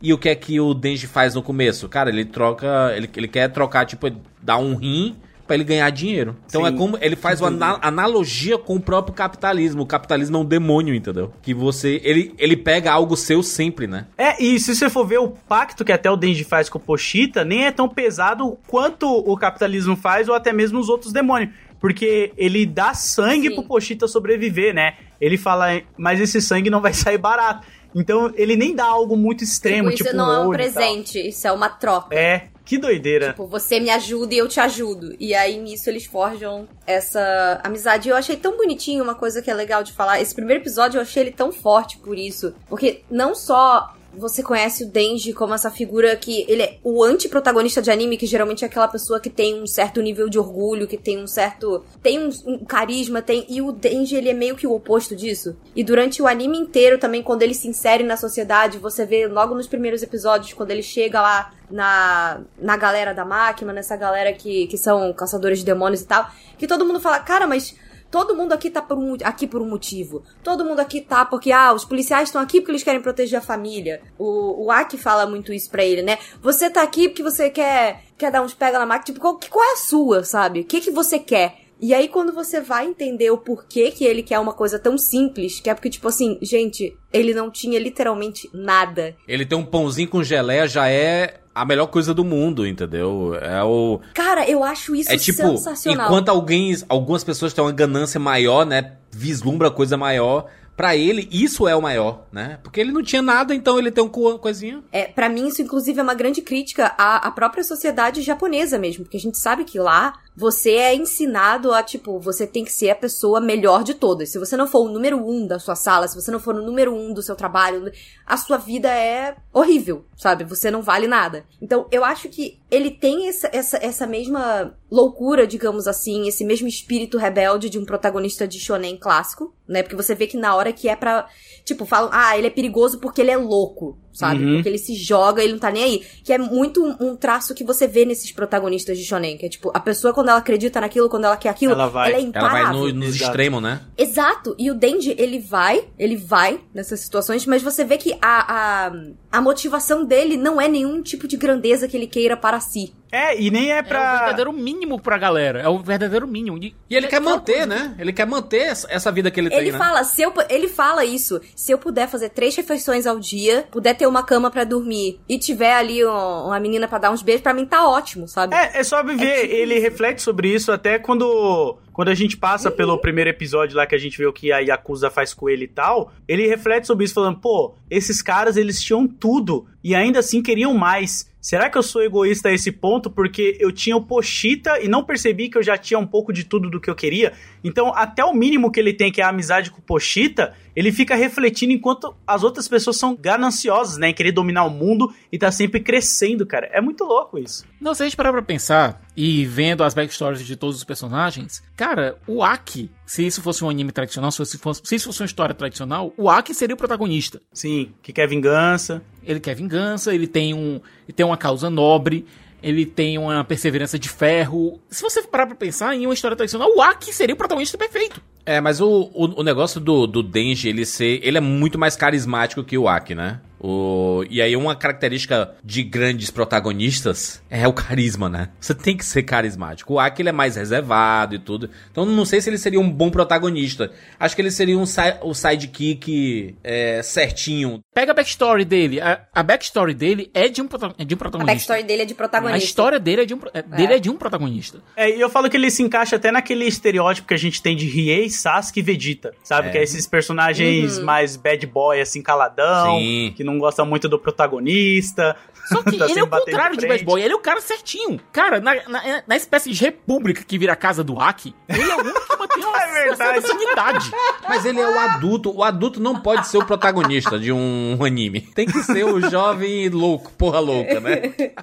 E 0.01 0.13
o 0.13 0.17
que 0.17 0.29
é 0.29 0.35
que 0.35 0.59
o 0.59 0.73
Denji 0.73 1.07
faz 1.07 1.33
no 1.35 1.41
começo? 1.41 1.87
Cara, 1.87 2.09
ele 2.09 2.25
troca. 2.25 2.91
Ele, 2.95 3.09
ele 3.15 3.27
quer 3.27 3.47
trocar, 3.49 3.85
tipo, 3.85 4.07
dar 4.41 4.57
um 4.57 4.75
rim 4.75 5.15
pra 5.47 5.55
ele 5.55 5.63
ganhar 5.63 5.89
dinheiro. 5.91 6.35
Então 6.47 6.61
Sim. 6.63 6.67
é 6.67 6.71
como. 6.77 6.97
Ele 6.99 7.15
faz 7.15 7.39
uma 7.39 7.47
ana- 7.47 7.79
analogia 7.81 8.57
com 8.57 8.75
o 8.75 8.79
próprio 8.79 9.13
capitalismo. 9.15 9.83
O 9.83 9.85
capitalismo 9.85 10.37
é 10.37 10.39
um 10.41 10.45
demônio, 10.45 10.93
entendeu? 10.93 11.31
Que 11.41 11.53
você. 11.53 12.01
Ele, 12.03 12.33
ele 12.37 12.57
pega 12.57 12.91
algo 12.91 13.15
seu 13.15 13.41
sempre, 13.41 13.87
né? 13.87 14.05
É, 14.17 14.43
e 14.43 14.59
se 14.59 14.75
você 14.75 14.89
for 14.89 15.05
ver 15.07 15.19
o 15.19 15.29
pacto 15.29 15.85
que 15.85 15.91
até 15.93 16.11
o 16.11 16.17
Denji 16.17 16.43
faz 16.43 16.67
com 16.67 16.77
o 16.77 16.81
Pochita, 16.81 17.45
nem 17.45 17.65
é 17.65 17.71
tão 17.71 17.87
pesado 17.87 18.57
quanto 18.67 19.07
o 19.07 19.37
capitalismo 19.37 19.95
faz 19.95 20.27
ou 20.27 20.35
até 20.35 20.51
mesmo 20.51 20.77
os 20.79 20.89
outros 20.89 21.13
demônios. 21.13 21.51
Porque 21.79 22.33
ele 22.37 22.65
dá 22.65 22.93
sangue 22.93 23.49
Sim. 23.49 23.55
pro 23.55 23.63
Pochita 23.63 24.07
sobreviver, 24.07 24.73
né? 24.73 24.95
Ele 25.19 25.37
fala, 25.37 25.81
mas 25.97 26.19
esse 26.19 26.41
sangue 26.41 26.69
não 26.69 26.81
vai 26.81 26.93
sair 26.95 27.17
barato. 27.17 27.67
Então 27.93 28.31
ele 28.35 28.55
nem 28.57 28.75
dá 28.75 28.85
algo 28.85 29.15
muito 29.15 29.43
extremo, 29.43 29.89
Tipo, 29.89 29.97
tipo, 29.97 30.09
isso 30.09 30.17
não 30.17 30.33
é 30.33 30.39
um 30.45 30.49
presente, 30.49 31.17
isso 31.17 31.47
é 31.47 31.51
uma 31.51 31.69
troca. 31.69 32.13
É, 32.13 32.49
que 32.65 32.79
doideira. 32.79 33.29
Tipo, 33.29 33.45
você 33.45 33.79
me 33.79 33.91
ajuda 33.91 34.33
e 34.33 34.37
eu 34.39 34.47
te 34.47 34.59
ajudo. 34.59 35.15
E 35.19 35.35
aí, 35.35 35.57
nisso, 35.57 35.87
eles 35.87 36.05
forjam 36.05 36.67
essa 36.85 37.61
amizade. 37.63 38.09
E 38.09 38.11
eu 38.11 38.17
achei 38.17 38.35
tão 38.35 38.57
bonitinho 38.57 39.03
uma 39.03 39.13
coisa 39.13 39.41
que 39.41 39.51
é 39.51 39.53
legal 39.53 39.83
de 39.83 39.93
falar. 39.93 40.19
Esse 40.19 40.33
primeiro 40.33 40.63
episódio 40.63 40.97
eu 40.97 41.01
achei 41.03 41.23
ele 41.23 41.31
tão 41.31 41.51
forte 41.51 41.99
por 41.99 42.17
isso. 42.17 42.55
Porque 42.67 43.01
não 43.09 43.35
só 43.35 43.93
você 44.17 44.41
conhece 44.41 44.83
o 44.83 44.87
Denji 44.87 45.33
como 45.33 45.53
essa 45.53 45.69
figura 45.69 46.15
que 46.15 46.45
ele 46.47 46.63
é 46.63 46.77
o 46.83 47.03
anti-protagonista 47.03 47.81
de 47.81 47.91
anime, 47.91 48.17
que 48.17 48.25
geralmente 48.25 48.63
é 48.63 48.67
aquela 48.67 48.87
pessoa 48.87 49.19
que 49.19 49.29
tem 49.29 49.61
um 49.61 49.67
certo 49.67 50.01
nível 50.01 50.29
de 50.29 50.39
orgulho, 50.39 50.87
que 50.87 50.97
tem 50.97 51.21
um 51.21 51.27
certo. 51.27 51.83
tem 52.01 52.19
um, 52.19 52.29
um 52.45 52.65
carisma, 52.65 53.21
tem. 53.21 53.45
E 53.49 53.61
o 53.61 53.71
Denji, 53.71 54.15
ele 54.15 54.29
é 54.29 54.33
meio 54.33 54.55
que 54.55 54.67
o 54.67 54.73
oposto 54.73 55.15
disso. 55.15 55.55
E 55.75 55.83
durante 55.83 56.21
o 56.21 56.27
anime 56.27 56.57
inteiro 56.57 56.97
também, 56.97 57.21
quando 57.21 57.41
ele 57.41 57.53
se 57.53 57.67
insere 57.67 58.03
na 58.03 58.17
sociedade, 58.17 58.77
você 58.77 59.05
vê 59.05 59.27
logo 59.27 59.53
nos 59.55 59.67
primeiros 59.67 60.01
episódios, 60.01 60.53
quando 60.53 60.71
ele 60.71 60.83
chega 60.83 61.21
lá 61.21 61.53
na, 61.69 62.41
na 62.57 62.77
galera 62.77 63.13
da 63.13 63.25
máquina, 63.25 63.73
nessa 63.73 63.95
galera 63.95 64.33
que, 64.33 64.67
que 64.67 64.77
são 64.77 65.11
caçadores 65.13 65.59
de 65.59 65.65
demônios 65.65 66.01
e 66.01 66.05
tal, 66.05 66.29
que 66.57 66.67
todo 66.67 66.85
mundo 66.85 66.99
fala, 66.99 67.19
cara, 67.19 67.47
mas 67.47 67.75
todo 68.15 68.33
mundo 68.33 68.53
aqui 68.53 68.69
tá 68.69 68.81
por 68.81 68.97
um, 68.97 69.17
aqui 69.25 69.45
por 69.45 69.61
um 69.61 69.67
motivo. 69.67 70.23
Todo 70.41 70.63
mundo 70.63 70.79
aqui 70.79 71.01
tá 71.01 71.25
porque, 71.25 71.51
ah, 71.51 71.73
os 71.73 71.83
policiais 71.83 72.29
estão 72.29 72.41
aqui 72.41 72.61
porque 72.61 72.71
eles 72.71 72.81
querem 72.81 73.01
proteger 73.01 73.39
a 73.39 73.41
família. 73.41 74.01
O, 74.17 74.67
o 74.67 74.71
Aki 74.71 74.97
fala 74.97 75.25
muito 75.25 75.51
isso 75.51 75.69
pra 75.69 75.83
ele, 75.83 76.01
né? 76.01 76.17
Você 76.41 76.69
tá 76.69 76.81
aqui 76.81 77.09
porque 77.09 77.21
você 77.21 77.49
quer, 77.49 78.03
quer 78.17 78.31
dar 78.31 78.41
uns 78.41 78.53
pega 78.53 78.79
na 78.79 78.85
máquina. 78.85 79.07
Tipo, 79.07 79.19
qual, 79.19 79.37
qual 79.49 79.65
é 79.65 79.73
a 79.73 79.75
sua, 79.75 80.23
sabe? 80.23 80.61
O 80.61 80.63
que, 80.63 80.79
que 80.79 80.91
você 80.91 81.19
quer? 81.19 81.64
E 81.81 81.93
aí, 81.93 82.07
quando 82.07 82.31
você 82.33 82.61
vai 82.61 82.85
entender 82.87 83.29
o 83.31 83.37
porquê 83.37 83.91
que 83.91 84.05
ele 84.05 84.23
quer 84.23 84.39
uma 84.39 84.53
coisa 84.53 84.79
tão 84.79 84.97
simples, 84.97 85.59
que 85.59 85.69
é 85.69 85.73
porque, 85.73 85.89
tipo 85.89 86.07
assim, 86.07 86.37
gente, 86.41 86.97
ele 87.11 87.33
não 87.33 87.51
tinha 87.51 87.77
literalmente 87.79 88.49
nada. 88.53 89.15
Ele 89.27 89.45
tem 89.45 89.57
um 89.57 89.65
pãozinho 89.65 90.09
com 90.09 90.23
geleia, 90.23 90.67
já 90.67 90.87
é 90.89 91.41
a 91.53 91.65
melhor 91.65 91.87
coisa 91.87 92.13
do 92.13 92.23
mundo, 92.23 92.65
entendeu? 92.67 93.35
É 93.41 93.63
o. 93.63 93.99
Cara, 94.13 94.49
eu 94.49 94.63
acho 94.63 94.95
isso 94.95 95.11
É 95.11 95.17
tipo, 95.17 95.41
sensacional. 95.49 96.07
enquanto 96.07 96.29
alguém, 96.29 96.75
algumas 96.89 97.23
pessoas 97.23 97.53
têm 97.53 97.63
uma 97.63 97.71
ganância 97.71 98.19
maior, 98.19 98.65
né? 98.65 98.93
Vislumbra 99.11 99.69
coisa 99.71 99.97
maior. 99.97 100.47
Pra 100.75 100.93
ele, 100.93 101.25
isso 101.31 101.69
é 101.69 101.73
o 101.75 101.81
maior, 101.81 102.25
né? 102.33 102.59
Porque 102.61 102.81
ele 102.81 102.91
não 102.91 103.01
tinha 103.01 103.21
nada, 103.21 103.55
então 103.55 103.79
ele 103.79 103.89
tem 103.91 104.03
um 104.03 104.09
co- 104.09 104.37
coisinha. 104.37 104.83
É, 104.91 105.05
para 105.05 105.29
mim, 105.29 105.47
isso, 105.47 105.61
inclusive, 105.61 105.97
é 105.97 106.03
uma 106.03 106.13
grande 106.13 106.41
crítica 106.41 106.93
à, 106.97 107.25
à 107.25 107.31
própria 107.31 107.63
sociedade 107.63 108.21
japonesa 108.21 108.77
mesmo. 108.77 109.05
Porque 109.05 109.15
a 109.15 109.19
gente 109.21 109.37
sabe 109.37 109.63
que 109.63 109.79
lá 109.79 110.19
você 110.35 110.71
é 110.71 110.93
ensinado 110.93 111.73
a, 111.73 111.81
tipo, 111.81 112.19
você 112.19 112.45
tem 112.45 112.65
que 112.65 112.71
ser 112.71 112.89
a 112.89 112.95
pessoa 112.95 113.39
melhor 113.39 113.83
de 113.83 113.93
todas. 113.93 114.29
Se 114.29 114.37
você 114.37 114.57
não 114.57 114.67
for 114.67 114.81
o 114.81 114.91
número 114.91 115.17
um 115.17 115.47
da 115.47 115.59
sua 115.59 115.75
sala, 115.75 116.07
se 116.07 116.15
você 116.15 116.29
não 116.29 116.39
for 116.39 116.55
o 116.55 116.61
número 116.61 116.93
um 116.93 117.13
do 117.13 117.21
seu 117.21 117.35
trabalho, 117.35 117.91
a 118.25 118.35
sua 118.35 118.57
vida 118.57 118.89
é 118.89 119.35
horrível, 119.53 120.05
sabe? 120.17 120.43
Você 120.43 120.69
não 120.69 120.81
vale 120.81 121.07
nada. 121.07 121.45
Então, 121.61 121.87
eu 121.89 122.03
acho 122.03 122.27
que 122.27 122.59
ele 122.69 122.91
tem 122.91 123.27
essa, 123.29 123.49
essa, 123.53 123.77
essa 123.77 124.05
mesma 124.05 124.75
loucura, 124.91 125.47
digamos 125.47 125.87
assim, 125.87 126.27
esse 126.27 126.43
mesmo 126.43 126.67
espírito 126.67 127.17
rebelde 127.17 127.69
de 127.69 127.79
um 127.79 127.85
protagonista 127.85 128.47
de 128.47 128.59
shonen 128.59 128.97
clássico, 128.97 129.53
né? 129.67 129.83
Porque 129.83 129.95
você 129.95 130.13
vê 130.13 130.27
que 130.27 130.37
na 130.37 130.55
hora 130.55 130.73
que 130.73 130.89
é 130.89 130.95
pra. 130.95 131.27
Tipo, 131.65 131.83
falam, 131.83 132.11
ah, 132.13 132.37
ele 132.37 132.45
é 132.45 132.49
perigoso 132.51 132.99
porque 132.99 133.19
ele 133.19 133.31
é 133.31 133.37
louco, 133.37 133.97
sabe? 134.13 134.45
Uhum. 134.45 134.53
Porque 134.57 134.69
ele 134.69 134.77
se 134.77 134.93
joga, 134.93 135.43
ele 135.43 135.53
não 135.53 135.59
tá 135.59 135.71
nem 135.71 135.83
aí. 135.83 136.05
Que 136.23 136.31
é 136.31 136.37
muito 136.37 136.85
um, 136.85 136.95
um 136.99 137.15
traço 137.15 137.55
que 137.55 137.63
você 137.63 137.87
vê 137.87 138.05
nesses 138.05 138.31
protagonistas 138.31 138.99
de 138.99 139.03
shonen, 139.03 139.35
que 139.35 139.47
é 139.47 139.49
tipo, 139.49 139.71
a 139.73 139.79
pessoa 139.79 140.13
quando 140.13 140.29
ela 140.29 140.37
acredita 140.37 140.79
naquilo, 140.79 141.09
quando 141.09 141.25
ela 141.25 141.35
quer 141.35 141.49
aquilo, 141.49 141.73
Ela 141.73 141.87
vai. 141.87 142.11
é 142.11 142.13
Ela 142.13 142.21
imparável. 142.21 142.81
vai 142.81 142.91
no- 142.91 142.99
nos 142.99 143.15
Exato. 143.15 143.23
extremos, 143.23 143.63
né? 143.63 143.81
Exato. 143.97 144.55
E 144.59 144.69
o 144.69 144.75
Denji, 144.75 145.15
ele 145.17 145.39
vai, 145.39 145.85
ele 145.97 146.15
vai 146.15 146.61
nessas 146.71 146.99
situações, 146.99 147.47
mas 147.47 147.63
você 147.63 147.83
vê 147.83 147.97
que 147.97 148.15
a, 148.21 148.85
a, 148.85 148.91
a 149.37 149.41
motivação 149.41 150.05
dele 150.05 150.37
não 150.37 150.59
é 150.61 150.67
nenhum 150.67 151.01
tipo 151.01 151.27
de 151.27 151.35
grandeza 151.37 151.87
que 151.87 151.95
ele 151.97 152.07
queira 152.07 152.37
para 152.37 152.59
si. 152.59 152.93
É, 153.11 153.39
e 153.39 153.49
nem 153.49 153.71
é 153.71 153.77
É 153.77 153.81
o 153.81 153.85
pra. 153.85 154.17
verdadeiro 154.19 154.51
mínimo 154.51 154.99
pra 154.99 155.17
galera. 155.17 155.61
É 155.61 155.69
o 155.69 155.77
verdadeiro 155.79 156.27
mínimo. 156.27 156.57
E, 156.57 156.75
E 156.89 156.95
ele 156.95 157.07
quer 157.07 157.21
manter, 157.21 157.53
coisa- 157.53 157.65
né? 157.67 157.95
Ele 157.97 158.11
quer 158.11 158.25
manter 158.25 158.73
essa 158.89 159.11
vida 159.11 159.31
que 159.31 159.39
ele, 159.39 159.47
Ele 159.47 159.55
tem, 159.63 159.71
né? 159.71 159.77
fala, 159.77 160.03
se 160.03 160.21
eu, 160.21 160.33
ele 160.49 160.67
fala 160.67 161.05
isso, 161.05 161.39
se 161.55 161.71
eu 161.71 161.77
puder 161.77 162.07
fazer 162.09 162.29
três 162.29 162.55
refeições 162.55 163.05
ao 163.07 163.17
dia, 163.19 163.65
puder 163.71 163.93
ter 163.95 164.05
uma 164.07 164.21
cama 164.23 164.49
pra 164.51 164.63
dormir 164.65 165.19
e 165.29 165.37
tiver 165.37 165.73
ali 165.73 166.05
um- 166.05 166.09
uma 166.47 166.59
menina 166.59 166.87
pra 166.87 166.97
dar 166.97 167.11
uns 167.11 167.21
beijos, 167.21 167.41
pra 167.41 167.53
mim 167.53 167.65
tá 167.65 167.87
ótimo, 167.87 168.27
sabe? 168.27 168.53
É, 168.55 168.79
é 168.79 168.83
só 168.83 169.01
viver. 169.03 169.25
É 169.27 169.41
tipo 169.43 169.53
ele 169.53 169.73
isso. 169.75 169.83
reflete 169.83 170.21
sobre 170.21 170.53
isso 170.53 170.71
até 170.71 170.99
quando 170.99 171.77
quando 171.95 172.09
a 172.09 172.13
gente 172.13 172.35
passa 172.35 172.69
pelo 172.69 172.97
primeiro 172.97 173.29
episódio 173.29 173.77
lá 173.77 173.87
que 173.87 173.95
a 173.95 173.97
gente 173.97 174.17
vê 174.17 174.25
o 174.25 174.33
que 174.33 174.51
a 174.51 174.59
Yakuza 174.59 175.09
faz 175.09 175.33
com 175.33 175.47
ele 175.47 175.63
e 175.63 175.67
tal, 175.69 176.11
ele 176.27 176.45
reflete 176.45 176.85
sobre 176.85 177.05
isso, 177.05 177.13
falando, 177.13 177.39
pô, 177.39 177.73
esses 177.89 178.21
caras, 178.21 178.57
eles 178.57 178.83
tinham 178.83 179.07
tudo 179.07 179.65
e 179.81 179.95
ainda 179.95 180.19
assim 180.19 180.43
queriam 180.43 180.73
mais. 180.73 181.33
Será 181.45 181.69
que 181.69 181.77
eu 181.77 181.83
sou 181.83 182.01
egoísta 182.01 182.49
a 182.49 182.51
esse 182.51 182.71
ponto 182.71 183.07
porque 183.07 183.55
eu 183.59 183.71
tinha 183.71 183.95
o 183.95 184.01
Pochita 184.01 184.79
e 184.81 184.87
não 184.87 185.03
percebi 185.03 185.47
que 185.47 185.55
eu 185.55 185.61
já 185.61 185.77
tinha 185.77 185.99
um 185.99 186.07
pouco 186.07 186.33
de 186.33 186.43
tudo 186.43 186.71
do 186.71 186.81
que 186.81 186.89
eu 186.89 186.95
queria? 186.95 187.33
Então, 187.63 187.93
até 187.93 188.25
o 188.25 188.33
mínimo 188.33 188.71
que 188.71 188.79
ele 188.79 188.91
tem, 188.91 189.11
que 189.11 189.21
é 189.21 189.23
a 189.23 189.29
amizade 189.29 189.69
com 189.69 189.77
o 189.77 189.81
Pochita, 189.83 190.55
ele 190.75 190.91
fica 190.91 191.13
refletindo 191.13 191.71
enquanto 191.71 192.15
as 192.25 192.43
outras 192.43 192.67
pessoas 192.67 192.97
são 192.97 193.15
gananciosas, 193.15 193.95
né? 193.99 194.09
Em 194.09 194.13
querer 194.15 194.31
dominar 194.31 194.63
o 194.63 194.71
mundo 194.71 195.13
e 195.31 195.37
tá 195.37 195.51
sempre 195.51 195.79
crescendo, 195.81 196.47
cara. 196.47 196.67
É 196.73 196.81
muito 196.81 197.03
louco 197.03 197.37
isso. 197.37 197.63
Não, 197.79 197.93
se 197.93 198.01
a 198.01 198.05
gente 198.07 198.17
parar 198.17 198.31
pra 198.31 198.41
pensar 198.41 199.05
e 199.15 199.45
vendo 199.45 199.83
as 199.83 199.93
backstories 199.93 200.43
de 200.43 200.55
todos 200.55 200.77
os 200.77 200.83
personagens, 200.83 201.61
cara, 201.77 202.17
o 202.25 202.43
Aki, 202.43 202.89
se 203.05 203.25
isso 203.25 203.41
fosse 203.41 203.63
um 203.63 203.69
anime 203.69 203.91
tradicional, 203.91 204.31
se, 204.31 204.57
fosse, 204.57 204.81
se 204.83 204.95
isso 204.95 205.05
fosse 205.05 205.21
uma 205.21 205.25
história 205.25 205.53
tradicional, 205.53 206.13
o 206.17 206.29
Aki 206.29 206.53
seria 206.53 206.73
o 206.73 206.77
protagonista. 206.77 207.41
Sim, 207.53 207.93
que 208.01 208.11
quer 208.11 208.27
vingança. 208.27 209.01
Ele 209.23 209.39
quer 209.39 209.55
vingança, 209.55 210.13
ele 210.13 210.27
tem, 210.27 210.53
um, 210.53 210.81
ele 211.07 211.13
tem 211.15 211.25
uma 211.25 211.37
causa 211.37 211.69
nobre, 211.69 212.25
ele 212.61 212.85
tem 212.85 213.17
uma 213.17 213.43
perseverança 213.43 213.99
de 213.99 214.09
ferro. 214.09 214.79
Se 214.89 215.03
você 215.03 215.21
parar 215.21 215.45
pra 215.45 215.55
pensar 215.55 215.95
em 215.95 216.05
uma 216.07 216.13
história 216.13 216.35
tradicional, 216.35 216.69
o 216.75 216.81
Aki 216.81 217.13
seria 217.13 217.35
o 217.35 217.37
protagonista 217.37 217.77
perfeito. 217.77 218.21
É, 218.45 218.59
mas 218.59 218.81
o, 218.81 218.87
o, 219.13 219.41
o 219.41 219.43
negócio 219.43 219.79
do, 219.79 220.07
do 220.07 220.23
Denji, 220.23 220.69
ele 220.69 220.85
ser. 220.85 221.19
Ele 221.23 221.37
é 221.37 221.41
muito 221.41 221.77
mais 221.77 221.95
carismático 221.95 222.63
que 222.63 222.77
o 222.77 222.87
Aki, 222.87 223.13
né? 223.13 223.39
O, 223.59 224.23
e 224.29 224.41
aí, 224.41 224.55
uma 224.55 224.75
característica 224.75 225.55
de 225.63 225.83
grandes 225.83 226.29
protagonistas 226.29 227.41
é 227.49 227.67
o 227.67 227.73
carisma, 227.73 228.29
né? 228.29 228.49
Você 228.59 228.73
tem 228.73 228.97
que 228.97 229.05
ser 229.05 229.23
carismático. 229.23 229.93
O 229.93 229.99
Aki 229.99 230.21
ele 230.21 230.29
é 230.29 230.31
mais 230.31 230.55
reservado 230.55 231.35
e 231.35 231.39
tudo. 231.39 231.69
Então, 231.91 232.05
não 232.05 232.25
sei 232.25 232.41
se 232.41 232.49
ele 232.49 232.57
seria 232.57 232.79
um 232.79 232.89
bom 232.89 233.09
protagonista. 233.09 233.91
Acho 234.19 234.35
que 234.35 234.41
ele 234.41 234.51
seria 234.51 234.77
um 234.77 234.85
si 234.85 234.99
o 235.21 235.33
sidekick 235.33 236.55
é, 236.63 237.01
certinho. 237.03 237.79
Pega 237.93 238.11
a 238.11 238.15
backstory 238.15 238.65
dele. 238.65 238.99
A, 238.99 239.21
a 239.33 239.43
backstory 239.43 239.93
dele 239.93 240.29
é 240.33 240.49
de 240.49 240.61
um, 240.61 240.67
é 240.97 241.05
de 241.05 241.13
um 241.13 241.15
A 241.15 241.19
protagonista. 241.19 241.53
backstory 241.53 241.83
dele 241.83 242.01
é 242.01 242.05
de 242.05 242.13
protagonista. 242.13 242.57
A 242.57 242.63
história 242.63 242.99
dele 242.99 243.21
é 243.21 243.25
de 243.25 243.33
um, 243.33 243.39
é, 243.53 243.61
dele 243.61 243.93
é 243.93 243.99
de 243.99 244.09
um 244.09 244.17
protagonista. 244.17 244.79
É, 244.95 245.09
e 245.09 245.19
eu 245.19 245.29
falo 245.29 245.49
que 245.49 245.57
ele 245.57 245.71
se 245.71 245.81
encaixa 245.81 246.15
até 246.15 246.31
naquele 246.31 246.65
estereótipo 246.65 247.27
que 247.27 247.33
a 247.33 247.37
gente 247.37 247.61
tem 247.61 247.75
de 247.75 247.85
Riei, 247.85 248.29
Sasuke 248.29 248.79
e 248.79 248.83
Vegeta, 248.83 249.33
sabe? 249.43 249.69
É. 249.69 249.71
Que 249.71 249.77
é 249.77 249.83
esses 249.83 250.05
personagens 250.07 250.99
mais 250.99 251.35
bad 251.35 251.65
boy, 251.67 252.01
assim, 252.01 252.21
caladão, 252.21 252.99
Sim. 252.99 253.33
que 253.35 253.43
não 253.45 253.57
gosta 253.59 253.85
muito 253.85 254.09
do 254.09 254.19
protagonista. 254.19 255.35
Só 255.69 255.81
que 255.83 255.97
tá 255.97 256.09
ele 256.09 256.19
é 256.19 256.23
o 256.23 256.27
contrário 256.27 256.75
de 256.75 256.85
frente. 256.85 256.99
Bad 256.99 257.05
Boy. 257.05 257.21
Ele 257.21 257.33
é 257.33 257.35
o 257.35 257.39
cara 257.39 257.61
certinho. 257.61 258.19
Cara, 258.31 258.59
na, 258.59 258.75
na, 258.89 259.23
na 259.27 259.35
espécie 259.35 259.71
de 259.71 259.79
república 259.83 260.43
que 260.43 260.57
vira 260.57 260.73
a 260.73 260.75
casa 260.75 261.03
do 261.03 261.19
Aki, 261.19 261.55
ele 261.69 261.81
é 261.89 261.95
o 261.95 261.99
único 261.99 262.27
que 262.27 262.37
mantém 262.37 262.63
uma, 262.65 262.77
É 262.77 262.85
uma 262.85 262.93
verdade. 262.93 263.41
certa 263.41 263.47
sanidade. 263.47 264.11
Mas 264.47 264.65
ele 264.65 264.79
é 264.79 264.87
o 264.87 264.99
adulto. 264.99 265.55
O 265.55 265.63
adulto 265.63 265.99
não 266.01 266.19
pode 266.19 266.47
ser 266.47 266.57
o 266.57 266.65
protagonista 266.65 267.39
de 267.39 267.51
um 267.51 267.97
anime. 268.03 268.41
Tem 268.41 268.65
que 268.65 268.83
ser 268.83 269.05
o 269.05 269.19
jovem 269.29 269.87
louco, 269.89 270.31
porra 270.33 270.59
louca, 270.59 270.99
né? 270.99 271.33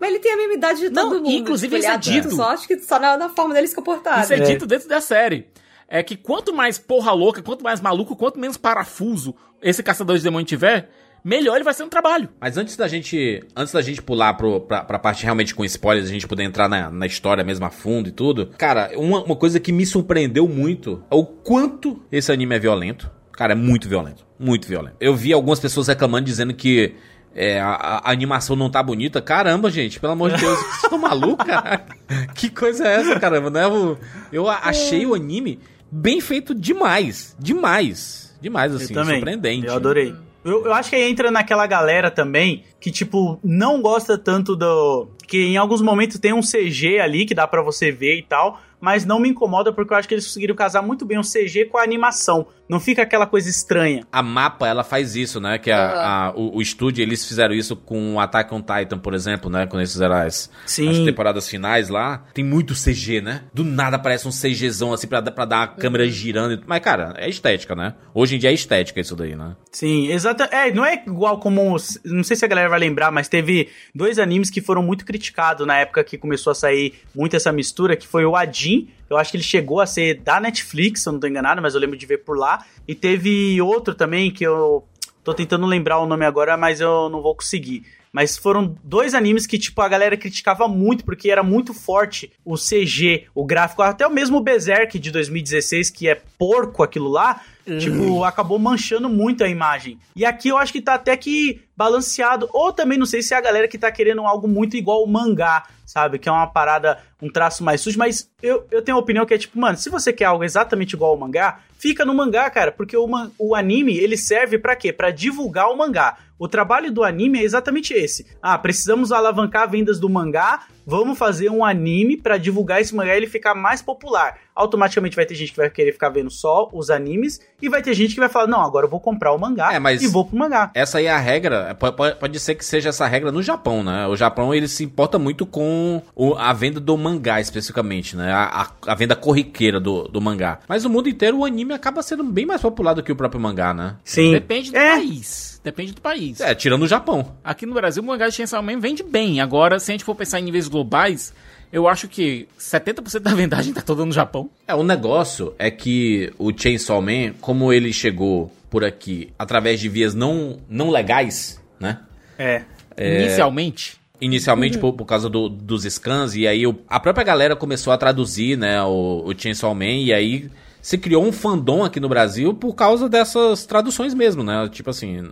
Mas 0.00 0.10
ele 0.10 0.18
tem 0.18 0.32
a 0.32 0.36
mesma 0.36 0.54
idade 0.54 0.80
de 0.80 0.88
Não, 0.90 1.10
todo 1.10 1.22
mundo. 1.22 1.30
inclusive 1.30 1.68
tipo, 1.68 1.76
ele 1.76 1.82
isso 1.82 1.90
é 1.90 1.94
adulto, 2.12 2.28
dito. 2.28 2.36
Só 2.36 2.50
acho 2.50 2.66
que 2.66 2.78
só 2.78 2.98
na, 2.98 3.18
na 3.18 3.28
forma 3.28 3.52
dele 3.52 3.66
se 3.66 3.74
comportar. 3.74 4.22
Isso 4.22 4.32
é 4.32 4.38
né? 4.38 4.46
dito 4.46 4.66
dentro 4.66 4.88
da 4.88 5.00
série. 5.00 5.46
É 5.86 6.02
que 6.02 6.16
quanto 6.16 6.54
mais 6.54 6.78
porra 6.78 7.12
louca, 7.12 7.42
quanto 7.42 7.62
mais 7.62 7.80
maluco, 7.80 8.16
quanto 8.16 8.38
menos 8.38 8.56
parafuso 8.56 9.34
esse 9.60 9.82
caçador 9.82 10.16
de 10.16 10.22
demônio 10.22 10.46
tiver, 10.46 10.88
melhor 11.24 11.56
ele 11.56 11.64
vai 11.64 11.74
ser 11.74 11.84
no 11.84 11.90
trabalho. 11.90 12.28
Mas 12.40 12.56
antes 12.56 12.76
da 12.76 12.88
gente. 12.88 13.42
Antes 13.56 13.72
da 13.72 13.82
gente 13.82 14.02
pular 14.02 14.34
pro, 14.34 14.60
pra, 14.60 14.84
pra 14.84 14.98
parte 14.98 15.24
realmente 15.24 15.54
com 15.54 15.64
spoilers, 15.64 16.08
a 16.08 16.12
gente 16.12 16.26
poder 16.26 16.44
entrar 16.44 16.68
na, 16.68 16.90
na 16.90 17.06
história 17.06 17.44
mesmo 17.44 17.64
a 17.64 17.70
fundo 17.70 18.08
e 18.08 18.12
tudo. 18.12 18.50
Cara, 18.58 18.90
uma, 18.96 19.22
uma 19.22 19.36
coisa 19.36 19.58
que 19.60 19.72
me 19.72 19.84
surpreendeu 19.86 20.48
muito 20.48 21.02
é 21.10 21.14
o 21.14 21.24
quanto 21.24 22.02
esse 22.10 22.30
anime 22.32 22.56
é 22.56 22.58
violento. 22.58 23.10
Cara, 23.32 23.52
é 23.52 23.56
muito 23.56 23.88
violento. 23.88 24.26
Muito 24.38 24.66
violento. 24.66 24.96
Eu 25.00 25.14
vi 25.14 25.32
algumas 25.32 25.58
pessoas 25.60 25.88
reclamando 25.88 26.24
dizendo 26.26 26.52
que. 26.54 26.94
é, 27.34 27.60
a, 27.60 28.00
a 28.04 28.10
animação 28.10 28.56
não 28.56 28.70
tá 28.70 28.82
bonita. 28.82 29.20
Caramba, 29.22 29.70
gente, 29.70 30.00
pelo 30.00 30.12
amor 30.12 30.30
de 30.32 30.40
Deus, 30.40 30.58
vocês 30.58 30.82
estão 30.84 30.98
malucos, 30.98 31.46
cara? 31.46 31.86
Que 32.34 32.50
coisa 32.50 32.86
é 32.86 32.94
essa, 32.96 33.20
caramba? 33.20 33.50
Né? 33.50 33.64
Eu, 33.64 33.98
eu 34.32 34.48
achei 34.48 35.06
o 35.06 35.14
anime 35.14 35.58
bem 35.90 36.20
feito 36.20 36.54
demais. 36.54 37.36
Demais. 37.38 38.36
Demais, 38.40 38.74
assim, 38.74 38.92
eu 38.92 38.94
também. 38.94 39.16
surpreendente. 39.16 39.66
Eu 39.66 39.74
adorei. 39.74 40.14
Eu, 40.44 40.64
eu 40.64 40.72
acho 40.72 40.90
que 40.90 40.96
aí 40.96 41.10
entra 41.10 41.30
naquela 41.30 41.66
galera 41.66 42.10
também 42.10 42.64
que, 42.80 42.90
tipo, 42.90 43.38
não 43.44 43.82
gosta 43.82 44.16
tanto 44.16 44.56
do. 44.56 45.08
Que 45.26 45.44
em 45.44 45.56
alguns 45.56 45.82
momentos 45.82 46.18
tem 46.18 46.32
um 46.32 46.40
CG 46.40 46.98
ali 46.98 47.26
que 47.26 47.34
dá 47.34 47.46
pra 47.46 47.62
você 47.62 47.92
ver 47.92 48.18
e 48.18 48.22
tal. 48.22 48.60
Mas 48.80 49.04
não 49.04 49.20
me 49.20 49.28
incomoda 49.28 49.72
porque 49.72 49.92
eu 49.92 49.98
acho 49.98 50.08
que 50.08 50.14
eles 50.14 50.26
conseguiram 50.26 50.54
casar 50.54 50.82
muito 50.82 51.04
bem 51.04 51.18
o 51.18 51.22
CG 51.22 51.66
com 51.66 51.76
a 51.76 51.82
animação. 51.82 52.46
Não 52.70 52.78
fica 52.80 53.02
aquela 53.02 53.26
coisa 53.26 53.48
estranha. 53.50 54.06
A 54.12 54.22
Mapa, 54.22 54.68
ela 54.68 54.84
faz 54.84 55.16
isso, 55.16 55.40
né? 55.40 55.58
Que 55.58 55.70
a, 55.70 56.28
a- 56.28 56.32
o, 56.36 56.58
o 56.58 56.62
estúdio, 56.62 57.02
eles 57.02 57.26
fizeram 57.26 57.52
isso 57.54 57.74
com 57.74 58.14
o 58.14 58.20
Attack 58.20 58.54
on 58.54 58.62
Titan, 58.62 58.98
por 58.98 59.12
exemplo, 59.12 59.50
né? 59.50 59.66
Quando 59.66 59.80
eles 59.80 59.92
fizeram 59.92 60.14
as, 60.14 60.50
Sim. 60.64 60.88
as 60.88 60.98
temporadas 60.98 61.48
finais 61.48 61.88
lá. 61.88 62.24
Tem 62.32 62.44
muito 62.44 62.72
CG, 62.74 63.20
né? 63.20 63.42
Do 63.52 63.64
nada 63.64 63.96
aparece 63.96 64.28
um 64.28 64.30
CGzão, 64.30 64.92
assim, 64.92 65.06
pra, 65.08 65.20
pra 65.22 65.44
dar 65.44 65.62
a 65.62 65.66
câmera 65.66 66.06
girando. 66.08 66.54
e- 66.54 66.60
Mas, 66.66 66.80
cara, 66.80 67.12
é 67.16 67.28
estética, 67.28 67.74
né? 67.74 67.94
Hoje 68.14 68.36
em 68.36 68.38
dia 68.38 68.50
é 68.50 68.54
estética 68.54 69.00
isso 69.00 69.16
daí, 69.16 69.34
né? 69.34 69.56
Sim, 69.72 70.06
exato. 70.12 70.42
É, 70.44 70.70
não 70.72 70.84
é 70.84 70.94
igual 71.06 71.40
como. 71.40 71.76
Não 72.04 72.22
sei 72.22 72.36
se 72.36 72.44
a 72.44 72.48
galera 72.48 72.68
vai 72.68 72.78
lembrar, 72.78 73.10
mas 73.10 73.28
teve 73.28 73.68
dois 73.94 74.18
animes 74.18 74.48
que 74.50 74.60
foram 74.60 74.82
muito 74.82 75.04
criticados 75.04 75.66
na 75.66 75.76
época 75.78 76.04
que 76.04 76.16
começou 76.16 76.50
a 76.52 76.54
sair 76.54 76.94
muito 77.14 77.34
essa 77.34 77.50
mistura, 77.52 77.96
que 77.96 78.06
foi 78.06 78.24
o 78.24 78.36
Adin. 78.36 78.88
Eu 79.10 79.16
acho 79.16 79.32
que 79.32 79.36
ele 79.36 79.44
chegou 79.44 79.80
a 79.80 79.86
ser 79.86 80.20
da 80.20 80.40
Netflix, 80.40 81.02
se 81.02 81.08
eu 81.08 81.12
não 81.12 81.20
tô 81.20 81.26
enganado, 81.26 81.60
mas 81.60 81.74
eu 81.74 81.80
lembro 81.80 81.96
de 81.96 82.06
ver 82.06 82.18
por 82.18 82.38
lá. 82.38 82.64
E 82.86 82.94
teve 82.94 83.60
outro 83.60 83.94
também 83.94 84.30
que 84.30 84.44
eu 84.44 84.84
tô 85.24 85.34
tentando 85.34 85.66
lembrar 85.66 85.98
o 85.98 86.06
nome 86.06 86.24
agora, 86.24 86.56
mas 86.56 86.80
eu 86.80 87.08
não 87.10 87.20
vou 87.20 87.34
conseguir. 87.34 87.84
Mas 88.12 88.36
foram 88.36 88.76
dois 88.82 89.14
animes 89.14 89.46
que, 89.46 89.58
tipo, 89.58 89.80
a 89.80 89.88
galera 89.88 90.16
criticava 90.16 90.66
muito, 90.66 91.04
porque 91.04 91.30
era 91.30 91.42
muito 91.42 91.72
forte 91.72 92.32
o 92.44 92.56
CG, 92.56 93.26
o 93.34 93.44
gráfico, 93.44 93.82
até 93.82 94.06
o 94.06 94.10
mesmo 94.10 94.40
Berserk 94.40 94.98
de 94.98 95.10
2016, 95.12 95.90
que 95.90 96.08
é 96.08 96.20
porco 96.36 96.82
aquilo 96.82 97.08
lá, 97.08 97.40
tipo, 97.78 98.24
acabou 98.24 98.58
manchando 98.58 99.08
muito 99.08 99.44
a 99.44 99.48
imagem. 99.48 99.98
E 100.16 100.24
aqui 100.24 100.48
eu 100.48 100.58
acho 100.58 100.72
que 100.72 100.82
tá 100.82 100.94
até 100.94 101.16
que 101.16 101.60
balanceado, 101.80 102.46
ou 102.52 102.74
também 102.74 102.98
não 102.98 103.06
sei 103.06 103.22
se 103.22 103.32
é 103.32 103.38
a 103.38 103.40
galera 103.40 103.66
que 103.66 103.78
tá 103.78 103.90
querendo 103.90 104.20
algo 104.20 104.46
muito 104.46 104.76
igual 104.76 105.02
o 105.02 105.08
mangá, 105.08 105.64
sabe? 105.86 106.18
Que 106.18 106.28
é 106.28 106.32
uma 106.32 106.46
parada, 106.46 106.98
um 107.22 107.32
traço 107.32 107.64
mais 107.64 107.80
sujo, 107.80 107.98
mas 107.98 108.30
eu, 108.42 108.66
eu 108.70 108.82
tenho 108.82 108.98
uma 108.98 109.02
opinião 109.02 109.24
que 109.24 109.32
é 109.32 109.38
tipo, 109.38 109.58
mano, 109.58 109.78
se 109.78 109.88
você 109.88 110.12
quer 110.12 110.26
algo 110.26 110.44
exatamente 110.44 110.92
igual 110.92 111.12
ao 111.12 111.16
mangá, 111.16 111.60
fica 111.78 112.04
no 112.04 112.12
mangá, 112.12 112.50
cara, 112.50 112.70
porque 112.70 112.94
o, 112.94 113.08
o 113.38 113.54
anime, 113.54 113.96
ele 113.96 114.18
serve 114.18 114.58
pra 114.58 114.76
quê? 114.76 114.92
Pra 114.92 115.10
divulgar 115.10 115.70
o 115.70 115.76
mangá. 115.78 116.18
O 116.38 116.46
trabalho 116.46 116.92
do 116.92 117.02
anime 117.02 117.38
é 117.38 117.44
exatamente 117.44 117.94
esse. 117.94 118.26
Ah, 118.42 118.58
precisamos 118.58 119.10
alavancar 119.10 119.70
vendas 119.70 119.98
do 119.98 120.10
mangá, 120.10 120.66
vamos 120.90 121.16
fazer 121.16 121.48
um 121.50 121.64
anime 121.64 122.16
pra 122.16 122.36
divulgar 122.36 122.80
esse 122.80 122.94
mangá 122.94 123.14
e 123.14 123.18
ele 123.18 123.26
ficar 123.28 123.54
mais 123.54 123.80
popular. 123.80 124.36
Automaticamente 124.54 125.14
vai 125.16 125.24
ter 125.24 125.34
gente 125.36 125.52
que 125.52 125.56
vai 125.56 125.70
querer 125.70 125.92
ficar 125.92 126.08
vendo 126.10 126.28
só 126.30 126.68
os 126.72 126.90
animes 126.90 127.40
e 127.62 127.68
vai 127.68 127.80
ter 127.80 127.94
gente 127.94 128.12
que 128.14 128.20
vai 128.20 128.28
falar: 128.28 128.46
"Não, 128.48 128.60
agora 128.60 128.84
eu 128.86 128.90
vou 128.90 129.00
comprar 129.00 129.32
o 129.32 129.38
mangá 129.38 129.72
É, 129.72 129.78
mas- 129.78 130.02
e 130.02 130.06
vou 130.08 130.24
pro 130.24 130.36
mangá". 130.36 130.70
Essa 130.74 130.98
aí 130.98 131.06
é 131.06 131.10
a 131.12 131.18
regra, 131.18 131.74
po- 131.78 131.92
po- 131.92 132.14
pode, 132.18 132.38
ser 132.40 132.56
que 132.56 132.64
seja 132.64 132.88
essa 132.90 133.06
regra 133.06 133.30
no 133.32 133.42
Japão, 133.42 133.82
né? 133.82 134.06
O 134.08 134.16
Japão, 134.16 134.52
ele 134.52 134.66
se 134.68 134.84
importa 134.84 135.18
muito 135.18 135.46
com 135.46 136.02
o- 136.14 136.34
a 136.34 136.52
venda 136.52 136.80
do 136.80 136.96
mangá, 136.98 137.40
especificamente, 137.40 138.16
né? 138.16 138.32
A, 138.32 138.62
a- 138.62 138.92
a 138.92 138.94
venda 138.94 139.14
corriqueira 139.16 139.78
do, 139.80 140.08
do 140.08 140.20
mangá. 140.20 140.58
Mas 140.68 140.82
no 140.84 140.90
mundo 140.90 141.08
inteiro, 141.08 141.38
o 141.38 141.44
anime 141.44 141.72
acaba 141.72 142.02
sendo 142.02 142.24
bem 142.24 142.44
mais 142.44 142.60
popular 142.60 142.92
do 142.94 143.02
que 143.02 143.12
o 143.12 143.16
próprio 143.16 143.40
mangá, 143.40 143.72
né? 143.72 143.96
Sim. 144.04 144.32
Depende 144.32 144.72
do 144.72 144.76
É. 144.76 144.90
país. 144.96 145.59
Depende 145.62 145.92
do 145.92 146.00
país. 146.00 146.40
É, 146.40 146.54
tirando 146.54 146.82
o 146.84 146.88
Japão. 146.88 147.34
Aqui 147.44 147.66
no 147.66 147.74
Brasil, 147.74 148.02
o 148.02 148.06
mangá 148.06 148.28
de 148.28 148.34
Chainsaw 148.34 148.62
Man 148.62 148.78
vende 148.80 149.02
bem. 149.02 149.40
Agora, 149.40 149.78
se 149.78 149.90
a 149.90 149.92
gente 149.92 150.04
for 150.04 150.14
pensar 150.14 150.40
em 150.40 150.44
níveis 150.44 150.68
globais, 150.68 151.34
eu 151.70 151.86
acho 151.86 152.08
que 152.08 152.48
70% 152.58 153.18
da 153.20 153.34
vendagem 153.34 153.72
tá 153.74 153.82
toda 153.82 154.04
no 154.06 154.12
Japão. 154.12 154.48
É, 154.66 154.74
o 154.74 154.82
negócio 154.82 155.54
é 155.58 155.70
que 155.70 156.32
o 156.38 156.50
Chainsaw 156.56 157.02
Man, 157.02 157.34
como 157.42 157.72
ele 157.72 157.92
chegou 157.92 158.50
por 158.70 158.84
aqui 158.84 159.32
através 159.38 159.78
de 159.80 159.88
vias 159.88 160.14
não, 160.14 160.58
não 160.68 160.88
legais, 160.90 161.60
né? 161.78 161.98
É. 162.38 162.62
Inicialmente. 162.96 163.98
Inicialmente 164.20 164.78
por, 164.78 164.92
por 164.92 165.04
causa 165.06 165.28
do- 165.30 165.48
dos 165.48 165.84
scans, 165.84 166.34
e 166.34 166.46
aí 166.46 166.66
o- 166.66 166.78
a 166.88 167.00
própria 167.00 167.24
galera 167.24 167.56
começou 167.56 167.90
a 167.92 167.96
traduzir, 167.98 168.56
né, 168.56 168.82
o, 168.82 169.22
o 169.26 169.34
Chainsaw 169.38 169.74
Man, 169.74 169.84
e 169.86 170.12
aí 170.12 170.50
se 170.82 170.96
criou 170.98 171.24
um 171.24 171.32
fandom 171.32 171.84
aqui 171.84 172.00
no 172.00 172.08
Brasil 172.08 172.54
por 172.54 172.74
causa 172.74 173.08
dessas 173.08 173.66
traduções 173.66 174.14
mesmo, 174.14 174.42
né? 174.42 174.68
Tipo 174.70 174.90
assim, 174.90 175.30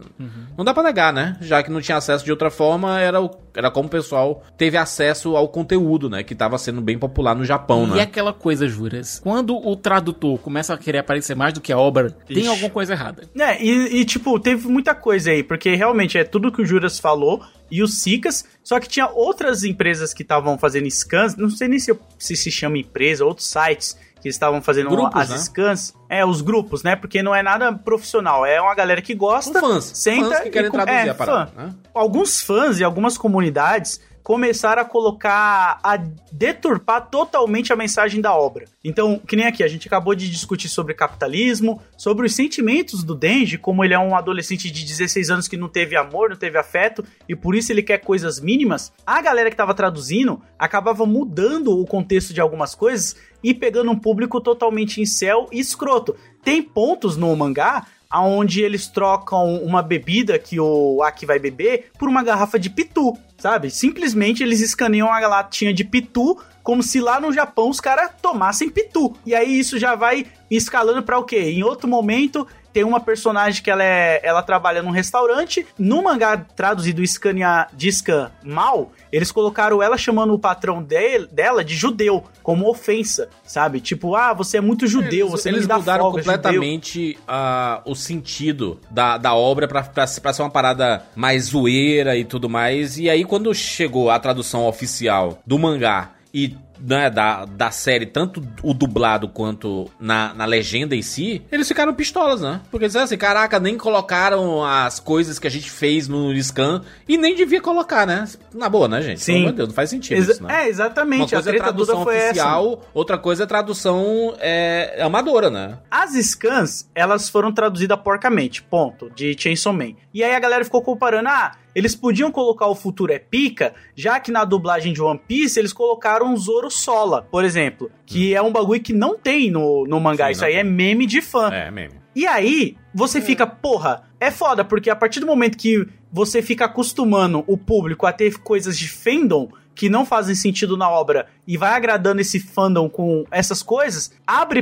não 0.57 0.65
dá 0.65 0.75
pra 0.75 0.83
negar, 0.83 1.13
né? 1.13 1.37
Já 1.41 1.63
que 1.63 1.71
não 1.71 1.81
tinha 1.81 1.97
acesso 1.97 2.25
de 2.25 2.31
outra 2.31 2.51
forma, 2.51 3.01
era, 3.01 3.21
o- 3.21 3.31
era 3.55 3.71
como 3.71 3.87
o 3.89 3.91
pessoal 3.91 4.43
teve 4.57 4.77
acesso 4.77 5.37
ao 5.37 5.49
conteúdo, 5.49 6.09
né? 6.11 6.23
Que 6.23 6.35
tava 6.35 6.59
sendo 6.59 6.81
bem 6.81 6.99
popular 6.99 7.35
no 7.35 7.45
Japão, 7.45 7.85
E 7.87 7.91
né? 7.97 8.03
aquela 8.03 8.33
coisa, 8.33 8.69
Juras, 8.69 9.21
quando 9.23 9.57
o 9.57 9.75
tradutor 9.77 10.39
começa 10.39 10.75
a 10.75 10.79
querer 10.79 10.99
aparecer 10.99 11.35
mais 11.35 11.53
do 11.55 11.61
que 11.61 11.73
a 11.73 11.79
obra, 11.79 12.11
tem 12.27 12.39
Ixi. 12.39 12.49
alguma 12.49 12.71
coisa 12.71 12.93
errada. 12.93 13.23
É, 13.39 13.63
e, 13.63 14.01
e, 14.01 14.05
tipo, 14.05 14.39
teve 14.39 14.69
muita 14.69 14.95
coisa 14.95 15.31
aí, 15.31 15.43
porque 15.43 15.75
realmente 15.75 16.19
é 16.19 16.25
tudo 16.25 16.53
que 16.53 16.61
o 16.63 16.67
Juras 16.67 16.99
falou 16.99 17.41
e 17.71 17.83
os 17.83 18.01
Sicas, 18.01 18.45
só 18.65 18.81
que 18.81 18.89
tinha 18.89 19.07
outras 19.09 19.63
empresas 19.65 20.15
que 20.15 20.23
estavam 20.23 20.57
fazendo 20.59 20.91
scans, 20.91 21.37
não 21.37 21.51
sei 21.51 21.69
nem 21.69 21.79
se, 21.79 21.95
se 22.19 22.35
se 22.37 22.51
chama 22.51 22.79
empresa, 22.79 23.25
outros 23.25 23.47
sites 23.47 23.97
que 24.21 24.29
estavam 24.29 24.61
fazendo 24.61 24.91
Grupos, 24.91 25.21
as 25.21 25.31
né? 25.31 25.39
scans. 25.39 25.95
É, 26.09 26.25
os 26.25 26.41
grupos, 26.41 26.83
né? 26.83 26.97
Porque 26.97 27.23
não 27.23 27.35
é 27.35 27.43
nada 27.43 27.73
profissional, 27.73 28.45
é 28.45 28.61
uma 28.61 28.75
galera 28.75 29.01
que 29.03 29.15
gosta, 29.15 29.59
São 29.61 29.71
fãs, 29.71 29.85
senta 29.85 30.29
fãs 30.31 30.41
que 30.41 30.51
querem 30.51 30.69
e 30.69 30.73
traduzir 30.73 31.07
é, 31.07 31.11
a 31.11 31.15
parada, 31.15 31.53
fã. 31.55 31.63
né? 31.65 31.75
Alguns 31.95 32.41
fãs 32.41 32.81
e 32.81 32.85
algumas 32.85 33.17
comunidades 33.19 34.01
começaram 34.29 34.83
a 34.83 34.85
colocar, 34.85 35.81
a 35.83 35.97
deturpar 36.31 37.09
totalmente 37.09 37.73
a 37.73 37.77
mensagem 37.77 38.21
da 38.21 38.35
obra. 38.35 38.67
Então, 38.85 39.19
que 39.19 39.35
nem 39.35 39.47
aqui, 39.47 39.65
a 39.65 39.69
gente 39.69 39.89
acabou 39.89 40.15
de 40.15 40.29
discutir 40.29 40.69
sobre 40.69 40.93
capitalismo, 40.93 41.81
sobre 41.97 42.27
os 42.27 42.35
sentimentos 42.35 43.03
do 43.03 43.15
Denji, 43.15 43.57
como 43.57 43.83
ele 43.83 43.95
é 43.95 43.99
um 43.99 44.15
adolescente 44.15 44.71
de 44.71 44.85
16 44.85 45.31
anos 45.31 45.49
que 45.49 45.57
não 45.57 45.67
teve 45.67 45.97
amor, 45.97 46.29
não 46.29 46.37
teve 46.37 46.59
afeto, 46.59 47.03
e 47.27 47.35
por 47.35 47.55
isso 47.55 47.73
ele 47.73 47.83
quer 47.83 48.03
coisas 48.03 48.39
mínimas. 48.39 48.93
A 49.07 49.23
galera 49.23 49.49
que 49.49 49.57
tava 49.57 49.73
traduzindo 49.73 50.43
acabava 50.59 51.07
mudando 51.07 51.81
o 51.81 51.87
contexto 51.87 52.35
de 52.35 52.41
algumas 52.43 52.75
coisas 52.75 53.17
e 53.43 53.55
pegando 53.55 53.91
um 53.91 53.99
público 53.99 54.43
totalmente 54.43 55.01
incel 55.01 55.49
e 55.51 55.59
escroto. 55.59 56.15
Tem 56.45 56.63
pontos 56.63 57.17
no 57.17 57.35
mangá 57.35 57.87
aonde 58.11 58.63
eles 58.63 58.89
trocam 58.89 59.57
uma 59.57 59.83
bebida 59.83 60.39
que 60.39 60.59
o 60.59 61.03
Aki 61.03 61.27
vai 61.27 61.39
beber 61.39 61.91
por 61.99 62.09
uma 62.09 62.23
garrafa 62.23 62.59
de 62.59 62.71
pitu, 62.71 63.17
sabe? 63.37 63.71
Simplesmente 63.71 64.43
eles 64.43 64.61
escaneiam 64.61 65.13
a 65.13 65.19
latinha 65.27 65.73
de 65.73 65.85
pitu 65.85 66.39
como 66.63 66.83
se 66.83 67.01
lá 67.01 67.19
no 67.21 67.33
Japão 67.33 67.71
os 67.71 67.81
caras 67.81 68.11
tomassem 68.21 68.69
pitu. 68.69 69.15
E 69.25 69.35
aí 69.35 69.59
isso 69.59 69.79
já 69.79 69.95
vai 69.95 70.27
escalando 70.51 71.03
pra 71.03 71.19
o 71.19 71.25
quê? 71.25 71.51
Em 71.51 71.63
outro 71.63 71.89
momento 71.89 72.47
tem 72.79 72.85
uma 72.85 73.01
personagem 73.01 73.61
que 73.61 73.69
ela 73.69 73.83
é, 73.83 74.21
ela 74.23 74.41
trabalha 74.41 74.81
num 74.81 74.93
restaurante. 74.93 75.67
No 75.77 76.01
mangá 76.01 76.37
traduzido 76.37 77.05
Scania 77.05 77.67
de 77.73 77.91
Scan 77.91 78.31
mal, 78.45 78.93
eles 79.11 79.33
colocaram 79.33 79.83
ela 79.83 79.99
chamando 79.99 80.33
o 80.33 80.39
patrão 80.39 80.81
de- 80.81 81.27
dela 81.27 81.65
de 81.65 81.75
judeu, 81.75 82.23
como 82.41 82.71
ofensa, 82.71 83.31
sabe? 83.43 83.81
Tipo, 83.81 84.15
ah, 84.15 84.33
você 84.33 84.59
é 84.59 84.61
muito 84.61 84.87
judeu, 84.87 85.29
você 85.29 85.49
Eles 85.49 85.63
me 85.63 85.67
dá 85.67 85.77
mudaram 85.79 86.05
folga, 86.05 86.19
completamente 86.19 87.19
ah, 87.27 87.83
o 87.85 87.97
sentido 87.97 88.79
da, 88.89 89.19
da 89.19 89.35
obra 89.35 89.67
pra, 89.67 89.83
pra, 89.83 90.07
pra 90.07 90.33
ser 90.33 90.43
uma 90.43 90.51
parada 90.51 91.03
mais 91.17 91.47
zoeira 91.47 92.17
e 92.17 92.25
tudo 92.25 92.49
mais. 92.49 92.97
E 92.97 93.11
aí, 93.11 93.25
quando 93.25 93.53
chegou 93.53 94.09
a 94.09 94.21
tradução 94.21 94.69
oficial 94.69 95.41
do 95.45 95.59
mangá 95.59 96.13
e 96.33 96.57
né, 96.81 97.11
da, 97.11 97.45
da 97.45 97.71
série, 97.71 98.07
tanto 98.07 98.43
o 98.63 98.73
dublado 98.73 99.29
quanto 99.29 99.91
na, 99.99 100.35
na 100.35 100.45
legenda 100.45 100.95
em 100.95 101.03
si, 101.03 101.43
eles 101.51 101.67
ficaram 101.69 101.93
pistolas, 101.95 102.41
né? 102.41 102.61
Porque 102.71 102.87
disseram 102.87 103.05
assim, 103.05 103.17
caraca, 103.17 103.59
nem 103.59 103.77
colocaram 103.77 104.65
as 104.65 105.01
coisas 105.01 105.39
que 105.39 105.47
a 105.47 105.51
gente 105.51 105.71
fez 105.71 106.09
no 106.09 106.33
scan 106.43 106.83
e 107.09 107.17
nem 107.17 107.35
devia 107.35 107.61
colocar, 107.61 108.07
né? 108.07 108.27
Na 108.55 108.69
boa, 108.69 108.89
né, 108.89 109.03
gente? 109.03 109.21
Sim. 109.21 109.33
Pelo 109.33 109.39
amor 109.41 109.51
de 109.51 109.57
Deus, 109.57 109.69
não 109.69 109.75
faz 109.75 109.91
sentido 109.91 110.19
Exa- 110.19 110.33
isso, 110.33 110.43
né? 110.43 110.65
É, 110.65 110.69
exatamente. 110.69 111.21
Uma 111.21 111.27
a 111.27 111.31
coisa 111.31 111.51
é 111.51 111.53
treta 111.53 111.65
tradução 111.65 111.95
toda 111.95 112.05
foi 112.05 112.17
essa. 112.17 112.29
oficial, 112.31 112.83
outra 112.95 113.19
coisa 113.19 113.43
é 113.45 113.47
tradução 113.47 114.35
é, 114.39 115.01
amadora, 115.03 115.51
né? 115.51 115.79
As 115.91 116.13
scans, 116.13 116.89
elas 116.95 117.29
foram 117.29 117.53
traduzidas 117.53 117.99
porcamente, 118.01 118.63
ponto, 118.63 119.11
de 119.15 119.37
Chainsaw 119.39 119.73
Man. 119.73 119.93
E 120.13 120.23
aí 120.23 120.35
a 120.35 120.41
galera 120.41 120.65
ficou 120.65 120.83
comparando, 120.83 121.29
ah, 121.29 121.53
eles 121.75 121.95
podiam 121.95 122.33
colocar 122.33 122.67
o 122.67 122.75
futuro 122.75 123.13
é 123.13 123.19
pica, 123.19 123.75
já 123.95 124.19
que 124.19 124.33
na 124.33 124.45
dublagem 124.45 124.93
de 124.93 125.01
One 125.01 125.21
Piece 125.29 125.59
eles 125.59 125.73
colocaram 125.73 126.37
Zoro 126.37 126.68
Sola, 126.71 127.23
por 127.31 127.45
exemplo, 127.45 127.91
que 128.07 128.35
é 128.35 128.43
um 128.43 128.53
bagulho 128.53 128.81
que 128.81 128.93
não 128.93 129.17
tem 129.19 129.51
no, 129.51 129.87
no 129.87 129.99
mangá, 130.01 130.27
Sim, 130.27 130.33
isso 130.33 130.45
aí 130.45 130.55
é 130.55 130.63
tem. 130.63 130.71
meme 130.73 131.07
de 131.07 131.21
fã. 131.21 131.51
É, 131.53 131.71
meme. 131.71 131.95
E 132.17 132.27
aí, 132.27 132.77
você 132.95 133.21
fica, 133.21 133.47
porra, 133.47 134.03
é 134.21 134.31
foda, 134.31 134.65
porque 134.65 134.91
a 134.91 134.97
partir 134.97 135.21
do 135.21 135.27
momento 135.27 135.57
que 135.57 135.87
você 136.11 136.43
fica 136.43 136.65
acostumando 136.65 137.45
o 137.47 137.57
público 137.57 138.07
a 138.07 138.13
ter 138.13 138.39
coisas 138.39 138.77
de 138.77 138.89
fandom 138.89 139.49
que 139.75 139.89
não 139.89 140.05
fazem 140.05 140.35
sentido 140.35 140.77
na 140.77 140.91
obra 140.91 141.27
e 141.47 141.57
vai 141.57 141.71
agradando 141.71 142.21
esse 142.21 142.41
fandom 142.41 142.89
com 142.89 143.25
essas 143.31 143.63
coisas, 143.63 144.11
abre 144.27 144.61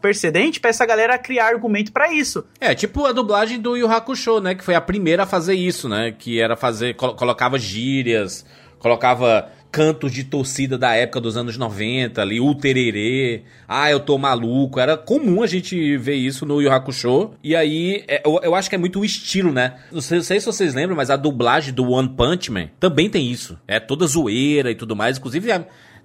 precedente 0.00 0.60
pra 0.60 0.70
essa 0.70 0.86
galera 0.86 1.18
criar 1.18 1.46
argumento 1.48 1.90
pra 1.92 2.12
isso. 2.12 2.44
É, 2.60 2.72
tipo 2.74 3.04
a 3.06 3.12
dublagem 3.12 3.58
do 3.60 3.76
Yu 3.76 3.90
Hakusho, 3.90 4.40
né? 4.40 4.54
Que 4.54 4.62
foi 4.62 4.76
a 4.76 4.80
primeira 4.80 5.24
a 5.24 5.26
fazer 5.26 5.54
isso, 5.54 5.88
né? 5.88 6.14
Que 6.16 6.40
era 6.40 6.56
fazer. 6.56 6.94
colo- 6.94 7.14
colocava 7.16 7.58
gírias, 7.58 8.46
colocava 8.78 9.50
cantos 9.70 10.12
de 10.12 10.24
torcida 10.24 10.76
da 10.76 10.94
época 10.94 11.20
dos 11.20 11.36
anos 11.36 11.56
90 11.56 12.20
ali, 12.20 12.40
o 12.40 12.54
tererê, 12.54 13.42
ah, 13.68 13.90
eu 13.90 14.00
tô 14.00 14.18
maluco. 14.18 14.80
Era 14.80 14.96
comum 14.96 15.42
a 15.42 15.46
gente 15.46 15.96
ver 15.96 16.14
isso 16.14 16.44
no 16.44 16.60
Yu 16.60 16.70
Hakusho. 16.70 17.30
E 17.42 17.54
aí, 17.54 18.04
é, 18.08 18.22
eu, 18.24 18.40
eu 18.42 18.54
acho 18.54 18.68
que 18.68 18.74
é 18.74 18.78
muito 18.78 19.00
o 19.00 19.04
estilo, 19.04 19.52
né? 19.52 19.74
Não 19.92 20.00
sei, 20.00 20.18
não 20.18 20.24
sei 20.24 20.40
se 20.40 20.46
vocês 20.46 20.74
lembram, 20.74 20.96
mas 20.96 21.10
a 21.10 21.16
dublagem 21.16 21.72
do 21.72 21.90
One 21.90 22.08
Punch 22.08 22.50
Man 22.50 22.68
também 22.78 23.08
tem 23.08 23.30
isso. 23.30 23.58
É 23.66 23.78
toda 23.78 24.06
zoeira 24.06 24.70
e 24.70 24.74
tudo 24.74 24.96
mais. 24.96 25.18
Inclusive, 25.18 25.48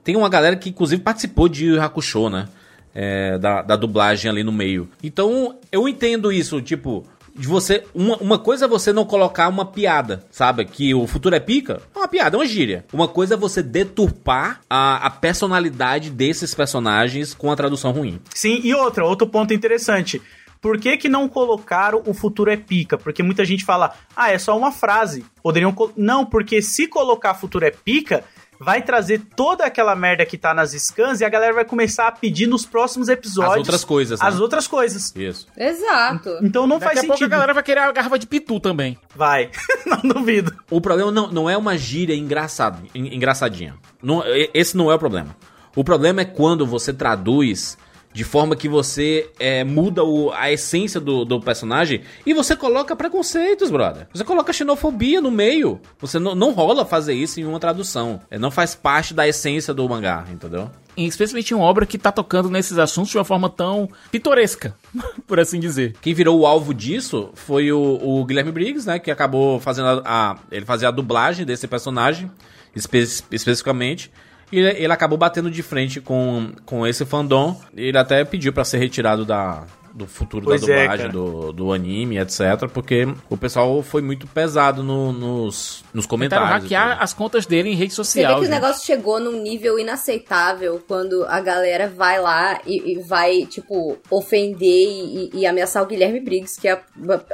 tem 0.03 0.16
uma 0.16 0.30
galera 0.30 0.55
que, 0.55 0.70
inclusive, 0.70 1.01
participou 1.01 1.49
de 1.49 1.66
Yu 1.66 1.82
Hakusho, 1.82 2.30
né? 2.30 2.47
é, 2.95 3.38
da, 3.38 3.61
da 3.61 3.76
dublagem 3.76 4.32
ali 4.32 4.41
no 4.41 4.53
meio. 4.53 4.88
Então, 5.03 5.57
eu 5.70 5.88
entendo 5.88 6.32
isso, 6.32 6.61
tipo, 6.61 7.03
de 7.36 7.48
você. 7.48 7.84
Uma, 7.94 8.18
uma 8.18 8.40
coisa 8.40 8.66
é 8.66 8.68
você 8.68 8.94
não 8.94 9.06
colocar 9.06 9.50
uma 9.50 9.66
piada, 9.66 10.26
sabe? 10.32 10.66
Que 10.66 10.94
o 10.94 11.06
futuro 11.06 11.36
é 11.36 11.40
pica. 11.40 11.82
É 11.94 11.98
uma 11.98 12.08
piada, 12.08 12.38
é 12.38 12.40
uma 12.40 12.46
gíria. 12.46 12.86
Uma 12.94 13.08
coisa 13.08 13.34
é 13.34 13.38
você 13.38 13.62
deturpar 13.62 14.62
a, 14.70 15.06
a 15.06 15.10
personalidade 15.10 16.10
desses 16.10 16.56
personagens 16.56 17.34
com 17.34 17.52
a 17.52 17.56
tradução 17.56 17.92
ruim. 17.92 18.20
Sim, 18.34 18.62
e 18.64 18.74
outra, 18.74 19.06
outro 19.06 19.28
ponto 19.28 19.54
interessante. 19.54 20.22
Por 20.62 20.80
que, 20.80 20.98
que 20.98 21.08
não 21.08 21.30
colocaram 21.30 22.02
o 22.08 22.14
futuro 22.14 22.50
é 22.50 22.58
pica? 22.58 22.98
Porque 22.98 23.22
muita 23.22 23.46
gente 23.46 23.64
fala, 23.64 23.94
ah, 24.16 24.32
é 24.32 24.40
só 24.40 24.58
uma 24.58 24.72
frase. 24.72 25.24
Poderiam. 25.44 25.76
Não, 25.96 26.26
porque 26.26 26.60
se 26.60 26.88
colocar 26.88 27.36
futuro 27.36 27.66
é 27.66 27.70
pica, 27.70 28.24
vai 28.60 28.82
trazer 28.82 29.22
toda 29.36 29.66
aquela 29.66 29.95
merda 29.95 30.26
que 30.26 30.38
tá 30.38 30.53
nas 30.53 30.72
scans 30.72 31.22
e 31.22 31.26
a 31.26 31.30
galera 31.30 31.53
vai 31.53 31.66
começar 31.66 32.08
a 32.08 32.12
pedir 32.12 32.47
nos 32.47 32.66
próximos 32.66 33.10
episódios. 33.10 33.53
As 33.53 33.58
outras 33.60 33.84
coisas, 33.84 34.20
né? 34.20 34.28
As 34.28 34.39
outras 34.39 34.68
coisas. 34.68 35.14
Isso. 35.16 35.47
Exato. 35.58 36.38
Então 36.41 36.66
não 36.68 36.80
Daqui 36.80 36.95
faz 36.95 36.97
a 36.99 37.01
pouco 37.01 37.14
a 37.14 37.18
sentido. 37.18 37.30
galera 37.32 37.53
vai 37.53 37.64
querer 37.64 37.80
a 37.82 37.91
garrafa 37.91 38.18
de 38.20 38.28
pitu 38.28 38.60
também. 38.60 38.97
Vai. 39.16 39.49
não 39.86 40.01
duvido. 40.14 40.56
O 40.70 40.80
problema 40.82 41.12
não, 41.12 41.32
não 41.32 41.49
é 41.49 41.58
uma 41.58 41.78
gíria 41.78 42.16
engraçado, 42.16 42.82
en- 42.95 43.14
engraçadinha. 43.16 43.76
Não- 44.01 44.24
esse 44.53 44.76
não 44.78 44.91
é 44.91 44.95
o 44.95 44.99
problema. 44.99 45.36
O 45.76 45.84
problema 45.84 46.22
é 46.22 46.26
quando 46.26 46.66
você 46.66 46.93
traduz 46.93 47.78
de 48.16 48.24
forma 48.24 48.55
que 48.55 48.70
você 48.70 49.30
é, 49.38 49.61
muda 49.66 50.01
o- 50.01 50.32
a 50.32 50.49
essência 50.49 51.01
do, 51.01 51.26
do 51.26 51.38
personagem 51.41 52.01
e 52.26 52.34
você 52.34 52.55
coloca 52.55 52.95
preconceitos, 52.95 53.70
brother. 53.70 54.07
Você 54.13 54.24
coloca 54.24 54.53
xenofobia 54.53 55.20
no 55.20 55.30
meio. 55.30 55.82
Você 55.99 56.18
não, 56.18 56.34
não 56.34 56.51
rola 56.53 56.86
fazer 56.86 57.13
isso 57.13 57.41
em 57.41 57.45
uma 57.45 57.59
tradução. 57.59 58.22
É, 58.32 58.39
não 58.39 58.49
faz 58.49 58.74
parte 58.74 59.13
da 59.13 59.28
essência 59.28 59.74
do 59.74 59.88
mangá, 59.89 60.24
entendeu? 60.32 60.72
Especialmente 60.95 61.51
em 61.51 61.55
uma 61.55 61.66
obra 61.66 61.86
que 61.86 61.97
tá 61.97 62.09
tocando 62.09 62.49
nesses 62.49 62.78
assuntos 62.78 63.11
de 63.11 63.18
uma 63.18 63.26
forma 63.26 63.49
tão 63.49 63.89
pitoresca, 64.09 64.74
por 65.28 65.38
assim 65.38 65.59
dizer. 65.59 65.93
Quem 66.01 66.13
virou 66.13 66.39
o 66.39 66.45
alvo 66.47 66.74
disso 66.74 67.32
foi 67.34 67.70
o, 67.74 67.99
o 68.01 68.24
Guilherme 68.24 68.53
Briggs, 68.53 68.88
né? 68.88 68.97
Que 68.97 69.11
acabou 69.11 69.59
fazendo 69.59 69.88
a, 69.89 70.01
a- 70.05 70.38
Ele 70.49 70.66
fazia 70.66 70.88
a 70.88 70.91
dublagem 70.91 71.45
desse 71.45 71.68
personagem, 71.68 72.32
espe- 72.74 73.05
especificamente. 73.30 74.09
E 74.52 74.60
ele, 74.60 74.91
acabou 74.93 75.18
batendo 75.18 75.50
de 75.50 75.62
frente 75.64 76.00
com, 76.00 76.52
com 76.66 76.86
esse 76.86 77.06
fandom. 77.06 77.60
Ele 77.76 77.98
até 77.98 78.24
pediu 78.24 78.54
pra 78.54 78.64
ser 78.64 78.78
retirado 78.78 79.26
da, 79.26 79.64
do 79.93 80.06
futuro 80.06 80.46
Pois 80.46 80.62
da 80.62 80.68
é, 80.72 80.82
dublagem, 80.82 80.98
cara. 81.08 81.12
do, 81.12 81.52
do 81.52 81.74
anime, 81.74 82.18
etc. 82.20 82.70
Porque 82.72 83.08
o 83.30 83.36
pessoal 83.38 83.82
foi 83.82 84.02
muito 84.02 84.28
pesado 84.28 84.84
no- 84.84 85.12
nos, 85.12 85.84
nos 85.93 86.06
Tentaram 86.06 86.08
comentários. 86.08 86.72
e 86.72 86.74
hackear 86.76 87.02
as 87.02 87.14
contas 87.14 87.46
dele 87.46 87.70
em 87.70 87.76
rede 87.76 87.93
Você 87.93 88.02
vê 88.22 88.26
social. 88.26 88.34
que 88.36 88.39
o 88.41 88.43
gente. 88.43 88.54
negócio 88.54 88.86
chegou 88.86 89.20
num 89.20 89.41
nível 89.41 89.80
inaceitável 89.80 90.82
quando 90.88 91.26
a 91.26 91.39
galera 91.41 91.88
vai 91.89 92.22
lá 92.22 92.60
e, 92.66 92.93
e 92.93 93.00
vai, 93.04 93.46
tipo, 93.46 93.98
ofender 94.10 94.70
e, 94.88 95.30
e 95.34 95.46
ameaçar 95.46 95.82
o 95.84 95.86
Guilherme 95.88 96.20
Briggs, 96.20 96.60
que 96.60 96.68
é 96.68 96.74
a, 96.74 96.82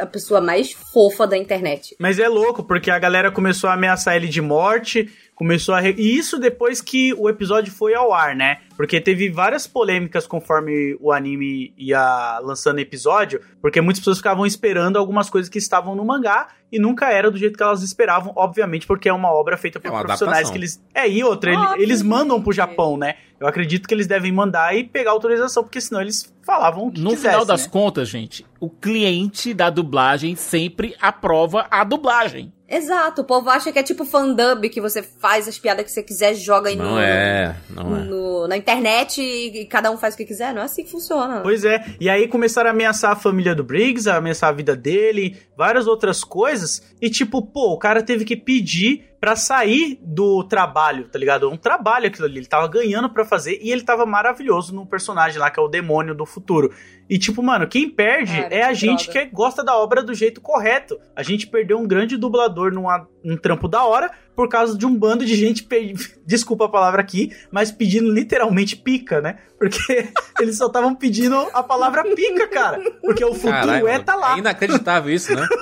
a 0.01 0.05
pessoa 0.05 0.39
mais 0.41 0.71
fofa 0.71 1.27
da 1.27 1.37
internet. 1.37 1.95
Mas 1.99 2.19
é 2.19 2.27
louco, 2.27 2.63
porque 2.63 2.89
a 2.89 2.97
galera 2.99 3.31
começou 3.31 3.69
a 3.69 3.73
ameaçar 3.73 4.15
ele 4.15 4.27
de 4.27 4.41
morte, 4.41 5.09
começou 5.41 5.73
a. 5.73 5.79
re- 5.79 5.95
E 5.97 6.15
isso 6.15 6.37
depois 6.37 6.81
que 6.81 7.13
o 7.15 7.27
episódio 7.27 7.73
foi 7.73 7.95
ao 7.95 8.13
ar, 8.13 8.35
né? 8.35 8.57
Porque 8.77 9.01
teve 9.01 9.27
várias 9.29 9.65
polêmicas 9.65 10.27
conforme 10.27 10.95
o 10.99 11.11
anime 11.11 11.73
ia 11.75 12.39
lançando 12.43 12.77
episódio, 12.79 13.41
porque 13.59 13.81
muitas 13.81 13.99
pessoas 14.01 14.17
ficavam 14.17 14.45
esperando 14.45 14.97
algumas 14.97 15.31
coisas 15.31 15.49
que 15.49 15.57
estavam 15.57 15.95
no 15.95 16.05
mangá 16.05 16.47
e 16.71 16.77
nunca 16.79 17.11
era 17.11 17.29
do 17.31 17.37
jeito 17.37 17.57
que 17.57 17.63
elas 17.63 17.81
esperavam, 17.81 18.31
obviamente, 18.35 18.85
porque 18.87 19.09
é 19.09 19.13
uma 19.13 19.31
obra 19.31 19.57
feita 19.57 19.79
por 19.79 19.87
É 19.87 19.91
profissionais 19.91 20.47
adaptação. 20.47 20.51
que 20.53 20.57
eles. 20.59 20.83
É, 20.93 21.09
e 21.09 21.23
outra, 21.23 21.51
ele- 21.51 21.59
Óbvio 21.59 21.81
eles 21.83 22.01
mandam 22.03 22.39
pro. 22.41 22.51
Japão, 22.53 22.97
né? 22.97 23.15
Eu 23.39 23.47
acredito 23.47 23.87
que 23.87 23.93
eles 23.95 24.05
devem 24.05 24.31
mandar 24.31 24.75
e 24.77 24.83
pegar 24.83 25.09
autorização, 25.11 25.63
porque 25.63 25.81
senão 25.81 25.99
eles 26.01 26.31
falavam 26.43 26.87
o 26.87 26.91
que 26.91 27.01
No 27.01 27.09
quisessem, 27.11 27.31
final 27.31 27.45
das 27.45 27.63
né? 27.65 27.71
contas, 27.71 28.07
gente, 28.09 28.45
o 28.59 28.69
cliente 28.69 29.53
da 29.53 29.69
dublagem 29.71 30.35
sempre 30.35 30.95
aprova 31.01 31.65
a 31.71 31.83
dublagem. 31.83 32.53
Exato, 32.71 33.21
o 33.21 33.25
povo 33.25 33.49
acha 33.49 33.71
que 33.71 33.77
é 33.79 33.83
tipo 33.83 34.05
fandub, 34.05 34.67
que 34.69 34.79
você 34.79 35.03
faz 35.03 35.47
as 35.47 35.59
piadas 35.59 35.83
que 35.85 35.91
você 35.91 36.01
quiser, 36.01 36.33
joga 36.35 36.69
aí 36.69 36.75
no, 36.75 36.83
Não 36.85 36.99
é, 36.99 37.55
não 37.69 37.97
é. 37.97 38.03
no- 38.03 38.47
na 38.47 38.55
internet 38.55 39.21
e, 39.21 39.61
e 39.61 39.65
cada 39.65 39.91
um 39.91 39.97
faz 39.97 40.13
o 40.13 40.17
que 40.17 40.25
quiser. 40.25 40.53
Não 40.53 40.61
é 40.61 40.65
assim 40.65 40.83
que 40.83 40.89
funciona. 40.89 41.41
Pois 41.41 41.65
é, 41.65 41.83
e 41.99 42.09
aí 42.09 42.27
começaram 42.27 42.69
a 42.69 42.73
ameaçar 42.73 43.11
a 43.11 43.15
família 43.15 43.53
do 43.53 43.63
Briggs, 43.63 44.09
a 44.09 44.15
ameaçar 44.15 44.49
a 44.49 44.53
vida 44.53 44.75
dele, 44.75 45.37
várias 45.57 45.85
outras 45.85 46.23
coisas, 46.23 46.81
e 47.01 47.09
tipo, 47.09 47.41
pô, 47.41 47.73
o 47.73 47.77
cara 47.77 48.01
teve 48.01 48.23
que 48.25 48.35
pedir 48.37 49.10
pra 49.21 49.35
sair 49.35 49.99
do 50.01 50.43
trabalho, 50.43 51.07
tá 51.07 51.19
ligado? 51.19 51.47
Um 51.47 51.55
trabalho 51.55 52.07
aquilo 52.07 52.25
ali. 52.25 52.39
Ele 52.39 52.47
tava 52.47 52.67
ganhando 52.67 53.07
pra 53.07 53.23
fazer 53.23 53.59
e 53.61 53.71
ele 53.71 53.83
tava 53.83 54.03
maravilhoso 54.03 54.73
no 54.73 54.83
personagem 54.83 55.37
lá, 55.39 55.51
que 55.51 55.59
é 55.59 55.63
o 55.63 55.67
demônio 55.67 56.15
do 56.15 56.25
futuro. 56.25 56.73
E, 57.07 57.19
tipo, 57.19 57.43
mano, 57.43 57.67
quem 57.67 57.87
perde 57.87 58.35
Cara, 58.41 58.53
é 58.53 58.63
a 58.63 58.69
que 58.69 58.75
gente 58.75 59.05
droga. 59.05 59.27
que 59.27 59.31
gosta 59.31 59.63
da 59.63 59.77
obra 59.77 60.01
do 60.01 60.15
jeito 60.15 60.41
correto. 60.41 60.99
A 61.15 61.21
gente 61.21 61.45
perdeu 61.45 61.77
um 61.77 61.87
grande 61.87 62.17
dublador 62.17 62.73
numa, 62.73 63.07
num 63.23 63.37
trampo 63.37 63.67
da 63.67 63.83
hora 63.85 64.09
por 64.35 64.47
causa 64.49 64.77
de 64.77 64.85
um 64.85 64.95
bando 64.95 65.25
de 65.25 65.35
gente, 65.35 65.63
pe- 65.63 65.93
desculpa 66.25 66.65
a 66.65 66.69
palavra 66.69 67.01
aqui, 67.01 67.31
mas 67.51 67.71
pedindo 67.71 68.11
literalmente 68.11 68.75
pica, 68.75 69.21
né? 69.21 69.37
Porque 69.59 70.09
eles 70.39 70.57
só 70.57 70.67
estavam 70.67 70.95
pedindo 70.95 71.35
a 71.53 71.61
palavra 71.61 72.03
pica, 72.15 72.47
cara. 72.47 72.79
Porque 73.01 73.23
o 73.23 73.33
futuro 73.33 73.51
Caralho, 73.53 73.87
é 73.87 73.99
tá 73.99 74.15
lá. 74.15 74.35
É 74.35 74.39
inacreditável 74.39 75.13
isso, 75.13 75.35
né? 75.35 75.47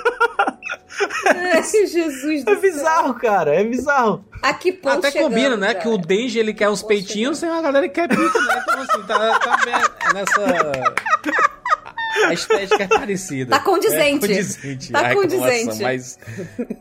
Ai, 1.26 1.62
Jesus 1.86 2.44
do 2.44 2.50
É 2.50 2.54
céu. 2.54 2.60
bizarro, 2.60 3.14
cara, 3.14 3.54
é 3.54 3.64
bizarro. 3.64 4.24
A 4.42 4.52
que 4.52 4.72
ponto 4.72 4.98
Até 4.98 5.10
chegamos, 5.10 5.34
combina, 5.34 5.56
né? 5.56 5.68
cara? 5.68 5.78
Que 5.80 5.88
o 5.88 5.96
Denji 5.98 6.38
ele 6.38 6.52
quer 6.54 6.68
uns 6.68 6.82
peitinhos, 6.82 7.40
tem 7.40 7.48
uma 7.48 7.62
galera 7.62 7.88
que 7.88 7.94
quer 7.94 8.08
pico, 8.08 8.22
né? 8.40 8.62
Então, 8.62 8.82
assim, 8.82 9.02
tá, 9.06 9.38
tá 9.38 9.56
bem 9.64 9.74
nessa. 10.14 11.49
A 12.26 12.32
estética 12.32 12.82
é 12.84 12.86
parecida. 12.88 13.50
Tá 13.50 13.60
condizente. 13.60 14.24
É 14.24 14.28
condizente. 14.28 14.92
Tá 14.92 15.00
Ai, 15.00 15.14
condizente. 15.14 15.66
nossa, 15.66 15.82
mas 15.82 16.18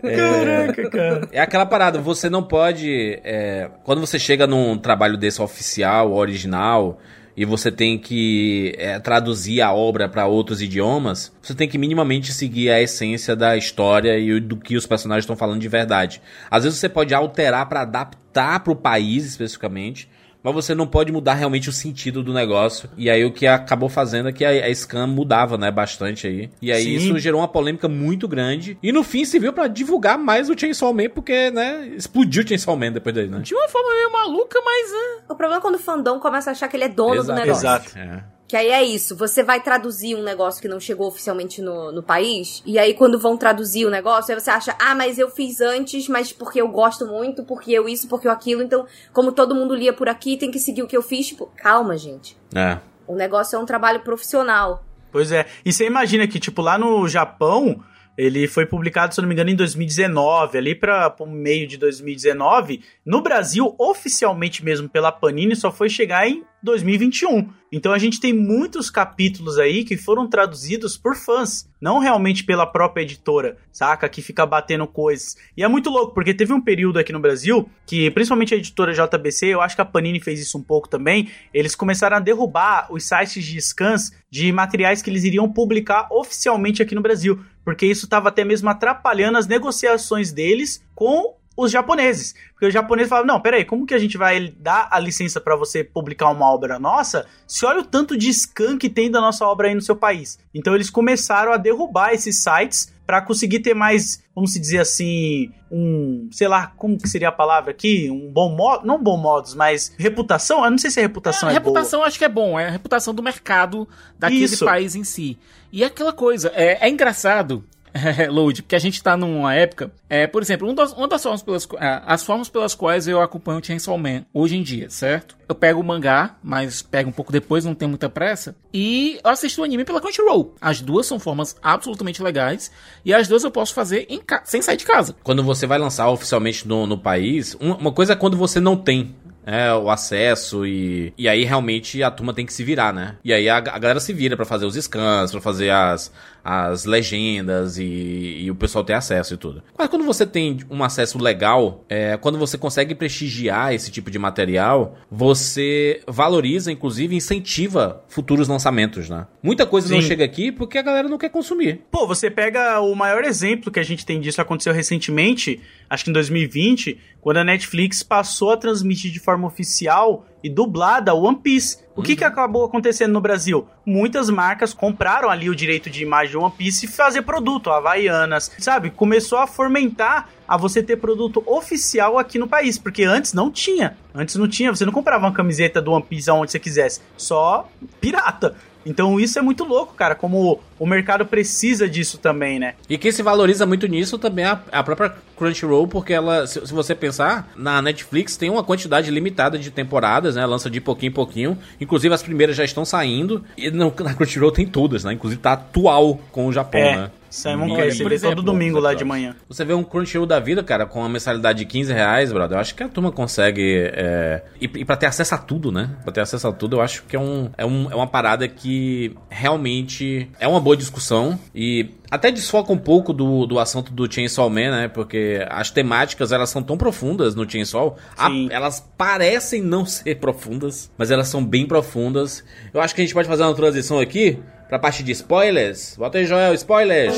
Caraca, 0.01 0.89
cara. 0.89 1.29
é 1.31 1.39
aquela 1.39 1.65
parada, 1.65 1.99
você 1.99 2.29
não 2.29 2.43
pode. 2.43 3.19
é, 3.23 3.69
quando 3.83 3.99
você 3.99 4.17
chega 4.17 4.47
num 4.47 4.77
trabalho 4.77 5.17
desse 5.17 5.41
oficial, 5.41 6.13
original, 6.13 6.99
e 7.39 7.45
você 7.45 7.71
tem 7.71 7.97
que 7.97 8.75
é, 8.77 8.99
traduzir 8.99 9.61
a 9.61 9.71
obra 9.71 10.09
para 10.09 10.25
outros 10.27 10.61
idiomas, 10.61 11.31
você 11.41 11.55
tem 11.55 11.69
que 11.69 11.77
minimamente 11.77 12.33
seguir 12.33 12.69
a 12.69 12.81
essência 12.81 13.33
da 13.35 13.55
história 13.55 14.19
e 14.19 14.41
do 14.41 14.57
que 14.57 14.75
os 14.75 14.85
personagens 14.85 15.23
estão 15.23 15.37
falando 15.37 15.61
de 15.61 15.67
verdade. 15.69 16.21
Às 16.51 16.65
vezes 16.65 16.79
você 16.79 16.89
pode 16.89 17.13
alterar 17.13 17.69
para 17.69 17.81
adaptar 17.81 18.59
para 18.59 18.73
o 18.73 18.75
país 18.75 19.25
especificamente. 19.25 20.09
Mas 20.43 20.53
você 20.53 20.73
não 20.73 20.87
pode 20.87 21.11
mudar 21.11 21.33
realmente 21.33 21.69
o 21.69 21.73
sentido 21.73 22.23
do 22.23 22.33
negócio. 22.33 22.89
E 22.97 23.09
aí 23.09 23.25
o 23.25 23.31
que 23.31 23.45
acabou 23.45 23.89
fazendo 23.89 24.29
é 24.29 24.31
que 24.31 24.45
a, 24.45 24.49
a 24.65 24.73
Scam 24.73 25.07
mudava, 25.07 25.57
né, 25.57 25.69
bastante 25.69 26.27
aí. 26.27 26.49
E 26.61 26.71
aí 26.71 26.83
Sim. 26.83 26.95
isso 26.95 27.19
gerou 27.19 27.41
uma 27.41 27.47
polêmica 27.47 27.87
muito 27.89 28.27
grande. 28.27 28.77
E 28.81 28.91
no 28.91 29.03
fim 29.03 29.25
serviu 29.25 29.51
pra 29.51 29.67
divulgar 29.67 30.17
mais 30.17 30.49
o 30.49 30.57
Chainsaw 30.57 30.93
Man, 30.93 31.09
porque, 31.13 31.51
né, 31.51 31.87
explodiu 31.95 32.43
o 32.43 32.47
Chainsaw 32.47 32.75
Man 32.77 32.91
depois 32.93 33.13
daí, 33.13 33.27
né? 33.27 33.39
De 33.39 33.53
uma 33.53 33.67
forma 33.67 33.93
meio 33.93 34.11
maluca, 34.11 34.59
mas. 34.63 34.91
ah, 34.93 35.33
O 35.33 35.35
problema 35.35 35.57
é 35.57 35.61
quando 35.61 35.75
o 35.75 35.79
fandom 35.79 36.19
começa 36.19 36.49
a 36.49 36.53
achar 36.53 36.67
que 36.67 36.77
ele 36.77 36.85
é 36.85 36.89
dono 36.89 37.23
do 37.23 37.33
negócio. 37.33 37.61
Exato. 37.61 37.97
É. 37.97 38.23
Que 38.49 38.57
aí 38.57 38.69
é 38.69 38.83
isso, 38.83 39.15
você 39.15 39.43
vai 39.43 39.61
traduzir 39.61 40.15
um 40.15 40.23
negócio 40.23 40.59
que 40.59 40.67
não 40.67 40.79
chegou 40.79 41.07
oficialmente 41.07 41.61
no, 41.61 41.91
no 41.91 42.01
país, 42.01 42.63
e 42.65 42.79
aí 42.79 42.95
quando 42.95 43.19
vão 43.19 43.37
traduzir 43.37 43.85
o 43.85 43.91
negócio, 43.91 44.33
aí 44.33 44.41
você 44.41 44.49
acha, 44.49 44.75
ah, 44.79 44.95
mas 44.95 45.19
eu 45.19 45.29
fiz 45.29 45.61
antes, 45.61 46.09
mas 46.09 46.33
porque 46.33 46.59
eu 46.59 46.67
gosto 46.67 47.05
muito, 47.05 47.43
porque 47.43 47.71
eu 47.71 47.87
isso, 47.87 48.07
porque 48.07 48.27
eu 48.27 48.31
aquilo, 48.31 48.63
então, 48.63 48.87
como 49.13 49.31
todo 49.31 49.53
mundo 49.53 49.75
lia 49.75 49.93
por 49.93 50.09
aqui, 50.09 50.35
tem 50.35 50.49
que 50.49 50.57
seguir 50.57 50.81
o 50.81 50.87
que 50.87 50.97
eu 50.97 51.03
fiz, 51.03 51.27
tipo, 51.27 51.45
calma, 51.57 51.95
gente. 51.95 52.35
É. 52.55 52.79
O 53.07 53.15
negócio 53.15 53.55
é 53.55 53.59
um 53.59 53.67
trabalho 53.67 53.99
profissional. 53.99 54.83
Pois 55.11 55.31
é. 55.31 55.45
E 55.63 55.71
você 55.71 55.85
imagina 55.85 56.27
que, 56.27 56.39
tipo, 56.39 56.63
lá 56.63 56.75
no 56.75 57.07
Japão, 57.07 57.83
ele 58.19 58.47
foi 58.47 58.65
publicado, 58.65 59.13
se 59.13 59.19
eu 59.19 59.21
não 59.21 59.29
me 59.29 59.33
engano, 59.33 59.49
em 59.49 59.55
2019, 59.55 60.57
ali 60.57 60.75
para 60.75 61.15
o 61.19 61.25
meio 61.25 61.65
de 61.65 61.77
2019. 61.77 62.83
No 63.05 63.21
Brasil, 63.21 63.73
oficialmente 63.77 64.65
mesmo 64.65 64.89
pela 64.89 65.09
Panini, 65.09 65.55
só 65.55 65.71
foi 65.71 65.87
chegar 65.87 66.27
em 66.27 66.43
2021. 66.61 67.49
Então 67.71 67.93
a 67.93 67.99
gente 67.99 68.19
tem 68.19 68.33
muitos 68.33 68.89
capítulos 68.89 69.59
aí 69.59 69.83
que 69.83 69.95
foram 69.95 70.27
traduzidos 70.27 70.97
por 70.97 71.15
fãs, 71.15 71.69
não 71.79 71.99
realmente 71.99 72.43
pela 72.43 72.65
própria 72.65 73.03
editora, 73.03 73.57
saca? 73.71 74.09
Que 74.09 74.21
fica 74.21 74.45
batendo 74.45 74.87
coisas. 74.87 75.37
E 75.55 75.63
é 75.63 75.67
muito 75.67 75.89
louco, 75.89 76.13
porque 76.13 76.33
teve 76.33 76.51
um 76.51 76.61
período 76.61 76.97
aqui 76.97 77.13
no 77.13 77.19
Brasil 77.19 77.69
que, 77.85 78.09
principalmente 78.11 78.53
a 78.53 78.57
editora 78.57 78.93
JBC, 78.93 79.47
eu 79.47 79.61
acho 79.61 79.75
que 79.75 79.81
a 79.81 79.85
Panini 79.85 80.19
fez 80.19 80.39
isso 80.39 80.57
um 80.57 80.63
pouco 80.63 80.89
também, 80.89 81.29
eles 81.53 81.75
começaram 81.75 82.17
a 82.17 82.19
derrubar 82.19 82.87
os 82.91 83.03
sites 83.03 83.43
de 83.43 83.61
scans 83.61 84.11
de 84.31 84.51
materiais 84.51 85.01
que 85.01 85.09
eles 85.09 85.23
iriam 85.23 85.51
publicar 85.51 86.07
oficialmente 86.11 86.81
aqui 86.81 86.95
no 86.95 87.01
Brasil, 87.01 87.39
porque 87.63 87.85
isso 87.85 88.05
estava 88.05 88.29
até 88.29 88.43
mesmo 88.43 88.69
atrapalhando 88.69 89.37
as 89.37 89.47
negociações 89.47 90.31
deles 90.31 90.83
com 90.95 91.38
os 91.59 91.71
japoneses. 91.71 92.33
Porque 92.53 92.67
os 92.67 92.73
japoneses 92.73 93.09
falavam, 93.09 93.27
não, 93.27 93.41
peraí, 93.41 93.65
como 93.65 93.85
que 93.85 93.93
a 93.93 93.99
gente 93.99 94.17
vai 94.17 94.53
dar 94.57 94.87
a 94.89 94.99
licença 94.99 95.41
para 95.41 95.55
você 95.55 95.83
publicar 95.83 96.29
uma 96.29 96.49
obra 96.51 96.79
nossa 96.79 97.25
se 97.45 97.65
olha 97.65 97.81
o 97.81 97.85
tanto 97.85 98.17
de 98.17 98.31
scan 98.33 98.77
que 98.77 98.89
tem 98.89 99.11
da 99.11 99.19
nossa 99.19 99.45
obra 99.45 99.67
aí 99.67 99.75
no 99.75 99.81
seu 99.81 99.95
país? 99.95 100.39
Então 100.53 100.73
eles 100.73 100.89
começaram 100.89 101.51
a 101.51 101.57
derrubar 101.57 102.13
esses 102.13 102.41
sites 102.41 102.93
para 103.05 103.21
conseguir 103.21 103.59
ter 103.59 103.73
mais, 103.73 104.23
vamos 104.35 104.53
se 104.53 104.59
dizer 104.59 104.79
assim, 104.79 105.51
um, 105.71 106.29
sei 106.31 106.47
lá, 106.47 106.67
como 106.77 106.95
que 106.95 107.09
seria 107.09 107.29
a 107.29 107.31
palavra 107.31 107.71
aqui? 107.71 108.07
Um 108.11 108.31
bom 108.31 108.55
modo, 108.55 108.85
não 108.85 109.01
bom 109.01 109.17
modos, 109.17 109.55
mas 109.55 109.91
reputação? 109.97 110.63
Eu 110.63 110.69
não 110.69 110.77
sei 110.77 110.91
se 110.91 110.99
a 110.99 111.03
reputação 111.03 111.49
a 111.49 111.51
é, 111.51 111.55
reputação 111.55 112.03
acho 112.03 112.19
que 112.19 112.25
é 112.25 112.29
bom, 112.29 112.59
é 112.59 112.67
a 112.67 112.69
reputação 112.69 113.11
do 113.13 113.23
mercado 113.23 113.87
daquele 114.17 114.45
Isso. 114.45 114.63
país 114.63 114.95
em 114.95 115.03
si. 115.03 115.39
E 115.71 115.83
aquela 115.83 116.13
coisa, 116.13 116.51
é, 116.53 116.85
é 116.85 116.89
engraçado, 116.89 117.63
Load, 118.29 118.61
porque 118.63 118.75
a 118.75 118.79
gente 118.79 119.01
tá 119.01 119.15
numa 119.17 119.53
época, 119.53 119.91
é, 120.09 120.27
por 120.27 120.41
exemplo, 120.41 120.67
um 120.69 120.73
das- 120.73 120.93
uma 120.93 121.07
das 121.07 121.21
formas 121.23 121.41
pelas, 121.41 121.67
ah, 121.79 122.03
as 122.05 122.23
formas 122.23 122.49
pelas 122.49 122.73
quais 122.75 123.07
eu 123.07 123.21
acompanho 123.21 123.59
o 123.59 123.63
Chainsaw 123.63 123.97
Man 123.97 124.25
hoje 124.33 124.55
em 124.57 124.63
dia, 124.63 124.89
certo? 124.89 125.37
Eu 125.47 125.55
pego 125.55 125.79
o 125.79 125.83
mangá, 125.83 126.35
mas 126.43 126.81
pego 126.81 127.09
um 127.09 127.13
pouco 127.13 127.31
depois, 127.31 127.65
não 127.65 127.73
tenho 127.73 127.89
muita 127.89 128.07
pressa, 128.09 128.55
e 128.73 129.19
eu 129.23 129.29
assisto 129.31 129.61
o 129.61 129.63
anime 129.63 129.83
pela 129.83 129.99
Crunchyroll. 130.01 130.53
As 130.61 130.79
duas 130.81 131.05
são 131.07 131.19
formas 131.19 131.55
absolutamente 131.61 132.21
legais, 132.21 132.71
e 133.03 133.13
as 133.13 133.27
duas 133.27 133.43
eu 133.43 133.51
posso 133.51 133.73
fazer 133.73 134.07
sem 134.43 134.61
sair 134.61 134.77
de 134.77 134.85
casa. 134.85 135.15
Quando 135.23 135.43
você 135.43 135.65
vai 135.65 135.77
lançar 135.79 136.09
oficialmente 136.09 136.67
no, 136.67 136.85
no 136.85 136.97
país, 136.97 137.55
um- 137.59 137.73
uma 137.73 137.91
coisa 137.91 138.13
é 138.13 138.15
quando 138.15 138.37
você 138.37 138.59
não 138.59 138.75
tem 138.77 139.15
é, 139.45 139.73
o 139.73 139.89
acesso 139.89 140.63
e, 140.63 141.11
e 141.17 141.27
aí 141.27 141.43
realmente 141.43 142.03
a 142.03 142.11
turma 142.11 142.33
tem 142.35 142.45
que 142.45 142.53
se 142.53 142.63
virar, 142.63 142.93
né? 142.93 143.15
E 143.23 143.33
aí 143.33 143.49
a, 143.49 143.57
a 143.57 143.79
galera 143.79 143.99
se 143.99 144.13
vira 144.13 144.35
pra 144.35 144.45
fazer 144.45 144.65
os 144.67 144.75
scans, 144.75 145.31
pra 145.31 145.41
fazer 145.41 145.71
as, 145.71 146.11
as 146.43 146.85
legendas 146.85 147.77
e, 147.77 147.83
e 147.83 148.51
o 148.51 148.55
pessoal 148.55 148.83
ter 148.83 148.93
acesso 148.93 149.33
e 149.33 149.37
tudo. 149.37 149.63
Mas 149.77 149.87
quando 149.87 150.05
você 150.05 150.25
tem 150.25 150.59
um 150.69 150.83
acesso 150.83 151.17
legal, 151.17 151.85
é, 151.89 152.17
quando 152.17 152.37
você 152.37 152.57
consegue 152.57 152.95
prestigiar 152.95 153.73
esse 153.73 153.91
tipo 153.91 154.09
de 154.09 154.19
material, 154.19 154.97
você 155.09 156.01
valoriza, 156.07 156.71
inclusive 156.71 157.15
incentiva 157.15 158.03
futuros 158.07 158.47
lançamentos, 158.47 159.09
né? 159.09 159.27
Muita 159.41 159.65
coisa 159.65 159.93
não 159.93 160.01
Sim. 160.01 160.07
chega 160.07 160.25
aqui 160.25 160.51
porque 160.51 160.77
a 160.77 160.81
galera 160.81 161.07
não 161.07 161.17
quer 161.17 161.29
consumir. 161.29 161.81
Pô, 161.91 162.07
você 162.07 162.29
pega 162.29 162.79
o 162.79 162.95
maior 162.95 163.23
exemplo 163.23 163.71
que 163.71 163.79
a 163.79 163.83
gente 163.83 164.05
tem 164.05 164.19
disso 164.19 164.41
aconteceu 164.41 164.73
recentemente, 164.73 165.61
acho 165.89 166.03
que 166.03 166.09
em 166.09 166.13
2020, 166.13 166.97
quando 167.21 167.37
a 167.37 167.43
Netflix 167.43 168.03
passou 168.03 168.51
a 168.51 168.57
transmitir 168.57 169.11
de 169.11 169.19
forma 169.19 169.47
oficial 169.47 170.25
e 170.43 170.49
dublada 170.49 171.13
One 171.13 171.37
Piece. 171.37 171.77
O 171.95 172.01
que, 172.01 172.15
que 172.15 172.23
acabou 172.23 172.63
acontecendo 172.63 173.11
no 173.11 173.19
Brasil? 173.19 173.67
Muitas 173.85 174.29
marcas 174.29 174.73
compraram 174.73 175.29
ali 175.29 175.49
o 175.49 175.55
direito 175.55 175.89
de 175.89 176.01
imagem 176.01 176.31
de 176.31 176.37
One 176.37 176.53
Piece 176.57 176.85
e 176.85 176.89
fazer 176.89 177.23
produto, 177.23 177.69
Havaianas, 177.69 178.51
sabe? 178.57 178.89
Começou 178.89 179.37
a 179.37 179.47
fomentar 179.47 180.29
a 180.47 180.55
você 180.55 180.81
ter 180.81 180.95
produto 180.97 181.43
oficial 181.45 182.17
aqui 182.17 182.39
no 182.39 182.47
país, 182.47 182.77
porque 182.77 183.03
antes 183.03 183.33
não 183.33 183.51
tinha. 183.51 183.97
Antes 184.15 184.35
não 184.35 184.47
tinha, 184.47 184.73
você 184.73 184.85
não 184.85 184.93
comprava 184.93 185.25
uma 185.25 185.33
camiseta 185.33 185.81
do 185.81 185.91
One 185.91 186.03
Piece 186.03 186.29
aonde 186.29 186.51
você 186.51 186.59
quisesse, 186.59 187.01
só 187.17 187.69
pirata. 187.99 188.55
Então 188.85 189.19
isso 189.19 189.37
é 189.37 189.41
muito 189.41 189.63
louco, 189.63 189.93
cara, 189.93 190.15
como 190.15 190.59
o 190.79 190.85
mercado 190.85 191.25
precisa 191.25 191.87
disso 191.87 192.17
também, 192.17 192.59
né? 192.59 192.75
E 192.89 192.97
quem 192.97 193.11
se 193.11 193.21
valoriza 193.21 193.65
muito 193.65 193.87
nisso 193.87 194.17
também 194.17 194.45
é 194.45 194.47
a, 194.49 194.59
a 194.71 194.83
própria 194.83 195.13
Crunchyroll, 195.37 195.87
porque 195.87 196.13
ela, 196.13 196.47
se, 196.47 196.65
se 196.65 196.73
você 196.73 196.95
pensar, 196.95 197.51
na 197.55 197.81
Netflix 197.81 198.37
tem 198.37 198.49
uma 198.49 198.63
quantidade 198.63 199.11
limitada 199.11 199.57
de 199.59 199.69
temporadas, 199.71 200.35
né? 200.35 200.45
Lança 200.45 200.69
de 200.69 200.79
pouquinho 200.81 201.09
em 201.09 201.13
pouquinho. 201.13 201.57
Inclusive 201.79 202.13
as 202.13 202.23
primeiras 202.23 202.55
já 202.55 202.63
estão 202.63 202.85
saindo. 202.85 203.43
E 203.57 203.69
no, 203.69 203.93
na 203.99 204.13
Crunchyroll 204.13 204.51
tem 204.51 204.65
todas, 204.65 205.03
né? 205.03 205.13
Inclusive 205.13 205.41
tá 205.41 205.53
atual 205.53 206.19
com 206.31 206.47
o 206.47 206.53
Japão, 206.53 206.79
É. 206.81 206.95
né? 206.95 207.11
Simon 207.29 207.67
E- 207.69 207.75
Cast, 207.75 208.01
ele 208.03 208.13
exemplo, 208.15 208.35
todo 208.37 208.45
domingo 208.45 208.79
lá 208.79 208.93
de 208.93 209.03
manhã. 209.05 209.35
Você 209.47 209.63
vê 209.63 209.73
um 209.73 209.83
Crunchyroll 209.83 210.25
da 210.25 210.39
vida, 210.39 210.63
cara, 210.63 210.85
com 210.85 210.99
uma 210.99 211.09
mensalidade 211.09 211.59
de 211.59 211.65
15 211.65 211.93
reais, 211.93 212.31
brother. 212.33 212.57
Eu 212.57 212.61
acho 212.61 212.73
que 212.75 212.83
a 212.83 212.89
turma 212.89 213.11
consegue. 213.11 213.91
É... 213.93 214.43
E, 214.59 214.65
e 214.65 214.85
pra 214.85 214.95
ter 214.97 215.05
acesso 215.05 215.35
a 215.35 215.37
tudo, 215.37 215.71
né? 215.71 215.91
Pra 216.03 216.11
ter 216.11 216.21
acesso 216.21 216.47
a 216.47 216.51
tudo, 216.51 216.77
eu 216.77 216.81
acho 216.81 217.03
que 217.03 217.15
é, 217.15 217.19
um, 217.19 217.49
é, 217.57 217.65
um, 217.65 217.91
é 217.91 217.95
uma 217.95 218.07
parada 218.07 218.47
que 218.47 219.15
realmente 219.29 220.29
é 220.39 220.47
uma 220.47 220.59
boa 220.59 220.75
discussão. 220.77 221.39
E 221.53 221.89
até 222.11 222.31
desfoca 222.31 222.71
um 222.73 222.77
pouco 222.77 223.13
do, 223.13 223.45
do 223.45 223.59
assunto 223.59 223.91
do 223.93 224.11
Chainsaw 224.11 224.49
Man, 224.49 224.71
né? 224.71 224.87
Porque 224.87 225.45
as 225.49 225.69
temáticas, 225.69 226.31
elas 226.31 226.49
são 226.49 226.63
tão 226.63 226.77
profundas 226.77 227.35
no 227.35 227.49
Chainsaw. 227.49 227.97
A- 228.17 228.29
elas 228.49 228.79
parecem 228.97 229.61
não 229.61 229.85
ser 229.85 230.15
profundas, 230.15 230.91
mas 230.97 231.11
elas 231.11 231.27
são 231.27 231.43
bem 231.45 231.65
profundas. 231.67 232.43
Eu 232.73 232.81
acho 232.81 232.95
que 232.95 233.01
a 233.01 233.03
gente 233.03 233.13
pode 233.13 233.27
fazer 233.27 233.43
uma 233.43 233.53
transição 233.53 233.99
aqui 233.99 234.39
pra 234.69 234.77
parte 234.77 235.03
de 235.03 235.11
spoilers. 235.11 235.95
Bota 235.97 236.19
aí, 236.19 236.25
Joel, 236.25 236.53
spoilers! 236.53 237.17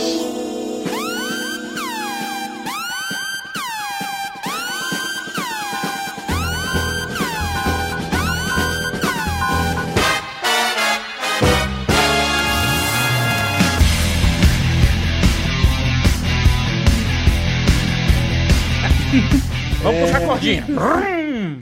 Vamos 19.83 20.01
puxar 20.01 20.17
a 20.17 20.25
cordinha. 20.25 20.65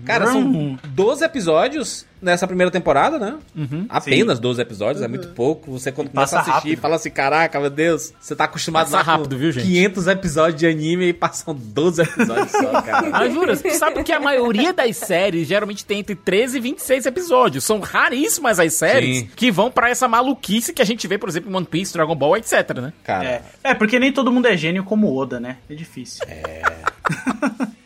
Cara, 0.10 0.28
são 0.28 0.78
12 0.89 1.24
episódios 1.24 2.05
nessa 2.22 2.45
primeira 2.47 2.70
temporada, 2.72 3.18
né? 3.20 3.38
Apenas 3.88 4.39
12 4.39 4.62
episódios, 4.62 5.01
é 5.03 5.07
muito 5.07 5.30
pouco. 5.30 5.72
Você 5.72 5.91
quando 5.91 6.10
começa 6.10 6.38
a 6.38 6.41
assistir, 6.41 6.55
rápido. 6.70 6.80
fala 6.82 6.95
assim, 6.95 7.10
caraca, 7.12 7.60
meu 7.60 7.70
Deus, 7.70 8.12
você 8.20 8.36
tá 8.36 8.43
acostumado 8.45 8.89
Passa 8.91 9.03
com 9.03 9.12
rápido, 9.12 9.38
viu, 9.38 9.51
gente? 9.51 9.66
500 9.66 10.07
episódios 10.07 10.60
de 10.60 10.68
anime 10.68 11.05
e 11.10 11.14
passam 11.14 11.55
12 11.55 12.01
episódios 12.01 12.51
só, 12.51 12.82
cara. 12.82 13.10
Ah, 13.14 13.30
jura? 13.30 13.55
Você 13.55 13.72
sabe 13.72 14.03
que 14.03 14.12
a 14.12 14.20
maioria 14.20 14.74
das 14.74 14.97
séries 14.97 15.47
geralmente 15.47 15.86
tem 15.86 15.99
entre 15.99 16.16
13 16.16 16.57
e 16.57 16.62
26 16.62 17.05
episódios. 17.05 17.64
São 17.64 17.80
raríssimas 17.80 18.60
as 18.60 18.74
séries 18.74 19.20
Sim. 19.20 19.30
que 19.36 19.51
vão 19.51 19.70
pra 19.72 19.89
essa 19.89 20.07
maluquice 20.07 20.74
que 20.74 20.82
a 20.82 20.86
gente 20.86 21.07
vê, 21.07 21.18
por 21.18 21.30
exemplo, 21.30 21.49
em 21.51 21.55
One 21.55 21.66
Piece, 21.66 21.93
Dragon 21.93 22.16
Ball, 22.16 22.38
etc, 22.38 22.78
né? 22.82 22.93
Cara, 23.03 23.26
É. 23.26 23.41
é, 23.64 23.74
porque 23.74 23.97
nem 23.99 24.12
todo 24.12 24.32
mundo 24.32 24.47
é 24.47 24.57
gênio 24.57 24.84
como 24.84 25.16
Oda, 25.16 25.39
né? 25.39 25.57
É 25.70 25.74
difícil. 25.76 26.24
É. 26.28 26.62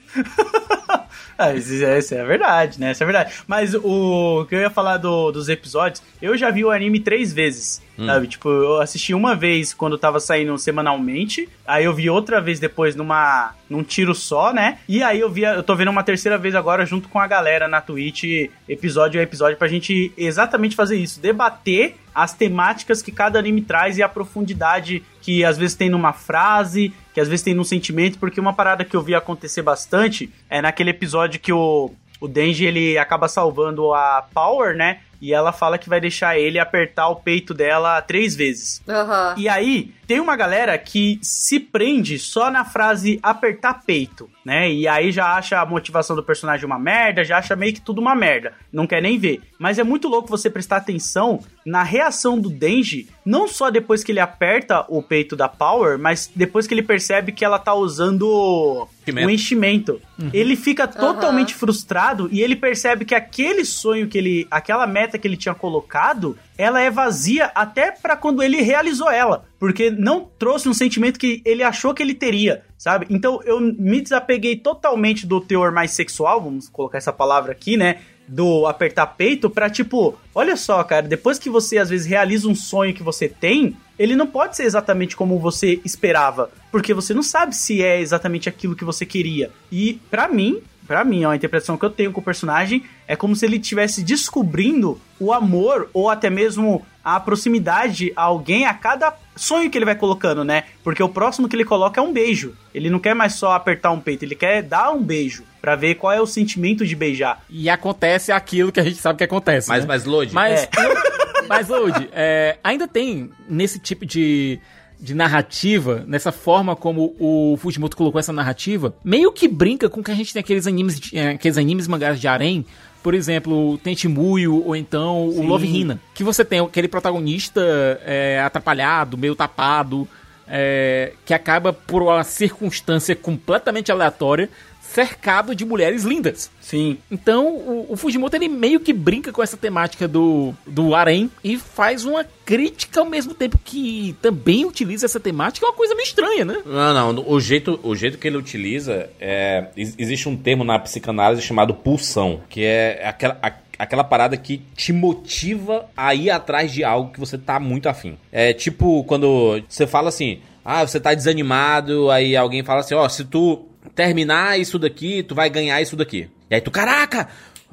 isso, 1.55 1.83
é, 1.85 1.99
isso 1.99 2.13
é 2.15 2.23
verdade, 2.23 2.79
né? 2.79 2.91
Isso 2.91 3.03
é 3.03 3.05
verdade. 3.05 3.33
Mas 3.47 3.73
o 3.75 4.45
que 4.47 4.55
eu 4.55 4.59
ia 4.61 4.69
falar 4.69 4.97
do- 4.97 5.31
dos 5.31 5.49
episódios, 5.49 6.01
eu 6.21 6.37
já 6.37 6.49
vi 6.51 6.63
o 6.63 6.71
anime 6.71 6.99
três 6.99 7.33
vezes, 7.33 7.81
sabe? 8.05 8.27
Tipo, 8.27 8.49
eu 8.49 8.81
assisti 8.81 9.13
uma 9.13 9.35
vez 9.35 9.73
quando 9.73 9.97
tava 9.97 10.19
saindo 10.19 10.57
semanalmente, 10.57 11.47
aí 11.65 11.85
eu 11.85 11.93
vi 11.93 12.09
outra 12.09 12.39
vez 12.41 12.59
depois 12.59 12.95
numa 12.95 13.53
num 13.69 13.83
tiro 13.83 14.13
só, 14.13 14.53
né? 14.53 14.77
E 14.87 15.01
aí 15.01 15.19
eu 15.19 15.29
vi, 15.31 15.41
eu 15.43 15.63
tô 15.63 15.75
vendo 15.75 15.89
uma 15.89 16.03
terceira 16.03 16.37
vez 16.37 16.53
agora 16.53 16.85
junto 16.85 17.09
com 17.09 17.19
a 17.19 17.25
galera 17.25 17.67
na 17.67 17.81
Twitch, 17.81 18.23
episódio 18.69 19.19
a 19.19 19.23
episódio, 19.23 19.57
pra 19.57 19.67
gente 19.67 20.11
exatamente 20.15 20.75
fazer 20.75 20.97
isso, 20.97 21.19
debater 21.19 21.95
as 22.13 22.33
temáticas 22.33 23.01
que 23.01 23.11
cada 23.11 23.39
anime 23.39 23.61
traz 23.61 23.97
e 23.97 24.03
a 24.03 24.09
profundidade 24.09 25.01
que 25.21 25.43
às 25.43 25.57
vezes 25.57 25.75
tem 25.75 25.89
numa 25.89 26.13
frase, 26.13 26.93
que 27.13 27.21
às 27.21 27.27
vezes 27.27 27.43
tem 27.43 27.53
num 27.53 27.63
sentimento, 27.63 28.17
porque 28.17 28.39
uma 28.39 28.53
parada 28.53 28.83
que 28.83 28.95
eu 28.95 29.01
vi 29.01 29.13
acontecer 29.13 29.61
bastante 29.61 30.31
é 30.49 30.61
naquele 30.61 30.89
episódio 30.89 31.39
que 31.39 31.53
o, 31.53 31.91
o 32.19 32.27
Denji 32.27 32.65
ele 32.65 32.97
acaba 32.97 33.27
salvando 33.27 33.93
a 33.93 34.25
Power, 34.33 34.75
né? 34.75 34.99
E 35.21 35.33
ela 35.33 35.53
fala 35.53 35.77
que 35.77 35.87
vai 35.87 36.01
deixar 36.01 36.37
ele 36.37 36.59
apertar 36.59 37.07
o 37.07 37.15
peito 37.15 37.53
dela 37.53 38.01
três 38.01 38.35
vezes. 38.35 38.81
Aham. 38.87 39.35
E 39.37 39.47
aí, 39.47 39.93
tem 40.07 40.19
uma 40.19 40.35
galera 40.35 40.77
que 40.77 41.19
se 41.21 41.59
prende 41.59 42.19
só 42.19 42.51
na 42.51 42.65
frase 42.65 43.19
apertar 43.21 43.83
peito, 43.85 44.29
né? 44.45 44.71
E 44.71 44.87
aí 44.87 45.11
já 45.11 45.33
acha 45.33 45.59
a 45.59 45.65
motivação 45.65 46.15
do 46.15 46.23
personagem 46.23 46.65
uma 46.65 46.79
merda, 46.79 47.23
já 47.23 47.37
acha 47.37 47.55
meio 47.55 47.73
que 47.73 47.81
tudo 47.81 48.01
uma 48.01 48.15
merda. 48.15 48.53
Não 48.71 48.87
quer 48.87 49.01
nem 49.01 49.17
ver. 49.17 49.41
Mas 49.57 49.79
é 49.79 49.83
muito 49.83 50.07
louco 50.07 50.27
você 50.27 50.49
prestar 50.49 50.77
atenção 50.77 51.39
na 51.65 51.83
reação 51.83 52.39
do 52.39 52.49
Denji, 52.49 53.07
não 53.25 53.47
só 53.47 53.69
depois 53.69 54.03
que 54.03 54.11
ele 54.11 54.19
aperta 54.19 54.85
o 54.89 55.01
peito 55.01 55.35
da 55.35 55.47
Power, 55.47 55.97
mas 55.97 56.29
depois 56.35 56.67
que 56.67 56.73
ele 56.73 56.83
percebe 56.83 57.31
que 57.31 57.45
ela 57.45 57.57
tá 57.57 57.73
usando 57.73 58.87
o 59.25 59.29
enchimento. 59.29 60.01
Ele 60.33 60.55
fica 60.55 60.87
totalmente 60.87 61.53
frustrado 61.53 62.29
e 62.31 62.41
ele 62.41 62.55
percebe 62.55 63.05
que 63.05 63.15
aquele 63.15 63.65
sonho 63.65 64.07
que 64.07 64.17
ele, 64.17 64.47
aquela 64.51 64.85
meta 64.87 65.17
que 65.17 65.27
ele 65.27 65.37
tinha 65.37 65.55
colocado, 65.55 66.37
ela 66.57 66.81
é 66.81 66.89
vazia 66.89 67.51
até 67.55 67.91
pra 67.91 68.15
quando 68.15 68.43
ele 68.43 68.61
realizou 68.61 69.09
ela, 69.09 69.45
porque 69.59 69.89
não 69.89 70.29
trouxe 70.37 70.69
um 70.69 70.73
sentimento 70.73 71.19
que 71.19 71.41
ele 71.45 71.63
achou 71.63 71.93
que 71.93 72.03
ele 72.03 72.13
teria, 72.13 72.63
sabe? 72.77 73.07
Então 73.09 73.41
eu 73.43 73.59
me 73.59 74.01
desapeguei 74.01 74.55
totalmente 74.55 75.25
do 75.25 75.41
teor 75.41 75.71
mais 75.71 75.91
sexual, 75.91 76.41
vamos 76.41 76.69
colocar 76.69 76.97
essa 76.97 77.13
palavra 77.13 77.51
aqui, 77.51 77.77
né? 77.77 78.01
Do 78.27 78.65
apertar 78.67 79.07
peito 79.07 79.49
pra 79.49 79.69
tipo, 79.69 80.17
olha 80.33 80.55
só, 80.55 80.81
cara, 80.83 81.07
depois 81.07 81.37
que 81.37 81.49
você 81.49 81.77
às 81.77 81.89
vezes 81.89 82.07
realiza 82.07 82.47
um 82.47 82.55
sonho 82.55 82.93
que 82.93 83.03
você 83.03 83.27
tem, 83.27 83.75
ele 83.99 84.15
não 84.15 84.25
pode 84.25 84.55
ser 84.55 84.63
exatamente 84.63 85.15
como 85.15 85.39
você 85.39 85.79
esperava, 85.83 86.49
porque 86.71 86.93
você 86.93 87.13
não 87.13 87.23
sabe 87.23 87.55
se 87.55 87.83
é 87.83 87.99
exatamente 87.99 88.47
aquilo 88.47 88.75
que 88.75 88.85
você 88.85 89.05
queria. 89.05 89.51
E 89.71 89.99
pra 90.09 90.27
mim, 90.27 90.61
pra 90.87 91.03
mim, 91.03 91.25
ó, 91.25 91.31
a 91.31 91.35
interpretação 91.35 91.77
que 91.77 91.85
eu 91.85 91.89
tenho 91.89 92.11
com 92.11 92.21
o 92.21 92.23
personagem 92.23 92.83
é 93.07 93.15
como 93.15 93.35
se 93.35 93.45
ele 93.45 93.57
estivesse 93.57 94.03
descobrindo 94.03 94.99
o 95.19 95.33
amor 95.33 95.89
ou 95.93 96.09
até 96.09 96.29
mesmo 96.29 96.85
a 97.03 97.19
proximidade 97.19 98.13
a 98.15 98.23
alguém 98.23 98.65
a 98.65 98.73
cada 98.73 99.13
sonho 99.35 99.69
que 99.69 99.77
ele 99.77 99.85
vai 99.85 99.95
colocando, 99.95 100.43
né? 100.43 100.63
Porque 100.83 101.03
o 101.03 101.09
próximo 101.09 101.49
que 101.49 101.55
ele 101.55 101.65
coloca 101.65 101.99
é 101.99 102.03
um 102.03 102.13
beijo. 102.13 102.55
Ele 102.73 102.89
não 102.89 102.99
quer 102.99 103.13
mais 103.13 103.33
só 103.33 103.53
apertar 103.53 103.91
um 103.91 103.99
peito, 103.99 104.23
ele 104.23 104.35
quer 104.35 104.61
dar 104.63 104.91
um 104.91 105.03
beijo 105.03 105.43
Pra 105.63 105.77
ver 105.77 105.95
qual 105.95 106.11
é 106.11 106.19
o 106.19 106.25
sentimento 106.25 106.85
de 106.85 106.93
beijar. 106.93 107.41
E 107.49 107.69
acontece 107.69 108.33
aquilo 108.33 108.69
que 108.69 108.81
a 108.81 108.83
gente 108.83 108.97
sabe 108.97 109.17
que 109.17 109.23
acontece. 109.23 109.69
Mas, 109.69 109.83
né? 109.83 109.87
mas 109.87 110.03
Lodi, 110.03 110.33
Mas, 110.33 110.63
É. 110.63 110.69
mas 111.47 111.69
Lodi, 111.69 112.09
é, 112.11 112.57
ainda 112.61 112.85
tem 112.85 113.29
nesse 113.47 113.79
tipo 113.79 114.05
de, 114.05 114.59
de 115.03 115.13
narrativa, 115.13 116.05
nessa 116.07 116.31
forma 116.31 116.77
como 116.77 117.13
o 117.19 117.57
Fujimoto 117.57 117.97
colocou 117.97 118.19
essa 118.19 118.31
narrativa, 118.31 118.95
meio 119.03 119.33
que 119.33 119.49
brinca 119.49 119.89
com 119.89 120.01
que 120.01 120.09
a 120.09 120.15
gente 120.15 120.31
tem 120.31 120.39
aqueles 120.39 120.65
animes, 120.65 121.11
é, 121.11 121.31
aqueles 121.31 121.57
animes 121.57 121.89
mangás 121.89 122.21
de 122.21 122.25
harém, 122.25 122.65
por 123.03 123.13
exemplo, 123.13 123.73
o 123.73 123.77
Tenchimuyo 123.77 124.65
ou 124.65 124.73
então 124.77 125.27
o 125.27 125.33
Sim. 125.33 125.47
Love 125.47 125.67
Hina, 125.67 125.99
que 126.13 126.23
você 126.23 126.45
tem 126.45 126.61
aquele 126.61 126.87
protagonista 126.87 127.61
é, 128.05 128.41
atrapalhado, 128.45 129.17
meio 129.17 129.35
tapado, 129.35 130.07
é, 130.47 131.11
que 131.25 131.33
acaba 131.33 131.73
por 131.73 132.01
uma 132.01 132.23
circunstância 132.23 133.13
completamente 133.13 133.91
aleatória 133.91 134.49
cercado 134.93 135.55
de 135.55 135.65
mulheres 135.65 136.03
lindas. 136.03 136.51
Sim. 136.61 136.97
Então, 137.11 137.47
o, 137.47 137.87
o 137.89 137.97
Fujimoto 137.97 138.35
ele 138.35 138.47
meio 138.47 138.79
que 138.79 138.93
brinca 138.93 139.31
com 139.31 139.41
essa 139.41 139.57
temática 139.57 140.07
do, 140.07 140.53
do 140.67 140.93
harém 140.95 141.29
e 141.43 141.57
faz 141.57 142.05
uma 142.05 142.23
crítica 142.45 142.99
ao 142.99 143.05
mesmo 143.05 143.33
tempo 143.33 143.59
que 143.63 144.15
também 144.21 144.65
utiliza 144.65 145.05
essa 145.05 145.19
temática, 145.19 145.65
é 145.65 145.69
uma 145.69 145.75
coisa 145.75 145.95
meio 145.95 146.05
estranha, 146.05 146.45
né? 146.45 146.57
Não, 146.65 147.13
não. 147.13 147.25
O 147.27 147.39
jeito, 147.39 147.79
o 147.83 147.95
jeito 147.95 148.17
que 148.17 148.27
ele 148.27 148.37
utiliza 148.37 149.09
é. 149.19 149.65
ex- 149.75 149.95
Existe 149.97 150.29
um 150.29 150.35
termo 150.37 150.63
na 150.63 150.77
psicanálise 150.77 151.41
chamado 151.41 151.73
pulsão, 151.73 152.41
que 152.49 152.63
é 152.63 153.01
aquela. 153.07 153.37
a- 153.41 153.63
Aquela 153.79 154.03
parada 154.03 154.37
que 154.37 154.61
te 154.77 154.93
motiva 154.93 155.87
a 155.97 156.13
ir 156.13 156.29
atrás 156.29 156.71
de 156.71 156.83
algo 156.83 157.11
que 157.11 157.19
você 157.19 157.39
tá 157.39 157.59
muito 157.59 157.89
afim. 157.89 158.15
É 158.31 158.53
tipo 158.53 159.03
quando 159.05 159.61
você 159.67 159.87
fala 159.87 160.09
assim: 160.09 160.39
ah, 160.63 160.85
você 160.85 160.99
tá 160.99 161.11
desanimado, 161.13 162.09
aí 162.11 162.35
alguém 162.35 162.63
fala 162.63 162.81
assim: 162.81 162.93
ó, 162.93 163.09
se 163.09 163.25
tu 163.25 163.65
terminar 163.95 164.59
isso 164.59 164.77
daqui, 164.79 165.23
tu 165.23 165.35
vai 165.35 165.49
ganhar 165.49 165.81
isso 165.81 165.95
daqui. 165.95 166.29
E 166.49 166.55
aí 166.55 166.61
tu, 166.61 166.71
caraca! 166.71 167.27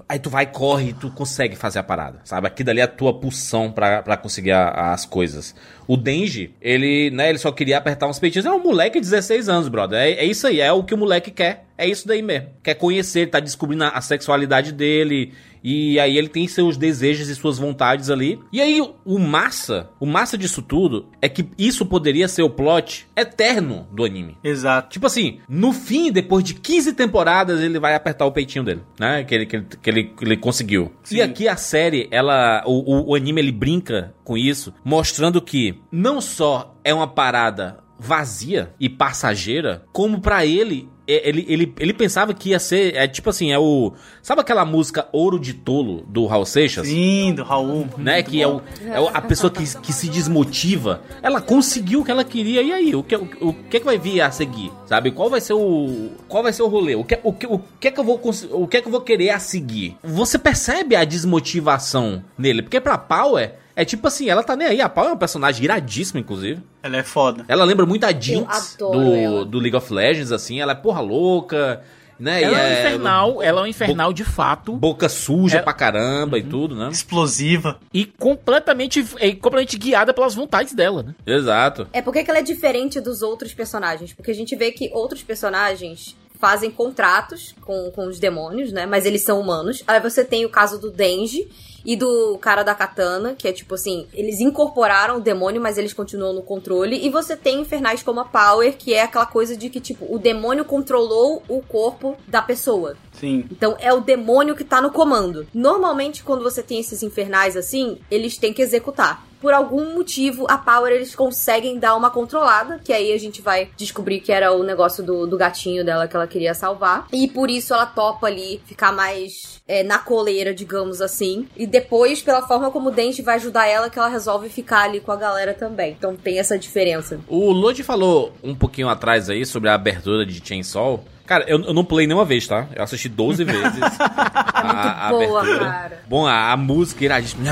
Aí 0.08 0.18
tu 0.18 0.28
vai, 0.30 0.46
corre 0.46 0.92
tu 0.92 1.10
consegue 1.10 1.54
fazer 1.54 1.78
a 1.78 1.82
parada, 1.82 2.20
sabe? 2.24 2.46
Aqui 2.46 2.64
dali 2.64 2.80
é 2.80 2.84
a 2.84 2.88
tua 2.88 3.12
pulsão 3.20 3.70
pra 3.70 4.16
conseguir 4.16 4.50
a- 4.50 4.92
as 4.92 5.04
coisas. 5.04 5.54
O 5.86 5.96
Denji, 5.96 6.52
ele, 6.60 7.10
né, 7.10 7.28
ele 7.28 7.38
só 7.38 7.52
queria 7.52 7.78
apertar 7.78 8.08
uns 8.08 8.18
peitinhos. 8.18 8.46
É 8.46 8.50
um 8.50 8.62
moleque 8.62 8.98
de 8.98 9.06
16 9.08 9.48
anos, 9.48 9.68
brother. 9.68 9.98
É, 10.00 10.10
é 10.12 10.24
isso 10.24 10.46
aí, 10.46 10.60
é 10.60 10.72
o 10.72 10.82
que 10.82 10.94
o 10.94 10.98
moleque 10.98 11.30
quer. 11.30 11.66
É 11.80 11.88
isso 11.88 12.06
daí 12.06 12.20
mesmo. 12.22 12.48
Quer 12.62 12.74
conhecer, 12.74 13.20
ele 13.20 13.30
tá 13.30 13.40
descobrindo 13.40 13.84
a, 13.84 14.00
sexualidade 14.00 14.72
dele. 14.72 15.32
E 15.62 16.00
aí 16.00 16.16
ele 16.16 16.28
tem 16.28 16.48
seus 16.48 16.76
desejos 16.78 17.28
e 17.28 17.34
suas 17.34 17.58
vontades 17.58 18.08
ali. 18.08 18.40
E 18.50 18.60
aí 18.62 18.80
o- 18.80 18.94
o 19.04 19.18
massa, 19.18 19.90
o 20.00 20.06
massa 20.06 20.36
disso 20.38 20.62
tudo 20.62 21.08
é 21.20 21.28
que 21.28 21.46
isso 21.58 21.84
poderia 21.84 22.28
ser 22.28 22.42
o 22.42 22.48
plot 22.48 23.06
eterno 23.14 23.86
do 23.92 24.04
anime. 24.04 24.36
Exato. 24.42 24.88
Tipo 24.90 25.06
assim, 25.06 25.38
no 25.48 25.72
fim, 25.72 26.10
depois 26.10 26.42
de 26.44 26.54
15 26.54 26.94
temporadas, 26.94 27.60
ele 27.60 27.78
vai 27.78 27.94
apertar 27.94 28.24
o 28.24 28.32
peitinho 28.32 28.64
dele, 28.64 28.80
né? 28.98 29.22
Que 29.24 29.34
ele, 29.34 29.46
que 29.46 29.56
ele, 29.56 29.66
que 29.82 29.90
ele, 29.90 30.04
que 30.04 30.24
ele 30.24 30.36
conseguiu. 30.38 30.92
Sim. 31.02 31.16
E 31.16 31.22
aqui 31.22 31.46
a 31.46 31.56
série, 31.56 32.08
ela. 32.10 32.62
O, 32.66 32.94
o, 32.94 33.10
o 33.10 33.14
anime 33.14 33.40
ele 33.42 33.52
brinca 33.52 34.14
com 34.24 34.36
isso, 34.38 34.72
mostrando 34.84 35.42
que 35.42 35.78
não 35.92 36.20
só 36.22 36.74
é 36.82 36.94
uma 36.94 37.06
parada 37.06 37.78
vazia 38.00 38.72
e 38.80 38.88
passageira, 38.88 39.84
como 39.92 40.20
pra 40.20 40.44
ele. 40.46 40.88
é- 41.06 41.28
Ele, 41.28 41.44
ele, 41.48 41.74
ele 41.80 41.92
pensava 41.92 42.32
que 42.32 42.50
ia 42.50 42.58
ser. 42.60 42.94
É 42.94 43.06
tipo 43.08 43.28
assim, 43.30 43.50
é 43.50 43.58
o. 43.58 43.92
Sabe 44.22 44.40
aquela 44.42 44.64
música 44.64 45.08
Ouro 45.12 45.40
de 45.40 45.54
Tolo 45.54 46.04
do 46.08 46.24
Raul 46.26 46.46
Seixas? 46.46 46.86
Sim, 46.86 47.34
do 47.34 47.42
Raul. 47.42 47.88
né? 47.98 48.22
Que 48.22 48.40
é, 48.40 48.46
o, 48.46 48.62
é 48.86 49.00
o- 49.00 49.08
a 49.12 49.20
pessoa 49.20 49.50
que, 49.50 49.64
que 49.80 49.92
se 49.92 50.08
desmotiva. 50.08 51.02
Ela 51.20 51.40
conseguiu 51.40 52.00
o 52.00 52.04
que 52.04 52.10
ela 52.12 52.22
queria. 52.22 52.62
E 52.62 52.72
aí? 52.72 52.94
O 52.94 53.02
que, 53.02 53.16
o, 53.16 53.28
o 53.40 53.52
que 53.52 53.76
é 53.78 53.80
que 53.80 53.86
vai 53.86 53.98
vir 53.98 54.20
a 54.20 54.30
seguir? 54.30 54.70
Sabe? 54.86 55.10
Qual 55.10 55.28
vai 55.28 55.40
ser 55.40 55.54
o. 55.54 56.10
Qual 56.28 56.42
vai 56.44 56.52
ser 56.52 56.62
o 56.62 56.68
rolê? 56.68 56.94
O 56.94 57.02
que, 57.04 57.18
o 57.24 57.32
que, 57.32 57.46
o 57.46 57.58
que 57.80 57.88
é 57.88 57.90
que 57.90 57.98
eu 57.98 58.04
vou 58.04 58.20
O 58.52 58.66
que 58.68 58.76
é 58.76 58.80
que 58.80 58.86
eu 58.86 58.92
vou 58.92 59.00
querer 59.00 59.30
a 59.30 59.40
seguir? 59.40 59.96
Você 60.04 60.38
percebe 60.38 60.94
a 60.94 61.04
desmotivação 61.04 62.22
nele? 62.38 62.62
Porque 62.62 62.80
pra 62.80 62.96
Power. 62.96 63.54
É 63.76 63.84
tipo 63.84 64.06
assim, 64.06 64.28
ela 64.28 64.42
tá 64.42 64.56
nem 64.56 64.66
aí. 64.68 64.80
A 64.80 64.88
Power 64.88 65.10
é 65.10 65.12
um 65.14 65.18
personagem 65.18 65.64
iradíssimo, 65.64 66.18
inclusive. 66.20 66.60
Ela 66.82 66.98
é 66.98 67.02
foda. 67.02 67.44
Ela 67.48 67.64
lembra 67.64 67.86
muito 67.86 68.04
a 68.04 68.12
Jinx 68.12 68.76
do, 68.78 69.14
ela. 69.14 69.44
do 69.44 69.58
League 69.58 69.76
of 69.76 69.92
Legends, 69.92 70.32
assim. 70.32 70.60
Ela 70.60 70.72
é 70.72 70.74
porra 70.74 71.00
louca, 71.00 71.82
né? 72.18 72.42
Ela 72.42 72.58
E 72.58 72.60
é, 72.60 72.80
infernal, 72.80 73.42
ela 73.42 73.60
é 73.60 73.62
um 73.64 73.66
infernal 73.66 74.12
de 74.12 74.24
fato. 74.24 74.72
Boca 74.74 75.08
suja 75.08 75.58
É- 75.58 75.62
pra 75.62 75.72
caramba 75.72 76.38
e 76.38 76.42
tudo, 76.42 76.74
né? 76.76 76.88
Explosiva. 76.90 77.78
E 77.94 78.04
completamente, 78.04 79.00
é, 79.18 79.30
completamente 79.32 79.78
guiada 79.78 80.12
pelas 80.12 80.34
vontades 80.34 80.74
dela, 80.74 81.02
né? 81.02 81.14
Exato. 81.26 81.86
É 81.92 82.02
porque 82.02 82.22
que 82.24 82.30
ela 82.30 82.40
é 82.40 82.42
diferente 82.42 83.00
dos 83.00 83.22
outros 83.22 83.54
personagens. 83.54 84.12
Porque 84.12 84.30
a 84.30 84.34
gente 84.34 84.54
vê 84.56 84.70
que 84.72 84.90
outros 84.92 85.22
personagens 85.22 86.16
fazem 86.40 86.70
contratos 86.70 87.54
com, 87.60 87.90
com 87.90 88.06
os 88.06 88.18
demônios, 88.18 88.72
né? 88.72 88.86
Mas 88.86 89.06
eles 89.06 89.22
são 89.22 89.40
humanos. 89.40 89.82
Aí 89.86 90.00
você 90.00 90.24
tem 90.24 90.44
o 90.44 90.48
caso 90.48 90.78
do 90.78 90.90
Denji, 90.90 91.48
e 91.84 91.96
do 91.96 92.38
cara 92.38 92.62
da 92.62 92.74
katana, 92.74 93.34
que 93.34 93.48
é 93.48 93.52
tipo 93.52 93.74
assim, 93.74 94.06
eles 94.12 94.40
incorporaram 94.40 95.16
o 95.16 95.20
demônio, 95.20 95.60
mas 95.60 95.78
eles 95.78 95.92
continuam 95.92 96.32
no 96.32 96.42
controle. 96.42 97.04
E 97.04 97.08
você 97.08 97.36
tem 97.36 97.60
infernais 97.60 98.02
como 98.02 98.20
a 98.20 98.24
Power, 98.24 98.76
que 98.76 98.94
é 98.94 99.02
aquela 99.02 99.26
coisa 99.26 99.56
de 99.56 99.70
que, 99.70 99.80
tipo, 99.80 100.06
o 100.08 100.18
demônio 100.18 100.64
controlou 100.64 101.42
o 101.48 101.62
corpo 101.62 102.16
da 102.26 102.42
pessoa. 102.42 102.96
Sim. 103.12 103.44
Então 103.50 103.76
é 103.80 103.92
o 103.92 104.00
demônio 104.00 104.54
que 104.54 104.64
tá 104.64 104.80
no 104.80 104.90
comando. 104.90 105.46
Normalmente, 105.54 106.22
quando 106.22 106.42
você 106.42 106.62
tem 106.62 106.80
esses 106.80 107.02
infernais 107.02 107.56
assim, 107.56 107.98
eles 108.10 108.36
têm 108.36 108.52
que 108.52 108.62
executar. 108.62 109.26
Por 109.40 109.52
algum 109.52 109.94
motivo, 109.94 110.46
a 110.48 110.58
Power 110.58 110.92
eles 110.92 111.14
conseguem 111.14 111.78
dar 111.78 111.96
uma 111.96 112.10
controlada, 112.10 112.80
que 112.84 112.92
aí 112.92 113.12
a 113.12 113.18
gente 113.18 113.40
vai 113.40 113.70
descobrir 113.76 114.20
que 114.20 114.32
era 114.32 114.52
o 114.52 114.62
negócio 114.62 115.02
do, 115.02 115.26
do 115.26 115.36
gatinho 115.36 115.84
dela 115.84 116.06
que 116.06 116.14
ela 116.14 116.26
queria 116.26 116.54
salvar. 116.54 117.06
E 117.12 117.26
por 117.28 117.50
isso 117.50 117.72
ela 117.72 117.86
topa 117.86 118.26
ali 118.26 118.60
ficar 118.66 118.92
mais 118.92 119.62
é, 119.66 119.82
na 119.82 119.98
coleira, 119.98 120.52
digamos 120.54 121.00
assim. 121.00 121.48
E 121.56 121.66
depois, 121.66 122.20
pela 122.22 122.46
forma 122.46 122.70
como 122.70 122.88
o 122.88 122.92
Dente 122.92 123.22
vai 123.22 123.36
ajudar 123.36 123.66
ela, 123.66 123.88
que 123.88 123.98
ela 123.98 124.08
resolve 124.08 124.48
ficar 124.48 124.82
ali 124.82 125.00
com 125.00 125.12
a 125.12 125.16
galera 125.16 125.54
também. 125.54 125.94
Então 125.98 126.16
tem 126.16 126.38
essa 126.38 126.58
diferença. 126.58 127.20
O 127.28 127.50
Lodi 127.50 127.82
falou 127.82 128.32
um 128.42 128.54
pouquinho 128.54 128.88
atrás 128.88 129.30
aí 129.30 129.46
sobre 129.46 129.68
a 129.68 129.74
abertura 129.74 130.26
de 130.26 130.46
Chainsaw. 130.46 131.02
Cara, 131.30 131.44
eu, 131.46 131.62
eu 131.62 131.72
não 131.72 131.84
pulei 131.84 132.08
nenhuma 132.08 132.24
vez, 132.24 132.44
tá? 132.44 132.66
Eu 132.74 132.82
assisti 132.82 133.08
12 133.08 133.44
vezes. 133.46 133.80
a, 134.00 135.06
a 135.06 135.10
boa, 135.10 135.40
abertura. 135.42 135.64
cara. 135.70 136.02
Bom, 136.08 136.26
a, 136.26 136.50
a 136.50 136.56
música 136.56 137.04
iradíssima. 137.04 137.44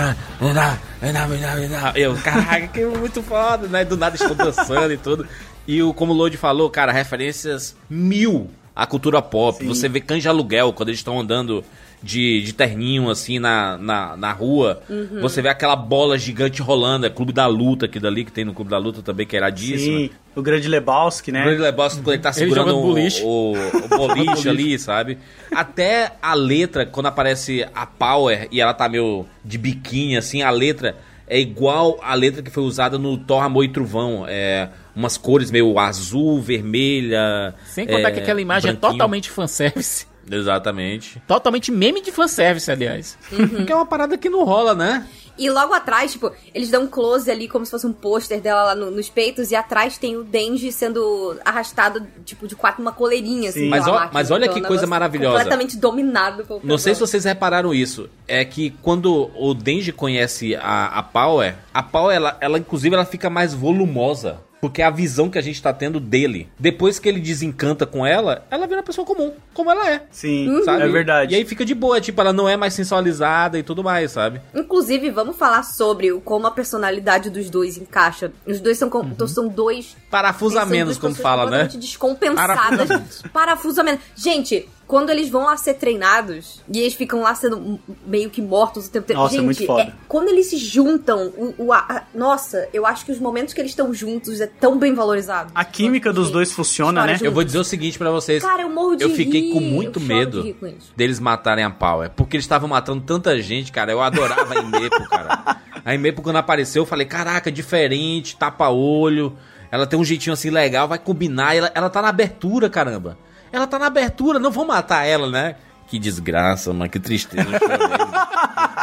Eu, 1.94 2.16
caraca, 2.16 2.66
que 2.66 2.84
muito 2.84 3.22
foda, 3.22 3.68
né? 3.68 3.84
Do 3.84 3.96
nada 3.96 4.16
estou 4.16 4.34
dançando 4.34 4.92
e 4.92 4.96
tudo. 4.96 5.28
E 5.64 5.80
o, 5.80 5.94
como 5.94 6.12
o 6.12 6.16
Lodi 6.16 6.36
falou, 6.36 6.68
cara, 6.68 6.90
referências 6.90 7.76
mil 7.88 8.50
à 8.78 8.86
cultura 8.86 9.20
pop. 9.20 9.58
Sim. 9.58 9.66
Você 9.66 9.88
vê 9.88 10.00
cães 10.00 10.22
de 10.22 10.28
aluguel 10.28 10.72
quando 10.72 10.90
eles 10.90 11.00
estão 11.00 11.18
andando 11.18 11.64
de, 12.00 12.40
de 12.42 12.52
terninho, 12.52 13.10
assim, 13.10 13.40
na, 13.40 13.76
na, 13.76 14.16
na 14.16 14.32
rua. 14.32 14.80
Uhum. 14.88 15.20
Você 15.20 15.42
vê 15.42 15.48
aquela 15.48 15.74
bola 15.74 16.16
gigante 16.16 16.62
rolando. 16.62 17.04
É 17.04 17.10
Clube 17.10 17.32
da 17.32 17.44
Luta, 17.48 17.86
aqui 17.86 17.98
dali, 17.98 18.24
que 18.24 18.30
tem 18.30 18.44
no 18.44 18.54
Clube 18.54 18.70
da 18.70 18.78
Luta 18.78 19.02
também, 19.02 19.26
que 19.26 19.34
é 19.34 19.40
iradíssimo. 19.40 19.98
Sim. 19.98 20.10
O 20.36 20.40
grande 20.42 20.68
Lebowski, 20.68 21.32
O 21.32 21.34
né? 21.34 21.42
Grande 21.42 21.60
Lebowski, 21.60 22.02
quando 22.02 22.14
ele 22.14 22.22
tá 22.22 22.32
segurando 22.32 22.68
jogando 22.68 22.84
o, 22.84 22.94
boliche. 22.94 23.22
o, 23.24 23.54
o 23.54 23.98
boliche 24.14 24.48
ali, 24.48 24.78
sabe? 24.78 25.18
Até 25.52 26.12
a 26.22 26.34
letra, 26.34 26.86
quando 26.86 27.06
aparece 27.06 27.66
a 27.74 27.84
Power 27.84 28.46
e 28.52 28.60
ela 28.60 28.72
tá 28.72 28.88
meio 28.88 29.26
de 29.44 29.58
biquíni, 29.58 30.16
assim, 30.16 30.42
a 30.42 30.50
letra 30.50 30.94
é 31.28 31.38
igual 31.38 31.98
a 32.02 32.14
letra 32.14 32.42
que 32.42 32.50
foi 32.50 32.62
usada 32.62 32.98
no 32.98 33.16
Thor 33.18 33.42
Amor 33.42 33.64
e 33.64 33.68
Trovão. 33.68 34.24
É 34.26 34.68
umas 34.94 35.16
cores 35.16 35.50
meio 35.50 35.78
azul, 35.78 36.40
vermelha. 36.40 37.54
Sem 37.66 37.86
contar 37.86 38.08
é, 38.08 38.12
que 38.12 38.20
aquela 38.20 38.40
imagem 38.40 38.70
é 38.70 38.72
branquinho. 38.72 38.92
totalmente 38.92 39.30
fanservice. 39.30 40.06
Exatamente. 40.30 41.22
Totalmente 41.26 41.70
meme 41.70 42.02
de 42.02 42.12
fanservice, 42.12 42.70
aliás. 42.70 43.16
Que 43.64 43.72
é 43.72 43.74
uma 43.74 43.86
parada 43.86 44.18
que 44.18 44.28
não 44.28 44.44
rola, 44.44 44.74
né? 44.74 45.06
E 45.38 45.48
logo 45.50 45.72
atrás, 45.72 46.12
tipo, 46.12 46.32
eles 46.54 46.70
dão 46.70 46.82
um 46.84 46.86
close 46.86 47.30
ali 47.30 47.48
como 47.48 47.64
se 47.64 47.70
fosse 47.70 47.86
um 47.86 47.92
pôster 47.92 48.40
dela 48.40 48.64
lá 48.64 48.74
no- 48.74 48.90
nos 48.90 49.08
peitos, 49.08 49.50
e 49.50 49.56
atrás 49.56 49.96
tem 49.98 50.16
o 50.16 50.24
Denji 50.24 50.72
sendo 50.72 51.38
arrastado, 51.44 52.06
tipo, 52.24 52.46
de 52.46 52.56
quatro 52.56 52.82
uma 52.82 52.92
coleirinha, 52.92 53.50
assim. 53.50 53.60
Sim. 53.60 53.68
Mas 53.68 53.86
máquina. 53.86 54.10
mas 54.12 54.30
olha 54.30 54.44
Então, 54.44 54.54
que 54.54 54.60
um 54.60 54.62
coisa 54.64 54.82
negócio 54.82 54.88
maravilhosa. 54.90 55.36
Completamente 55.38 55.76
dominado 55.76 56.44
pelo 56.44 56.60
Não 56.64 56.78
sei 56.78 56.94
se 56.94 57.00
vocês 57.00 57.24
repararam 57.24 57.72
isso. 57.72 58.08
É 58.26 58.44
que 58.44 58.70
quando 58.82 59.30
o 59.36 59.54
Denji 59.54 59.92
conhece 59.92 60.54
a, 60.56 60.86
a 60.98 61.02
Power, 61.02 61.54
a 61.72 61.82
Power, 61.82 62.14
ela, 62.16 62.36
ela 62.40 62.58
inclusive, 62.58 62.94
ela 62.94 63.04
fica 63.04 63.30
mais 63.30 63.54
volumosa. 63.54 64.40
Porque 64.60 64.82
é 64.82 64.84
a 64.84 64.90
visão 64.90 65.30
que 65.30 65.38
a 65.38 65.40
gente 65.40 65.62
tá 65.62 65.72
tendo 65.72 66.00
dele. 66.00 66.48
Depois 66.58 66.98
que 66.98 67.08
ele 67.08 67.20
desencanta 67.20 67.86
com 67.86 68.04
ela, 68.04 68.44
ela 68.50 68.66
vira 68.66 68.78
uma 68.80 68.84
pessoa 68.84 69.06
comum, 69.06 69.32
como 69.54 69.70
ela 69.70 69.88
é. 69.90 70.02
Sim, 70.10 70.62
Sabe? 70.64 70.82
é 70.82 70.88
verdade. 70.88 71.32
E 71.34 71.36
aí 71.38 71.44
fica 71.44 71.64
de 71.64 71.74
boa, 71.74 72.00
tipo, 72.00 72.20
ela 72.20 72.32
não 72.32 72.48
é 72.48 72.56
mais 72.56 72.74
sensualizada 72.74 73.58
e 73.58 73.62
tudo 73.62 73.84
mais, 73.84 74.10
sabe? 74.10 74.40
Inclusive, 74.54 75.10
vamos 75.10 75.36
falar 75.36 75.62
sobre 75.62 76.10
o- 76.12 76.20
como 76.20 76.46
a 76.46 76.50
personalidade 76.50 77.30
dos 77.30 77.48
dois 77.50 77.76
encaixa. 77.76 78.32
Os 78.46 78.60
dois 78.60 78.76
são, 78.78 78.90
com- 78.90 79.04
são 79.28 79.48
dois 79.48 79.96
Parafusa 80.10 80.60
São 80.60 80.68
como 80.98 81.14
fala, 81.14 81.50
né? 81.50 81.68
descompensadas. 81.78 83.22
Parafusa 83.32 83.82
menos. 83.82 84.00
Gente, 84.16 84.68
quando 84.88 85.10
eles 85.10 85.28
vão 85.28 85.44
lá 85.44 85.56
ser 85.56 85.74
treinados 85.74 86.62
e 86.72 86.80
eles 86.80 86.94
ficam 86.94 87.20
lá 87.20 87.34
sendo 87.34 87.78
meio 88.06 88.30
que 88.30 88.40
mortos 88.42 88.86
o 88.86 88.90
tempo 88.90 89.04
inteiro. 89.04 89.20
Nossa, 89.20 89.34
é 89.34 89.36
Gente, 89.36 89.44
muito 89.44 89.66
foda. 89.66 89.82
é- 89.82 89.92
quando 90.08 90.28
eles 90.28 90.46
se 90.46 90.56
juntam, 90.56 91.26
o, 91.36 91.54
o- 91.66 91.72
a- 91.74 91.84
a- 91.88 92.02
nossa, 92.14 92.66
eu 92.72 92.86
acho 92.86 93.04
que 93.04 93.12
os 93.12 93.18
momentos 93.20 93.52
que 93.52 93.60
eles 93.60 93.70
estão 93.72 93.92
juntos 93.92 94.40
é 94.40 94.46
tão 94.46 94.78
bem 94.78 94.94
valorizado. 94.94 95.52
A 95.54 95.64
química 95.64 96.10
dos 96.12 96.30
dois 96.30 96.50
funciona, 96.52 97.04
né? 97.04 97.12
História 97.12 97.28
Eu 97.28 97.34
vou 97.34 97.44
dizer 97.44 97.58
o 97.58 97.64
seguinte 97.64 97.98
pra 97.98 98.10
vocês. 98.10 98.42
Cara, 98.42 98.62
eu 98.62 98.70
morro 98.70 98.96
de 98.96 99.04
Eu 99.04 99.10
fiquei 99.10 99.42
rir, 99.42 99.52
com 99.52 99.60
muito 99.60 100.00
medo 100.00 100.42
com 100.54 100.72
deles 100.96 101.20
matarem 101.20 101.64
a 101.64 101.70
Power. 101.70 102.10
Porque 102.16 102.36
eles 102.36 102.44
estavam 102.44 102.68
matando 102.68 103.02
tanta 103.02 103.38
gente, 103.42 103.70
cara. 103.70 103.92
Eu 103.92 104.00
adorava 104.00 104.54
a 104.54 104.58
Imepo, 104.58 105.08
cara. 105.10 105.58
A 105.84 105.94
Imepo, 105.94 106.22
quando 106.22 106.36
apareceu, 106.36 106.82
eu 106.82 106.86
falei: 106.86 107.06
caraca, 107.06 107.52
diferente, 107.52 108.36
tapa-olho. 108.36 109.36
Ela 109.70 109.86
tem 109.86 109.98
um 109.98 110.04
jeitinho 110.04 110.32
assim 110.32 110.48
legal, 110.48 110.88
vai 110.88 110.98
combinar. 110.98 111.54
Ela, 111.54 111.70
ela 111.74 111.90
tá 111.90 112.00
na 112.00 112.08
abertura, 112.08 112.70
caramba. 112.70 113.18
Ela 113.52 113.66
tá 113.66 113.78
na 113.78 113.86
abertura, 113.86 114.38
não 114.38 114.50
vão 114.50 114.66
matar 114.66 115.04
ela, 115.04 115.28
né? 115.30 115.56
Que 115.86 115.98
desgraça, 115.98 116.70
mano, 116.72 116.90
que 116.90 116.98
tristeza. 117.00 117.48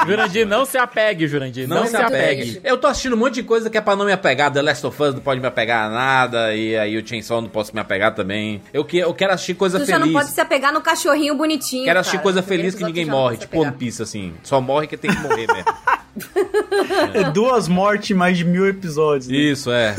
Jurandir, 0.08 0.46
não 0.46 0.66
se 0.66 0.76
apegue, 0.78 1.28
Jurandir. 1.28 1.68
Não, 1.68 1.86
se 1.86 1.96
apegue. 1.96 2.60
Eu 2.64 2.78
tô 2.78 2.88
assistindo 2.88 3.14
um 3.14 3.18
monte 3.20 3.36
de 3.36 3.44
coisa 3.44 3.70
que 3.70 3.78
é 3.78 3.82
pra 3.82 3.96
não 3.96 4.06
me 4.06 4.12
apegar. 4.12 4.52
The 4.52 4.62
Last 4.62 4.86
of 4.88 5.04
Us 5.04 5.14
não 5.14 5.22
pode 5.22 5.40
me 5.40 5.48
apegar 5.48 5.86
a 5.86 5.90
nada. 5.90 6.56
E 6.56 6.76
aí 6.76 6.98
o 6.98 7.08
Chainsaw 7.08 7.42
não 7.42 7.50
posso 7.50 7.74
me 7.76 7.80
apegar 7.80 8.14
também. 8.16 8.62
Eu, 8.74 8.84
que, 8.84 8.98
eu 8.98 9.14
quero 9.14 9.34
assistir 9.34 9.54
coisa 9.54 9.80
Tu 9.80 9.86
feliz. 9.86 10.00
já 10.00 10.06
não 10.06 10.12
pode 10.14 10.30
se 10.32 10.42
apegar 10.42 10.74
no 10.74 10.82
cachorrinho 10.82 11.36
bonitinho. 11.36 11.86
Quero 11.86 12.00
assistir 12.00 12.18
cara. 12.18 12.24
coisa 12.24 12.42
Primeiro 12.42 12.64
feliz 12.72 12.76
que 12.76 12.84
ninguém 12.84 13.06
não 13.06 13.18
morre, 13.18 13.38
tipo 13.38 13.60
One. 13.60 13.72
Piece, 13.72 14.02
assim. 14.02 14.34
Só 14.44 14.60
morre 14.60 14.88
que 14.88 14.98
tem 14.98 15.12
que 15.12 15.22
morrer 15.22 15.48
mesmo. 15.48 15.66
É 17.14 17.30
duas 17.32 17.68
mortes 17.68 18.12
em 18.12 18.14
mais 18.14 18.38
de 18.38 18.46
mil 18.46 18.66
episódios. 18.68 19.28
né? 19.28 19.36
Isso, 19.36 19.70
é. 19.70 19.96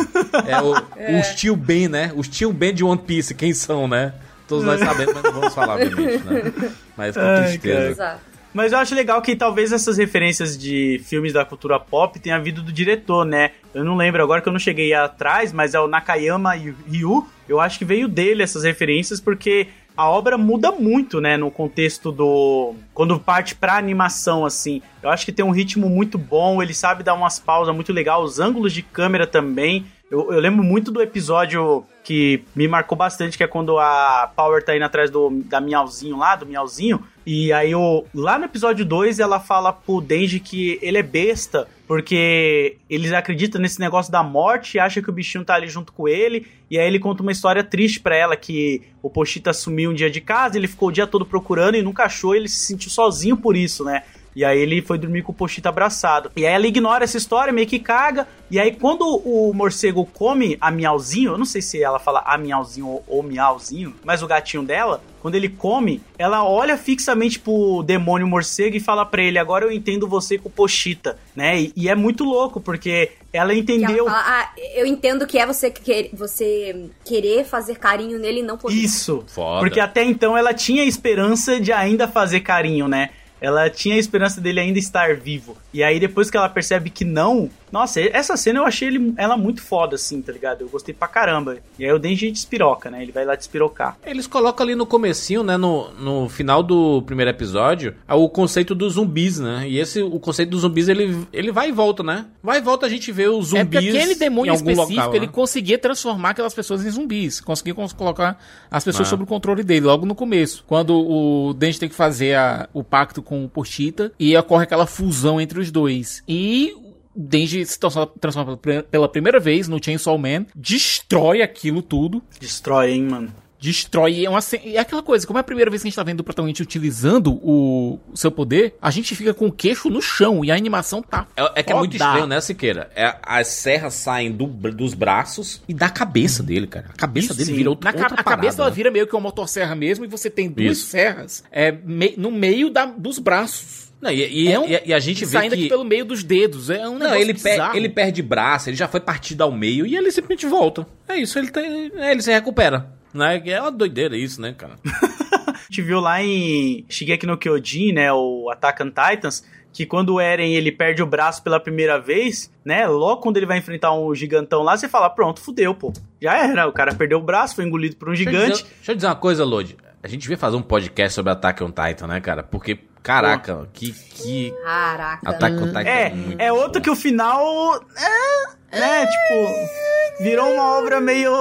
É 0.47 0.61
o, 0.63 0.73
os 1.21 1.35
tio 1.37 1.55
Ben, 1.55 1.89
né? 1.89 2.11
Os 2.17 2.27
tio 2.27 2.53
Ben 2.53 2.73
de 2.73 2.83
One 2.83 3.01
Piece, 3.01 3.35
quem 3.35 3.53
são, 3.53 3.87
né? 3.87 4.15
Todos 4.49 4.65
nós 4.65 4.81
sabemos, 4.81 5.15
mas 5.15 5.23
não 5.23 5.33
vamos 5.33 5.55
falar, 5.55 5.75
obviamente, 5.75 6.25
né? 6.25 6.53
Mas 6.97 7.17
com 7.17 7.21
Ai, 7.21 7.45
tristeza. 7.45 7.91
Exato. 7.91 8.21
Mas 8.57 8.73
eu 8.73 8.79
acho 8.79 8.95
legal 8.95 9.21
que 9.21 9.37
talvez 9.37 9.71
essas 9.71 9.99
referências 9.99 10.57
de 10.57 10.99
filmes 11.05 11.35
da 11.35 11.45
cultura 11.45 11.79
pop 11.79 12.19
tenha 12.19 12.39
vindo 12.39 12.63
do 12.63 12.73
diretor, 12.73 13.23
né? 13.23 13.51
Eu 13.75 13.85
não 13.85 13.97
lembro 13.97 14.23
agora 14.23 14.41
que 14.41 14.49
eu 14.49 14.53
não 14.53 14.59
cheguei 14.59 14.95
atrás, 14.95 15.53
mas 15.53 15.75
é 15.75 15.81
o 15.81 15.87
Nakayama 15.87 16.55
Ryu. 16.55 17.27
Eu 17.47 17.61
acho 17.61 17.79
que 17.79 17.85
veio 17.85 18.09
dele 18.09 18.43
essas 18.43 18.65
referências 18.65 19.21
porque 19.21 19.69
a 19.97 20.09
obra 20.09 20.39
muda 20.39 20.71
muito, 20.73 21.21
né, 21.21 21.37
no 21.37 21.51
contexto 21.51 22.13
do 22.13 22.75
quando 22.93 23.19
parte 23.19 23.55
pra 23.55 23.77
animação 23.77 24.45
assim. 24.45 24.81
Eu 25.03 25.11
acho 25.11 25.25
que 25.25 25.33
tem 25.33 25.45
um 25.45 25.51
ritmo 25.51 25.89
muito 25.89 26.17
bom, 26.17 26.63
ele 26.63 26.75
sabe 26.75 27.03
dar 27.03 27.15
umas 27.15 27.39
pausas 27.39 27.75
muito 27.75 27.93
legal, 27.93 28.23
os 28.23 28.39
ângulos 28.39 28.73
de 28.73 28.83
câmera 28.83 29.27
também. 29.27 29.87
Eu, 30.11 30.33
eu 30.33 30.39
lembro 30.39 30.63
muito 30.63 30.93
do 30.93 31.03
episódio 31.03 31.85
que 32.05 32.45
me 32.55 32.69
marcou 32.69 32.97
bastante, 32.97 33.37
que 33.37 33.43
é 33.43 33.49
quando 33.49 33.77
a 33.77 34.31
Power 34.37 34.63
tá 34.63 34.77
indo 34.77 34.85
atrás 34.85 35.11
do, 35.11 35.43
da 35.47 35.61
Miauzinho 35.61 36.17
lá, 36.17 36.37
do 36.37 36.47
Miauzinho. 36.47 37.03
E 37.27 37.53
aí, 37.53 37.73
lá 38.15 38.39
no 38.39 38.45
episódio 38.45 38.85
2, 38.85 39.19
ela 39.19 39.41
fala 39.41 39.73
pro 39.73 40.01
Denji 40.01 40.39
que 40.39 40.79
ele 40.81 40.99
é 40.99 41.03
besta, 41.03 41.67
porque 41.89 42.77
eles 42.89 43.13
acreditam 43.13 43.61
nesse 43.61 43.81
negócio 43.81 44.13
da 44.13 44.23
morte, 44.23 44.79
acha 44.79 45.03
que 45.03 45.11
o 45.11 45.13
bichinho 45.13 45.45
tá 45.45 45.55
ali 45.55 45.67
junto 45.67 45.93
com 45.93 46.07
ele. 46.07 46.47
E 46.71 46.79
aí 46.79 46.87
ele 46.87 47.01
conta 47.01 47.25
uma 47.25 47.33
história 47.33 47.65
triste 47.65 47.99
pra 47.99 48.15
ela, 48.15 48.37
que 48.37 48.83
o 49.03 49.11
Pochita 49.11 49.53
sumiu 49.53 49.91
um 49.91 49.95
dia 49.95 50.09
de 50.09 50.21
casa, 50.21 50.57
ele 50.57 50.69
ficou 50.69 50.91
o 50.91 50.93
dia 50.93 51.09
todo 51.09 51.27
procurando 51.27 51.75
e 51.77 51.83
nunca 51.83 52.05
achou, 52.05 52.33
e 52.33 52.39
ele 52.39 52.49
se 52.49 52.65
sentiu 52.67 52.91
sozinho 52.91 53.37
por 53.37 53.57
isso, 53.57 53.83
né? 53.83 54.05
E 54.37 54.45
aí 54.45 54.61
ele 54.61 54.83
foi 54.83 54.99
dormir 54.99 55.23
com 55.23 55.33
o 55.33 55.35
Pochita 55.35 55.71
abraçado. 55.71 56.31
E 56.37 56.47
aí 56.47 56.53
ela 56.53 56.67
ignora 56.67 57.05
essa 57.05 57.17
história, 57.17 57.55
meio 57.55 57.67
que 57.67 57.79
caga. 57.79 58.29
E 58.51 58.61
aí 58.61 58.77
quando 58.77 59.03
o 59.25 59.51
morcego 59.55 60.05
come 60.05 60.59
a 60.61 60.71
miauzinho, 60.71 61.33
eu 61.33 61.39
não 61.39 61.47
sei 61.47 61.63
se 61.63 61.83
ela 61.83 61.99
fala 61.99 62.23
a 62.27 62.37
miauzinho 62.37 62.87
ou, 62.87 63.05
ou 63.09 63.23
miauzinho, 63.23 63.95
mas 64.05 64.23
o 64.23 64.27
gatinho 64.27 64.63
dela, 64.63 65.03
quando 65.23 65.37
ele 65.37 65.49
come, 65.49 66.03
ela 66.19 66.45
olha 66.45 66.77
fixamente 66.77 67.39
pro 67.39 67.83
demônio 67.83 68.27
morcego 68.27 68.77
e 68.77 68.81
fala 68.81 69.07
pra 69.07 69.23
ele, 69.23 69.39
agora 69.39 69.65
eu 69.65 69.73
entendo 69.73 70.07
você 70.07 70.37
com 70.37 70.49
o 70.49 70.53
Pochita, 70.53 71.19
né? 71.35 71.59
E, 71.59 71.73
e 71.75 71.89
é 71.89 71.95
muito 71.95 72.23
louco, 72.23 72.61
porque 72.61 73.13
ela 73.33 73.55
Que 73.55 73.61
entendeu... 73.61 74.07
ela 74.07 74.11
fala, 74.11 74.41
ah, 74.43 74.51
eu 74.75 74.85
entendo 74.87 75.27
que 75.27 75.39
é 75.39 75.47
você, 75.47 75.71
quer, 75.71 76.11
você 76.13 76.91
querer 77.05 77.45
fazer 77.45 77.77
carinho 77.79 78.19
nele 78.19 78.41
e 78.41 78.43
não 78.43 78.59
poder. 78.59 78.75
Isso. 78.75 79.25
Foda. 79.29 79.61
Porque 79.61 79.81
até 79.81 80.05
então 80.05 80.37
ela 80.37 80.53
tinha 80.53 80.85
esperança 80.85 81.59
de 81.59 81.73
ainda 81.73 82.07
fazer 82.07 82.41
carinho, 82.41 82.87
né? 82.87 83.11
Ela 83.41 83.69
tinha 83.69 83.95
a 83.97 83.99
esperança 83.99 84.41
dele 84.41 84.61
ainda 84.61 84.79
estar 84.79 85.15
vivo. 85.17 85.57
E 85.73 85.83
aí, 85.83 86.01
depois 86.01 86.31
que 86.31 86.37
ela 86.37 86.49
percebe 86.49 86.91
que 86.91 87.05
não. 87.05 87.51
Nossa, 87.71 88.01
essa 88.01 88.37
cena 88.37 88.61
eu 88.61 88.65
achei 88.65 88.89
ele- 88.89 89.13
ela 89.17 89.37
muito 89.37 89.61
foda, 89.61 89.97
assim, 89.97 90.23
tá 90.23 90.33
ligado? 90.33 90.63
Eu 90.63 90.69
gostei 90.69 90.95
pra 90.95 91.09
caramba. 91.09 91.57
E 91.79 91.85
aí 91.85 91.93
o 91.93 91.99
Denji 91.99 92.31
despiroca, 92.31 92.91
né? 92.91 93.03
Ele 93.03 93.13
vai 93.13 93.25
lá 93.25 93.35
despirocar. 93.35 93.99
Eles 94.07 94.27
colocam 94.27 94.65
ali 94.65 94.75
no 94.75 94.87
comecinho, 94.87 95.43
né, 95.43 95.57
no, 95.57 95.91
no 95.95 96.29
final 96.29 96.63
do 96.63 97.03
primeiro 97.03 97.31
episódio, 97.31 97.95
o 98.09 98.29
conceito 98.29 98.75
dos 98.75 98.95
zumbis, 98.95 99.39
né? 99.41 99.65
E 99.69 99.79
esse, 99.79 100.01
o 100.01 100.19
conceito 100.21 100.51
dos 100.51 100.61
zumbis, 100.63 100.89
ele, 100.89 101.27
ele 101.33 101.51
vai 101.53 101.69
e 101.69 101.73
volta, 101.73 102.03
né? 102.03 102.25
Vai 102.43 102.59
e 102.59 102.63
volta 102.63 102.87
a 102.87 102.89
gente 102.89 103.11
vê 103.13 103.29
os 103.29 103.53
É 103.53 103.59
zumbis 103.59 103.81
porque 103.85 103.99
aquele 103.99 104.15
demônio 104.15 104.51
em 104.53 104.57
algum 104.57 104.71
específico, 104.71 105.01
local, 105.01 105.15
ele 105.17 105.27
né? 105.27 105.33
conseguia 105.33 105.77
transformar 105.79 106.31
aquelas 106.31 106.55
pessoas 106.55 106.85
em 106.87 106.91
zumbis. 106.91 107.41
Conseguia 107.41 107.75
cons- 107.75 107.93
colocar 107.93 108.41
as 108.71 108.85
pessoas 108.85 109.09
Ah. 109.09 109.11
sob 109.11 109.25
o 109.25 109.27
controle 109.27 109.63
dele, 109.63 109.85
logo 109.87 110.07
no 110.07 110.15
começo. 110.15 110.65
Quando 110.67 110.95
o 110.97 111.53
Dente 111.53 111.81
tem 111.81 111.89
que 111.89 111.95
fazer 111.95 112.35
a- 112.37 112.69
o 112.73 112.83
pacto 112.85 113.21
com 113.27 113.45
o 113.45 113.49
Pochita 113.49 114.13
e 114.19 114.35
ocorre 114.37 114.63
aquela 114.63 114.87
fusão 114.87 115.39
entre 115.41 115.61
os 115.61 115.71
dois. 115.71 116.23
E 116.27 116.73
Denji 117.15 117.65
se 117.67 117.79
transforma 118.21 118.57
pela 118.91 119.09
primeira 119.09 119.41
vez 119.41 119.69
no 119.69 119.83
Chainsaw 119.83 120.17
Man, 120.17 120.47
destrói 120.55 121.43
aquilo 121.43 121.83
tudo, 121.83 122.23
Destrói, 122.41 122.93
hein, 122.93 123.03
mano. 123.03 123.46
Destrói. 123.61 124.25
É, 124.25 124.29
uma, 124.31 124.39
é 124.65 124.79
aquela 124.79 125.03
coisa, 125.03 125.27
como 125.27 125.39
é 125.39 125.41
a 125.41 125.45
primeira 125.45 125.71
vez 125.71 125.83
que 125.83 125.89
a 125.89 125.91
gente 125.91 125.97
tá 125.97 126.03
vendo 126.03 126.21
o 126.21 126.25
protagonista 126.25 126.63
utilizando 126.63 127.33
o, 127.43 127.99
o 128.13 128.17
seu 128.17 128.31
poder, 128.31 128.75
a 128.81 128.91
gente 128.91 129.15
fica 129.15 129.33
com 129.35 129.47
o 129.47 129.53
queixo 129.53 129.89
no 129.91 130.01
chão 130.03 130.45
e 130.45 130.51
a 130.51 130.55
animação 130.55 131.03
tá. 131.03 131.27
É, 131.37 131.61
é 131.61 131.63
que 131.63 131.73
é 131.73 131.77
muito 131.77 131.93
estranho, 131.97 132.27
né, 132.27 132.41
Siqueira? 132.41 132.91
É, 132.95 133.17
as 133.23 133.49
serras 133.49 133.95
saem 133.95 134.31
do- 134.33 134.47
dos 134.47 134.95
braços 134.95 135.63
e 135.69 135.75
da 135.75 135.89
cabeça 135.89 136.43
dele, 136.43 136.67
cara. 136.67 136.87
A 136.91 136.97
cabeça 136.97 137.33
dele 137.35 137.47
sim. 137.51 137.55
vira 137.57 137.71
outra, 137.71 137.91
Na 137.93 137.99
outra 137.99 138.21
a 138.21 138.25
cabeça 138.25 138.57
parada, 138.57 138.63
ela 138.63 138.71
vira 138.71 138.91
meio 138.91 139.07
que 139.07 139.15
uma 139.15 139.21
motosserra 139.23 139.75
mesmo 139.75 140.05
e 140.05 140.09
você 140.09 140.29
tem 140.31 140.49
duas 140.51 140.79
Isso. 140.79 140.87
serras 140.89 141.43
é, 141.51 141.73
me- 141.73 142.15
no 142.17 142.31
meio 142.31 142.71
da- 142.71 142.87
dos 142.87 143.19
braços. 143.19 143.87
Não, 144.01 144.11
e, 144.11 144.45
e- 144.45 144.49
É 144.53 144.59
um- 144.61 144.67
e- 144.69 144.93
a 144.93 144.99
gente 144.99 145.25
vê 145.25 145.33
saindo 145.33 145.55
que... 145.55 145.61
aqui 145.63 145.69
pelo 145.71 145.83
meio 145.85 146.05
dos 146.05 146.23
dedos. 146.23 146.69
É 146.69 146.87
um 146.87 146.99
Não, 146.99 147.15
ele, 147.15 147.33
per- 147.33 147.75
ele 147.75 147.89
perde 147.89 148.21
braço, 148.23 148.69
ele 148.69 148.77
já 148.77 148.87
foi 148.87 149.01
partido 149.01 149.43
ao 149.43 149.51
meio 149.51 149.87
e 149.87 149.97
ele 149.97 150.11
simplesmente 150.11 150.47
volta. 150.47 150.87
É 151.09 151.17
isso, 151.17 151.39
ele, 151.39 151.51
tem, 151.51 151.91
é, 151.97 152.13
ele 152.13 152.21
se 152.23 152.31
recupera. 152.31 152.95
Né? 153.17 153.43
É 153.47 153.61
uma 153.61 153.73
doideira 153.73 154.17
isso, 154.17 154.41
né, 154.41 154.53
cara? 154.57 154.75
A 154.85 155.69
gente 155.69 155.83
viu 155.83 155.99
lá 156.01 156.23
em 156.23 156.85
Shigeki 156.89 157.27
no 157.27 157.37
Kyojin, 157.37 157.93
né, 157.93 158.13
o 158.13 158.49
Attack 158.53 158.83
on 158.85 158.87
Titans, 158.91 159.45
que 159.73 159.85
quando 159.85 160.15
o 160.15 160.21
Eren 160.21 160.55
ele 160.55 160.71
perde 160.71 161.03
o 161.03 161.07
braço 161.07 161.43
pela 161.43 161.59
primeira 161.59 161.99
vez, 162.01 162.51
né, 162.65 162.87
logo 162.87 163.21
quando 163.21 163.37
ele 163.37 163.47
vai 163.47 163.59
enfrentar 163.59 163.93
um 163.93 164.15
gigantão 164.15 164.63
lá, 164.63 164.77
você 164.77 164.89
fala, 164.89 165.11
pronto, 165.11 165.41
fudeu, 165.41 165.75
pô. 165.75 165.93
Já 166.23 166.37
era, 166.39 166.69
o 166.69 166.73
cara 166.73 166.95
perdeu 166.95 167.19
o 167.19 167.23
braço, 167.23 167.57
foi 167.57 167.65
engolido 167.65 167.97
por 167.97 168.09
um 168.09 168.13
Deixa 168.13 168.31
eu 168.31 168.33
gigante. 168.33 168.53
dizer- 168.63 168.75
Deixa 168.77 168.93
eu 168.93 168.97
dizer 168.97 169.09
uma 169.09 169.17
coisa, 169.17 169.45
Lodi. 169.45 169.77
A 170.03 170.09
gente 170.09 170.23
devia 170.23 170.39
fazer 170.39 170.57
um 170.57 170.63
podcast 170.63 171.15
sobre 171.17 171.33
Attack 171.33 171.63
on 171.65 171.73
Titan, 171.73 172.07
né, 172.07 172.21
cara? 172.21 172.45
Porque, 172.45 172.79
caraca, 173.03 173.69
que, 173.73 173.91
que 173.93 174.55
Caraca. 174.63 175.29
Attack 175.31 175.57
on 175.57 175.67
Titan 175.67 175.81
É, 175.81 176.11
muito 176.15 176.41
é 176.41 176.53
outro 176.53 176.75
bom. 176.81 176.85
que 176.85 176.91
o 176.91 176.97
final, 176.97 177.75
é, 177.99 178.57
né, 178.73 179.07
tipo, 179.07 180.23
virou 180.23 180.53
uma 180.53 180.79
obra 180.79 181.01
meio... 181.01 181.33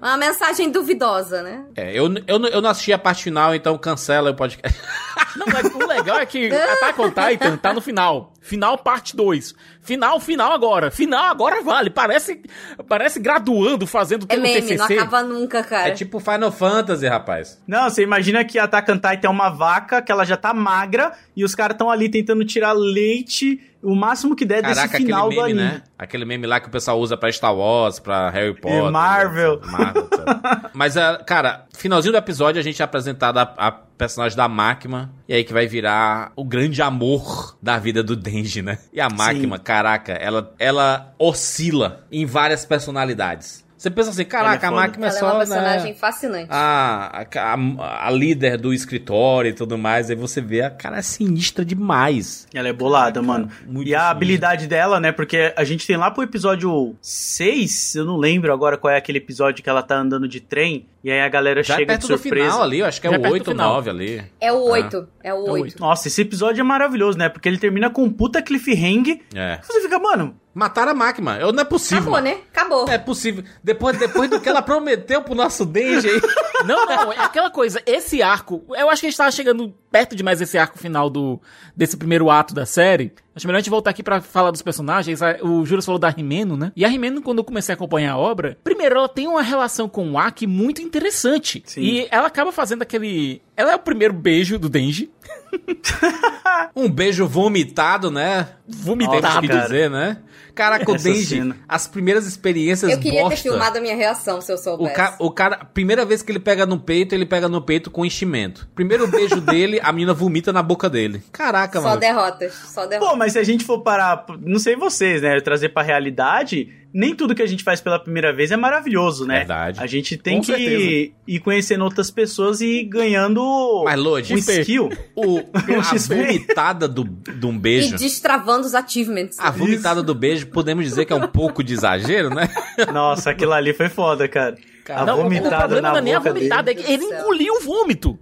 Uma 0.00 0.16
mensagem 0.16 0.70
duvidosa, 0.70 1.42
né? 1.42 1.64
É, 1.76 1.90
eu, 1.92 2.12
eu, 2.26 2.38
não- 2.38 2.48
eu 2.48 2.60
não 2.60 2.70
assisti 2.70 2.92
a 2.92 2.98
parte 2.98 3.24
final, 3.24 3.54
então 3.54 3.76
cancela 3.78 4.30
o 4.30 4.34
podcast. 4.34 4.78
Não, 5.34 5.46
mas 5.46 5.64
o 5.74 5.78
legal 5.86 6.18
é 6.18 6.26
que 6.26 6.52
Attack 6.52 7.00
on 7.00 7.08
Titan 7.10 7.56
tá 7.56 7.72
no 7.72 7.80
final. 7.80 8.34
Final 8.42 8.76
parte 8.76 9.16
2. 9.16 9.54
Final, 9.80 10.20
final 10.20 10.52
agora. 10.52 10.90
Final 10.90 11.24
agora 11.24 11.62
vale. 11.62 11.88
Parece, 11.88 12.42
parece 12.86 13.18
graduando, 13.18 13.86
fazendo 13.86 14.26
É 14.28 14.34
tendo 14.34 14.42
meme, 14.42 14.76
não 14.76 14.86
TCC. 14.86 14.98
acaba 15.00 15.22
nunca, 15.22 15.62
cara. 15.62 15.88
É 15.88 15.92
tipo 15.92 16.20
Final 16.20 16.52
Fantasy, 16.52 17.06
rapaz. 17.08 17.58
Não, 17.66 17.88
você 17.88 18.02
imagina 18.02 18.44
que 18.44 18.58
a 18.58 18.64
Attack 18.64 18.92
on 18.92 18.96
Titan 18.98 19.28
é 19.28 19.30
uma 19.30 19.48
vaca, 19.48 20.02
que 20.02 20.12
ela 20.12 20.26
já 20.26 20.36
tá 20.36 20.52
magra, 20.52 21.12
e 21.34 21.44
os 21.44 21.54
caras 21.54 21.76
estão 21.76 21.90
ali 21.90 22.10
tentando 22.10 22.44
tirar 22.44 22.72
leite, 22.72 23.58
o 23.82 23.94
máximo 23.94 24.36
que 24.36 24.44
der 24.44 24.62
Caraca, 24.62 24.82
desse 24.82 24.96
final 25.04 25.26
aquele 25.26 25.40
do 25.40 25.46
meme, 25.48 25.60
anime. 25.62 25.74
né? 25.76 25.82
Aquele 25.98 26.24
meme 26.24 26.46
lá 26.46 26.60
que 26.60 26.68
o 26.68 26.70
pessoal 26.70 26.98
usa 27.00 27.16
pra 27.16 27.30
Star 27.32 27.54
Wars, 27.54 27.98
pra 27.98 28.30
Harry 28.30 28.54
Potter. 28.54 28.90
Marvel. 28.90 29.60
né? 29.60 29.66
Marvel. 29.70 30.08
Mas, 30.72 30.96
ah, 30.96 31.22
cara, 31.26 31.66
finalzinho 31.76 32.12
do 32.12 32.18
episódio 32.18 32.60
a 32.60 32.62
gente 32.62 32.80
é 32.80 32.84
apresentado 32.84 33.38
a, 33.38 33.42
a 33.56 33.72
personagem 33.72 34.36
da 34.36 34.48
Máquina. 34.48 35.10
E 35.28 35.34
aí 35.34 35.44
que 35.44 35.52
vai 35.52 35.66
virar 35.66 36.32
o 36.36 36.44
grande 36.44 36.80
amor 36.82 37.56
da 37.62 37.78
vida 37.78 38.02
do 38.02 38.14
Denji, 38.16 38.62
né? 38.62 38.78
E 38.92 39.00
a 39.00 39.08
Máquina, 39.08 39.58
caraca, 39.58 40.12
ela, 40.12 40.54
ela 40.58 41.14
oscila 41.18 42.04
em 42.10 42.24
várias 42.26 42.64
personalidades. 42.64 43.61
Você 43.82 43.90
pensa 43.90 44.10
assim, 44.10 44.24
caraca, 44.24 44.68
a 44.68 44.70
Ela 44.70 44.76
é 44.84 44.86
foda. 44.86 44.86
Máquina 44.86 45.06
é 45.06 45.08
Ela 45.08 45.16
é 45.16 45.20
só, 45.20 45.26
uma 45.26 45.32
né, 45.32 45.38
personagem 45.40 45.94
fascinante. 45.94 46.46
a, 46.50 47.24
a, 47.34 47.54
a- 47.54 48.06
a 48.06 48.10
líder 48.12 48.56
do 48.56 48.72
escritório 48.72 49.48
e 49.48 49.52
tudo 49.52 49.76
mais. 49.76 50.08
Aí 50.08 50.14
você 50.14 50.40
vê 50.40 50.62
a 50.62 50.70
cara 50.70 50.98
é 50.98 51.02
sinistra 51.02 51.64
demais. 51.64 52.46
Ela 52.54 52.68
é 52.68 52.72
bolada, 52.72 53.20
mano. 53.20 53.48
muito 53.66 53.88
e 53.88 53.92
a 53.94 54.08
habilidade 54.08 54.68
dela, 54.68 55.00
né? 55.00 55.10
Porque 55.10 55.52
a 55.56 55.64
gente 55.64 55.84
tem 55.84 55.96
lá 55.96 56.12
pro 56.12 56.22
episódio 56.22 56.94
6, 57.00 57.96
eu 57.96 58.04
não 58.04 58.16
lembro 58.16 58.52
agora 58.52 58.78
qual 58.78 58.92
é 58.92 58.96
aquele 58.96 59.18
episódio 59.18 59.64
que 59.64 59.68
ela 59.68 59.82
tá 59.82 59.96
andando 59.96 60.28
de 60.28 60.40
trem, 60.40 60.86
e 61.02 61.10
aí 61.10 61.20
a 61.20 61.28
galera 61.28 61.62
Já 61.64 61.74
é 61.74 61.76
chega 61.78 61.86
de 61.94 61.98
perto 61.98 62.02
do 62.02 62.18
surpresa. 62.18 62.46
final 62.46 62.62
ali, 62.62 62.78
eu 62.78 62.86
acho 62.86 63.00
que 63.00 63.06
é 63.08 63.10
Já 63.10 63.16
é 63.16 63.18
o 63.18 63.22
perto 63.22 63.32
do 63.32 63.34
8 63.34 63.48
ou 63.48 63.54
final. 63.54 63.74
9 63.74 63.90
ali. 63.90 64.22
É 64.40 64.52
o 64.52 64.56
Ah. 64.68 64.70
8. 64.72 65.08
É 65.24 65.34
o 65.34 65.36
o 65.38 65.50
8. 65.50 65.62
oito. 65.64 65.80
Nossa, 65.80 66.06
esse 66.08 66.22
episódio 66.22 66.60
é 66.60 66.64
maravilhoso, 66.64 67.18
né? 67.18 67.28
Porque 67.28 67.48
ele 67.48 67.58
termina 67.58 67.90
com 67.90 68.04
um 68.04 68.10
puta 68.12 68.40
cliffhanger. 68.40 69.20
É. 69.34 69.58
Você 69.62 69.80
fica, 69.80 69.98
mano, 69.98 70.36
Mataram 70.54 70.92
a 70.92 70.94
máquina. 70.94 71.38
Eu, 71.38 71.52
não 71.52 71.62
é 71.62 71.64
possível. 71.64 72.02
Acabou, 72.02 72.20
né? 72.20 72.38
Acabou. 72.52 72.88
É 72.88 72.98
possível. 72.98 73.42
Depois, 73.64 73.98
depois 73.98 74.28
do 74.28 74.38
que 74.40 74.48
ela 74.48 74.60
prometeu 74.60 75.22
pro 75.22 75.34
nosso 75.34 75.64
Denji 75.64 76.08
aí. 76.08 76.20
Não, 76.62 76.86
não, 76.86 77.12
é 77.12 77.18
aquela 77.18 77.50
coisa, 77.50 77.82
esse 77.84 78.22
arco, 78.22 78.64
eu 78.68 78.88
acho 78.88 79.00
que 79.00 79.08
a 79.08 79.10
gente 79.10 79.16
tava 79.16 79.32
chegando 79.32 79.74
perto 79.90 80.14
demais 80.14 80.38
desse 80.38 80.56
arco 80.56 80.78
final 80.78 81.10
do 81.10 81.40
desse 81.76 81.96
primeiro 81.96 82.30
ato 82.30 82.54
da 82.54 82.64
série. 82.64 83.12
Acho 83.34 83.48
melhor 83.48 83.56
a 83.56 83.60
gente 83.60 83.70
voltar 83.70 83.90
aqui 83.90 84.00
pra 84.00 84.20
falar 84.20 84.52
dos 84.52 84.62
personagens. 84.62 85.18
O 85.42 85.64
Júlio 85.64 85.82
falou 85.82 85.98
da 85.98 86.08
Rimeno, 86.08 86.56
né? 86.56 86.70
E 86.76 86.84
a 86.84 86.88
Rimeno, 86.88 87.20
quando 87.20 87.38
eu 87.38 87.44
comecei 87.44 87.72
a 87.72 87.74
acompanhar 87.74 88.12
a 88.12 88.16
obra, 88.16 88.56
primeiro, 88.62 88.96
ela 88.96 89.08
tem 89.08 89.26
uma 89.26 89.42
relação 89.42 89.88
com 89.88 90.12
o 90.12 90.18
Aki 90.18 90.46
muito 90.46 90.80
interessante. 90.80 91.64
Sim. 91.66 91.80
E 91.80 92.08
ela 92.10 92.28
acaba 92.28 92.52
fazendo 92.52 92.82
aquele... 92.82 93.42
Ela 93.56 93.72
é 93.72 93.74
o 93.74 93.80
primeiro 93.80 94.14
beijo 94.14 94.56
do 94.56 94.68
Denji. 94.68 95.10
Um 96.76 96.90
beijo 96.90 97.26
vomitado, 97.26 98.10
né? 98.10 98.48
Vomitado, 98.66 99.20
Temos 99.20 99.40
que 99.40 99.48
dizer, 99.48 99.90
né? 99.90 100.18
Caraca, 100.54 100.90
o 100.90 100.96
Denji, 100.96 101.24
cena. 101.38 101.56
as 101.68 101.86
primeiras 101.86 102.26
experiências 102.26 102.90
Eu 102.90 102.98
queria 102.98 103.22
bosta. 103.22 103.36
ter 103.36 103.42
filmado 103.42 103.78
a 103.78 103.80
minha 103.80 103.96
reação 103.96 104.40
se 104.40 104.50
eu 104.52 104.56
O, 104.56 104.58
soubesse. 104.58 104.94
ca 104.94 105.16
o 105.18 105.30
cara, 105.30 105.64
primeira 105.64 106.04
vez 106.04 106.22
que 106.22 106.30
ele 106.32 106.38
pega 106.38 106.66
no 106.66 106.78
peito, 106.78 107.14
ele 107.14 107.24
pega 107.26 107.48
no 107.48 107.60
peito 107.62 107.90
com 107.90 108.04
enchimento. 108.04 108.68
Primeiro 108.74 109.06
beijo 109.08 109.40
dele, 109.42 109.80
a 109.82 109.92
menina 109.92 110.12
vomita 110.14 110.52
na 110.52 110.62
boca 110.62 110.88
dele. 110.90 111.22
Caraca, 111.32 111.80
Só 111.80 111.88
mano. 111.88 112.00
derrotas. 112.00 112.52
Só 112.54 112.86
derrotas. 112.86 113.10
Pô, 113.10 113.16
mas 113.16 113.32
se 113.32 113.38
a 113.38 113.42
gente 113.44 113.64
for 113.64 113.80
parar, 113.80 114.24
não 114.40 114.58
sei 114.58 114.76
vocês, 114.76 115.22
né, 115.22 115.40
trazer 115.40 115.70
pra 115.70 115.82
realidade, 115.82 116.68
nem 116.94 117.14
tudo 117.14 117.34
que 117.34 117.42
a 117.42 117.46
gente 117.46 117.64
faz 117.64 117.80
pela 117.80 117.98
primeira 117.98 118.32
vez 118.32 118.50
é 118.50 118.56
maravilhoso, 118.56 119.26
né? 119.26 119.38
Verdade. 119.38 119.80
A 119.80 119.86
gente 119.86 120.16
tem 120.16 120.36
Com 120.36 120.40
que 120.42 120.46
certeza. 120.56 121.12
ir 121.26 121.38
conhecendo 121.40 121.84
outras 121.84 122.10
pessoas 122.10 122.60
e 122.60 122.80
ir 122.80 122.84
ganhando 122.84 123.82
Mas, 123.84 123.98
Lodi, 124.00 124.34
um 124.34 124.38
skill. 124.38 124.90
O, 125.16 125.38
a 125.78 125.82
XP. 125.82 126.14
vomitada 126.14 126.86
do, 126.88 127.04
de 127.04 127.46
um 127.46 127.54
E 127.54 127.58
beijo. 127.58 127.96
destravando 127.96 128.66
os 128.66 128.74
achievements. 128.74 129.38
A 129.38 129.50
vomitada 129.50 130.02
do 130.02 130.14
beijo, 130.14 130.46
podemos 130.48 130.84
dizer 130.84 131.04
que 131.06 131.12
é 131.12 131.16
um 131.16 131.26
pouco 131.28 131.62
de 131.64 131.72
exagero, 131.74 132.28
né? 132.30 132.48
Nossa, 132.92 133.30
aquilo 133.30 133.52
ali 133.52 133.72
foi 133.72 133.88
foda, 133.88 134.28
cara. 134.28 134.56
a 134.88 135.04
Não, 135.06 135.16
o- 135.16 135.20
o 135.20 135.22
vomitada 135.24 135.58
problema 135.58 135.88
na 135.88 135.90
não 135.92 135.98
é 135.98 136.02
nem 136.02 136.14
a 136.14 136.18
boca 136.20 136.32
dele. 136.32 136.48
vomitada, 136.48 136.70
é 136.70 136.74
que 136.74 136.92
ele 136.92 137.04
engoliu 137.04 137.54
o 137.54 137.60
vômito. 137.60 138.18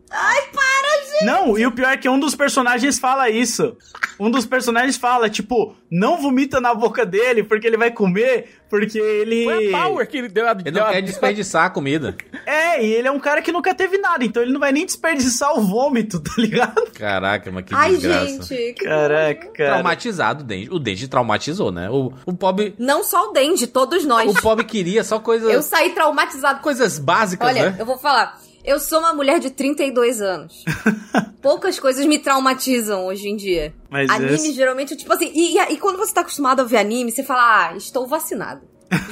Não, 1.22 1.58
e 1.58 1.66
o 1.66 1.72
pior 1.72 1.92
é 1.92 1.96
que 1.98 2.08
um 2.08 2.18
dos 2.18 2.34
personagens 2.34 2.98
fala 2.98 3.28
isso. 3.28 3.76
Um 4.18 4.30
dos 4.30 4.46
personagens 4.46 4.96
fala, 4.96 5.28
tipo, 5.28 5.74
não 5.90 6.20
vomita 6.20 6.60
na 6.60 6.72
boca 6.74 7.04
dele 7.04 7.42
porque 7.42 7.66
ele 7.66 7.76
vai 7.76 7.90
comer, 7.90 8.60
porque 8.68 8.98
ele. 8.98 9.44
Foi 9.44 9.74
a 9.74 9.78
power 9.82 10.06
que 10.08 10.16
ele 10.18 10.28
deu. 10.28 10.46
a- 10.48 10.52
Ele 10.64 10.70
não 10.70 10.88
quer 10.90 11.02
desperdiçar 11.02 11.64
a 11.66 11.70
comida. 11.70 12.16
É, 12.46 12.82
e 12.84 12.92
ele 12.94 13.06
é 13.06 13.10
um 13.10 13.20
cara 13.20 13.42
que 13.42 13.52
nunca 13.52 13.74
teve 13.74 13.98
nada, 13.98 14.24
então 14.24 14.42
ele 14.42 14.52
não 14.52 14.58
vai 14.58 14.72
nem 14.72 14.84
desperdiçar 14.86 15.56
o 15.56 15.60
vômito, 15.60 16.18
tá 16.22 16.32
ligado? 16.38 16.90
Caraca, 16.92 17.50
mas 17.52 17.64
que 17.64 17.74
Ai, 17.74 17.92
desgraça. 17.92 18.26
gente. 18.26 18.72
que 18.74 18.84
Caraca, 18.84 19.48
cara. 19.52 19.70
Traumatizado 19.70 20.42
o 20.42 20.46
Denji. 20.46 20.68
O 20.70 20.78
Denji 20.78 21.06
traumatizou, 21.08 21.70
né? 21.70 21.88
O, 21.90 22.12
o 22.26 22.32
pobre. 22.32 22.74
Não 22.78 23.04
só 23.04 23.28
o 23.28 23.32
Denji, 23.32 23.66
todos 23.66 24.04
nós. 24.04 24.30
O 24.30 24.40
pobre 24.42 24.64
queria 24.64 25.04
só 25.04 25.18
coisas. 25.20 25.52
Eu 25.52 25.62
saí 25.62 25.90
traumatizado. 25.90 26.60
Coisas 26.60 26.98
básicas, 26.98 27.48
Olha, 27.48 27.70
né? 27.70 27.76
eu 27.78 27.86
vou 27.86 27.98
falar. 27.98 28.38
Eu 28.70 28.78
sou 28.78 29.00
uma 29.00 29.12
mulher 29.12 29.40
de 29.40 29.50
32 29.50 30.20
anos. 30.20 30.64
Poucas 31.42 31.78
coisas 31.80 32.04
me 32.06 32.18
traumatizam 32.18 33.06
hoje 33.06 33.28
em 33.28 33.36
dia. 33.36 33.74
Mas 33.88 34.08
anime, 34.10 34.34
esse- 34.34 34.52
geralmente, 34.52 34.94
tipo 34.96 35.12
assim. 35.12 35.30
E, 35.34 35.56
e, 35.58 35.72
e 35.72 35.76
quando 35.78 35.96
você 35.96 36.12
tá 36.14 36.20
acostumado 36.20 36.60
a 36.60 36.64
ver 36.64 36.76
anime, 36.78 37.10
você 37.10 37.22
fala, 37.24 37.70
ah, 37.70 37.76
estou 37.76 38.06
vacinado. 38.06 38.60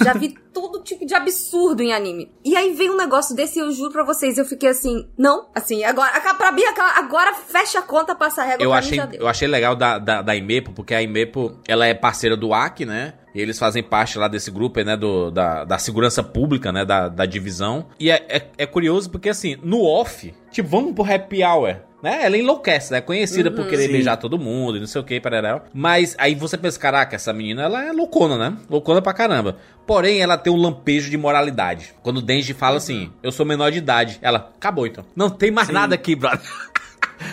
Já 0.04 0.12
vi 0.12 0.30
todo 0.52 0.82
tipo 0.82 1.06
de 1.06 1.14
absurdo 1.14 1.82
em 1.82 1.92
anime. 1.92 2.30
E 2.44 2.56
aí 2.56 2.72
vem 2.74 2.90
um 2.90 2.96
negócio 2.96 3.34
desse 3.34 3.58
e 3.58 3.62
eu 3.62 3.70
juro 3.72 3.92
pra 3.92 4.04
vocês, 4.04 4.36
eu 4.36 4.44
fiquei 4.44 4.68
assim, 4.68 5.08
não, 5.16 5.48
assim, 5.54 5.84
agora, 5.84 6.10
pra 6.34 6.50
mim, 6.50 6.62
agora 6.96 7.32
fecha 7.34 7.78
a 7.78 7.82
conta, 7.82 8.14
passa 8.14 8.42
a 8.42 8.44
régua, 8.44 8.64
Eu 8.64 8.72
achei, 8.72 8.98
eu 9.14 9.28
achei 9.28 9.46
legal 9.48 9.76
da, 9.76 9.98
da, 9.98 10.20
da 10.22 10.34
Imepo, 10.36 10.72
porque 10.72 10.94
a 10.94 11.00
Imepo, 11.02 11.56
ela 11.66 11.86
é 11.86 11.94
parceira 11.94 12.36
do 12.36 12.52
AC, 12.52 12.80
né? 12.84 13.14
E 13.38 13.40
eles 13.40 13.56
fazem 13.56 13.84
parte 13.84 14.18
lá 14.18 14.26
desse 14.26 14.50
grupo, 14.50 14.80
né? 14.82 14.96
Do, 14.96 15.30
da, 15.30 15.62
da 15.62 15.78
segurança 15.78 16.24
pública, 16.24 16.72
né? 16.72 16.84
Da, 16.84 17.08
da 17.08 17.24
divisão. 17.24 17.86
E 18.00 18.10
é, 18.10 18.26
é, 18.28 18.42
é 18.58 18.66
curioso 18.66 19.08
porque, 19.08 19.28
assim, 19.28 19.56
no 19.62 19.84
off, 19.84 20.34
tipo, 20.50 20.68
vamos 20.68 20.92
pro 20.92 21.04
happy 21.04 21.44
hour. 21.44 21.76
Né? 22.02 22.24
Ela 22.24 22.36
enlouquece, 22.36 22.92
né? 22.92 23.00
Conhecida 23.00 23.48
por 23.48 23.68
querer 23.68 23.86
Sim. 23.86 23.92
beijar 23.92 24.16
todo 24.16 24.40
mundo 24.40 24.76
e 24.76 24.80
não 24.80 24.88
sei 24.88 25.00
o 25.00 25.04
que, 25.04 25.20
parará. 25.20 25.62
Mas 25.72 26.16
aí 26.18 26.34
você 26.34 26.58
pensa, 26.58 26.80
caraca, 26.80 27.14
essa 27.14 27.32
menina, 27.32 27.62
ela 27.62 27.84
é 27.84 27.92
loucona, 27.92 28.36
né? 28.36 28.56
Loucona 28.68 29.00
pra 29.00 29.12
caramba. 29.12 29.56
Porém, 29.86 30.20
ela 30.20 30.36
tem 30.36 30.52
um 30.52 30.56
lampejo 30.56 31.08
de 31.08 31.16
moralidade. 31.16 31.94
Quando 32.02 32.16
o 32.16 32.22
Denji 32.22 32.54
fala 32.54 32.78
assim, 32.78 33.12
eu 33.22 33.30
sou 33.30 33.46
menor 33.46 33.70
de 33.70 33.78
idade. 33.78 34.18
Ela, 34.20 34.50
acabou 34.56 34.84
então. 34.84 35.04
Não 35.14 35.30
tem 35.30 35.52
mais 35.52 35.68
Sim. 35.68 35.74
nada 35.74 35.94
aqui, 35.94 36.16
brother. 36.16 36.40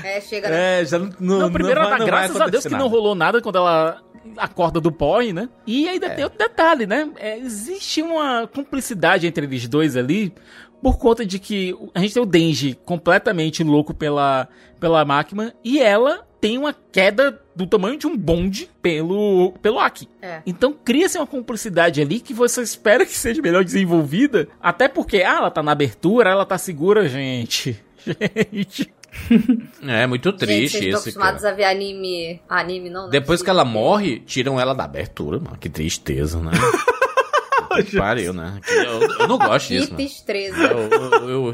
É, 0.03 0.21
chega, 0.21 0.49
né? 0.49 0.81
É, 0.81 0.85
já 0.85 0.99
não. 0.99 1.09
Não, 1.19 1.39
Não, 1.39 1.51
primeiro 1.51 1.79
não 1.79 1.87
ela 1.87 1.97
tá, 1.97 1.99
não 1.99 2.11
vai 2.11 2.27
graças 2.27 2.41
a 2.41 2.47
Deus 2.47 2.63
que 2.63 2.71
não 2.71 2.79
nada. 2.79 2.89
rolou 2.89 3.15
nada 3.15 3.41
quando 3.41 3.57
ela 3.57 4.01
acorda 4.37 4.81
do 4.81 4.91
pó, 4.91 5.21
né? 5.21 5.49
E 5.67 5.87
ainda 5.87 6.09
tem 6.09 6.23
outro 6.23 6.39
detalhe, 6.39 6.87
né? 6.87 7.09
É, 7.17 7.37
existe 7.37 8.01
uma 8.01 8.47
cumplicidade 8.47 9.27
entre 9.27 9.45
eles 9.45 9.67
dois 9.67 9.95
ali, 9.95 10.33
por 10.81 10.97
conta 10.97 11.25
de 11.25 11.39
que 11.39 11.75
a 11.93 11.99
gente 11.99 12.13
tem 12.13 12.23
o 12.23 12.25
Denji 12.25 12.77
completamente 12.85 13.63
louco 13.63 13.93
pela, 13.93 14.47
pela 14.79 15.05
máquina 15.05 15.53
e 15.63 15.79
ela 15.79 16.25
tem 16.39 16.57
uma 16.59 16.75
queda 16.91 17.41
do 17.55 17.65
tamanho 17.65 17.97
de 17.97 18.05
um 18.05 18.15
bonde 18.15 18.69
pelo, 18.81 19.53
pelo 19.61 19.79
Aki. 19.79 20.07
É. 20.21 20.41
Então 20.45 20.73
cria-se 20.73 21.17
uma 21.17 21.25
cumplicidade 21.25 22.01
ali 22.01 22.19
que 22.19 22.33
você 22.35 22.61
espera 22.61 23.03
que 23.03 23.17
seja 23.17 23.41
melhor 23.41 23.63
desenvolvida. 23.63 24.47
Até 24.61 24.87
porque, 24.87 25.23
ah, 25.23 25.37
ela 25.37 25.49
tá 25.49 25.63
na 25.63 25.71
abertura, 25.71 26.29
ela 26.29 26.45
tá 26.45 26.57
segura, 26.57 27.07
gente. 27.07 27.83
Gente. 28.53 28.93
É 29.87 30.07
muito 30.07 30.29
Gente, 30.31 30.39
triste 30.39 30.75
estão 30.75 30.89
isso, 30.89 30.97
acostumados 30.99 31.41
cara. 31.41 31.53
a 31.53 31.57
ver 31.57 31.63
anime. 31.65 32.41
Anime 32.49 32.89
não, 32.89 33.05
né? 33.05 33.11
Depois 33.11 33.41
que 33.41 33.49
ela 33.49 33.63
morre, 33.65 34.19
tiram 34.21 34.59
ela 34.59 34.73
da 34.73 34.83
abertura, 34.85 35.39
mano. 35.39 35.57
Que 35.57 35.69
tristeza, 35.69 36.39
né? 36.39 36.51
que 37.89 37.97
pariu, 37.97 38.33
né? 38.33 38.59
Que 38.65 38.73
Eu, 38.73 39.01
eu 39.19 39.27
não 39.27 39.37
gosto 39.37 39.67
Que 39.67 39.77
disso, 39.77 39.91
mano. 39.93 40.03
destreza. 40.03 40.57
Eu, 40.63 40.79
eu, 40.89 41.29
eu, 41.29 41.53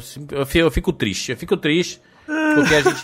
eu 0.62 0.72
fico- 0.72 0.94
triste, 0.94 1.32
eu 1.32 1.38
fico 1.38 1.58
triste. 1.58 2.00
Porque 2.26 2.76
a 2.76 2.82
gente. 2.82 3.02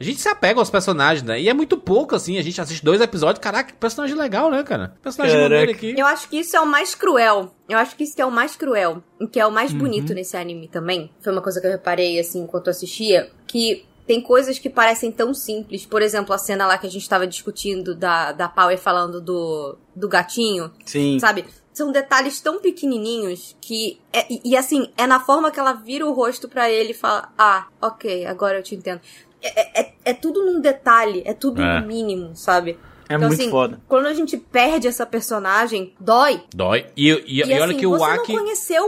A 0.00 0.02
gente 0.02 0.18
se 0.18 0.28
apega 0.30 0.58
aos 0.58 0.70
personagens, 0.70 1.22
né? 1.22 1.38
E 1.38 1.46
é 1.46 1.52
muito 1.52 1.76
pouco, 1.76 2.16
assim. 2.16 2.38
A 2.38 2.42
gente 2.42 2.58
assiste 2.58 2.82
dois 2.82 3.02
episódios. 3.02 3.38
Caraca, 3.38 3.70
que 3.70 3.76
personagem 3.78 4.16
legal, 4.16 4.50
né, 4.50 4.62
cara? 4.62 4.94
Personagem 5.02 5.38
maneiro 5.38 5.70
aqui. 5.72 5.94
Eu 5.94 6.06
acho 6.06 6.26
que 6.26 6.38
isso 6.38 6.56
é 6.56 6.60
o 6.60 6.66
mais 6.66 6.94
cruel. 6.94 7.54
Eu 7.68 7.76
acho 7.76 7.94
que 7.94 8.04
isso 8.04 8.16
que 8.16 8.22
é 8.22 8.24
o 8.24 8.30
mais 8.30 8.56
cruel. 8.56 9.04
O 9.20 9.28
que 9.28 9.38
é 9.38 9.46
o 9.46 9.52
mais 9.52 9.72
Uhum. 9.72 9.78
bonito 9.78 10.14
nesse 10.14 10.38
anime 10.38 10.68
também. 10.68 11.10
Foi 11.20 11.30
uma 11.30 11.42
coisa 11.42 11.60
que 11.60 11.66
eu 11.66 11.70
reparei, 11.70 12.18
assim, 12.18 12.40
enquanto 12.44 12.68
eu 12.68 12.70
assistia. 12.70 13.28
Que 13.50 13.84
tem 14.06 14.20
coisas 14.20 14.58
que 14.58 14.68
parecem 14.70 15.10
tão 15.12 15.32
simples. 15.34 15.86
Por 15.86 16.02
exemplo, 16.02 16.34
a 16.34 16.38
cena 16.38 16.66
lá 16.66 16.78
que 16.78 16.86
a 16.86 16.90
gente 16.90 17.08
tava 17.08 17.26
discutindo 17.26 17.94
da, 17.94 18.32
da 18.32 18.48
Power 18.48 18.78
falando 18.78 19.20
do, 19.20 19.76
do 19.94 20.08
gatinho. 20.08 20.70
Sim. 20.84 21.18
Sabe? 21.20 21.44
São 21.72 21.92
detalhes 21.92 22.40
tão 22.40 22.60
pequenininhos 22.60 23.56
que. 23.60 24.00
é- 24.12 24.26
e, 24.44 24.56
assim, 24.56 24.90
é 24.96 25.06
na 25.06 25.20
forma 25.20 25.50
que 25.50 25.58
ela 25.60 25.72
vira 25.72 26.06
o 26.06 26.12
rosto 26.12 26.48
pra 26.48 26.70
ele 26.70 26.90
e 26.90 26.94
fala: 26.94 27.32
Ah, 27.38 27.66
ok, 27.80 28.26
agora 28.26 28.58
eu 28.58 28.62
te 28.62 28.74
entendo. 28.74 29.00
É, 29.42 29.80
é, 29.80 29.94
é 30.06 30.12
tudo 30.14 30.44
num 30.44 30.60
detalhe, 30.60 31.22
é 31.24 31.32
tudo 31.32 31.62
É. 31.62 31.80
no 31.80 31.86
mínimo, 31.86 32.36
sabe? 32.36 32.78
É 33.10 33.16
então, 33.16 33.26
muito 33.28 33.40
assim, 33.40 33.50
foda. 33.50 33.80
quando 33.88 34.06
a 34.06 34.14
gente 34.14 34.36
perde 34.36 34.86
essa 34.86 35.04
personagem, 35.04 35.92
dói. 35.98 36.42
Dói. 36.54 36.86
E, 36.96 37.10
e, 37.10 37.12
e, 37.26 37.38
E, 37.40 37.42
olha 37.54 37.64
assim, 37.64 37.76
que 37.76 37.86
o 37.86 38.02
Aki. 38.04 38.36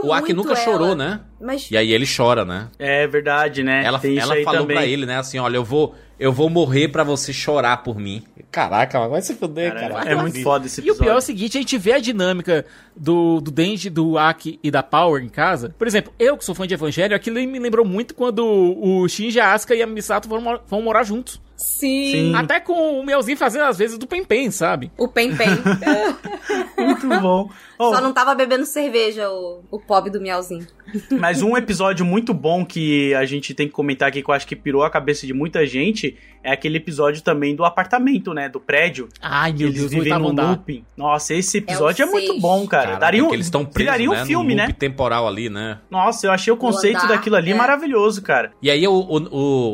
O 0.01 0.13
Aki 0.13 0.33
nunca 0.33 0.55
chorou, 0.55 0.87
ela, 0.87 0.95
né? 0.95 1.19
Mas 1.41 1.69
E 1.69 1.75
aí 1.75 1.91
ele 1.91 2.05
chora, 2.07 2.45
né? 2.45 2.69
É 2.79 3.05
verdade, 3.05 3.63
né? 3.63 3.83
Ela, 3.83 3.99
Tem 3.99 4.13
isso 4.13 4.21
ela 4.23 4.35
aí 4.35 4.45
falou 4.45 4.61
também. 4.61 4.77
pra 4.77 4.85
ele, 4.85 5.05
né? 5.05 5.17
Assim, 5.17 5.37
olha, 5.39 5.57
eu 5.57 5.63
vou, 5.65 5.93
eu 6.17 6.31
vou 6.31 6.49
morrer 6.49 6.87
pra 6.87 7.03
você 7.03 7.33
chorar 7.33 7.83
por 7.83 7.99
mim. 7.99 8.23
Caraca, 8.49 8.97
mas 8.97 9.09
vai 9.09 9.21
se 9.21 9.33
fuder, 9.33 9.73
Cara, 9.73 9.93
cara. 9.93 10.11
é 10.11 10.15
muito 10.15 10.41
foda 10.41 10.67
esse 10.67 10.79
E 10.79 10.83
o 10.83 10.85
episódio. 10.85 11.03
pior 11.03 11.15
é 11.15 11.17
o 11.17 11.21
seguinte, 11.21 11.57
a 11.57 11.61
gente 11.61 11.77
vê 11.77 11.91
a 11.93 11.99
dinâmica 11.99 12.65
do, 12.95 13.41
do 13.41 13.51
Denji, 13.51 13.89
do 13.89 14.17
Aki 14.17 14.57
e 14.63 14.71
da 14.71 14.81
Power 14.81 15.21
em 15.21 15.27
casa. 15.27 15.75
Por 15.77 15.85
exemplo, 15.85 16.13
eu 16.17 16.37
que 16.37 16.45
sou 16.45 16.55
fã 16.55 16.65
de 16.65 16.73
Evangelho, 16.75 17.13
aquilo 17.13 17.35
me 17.45 17.59
lembrou 17.59 17.83
muito 17.85 18.15
quando 18.15 18.45
o 18.45 19.05
Shinji, 19.09 19.39
a 19.39 19.53
Asuka 19.53 19.75
e 19.75 19.81
a 19.81 19.87
Misato 19.87 20.29
foram 20.29 20.81
morar 20.81 21.03
juntos. 21.03 21.41
Sim, 21.63 22.11
Sim. 22.11 22.35
Até 22.35 22.59
com 22.59 22.99
o 22.99 23.05
Melzinho 23.05 23.37
fazendo 23.37 23.63
às 23.63 23.77
vezes 23.77 23.97
do 23.97 24.05
Pen 24.05 24.23
Pen, 24.23 24.51
sabe? 24.51 24.91
o 24.97 25.07
Pen 25.07 25.35
Pen. 25.35 25.49
Muito 26.77 27.07
bom. 27.21 27.49
Oh, 27.77 27.93
Só 27.93 28.01
não 28.01 28.13
tava 28.13 28.35
bebendo 28.35 28.65
cerveja, 28.65 29.29
o, 29.29 29.63
o 29.71 29.79
pobre 29.79 30.09
do 30.09 30.21
Miauzinho. 30.21 30.67
Mas 31.11 31.41
um 31.41 31.57
episódio 31.57 32.05
muito 32.05 32.33
bom 32.33 32.65
que 32.65 33.13
a 33.15 33.25
gente 33.25 33.53
tem 33.53 33.67
que 33.67 33.73
comentar 33.73 34.09
aqui, 34.09 34.21
que 34.21 34.29
eu 34.29 34.33
acho 34.33 34.47
que 34.47 34.55
pirou 34.55 34.83
a 34.83 34.89
cabeça 34.89 35.25
de 35.25 35.33
muita 35.33 35.65
gente, 35.65 36.17
é 36.43 36.51
aquele 36.51 36.77
episódio 36.77 37.21
também 37.21 37.55
do 37.55 37.63
apartamento, 37.65 38.33
né? 38.33 38.49
Do 38.49 38.59
prédio. 38.59 39.07
Ai, 39.21 39.53
meu 39.53 39.67
eles 39.69 39.79
Deus, 39.79 39.91
vivem 39.91 40.13
no 40.19 40.29
andar. 40.29 40.49
looping. 40.49 40.83
Nossa, 40.97 41.33
esse 41.33 41.57
episódio 41.59 42.03
é, 42.03 42.05
o 42.05 42.11
muito 42.11 42.39
bom, 42.39 42.67
cara. 42.67 42.83
Caraca, 42.83 42.99
Daria 42.99 43.23
um, 43.23 43.33
eles 43.33 43.45
estão 43.47 43.63
presos, 43.63 43.77
viraria 43.77 44.09
um 44.09 44.13
né? 44.13 44.25
filme, 44.25 44.49
no 44.53 44.57
né? 44.57 44.67
loop 44.67 44.77
temporal 44.77 45.27
ali, 45.27 45.49
né? 45.49 45.79
Nossa, 45.89 46.27
eu 46.27 46.31
achei 46.31 46.51
o 46.51 46.57
conceito 46.57 46.97
andar, 46.97 47.07
daquilo 47.07 47.35
ali 47.35 47.51
é. 47.51 47.55
maravilhoso, 47.55 48.21
cara. 48.21 48.51
E 48.61 48.69
aí 48.69 48.87
o, 48.87 48.93
o, 48.93 49.17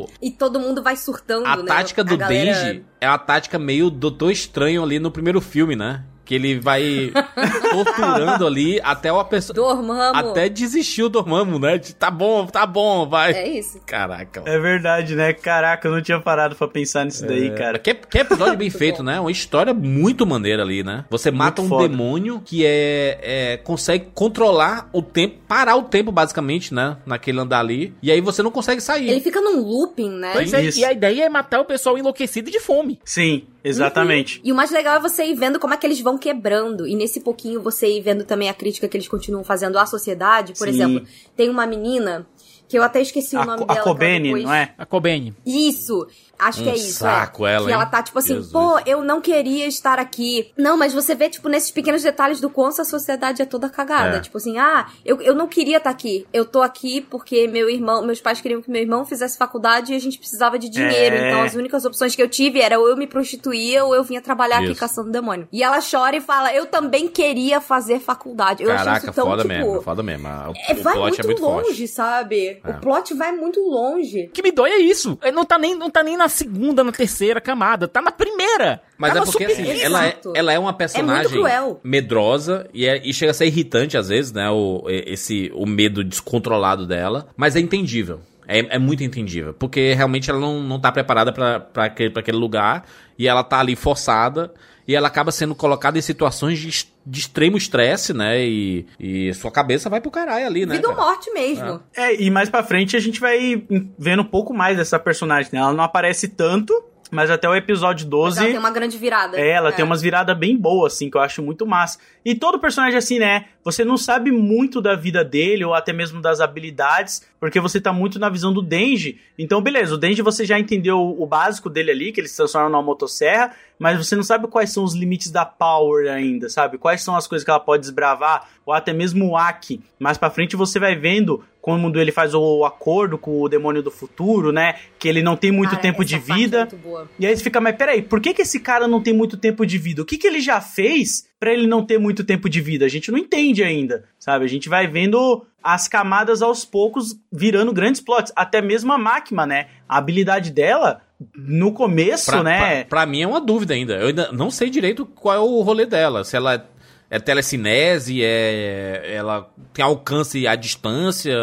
o- 0.03 0.07
E 0.22 0.30
todo 0.32 0.59
mundo 0.59 0.84
vai 0.84 0.95
surtando, 0.95 1.45
a 1.45 1.57
né? 1.57 1.63
tática 1.65 2.03
do 2.03 2.13
A 2.13 2.17
galera- 2.17 2.63
Denji 2.63 2.84
é 3.01 3.07
a 3.07 3.17
tática 3.17 3.57
meio 3.57 3.89
Doutor 3.89 4.32
Estranho 4.32 4.84
ali 4.84 4.99
no 4.99 5.09
primeiro 5.11 5.41
filme, 5.41 5.76
né? 5.76 6.03
Que 6.30 6.36
ele 6.36 6.59
vai 6.59 7.11
torturando 7.71 8.45
ali 8.45 8.80
até 8.84 9.11
uma 9.11 9.25
pessoa. 9.25 9.55
Dormamos. 9.55 10.15
Até 10.15 10.47
desistiu 10.47 11.07
o 11.07 11.09
Dormammu, 11.09 11.57
né? 11.57 11.80
De, 11.80 11.95
tá 11.95 12.11
bom, 12.11 12.45
tá 12.45 12.67
bom, 12.67 13.09
vai. 13.09 13.34
É 13.34 13.47
isso. 13.47 13.82
Caraca. 13.86 14.43
É 14.45 14.59
verdade, 14.59 15.15
né? 15.15 15.34
Caraca, 15.34 15.88
eu 15.88 15.91
não 15.91 16.01
tinha 16.01 16.19
parado 16.19 16.55
pra 16.55 16.67
pensar 16.67 17.03
nisso 17.03 17.25
daí, 17.25 17.49
cara. 17.55 17.80
Que, 17.80 17.95
que 17.95 18.19
episódio 18.19 18.55
bem 18.55 18.69
Muito 18.69 18.77
feito, 18.77 19.01
né? 19.01 19.19
Uma 19.19 19.32
história 19.32 19.73
muito 19.73 20.27
maneira 20.27 20.61
ali, 20.61 20.84
né? 20.84 21.03
Você 21.09 21.32
mata 21.32 21.63
um 21.63 21.67
foda. 21.67 21.88
demônio 21.88 22.39
que 22.45 22.63
é, 22.63 23.17
é 23.21 23.57
consegue 23.57 24.09
controlar 24.13 24.88
o 24.93 25.01
tempo, 25.01 25.38
parar 25.47 25.75
o 25.75 25.82
tempo 25.82 26.11
basicamente, 26.11 26.71
né? 26.71 26.97
Naquele 27.07 27.39
andar 27.39 27.61
ali. 27.61 27.95
E 28.03 28.11
aí 28.11 28.21
você 28.21 28.43
não 28.43 28.51
consegue 28.51 28.80
sair. 28.80 29.09
Ele 29.09 29.21
fica 29.21 29.41
num 29.41 29.59
looping, 29.61 30.11
né? 30.11 30.34
Pois 30.34 30.53
é, 30.53 30.61
Isso. 30.61 30.80
e 30.80 30.86
a 30.86 30.93
ideia 30.93 31.25
é 31.25 31.30
matar 31.30 31.59
o 31.59 31.65
pessoal 31.65 31.97
enlouquecido 31.97 32.51
de 32.51 32.59
fome. 32.59 32.99
Sim, 33.03 33.47
exatamente. 33.64 34.41
E 34.43 34.51
o 34.51 34.55
mais 34.55 34.72
legal 34.72 34.95
é 34.97 34.99
você 34.99 35.24
ir 35.26 35.36
vendo 35.36 35.60
como 35.60 35.74
é 35.74 35.78
que 35.78 35.86
eles 35.86 35.99
vão 36.01 36.18
quebrando. 36.18 36.88
E 36.88 36.95
nesse 36.95 37.20
pouquinho 37.22 37.62
você 37.62 37.88
ir 37.88 38.01
vendo 38.01 38.24
também 38.24 38.49
a 38.49 38.53
crítica 38.53 38.88
que 38.88 38.95
eles 38.97 39.07
continuam 39.07 39.43
fazendo 39.43 39.78
à 39.78 39.86
sociedade. 39.86 40.53
Por 40.57 40.68
Sim. 40.68 40.74
exemplo, 40.74 41.07
tem 41.36 41.49
uma 41.49 41.66
menina 41.66 42.26
que 42.68 42.78
eu 42.78 42.84
até 42.84 43.01
esqueci 43.01 43.36
o 43.36 43.39
A, 43.41 43.45
nome 43.45 43.57
Co- 43.60 43.64
a 43.64 43.68
dela. 43.68 43.82
que 43.82 43.88
ela 43.89 43.95
Kobene, 43.95 44.24
depois- 44.26 44.43
não 44.43 44.53
é? 44.53 44.74
A 44.78 44.86
Kobene. 44.86 45.34
Isso. 45.45 46.07
Acho 46.40 46.64
que 46.64 46.70
Um 46.70 46.72
é 46.72 46.76
isso. 46.76 47.00
saco 47.00 47.46
é. 47.46 47.54
ela, 47.56 47.66
Que 47.66 47.72
hein? 47.72 47.76
ela 47.76 47.86
tá 47.86 48.02
tipo 48.02 48.18
assim, 48.18 48.36
Jesus. 48.36 48.52
pô, 48.52 48.80
eu 48.86 49.04
não 49.04 49.20
queria 49.22 49.68
estar 49.68 50.00
aqui. 50.00 50.52
Não, 50.58 50.78
mas 50.78 50.94
você 50.94 51.14
vê, 51.14 51.30
tipo, 51.30 51.50
nesses 51.50 51.70
pequenos 51.72 52.02
detalhes 52.02 52.40
do 52.40 52.50
quanto 52.50 52.82
a 52.82 52.86
sociedade 52.86 53.42
é 53.42 53.46
toda 53.46 53.70
cagada. 53.70 54.18
É. 54.18 54.20
Tipo 54.22 54.38
assim, 54.38 54.58
ah, 54.58 54.88
eu, 55.06 55.22
eu 55.22 55.36
não 55.36 55.48
queria 55.48 55.78
estar 55.78 55.90
aqui. 55.90 56.26
Eu 56.32 56.46
tô 56.46 56.62
aqui 56.62 57.02
porque 57.02 57.48
meu 57.48 57.70
irmão, 57.70 58.06
meus 58.06 58.22
pais 58.22 58.40
queriam 58.42 58.62
que 58.62 58.72
meu 58.72 58.82
irmão 58.82 59.06
fizesse 59.06 59.38
faculdade 59.38 59.92
e 59.92 59.96
a 59.96 60.00
gente 60.00 60.18
precisava 60.18 60.58
de 60.58 60.70
dinheiro. 60.70 61.16
É. 61.16 61.28
Então 61.28 61.42
as 61.44 61.56
únicas 61.56 61.84
opções 61.86 62.16
que 62.16 62.22
eu 62.22 62.30
tive 62.30 62.62
era 62.62 62.80
ou 62.80 62.88
eu 62.88 62.96
me 62.96 63.06
prostituía 63.08 63.84
ou 63.84 63.94
eu 63.94 64.04
vinha 64.04 64.22
trabalhar 64.22 64.58
aqui 64.60 64.72
Isso. 64.72 64.80
caçando 64.80 65.12
demônio. 65.12 65.48
E 65.52 65.62
ela 65.64 65.80
chora 65.82 66.16
e 66.16 66.22
fala, 66.22 66.54
eu 66.54 66.66
também 66.66 67.08
queria 67.08 67.60
fazer 67.60 68.00
faculdade. 68.00 68.64
Eu 68.64 68.72
achei 68.72 68.86
Caraca, 68.86 69.06
isso 69.08 69.14
tão, 69.16 69.26
foda 69.26 69.42
tipo... 69.44 69.54
mesmo, 69.54 69.82
foda 69.82 70.04
mesmo. 70.04 70.28
O, 70.28 70.54
É, 70.68 70.74
o 70.74 70.84
vai 70.84 70.94
plot 70.94 71.10
muito, 71.10 71.22
é 71.22 71.26
muito 71.26 71.42
longe, 71.42 71.66
forte. 71.66 71.88
sabe? 71.88 72.62
É. 72.64 72.70
O 72.70 72.80
plot 72.80 73.14
vai 73.14 73.32
muito 73.32 73.60
longe. 73.60 74.26
O 74.28 74.30
que 74.32 74.42
me 74.42 74.52
dói 74.52 74.70
é 74.72 74.80
isso. 74.80 75.18
É, 75.22 75.32
Não 75.32 75.44
tá 75.46 75.58
nem, 75.58 75.76
não 75.76 75.90
tá 75.90 76.04
nem 76.04 76.16
na 76.16 76.28
segunda, 76.30 76.84
na 76.84 76.91
terceira 76.91 77.41
camada. 77.41 77.88
Tá 77.88 78.01
na 78.01 78.11
primeira. 78.11 78.82
Mas 78.97 79.13
tá 79.13 79.19
é 79.19 79.25
porque, 79.25 79.45
assim, 79.45 79.69
ela 79.82 80.07
é, 80.07 80.17
ela 80.36 80.53
é 80.53 80.59
uma 80.59 80.73
personagem 80.73 81.32
cruel. 81.32 81.80
medrosa 81.84 82.67
e, 82.73 82.86
é- 82.86 83.01
e 83.03 83.13
chega 83.13 83.32
a 83.32 83.34
ser 83.34 83.45
irritante 83.47 83.97
às 83.97 84.09
vezes, 84.09 84.32
né? 84.32 84.49
O, 84.49 84.84
esse, 84.88 85.51
o 85.55 85.65
medo 85.65 86.03
descontrolado 86.03 86.86
dela. 86.88 87.27
Mas 87.36 87.55
é 87.55 87.59
entendível. 87.59 88.21
É, 88.47 88.75
é 88.75 88.80
muito 88.80 89.03
entendível. 89.03 89.53
Porque 89.53 89.93
realmente 89.93 90.30
ela 90.30 90.39
não, 90.39 90.61
não 90.63 90.80
tá 90.80 90.91
preparada 90.91 91.32
pra, 91.32 91.67
aquele, 91.86 92.09
pra 92.09 92.21
aquele 92.21 92.38
lugar. 92.38 92.84
E 93.17 93.27
ela 93.27 93.43
tá 93.43 93.59
ali 93.59 93.75
forçada. 93.75 94.51
E 94.90 94.96
ela 94.96 95.08
acaba 95.08 95.32
sendo 95.32 95.54
colocada 95.54 96.00
em 96.00 96.02
situações 96.02 96.58
de, 96.58 96.88
de 97.06 97.20
extremo 97.20 97.56
estresse, 97.56 98.12
né? 98.12 98.44
E, 98.44 98.88
e 99.00 99.32
sua 99.36 99.52
cabeça 99.52 99.88
vai 99.88 100.02
pro 100.02 100.10
caralho 100.10 100.48
ali, 100.48 100.66
né? 100.66 100.78
Vida 100.78 100.90
ou 100.90 100.96
morte 100.96 101.32
mesmo. 101.32 101.80
É, 101.96 102.20
e 102.20 102.28
mais 102.32 102.50
pra 102.50 102.64
frente 102.64 102.98
a 102.98 103.00
gente 103.00 103.20
vai 103.20 103.64
vendo 104.00 104.24
um 104.24 104.26
pouco 104.26 104.52
mais 104.52 104.78
dessa 104.78 104.98
personagem, 104.98 105.52
né? 105.54 105.60
Ela 105.60 105.74
não 105.74 105.84
aparece 105.84 106.28
tanto, 106.28 106.74
mas 107.12 107.30
até 107.32 107.47
o 107.49 107.55
episódio 107.55 108.05
Mas 108.05 108.36
12. 108.36 108.39
ela 108.39 108.49
tem 108.49 108.60
uma 108.60 108.72
grande 108.72 108.97
virada. 108.97 109.39
É, 109.39 109.51
ela 109.51 109.72
tem 109.72 109.84
umas 109.84 110.01
viradas 110.01 110.38
bem 110.38 110.55
boas, 110.55 110.93
assim, 110.93 111.10
que 111.10 111.18
eu 111.18 111.22
acho 111.22 111.41
muito 111.41 111.66
massa. 111.66 111.99
E 112.24 112.36
todo 112.36 112.60
personagem, 112.60 112.97
assim, 112.97 113.20
né? 113.20 113.45
Você 113.64 113.84
não 113.84 113.97
sabe 113.97 114.32
muito 114.32 114.82
da 114.82 114.95
vida 114.95 115.24
dele, 115.24 115.64
ou 115.64 115.74
até 115.74 115.91
mesmo 115.91 116.22
das 116.22 116.39
habilidades, 116.39 117.28
porque 117.39 117.60
você 117.60 117.80
tá 117.80 117.91
muito 117.91 118.20
na 118.20 118.30
visão 118.30 118.53
do 118.53 118.62
Denji. 118.62 119.20
Então, 119.38 119.62
beleza, 119.62 119.95
o 119.95 119.97
Denji 119.97 120.22
você 120.22 120.45
já 120.45 120.60
entendeu 120.60 120.99
o 120.99 121.26
básico 121.26 121.70
dele 121.70 121.91
ali, 121.91 122.12
que 122.12 122.22
ele 122.22 122.28
se 122.28 122.38
transforma 122.38 122.70
numa 122.70 122.82
motosserra, 122.82 123.51
mas 123.78 123.97
você 123.97 124.16
não 124.16 124.24
sabe 124.24 124.47
quais 124.47 124.72
são 124.72 124.84
os 124.84 124.93
limites 124.93 125.32
da 125.32 125.45
Power 125.45 126.12
ainda, 126.12 126.49
sabe? 126.49 126.78
Quais 126.78 127.01
são 127.01 127.16
as 127.16 127.28
coisas 127.28 127.43
que 127.43 127.49
ela 127.49 127.60
pode 127.60 127.82
desbravar, 127.82 128.47
ou 128.66 128.74
até 128.74 128.93
mesmo 128.93 129.30
o 129.30 129.38
Aki. 129.38 129.82
Mais 129.97 130.18
pra 130.18 130.30
frente 130.30 130.55
você 130.55 130.80
vai 130.80 130.95
vendo 130.95 131.43
quando 131.78 131.99
ele 131.99 132.11
faz 132.11 132.34
o 132.34 132.63
acordo 132.65 133.17
com 133.17 133.41
o 133.41 133.49
demônio 133.49 133.84
do 133.84 133.91
futuro, 133.91 134.51
né? 134.51 134.76
Que 134.97 135.07
ele 135.07 135.22
não 135.22 135.36
tem 135.36 135.51
muito 135.51 135.72
Cara, 135.72 135.82
tempo 135.82 136.01
essa 136.03 136.09
de 136.09 136.15
parte 136.17 136.32
é 136.32 136.36
vida. 136.36 136.57
muito 136.59 136.78
boa. 136.78 137.09
E 137.20 137.26
aí 137.28 137.36
você 137.36 137.43
fica, 137.43 137.59
mas 137.59 137.76
peraí, 137.76 138.01
por 138.01 138.20
que, 138.22 138.34
que 138.34 138.41
esse 138.41 138.59
cara 138.59 138.88
não 138.88 139.01
tem 139.01 139.13
muito 139.13 139.38
tempo 139.38 139.65
de 139.65 139.78
vida? 139.78 140.01
O 140.01 140.05
que, 140.05 140.17
que 140.17 140.28
ele 140.28 140.39
já 140.41 140.59
fez 140.61 141.28
pra 141.39 141.51
ele 141.53 141.67
não 141.67 141.86
ter 141.86 141.97
muito 141.99 142.24
tempo 142.24 142.49
de 142.49 142.61
vida? 142.61 142.86
A 142.86 142.89
gente 142.89 143.11
não 143.11 143.17
entende 143.20 143.63
ainda, 143.63 144.05
sabe? 144.17 144.45
A 144.45 144.49
gente 144.49 144.67
vai 144.70 144.88
vendo 144.88 145.45
as 145.61 145.88
camadas 145.88 146.41
aos 146.41 146.63
poucos 146.63 147.17
virando 147.32 147.74
grandes 147.74 147.99
plots. 148.01 148.32
Até 148.36 148.61
mesmo 148.61 148.91
a 148.93 148.97
máquina, 148.97 149.45
né? 149.45 149.68
A 149.88 149.98
habilidade 149.98 150.52
dela, 150.52 151.02
no 151.35 151.73
começo, 151.73 152.31
Pra, 152.31 152.44
né? 152.44 152.84
pra, 152.84 152.85
pra 153.02 153.06
mim 153.06 153.22
é 153.22 153.27
uma 153.27 153.41
dúvida 153.41 153.73
ainda. 153.73 153.95
Eu 153.95 154.07
ainda 154.07 154.31
não 154.31 154.49
sei 154.49 154.69
direito 154.69 155.06
qual 155.06 155.35
é 155.35 155.39
o 155.39 155.61
rolê 155.61 155.85
dela. 155.85 156.23
Se 156.23 156.35
ela 156.38 156.65
é, 157.10 157.18
é 157.18 157.19
telecinese, 157.19 158.23
é, 158.23 159.14
ela 159.14 159.49
tem 159.73 159.84
alcance 159.84 160.48
à 160.48 160.56
distância. 160.56 161.34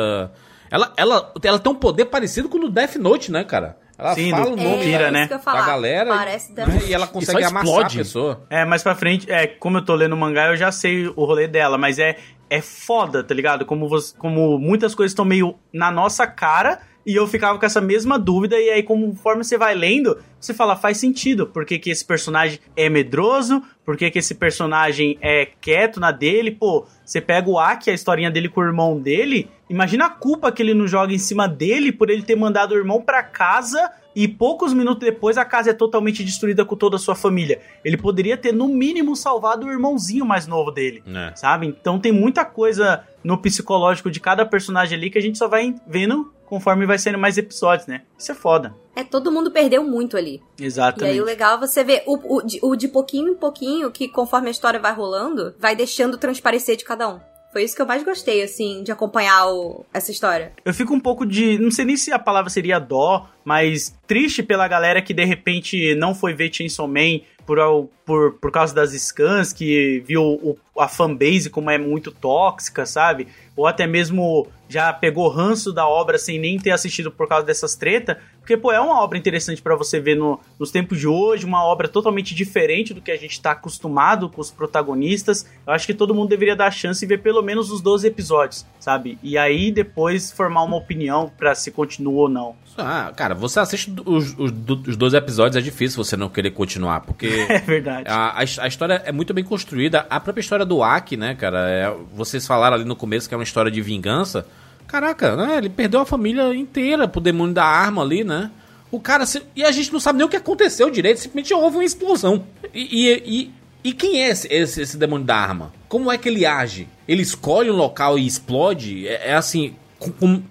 Ela, 0.71 0.93
ela, 0.97 1.33
ela 1.43 1.59
tem 1.59 1.73
um 1.73 1.77
poder 1.77 2.07
parecido 2.07 2.49
com 2.49 2.59
o 2.59 2.61
do 2.63 2.71
Death 2.71 2.97
Note, 2.97 3.31
né, 3.31 3.45
cara? 3.45 3.79
Ela 3.99 4.15
Sim, 4.15 4.31
fala 4.31 4.51
o 4.51 4.57
nome 4.57 4.93
é, 4.93 5.11
né? 5.11 5.27
Que 5.27 5.33
eu 5.33 5.39
ia 5.39 5.45
da 5.45 5.67
galera 5.67 6.15
Parece 6.15 6.53
né, 6.53 6.67
Death 6.67 6.89
e 6.89 6.93
ela 6.93 7.07
consegue 7.07 7.43
amassar 7.43 7.65
explode. 7.65 7.97
a 7.97 7.99
pessoa. 7.99 8.47
É, 8.51 8.65
mais 8.65 8.83
pra 8.83 8.95
frente, 8.95 9.31
é, 9.31 9.47
como 9.47 9.79
eu 9.79 9.85
tô 9.85 9.95
lendo 9.95 10.13
o 10.13 10.17
mangá, 10.17 10.49
eu 10.49 10.57
já 10.57 10.71
sei 10.71 11.07
o 11.07 11.25
rolê 11.25 11.49
dela, 11.49 11.79
mas 11.79 11.99
é 11.99 12.17
é 12.49 12.61
foda, 12.61 13.25
tá 13.25 13.35
ligado? 13.35 13.65
Como, 13.65 13.89
você, 13.89 14.17
como 14.17 14.59
muitas 14.59 14.95
coisas 14.95 15.13
estão 15.13 15.25
meio 15.25 15.57
na 15.73 15.91
nossa 15.91 16.27
cara 16.27 16.81
e 17.07 17.15
eu 17.15 17.27
ficava 17.27 17.57
com 17.59 17.65
essa 17.65 17.81
mesma 17.81 18.19
dúvida, 18.19 18.59
e 18.61 18.69
aí, 18.69 18.83
conforme 18.83 19.45
você 19.45 19.57
vai 19.57 19.75
lendo, 19.77 20.19
você 20.41 20.53
fala, 20.53 20.75
faz 20.75 20.99
sentido. 20.99 21.47
Por 21.47 21.65
que, 21.65 21.79
que 21.79 21.89
esse 21.89 22.05
personagem 22.05 22.59
é 22.77 22.89
medroso? 22.89 23.63
Por 23.85 23.97
que, 23.97 24.11
que 24.11 24.19
esse 24.19 24.35
personagem 24.35 25.17
é 25.23 25.47
quieto 25.61 26.01
na 26.01 26.11
dele? 26.11 26.51
Pô, 26.51 26.85
você 27.05 27.21
pega 27.21 27.49
o 27.49 27.59
Aki, 27.59 27.91
a 27.91 27.95
historinha 27.95 28.31
dele 28.31 28.49
com 28.49 28.61
o 28.61 28.65
irmão 28.65 28.99
dele, 29.01 29.49
imagina 29.71 30.07
a 30.07 30.11
culpa 30.11 30.51
que 30.51 30.61
ele 30.61 30.75
não 30.75 30.89
joga 30.89 31.13
em 31.15 31.19
cima 31.19 31.47
dele 31.49 31.93
por 31.93 32.11
ele 32.11 32.23
ter 32.23 32.35
mandado 32.37 32.73
o 32.73 32.77
irmão 32.77 33.01
pra 33.01 33.23
casa 33.23 33.91
e 34.15 34.27
poucos 34.27 34.73
minutos 34.73 35.05
depois 35.05 35.37
a 35.37 35.45
casa 35.45 35.71
é 35.71 35.75
totalmente 35.75 36.25
destruída 36.25 36.65
com 36.65 36.75
toda 36.75 36.97
a 36.97 36.99
sua 36.99 37.15
família. 37.15 37.61
Ele 37.85 37.97
poderia 37.99 38.37
ter, 38.37 38.51
no 38.51 38.67
mínimo, 38.67 39.15
salvado 39.15 39.67
o 39.67 39.71
irmãozinho 39.71 40.25
mais 40.25 40.47
novo 40.47 40.71
dele, 40.71 41.03
É. 41.07 41.33
sabe? 41.37 41.67
Então 41.67 42.01
tem 42.01 42.11
muita 42.11 42.45
coisa 42.45 43.05
no 43.23 43.37
psicológico 43.39 44.11
de 44.11 44.19
cada 44.19 44.45
personagem 44.47 44.97
ali 44.97 45.11
que 45.11 45.19
a 45.19 45.23
gente 45.23 45.37
só 45.37 45.47
vai 45.47 45.75
vendo 45.87 46.33
conforme 46.47 46.87
vai 46.87 46.99
sendo 46.99 47.19
mais 47.19 47.37
episódios, 47.37 47.87
né? 47.87 48.03
Isso 48.19 48.33
é 48.33 48.35
foda. 48.35 48.75
É, 48.95 49.05
todo 49.05 49.31
mundo 49.31 49.51
perdeu 49.51 49.85
muito 49.85 50.17
ali. 50.17 50.41
E 50.59 50.65
Exatamente. 50.65 51.13
aí 51.13 51.21
o 51.21 51.25
legal 51.25 51.57
é 51.57 51.61
você 51.61 51.85
ver 51.85 52.03
o, 52.07 52.37
o, 52.39 52.43
de, 52.43 52.59
o 52.63 52.75
de 52.77 52.89
pouquinho 52.89 53.29
em 53.33 53.35
pouquinho, 53.37 53.91
que 53.91 54.09
conforme 54.09 54.49
a 54.49 54.51
história 54.51 54.81
vai 54.81 54.93
rolando, 54.95 55.55
vai 55.59 55.77
deixando 55.77 56.17
transparecer 56.17 56.77
de 56.77 56.85
cada 56.85 57.09
um. 57.09 57.21
Foi 57.53 57.63
isso 57.63 57.75
que 57.75 57.81
eu 57.81 57.87
mais 57.87 58.03
gostei, 58.03 58.43
assim, 58.43 58.83
de 58.83 58.93
acompanhar 58.93 59.47
o- 59.49 59.85
essa 59.95 60.11
história. 60.11 60.53
Eu 60.63 60.75
fico 60.75 60.93
um 60.93 61.01
pouco 61.01 61.25
de. 61.25 61.59
Não 61.59 61.71
sei 61.71 61.87
nem 61.87 61.97
se 61.97 62.13
a 62.13 62.19
palavra 62.19 62.51
seria 62.51 62.79
dó, 62.79 63.27
mas 63.45 63.95
triste 64.07 64.43
pela 64.43 64.69
galera 64.69 65.01
que 65.01 65.15
de 65.15 65.25
repente 65.25 65.95
não 65.95 66.15
foi 66.15 66.35
ver 66.35 66.53
Chainsaw 66.53 66.87
Man 66.87 67.21
por, 67.47 67.59
por, 68.05 68.33
por 68.35 68.51
causa 68.51 68.75
das 68.75 68.91
scans, 68.93 69.53
que 69.53 70.03
viu 70.07 70.23
o- 70.23 70.59
a 70.79 70.89
fanbase 70.89 71.49
como 71.49 71.71
é 71.71 71.79
muito 71.79 72.11
tóxica, 72.11 72.85
sabe? 72.85 73.29
Ou 73.57 73.67
até 73.67 73.87
mesmo 73.87 74.47
já 74.69 74.93
pegou 74.93 75.29
ranço 75.29 75.73
da 75.73 75.87
obra 75.89 76.19
sem 76.19 76.39
nem 76.39 76.59
ter 76.59 76.73
assistido 76.73 77.11
por 77.11 77.29
causa 77.29 77.47
dessas 77.47 77.77
treta. 77.77 78.19
Porque, 78.41 78.57
pô, 78.57 78.71
é 78.73 78.81
uma 78.81 79.01
obra 79.03 79.17
interessante 79.17 79.63
pra 79.63 79.75
você 79.77 79.99
ver 80.01 80.17
no- 80.17 80.39
nos 80.59 80.71
tempos 80.71 80.99
de 80.99 81.07
hoje, 81.09 81.47
uma 81.47 81.65
obra 81.65 81.89
totalmente 81.89 82.35
diferente 82.35 82.93
do 82.93 83.01
que 83.01 83.11
a 83.13 83.17
gente 83.17 83.41
tá 83.41 83.53
acostumado 83.53 84.29
com 84.29 84.41
os 84.41 84.51
protagonistas. 84.51 85.47
Eu 85.67 85.73
acho 85.73 85.87
que 85.87 85.95
todo 85.95 86.15
mundo 86.15 86.29
deveria 86.29 86.57
dar 86.57 86.67
a 86.67 86.71
chance 86.71 87.05
e 87.05 87.09
ver 87.09 87.23
pelo 87.23 87.43
menos 87.43 87.71
os 87.71 87.81
12 87.81 88.07
episódios, 88.09 88.67
sabe? 88.81 89.19
E 89.23 89.39
aí 89.39 89.71
depois 89.71 90.31
formar 90.33 90.63
uma 90.65 90.77
opinião 90.77 91.31
pra 91.39 91.55
se 91.55 91.71
continua 91.71 92.23
ou 92.23 92.29
não. 92.29 92.57
Ah, 92.79 93.13
cara, 93.17 93.35
você 93.35 93.59
assiste 93.61 93.93
os, 94.05 94.35
os, 94.39 94.53
os 94.87 94.97
12 94.97 95.17
episódios, 95.17 95.57
é 95.57 95.61
difícil 95.61 96.03
você 96.05 96.17
não 96.17 96.29
querer 96.29 96.51
continuar, 96.51 97.01
porque 97.01 97.27
É 97.49 97.59
verdade. 97.61 98.05
a, 98.09 98.31
a, 98.31 98.41
a 98.41 98.67
história 98.69 99.03
é 99.05 99.13
muito 99.13 99.33
bem 99.33 99.45
construída. 99.45 100.07
A 100.11 100.21
própria 100.21 100.41
história 100.43 100.65
do 100.65 100.83
Aki, 100.83 101.17
né, 101.17 101.35
cara? 101.35 101.69
é- 101.71 101.95
vocês 102.15 102.47
falaram 102.47 102.77
ali 102.77 102.85
no 102.85 102.95
começo 102.97 103.29
que 103.29 103.35
é 103.35 103.39
uma 103.39 103.45
história 103.45 103.71
de 103.71 103.81
vingança. 103.81 104.47
Caraca, 104.87 105.35
né? 105.37 105.57
Ele 105.59 105.69
perdeu 105.69 106.01
a 106.01 106.07
família 106.07 106.55
inteira 106.55 107.09
pro 107.09 107.21
demônio 107.21 107.55
da 107.55 107.65
arma 107.65 108.03
ali, 108.03 108.23
né? 108.23 108.51
O 108.91 109.01
cara. 109.01 109.27
se- 109.27 109.43
e 109.57 109.65
a 109.65 109.73
gente 109.73 109.93
não 109.93 109.99
sabe 109.99 110.19
nem 110.19 110.27
o 110.27 110.31
que 110.31 110.37
aconteceu 110.37 110.89
direito, 110.91 111.19
simplesmente 111.19 111.53
houve 111.53 111.77
uma 111.79 111.85
explosão. 111.85 112.45
E, 112.73 113.09
e, 113.09 113.23
e, 113.27 113.89
e 113.89 113.93
quem 113.93 114.23
é 114.23 114.29
esse, 114.29 114.47
esse, 114.53 114.81
esse 114.83 114.97
demônio 114.97 115.27
da 115.27 115.35
arma? 115.37 115.73
Como 115.89 116.11
é 116.13 116.17
que 116.17 116.29
ele 116.29 116.47
age? 116.47 116.87
Ele 117.09 117.23
escolhe 117.23 117.69
um 117.71 117.75
local 117.77 118.17
e 118.19 118.27
explode? 118.27 119.09
É, 119.09 119.31
é 119.31 119.35
assim. 119.35 119.75
com- 119.99 120.13
com- 120.13 120.43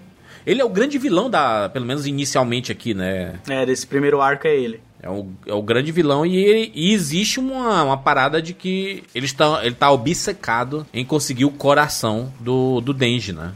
ele 0.46 0.62
é 0.62 0.66
o 0.66 0.70
grande 0.70 0.98
vilão 0.98 1.30
da. 1.30 1.70
Pelo 1.70 1.86
menos 1.86 2.06
inicialmente 2.06 2.72
aqui, 2.72 2.94
né? 2.94 3.40
É, 3.50 3.66
desse 3.66 3.86
primeiro 3.88 4.22
arco 4.22 4.48
é 4.48 4.56
ele. 4.56 4.80
É 5.04 5.10
o, 5.10 5.28
é 5.46 5.54
o 5.54 5.62
grande 5.62 5.92
vilão 5.92 6.26
e, 6.26 6.36
ele- 6.36 6.72
e 6.74 6.92
existe 6.92 7.40
uma, 7.40 7.84
uma 7.84 7.98
parada 7.98 8.42
de 8.42 8.56
que 8.56 9.04
ele 9.14 9.28
está, 9.28 9.64
ele 9.64 9.76
tá 9.76 9.92
obcecado 9.92 10.88
em 10.92 11.06
conseguir 11.06 11.46
o 11.46 11.52
coração 11.52 12.34
do, 12.40 12.82
do 12.82 12.92
Denji, 12.92 13.32
né? 13.32 13.52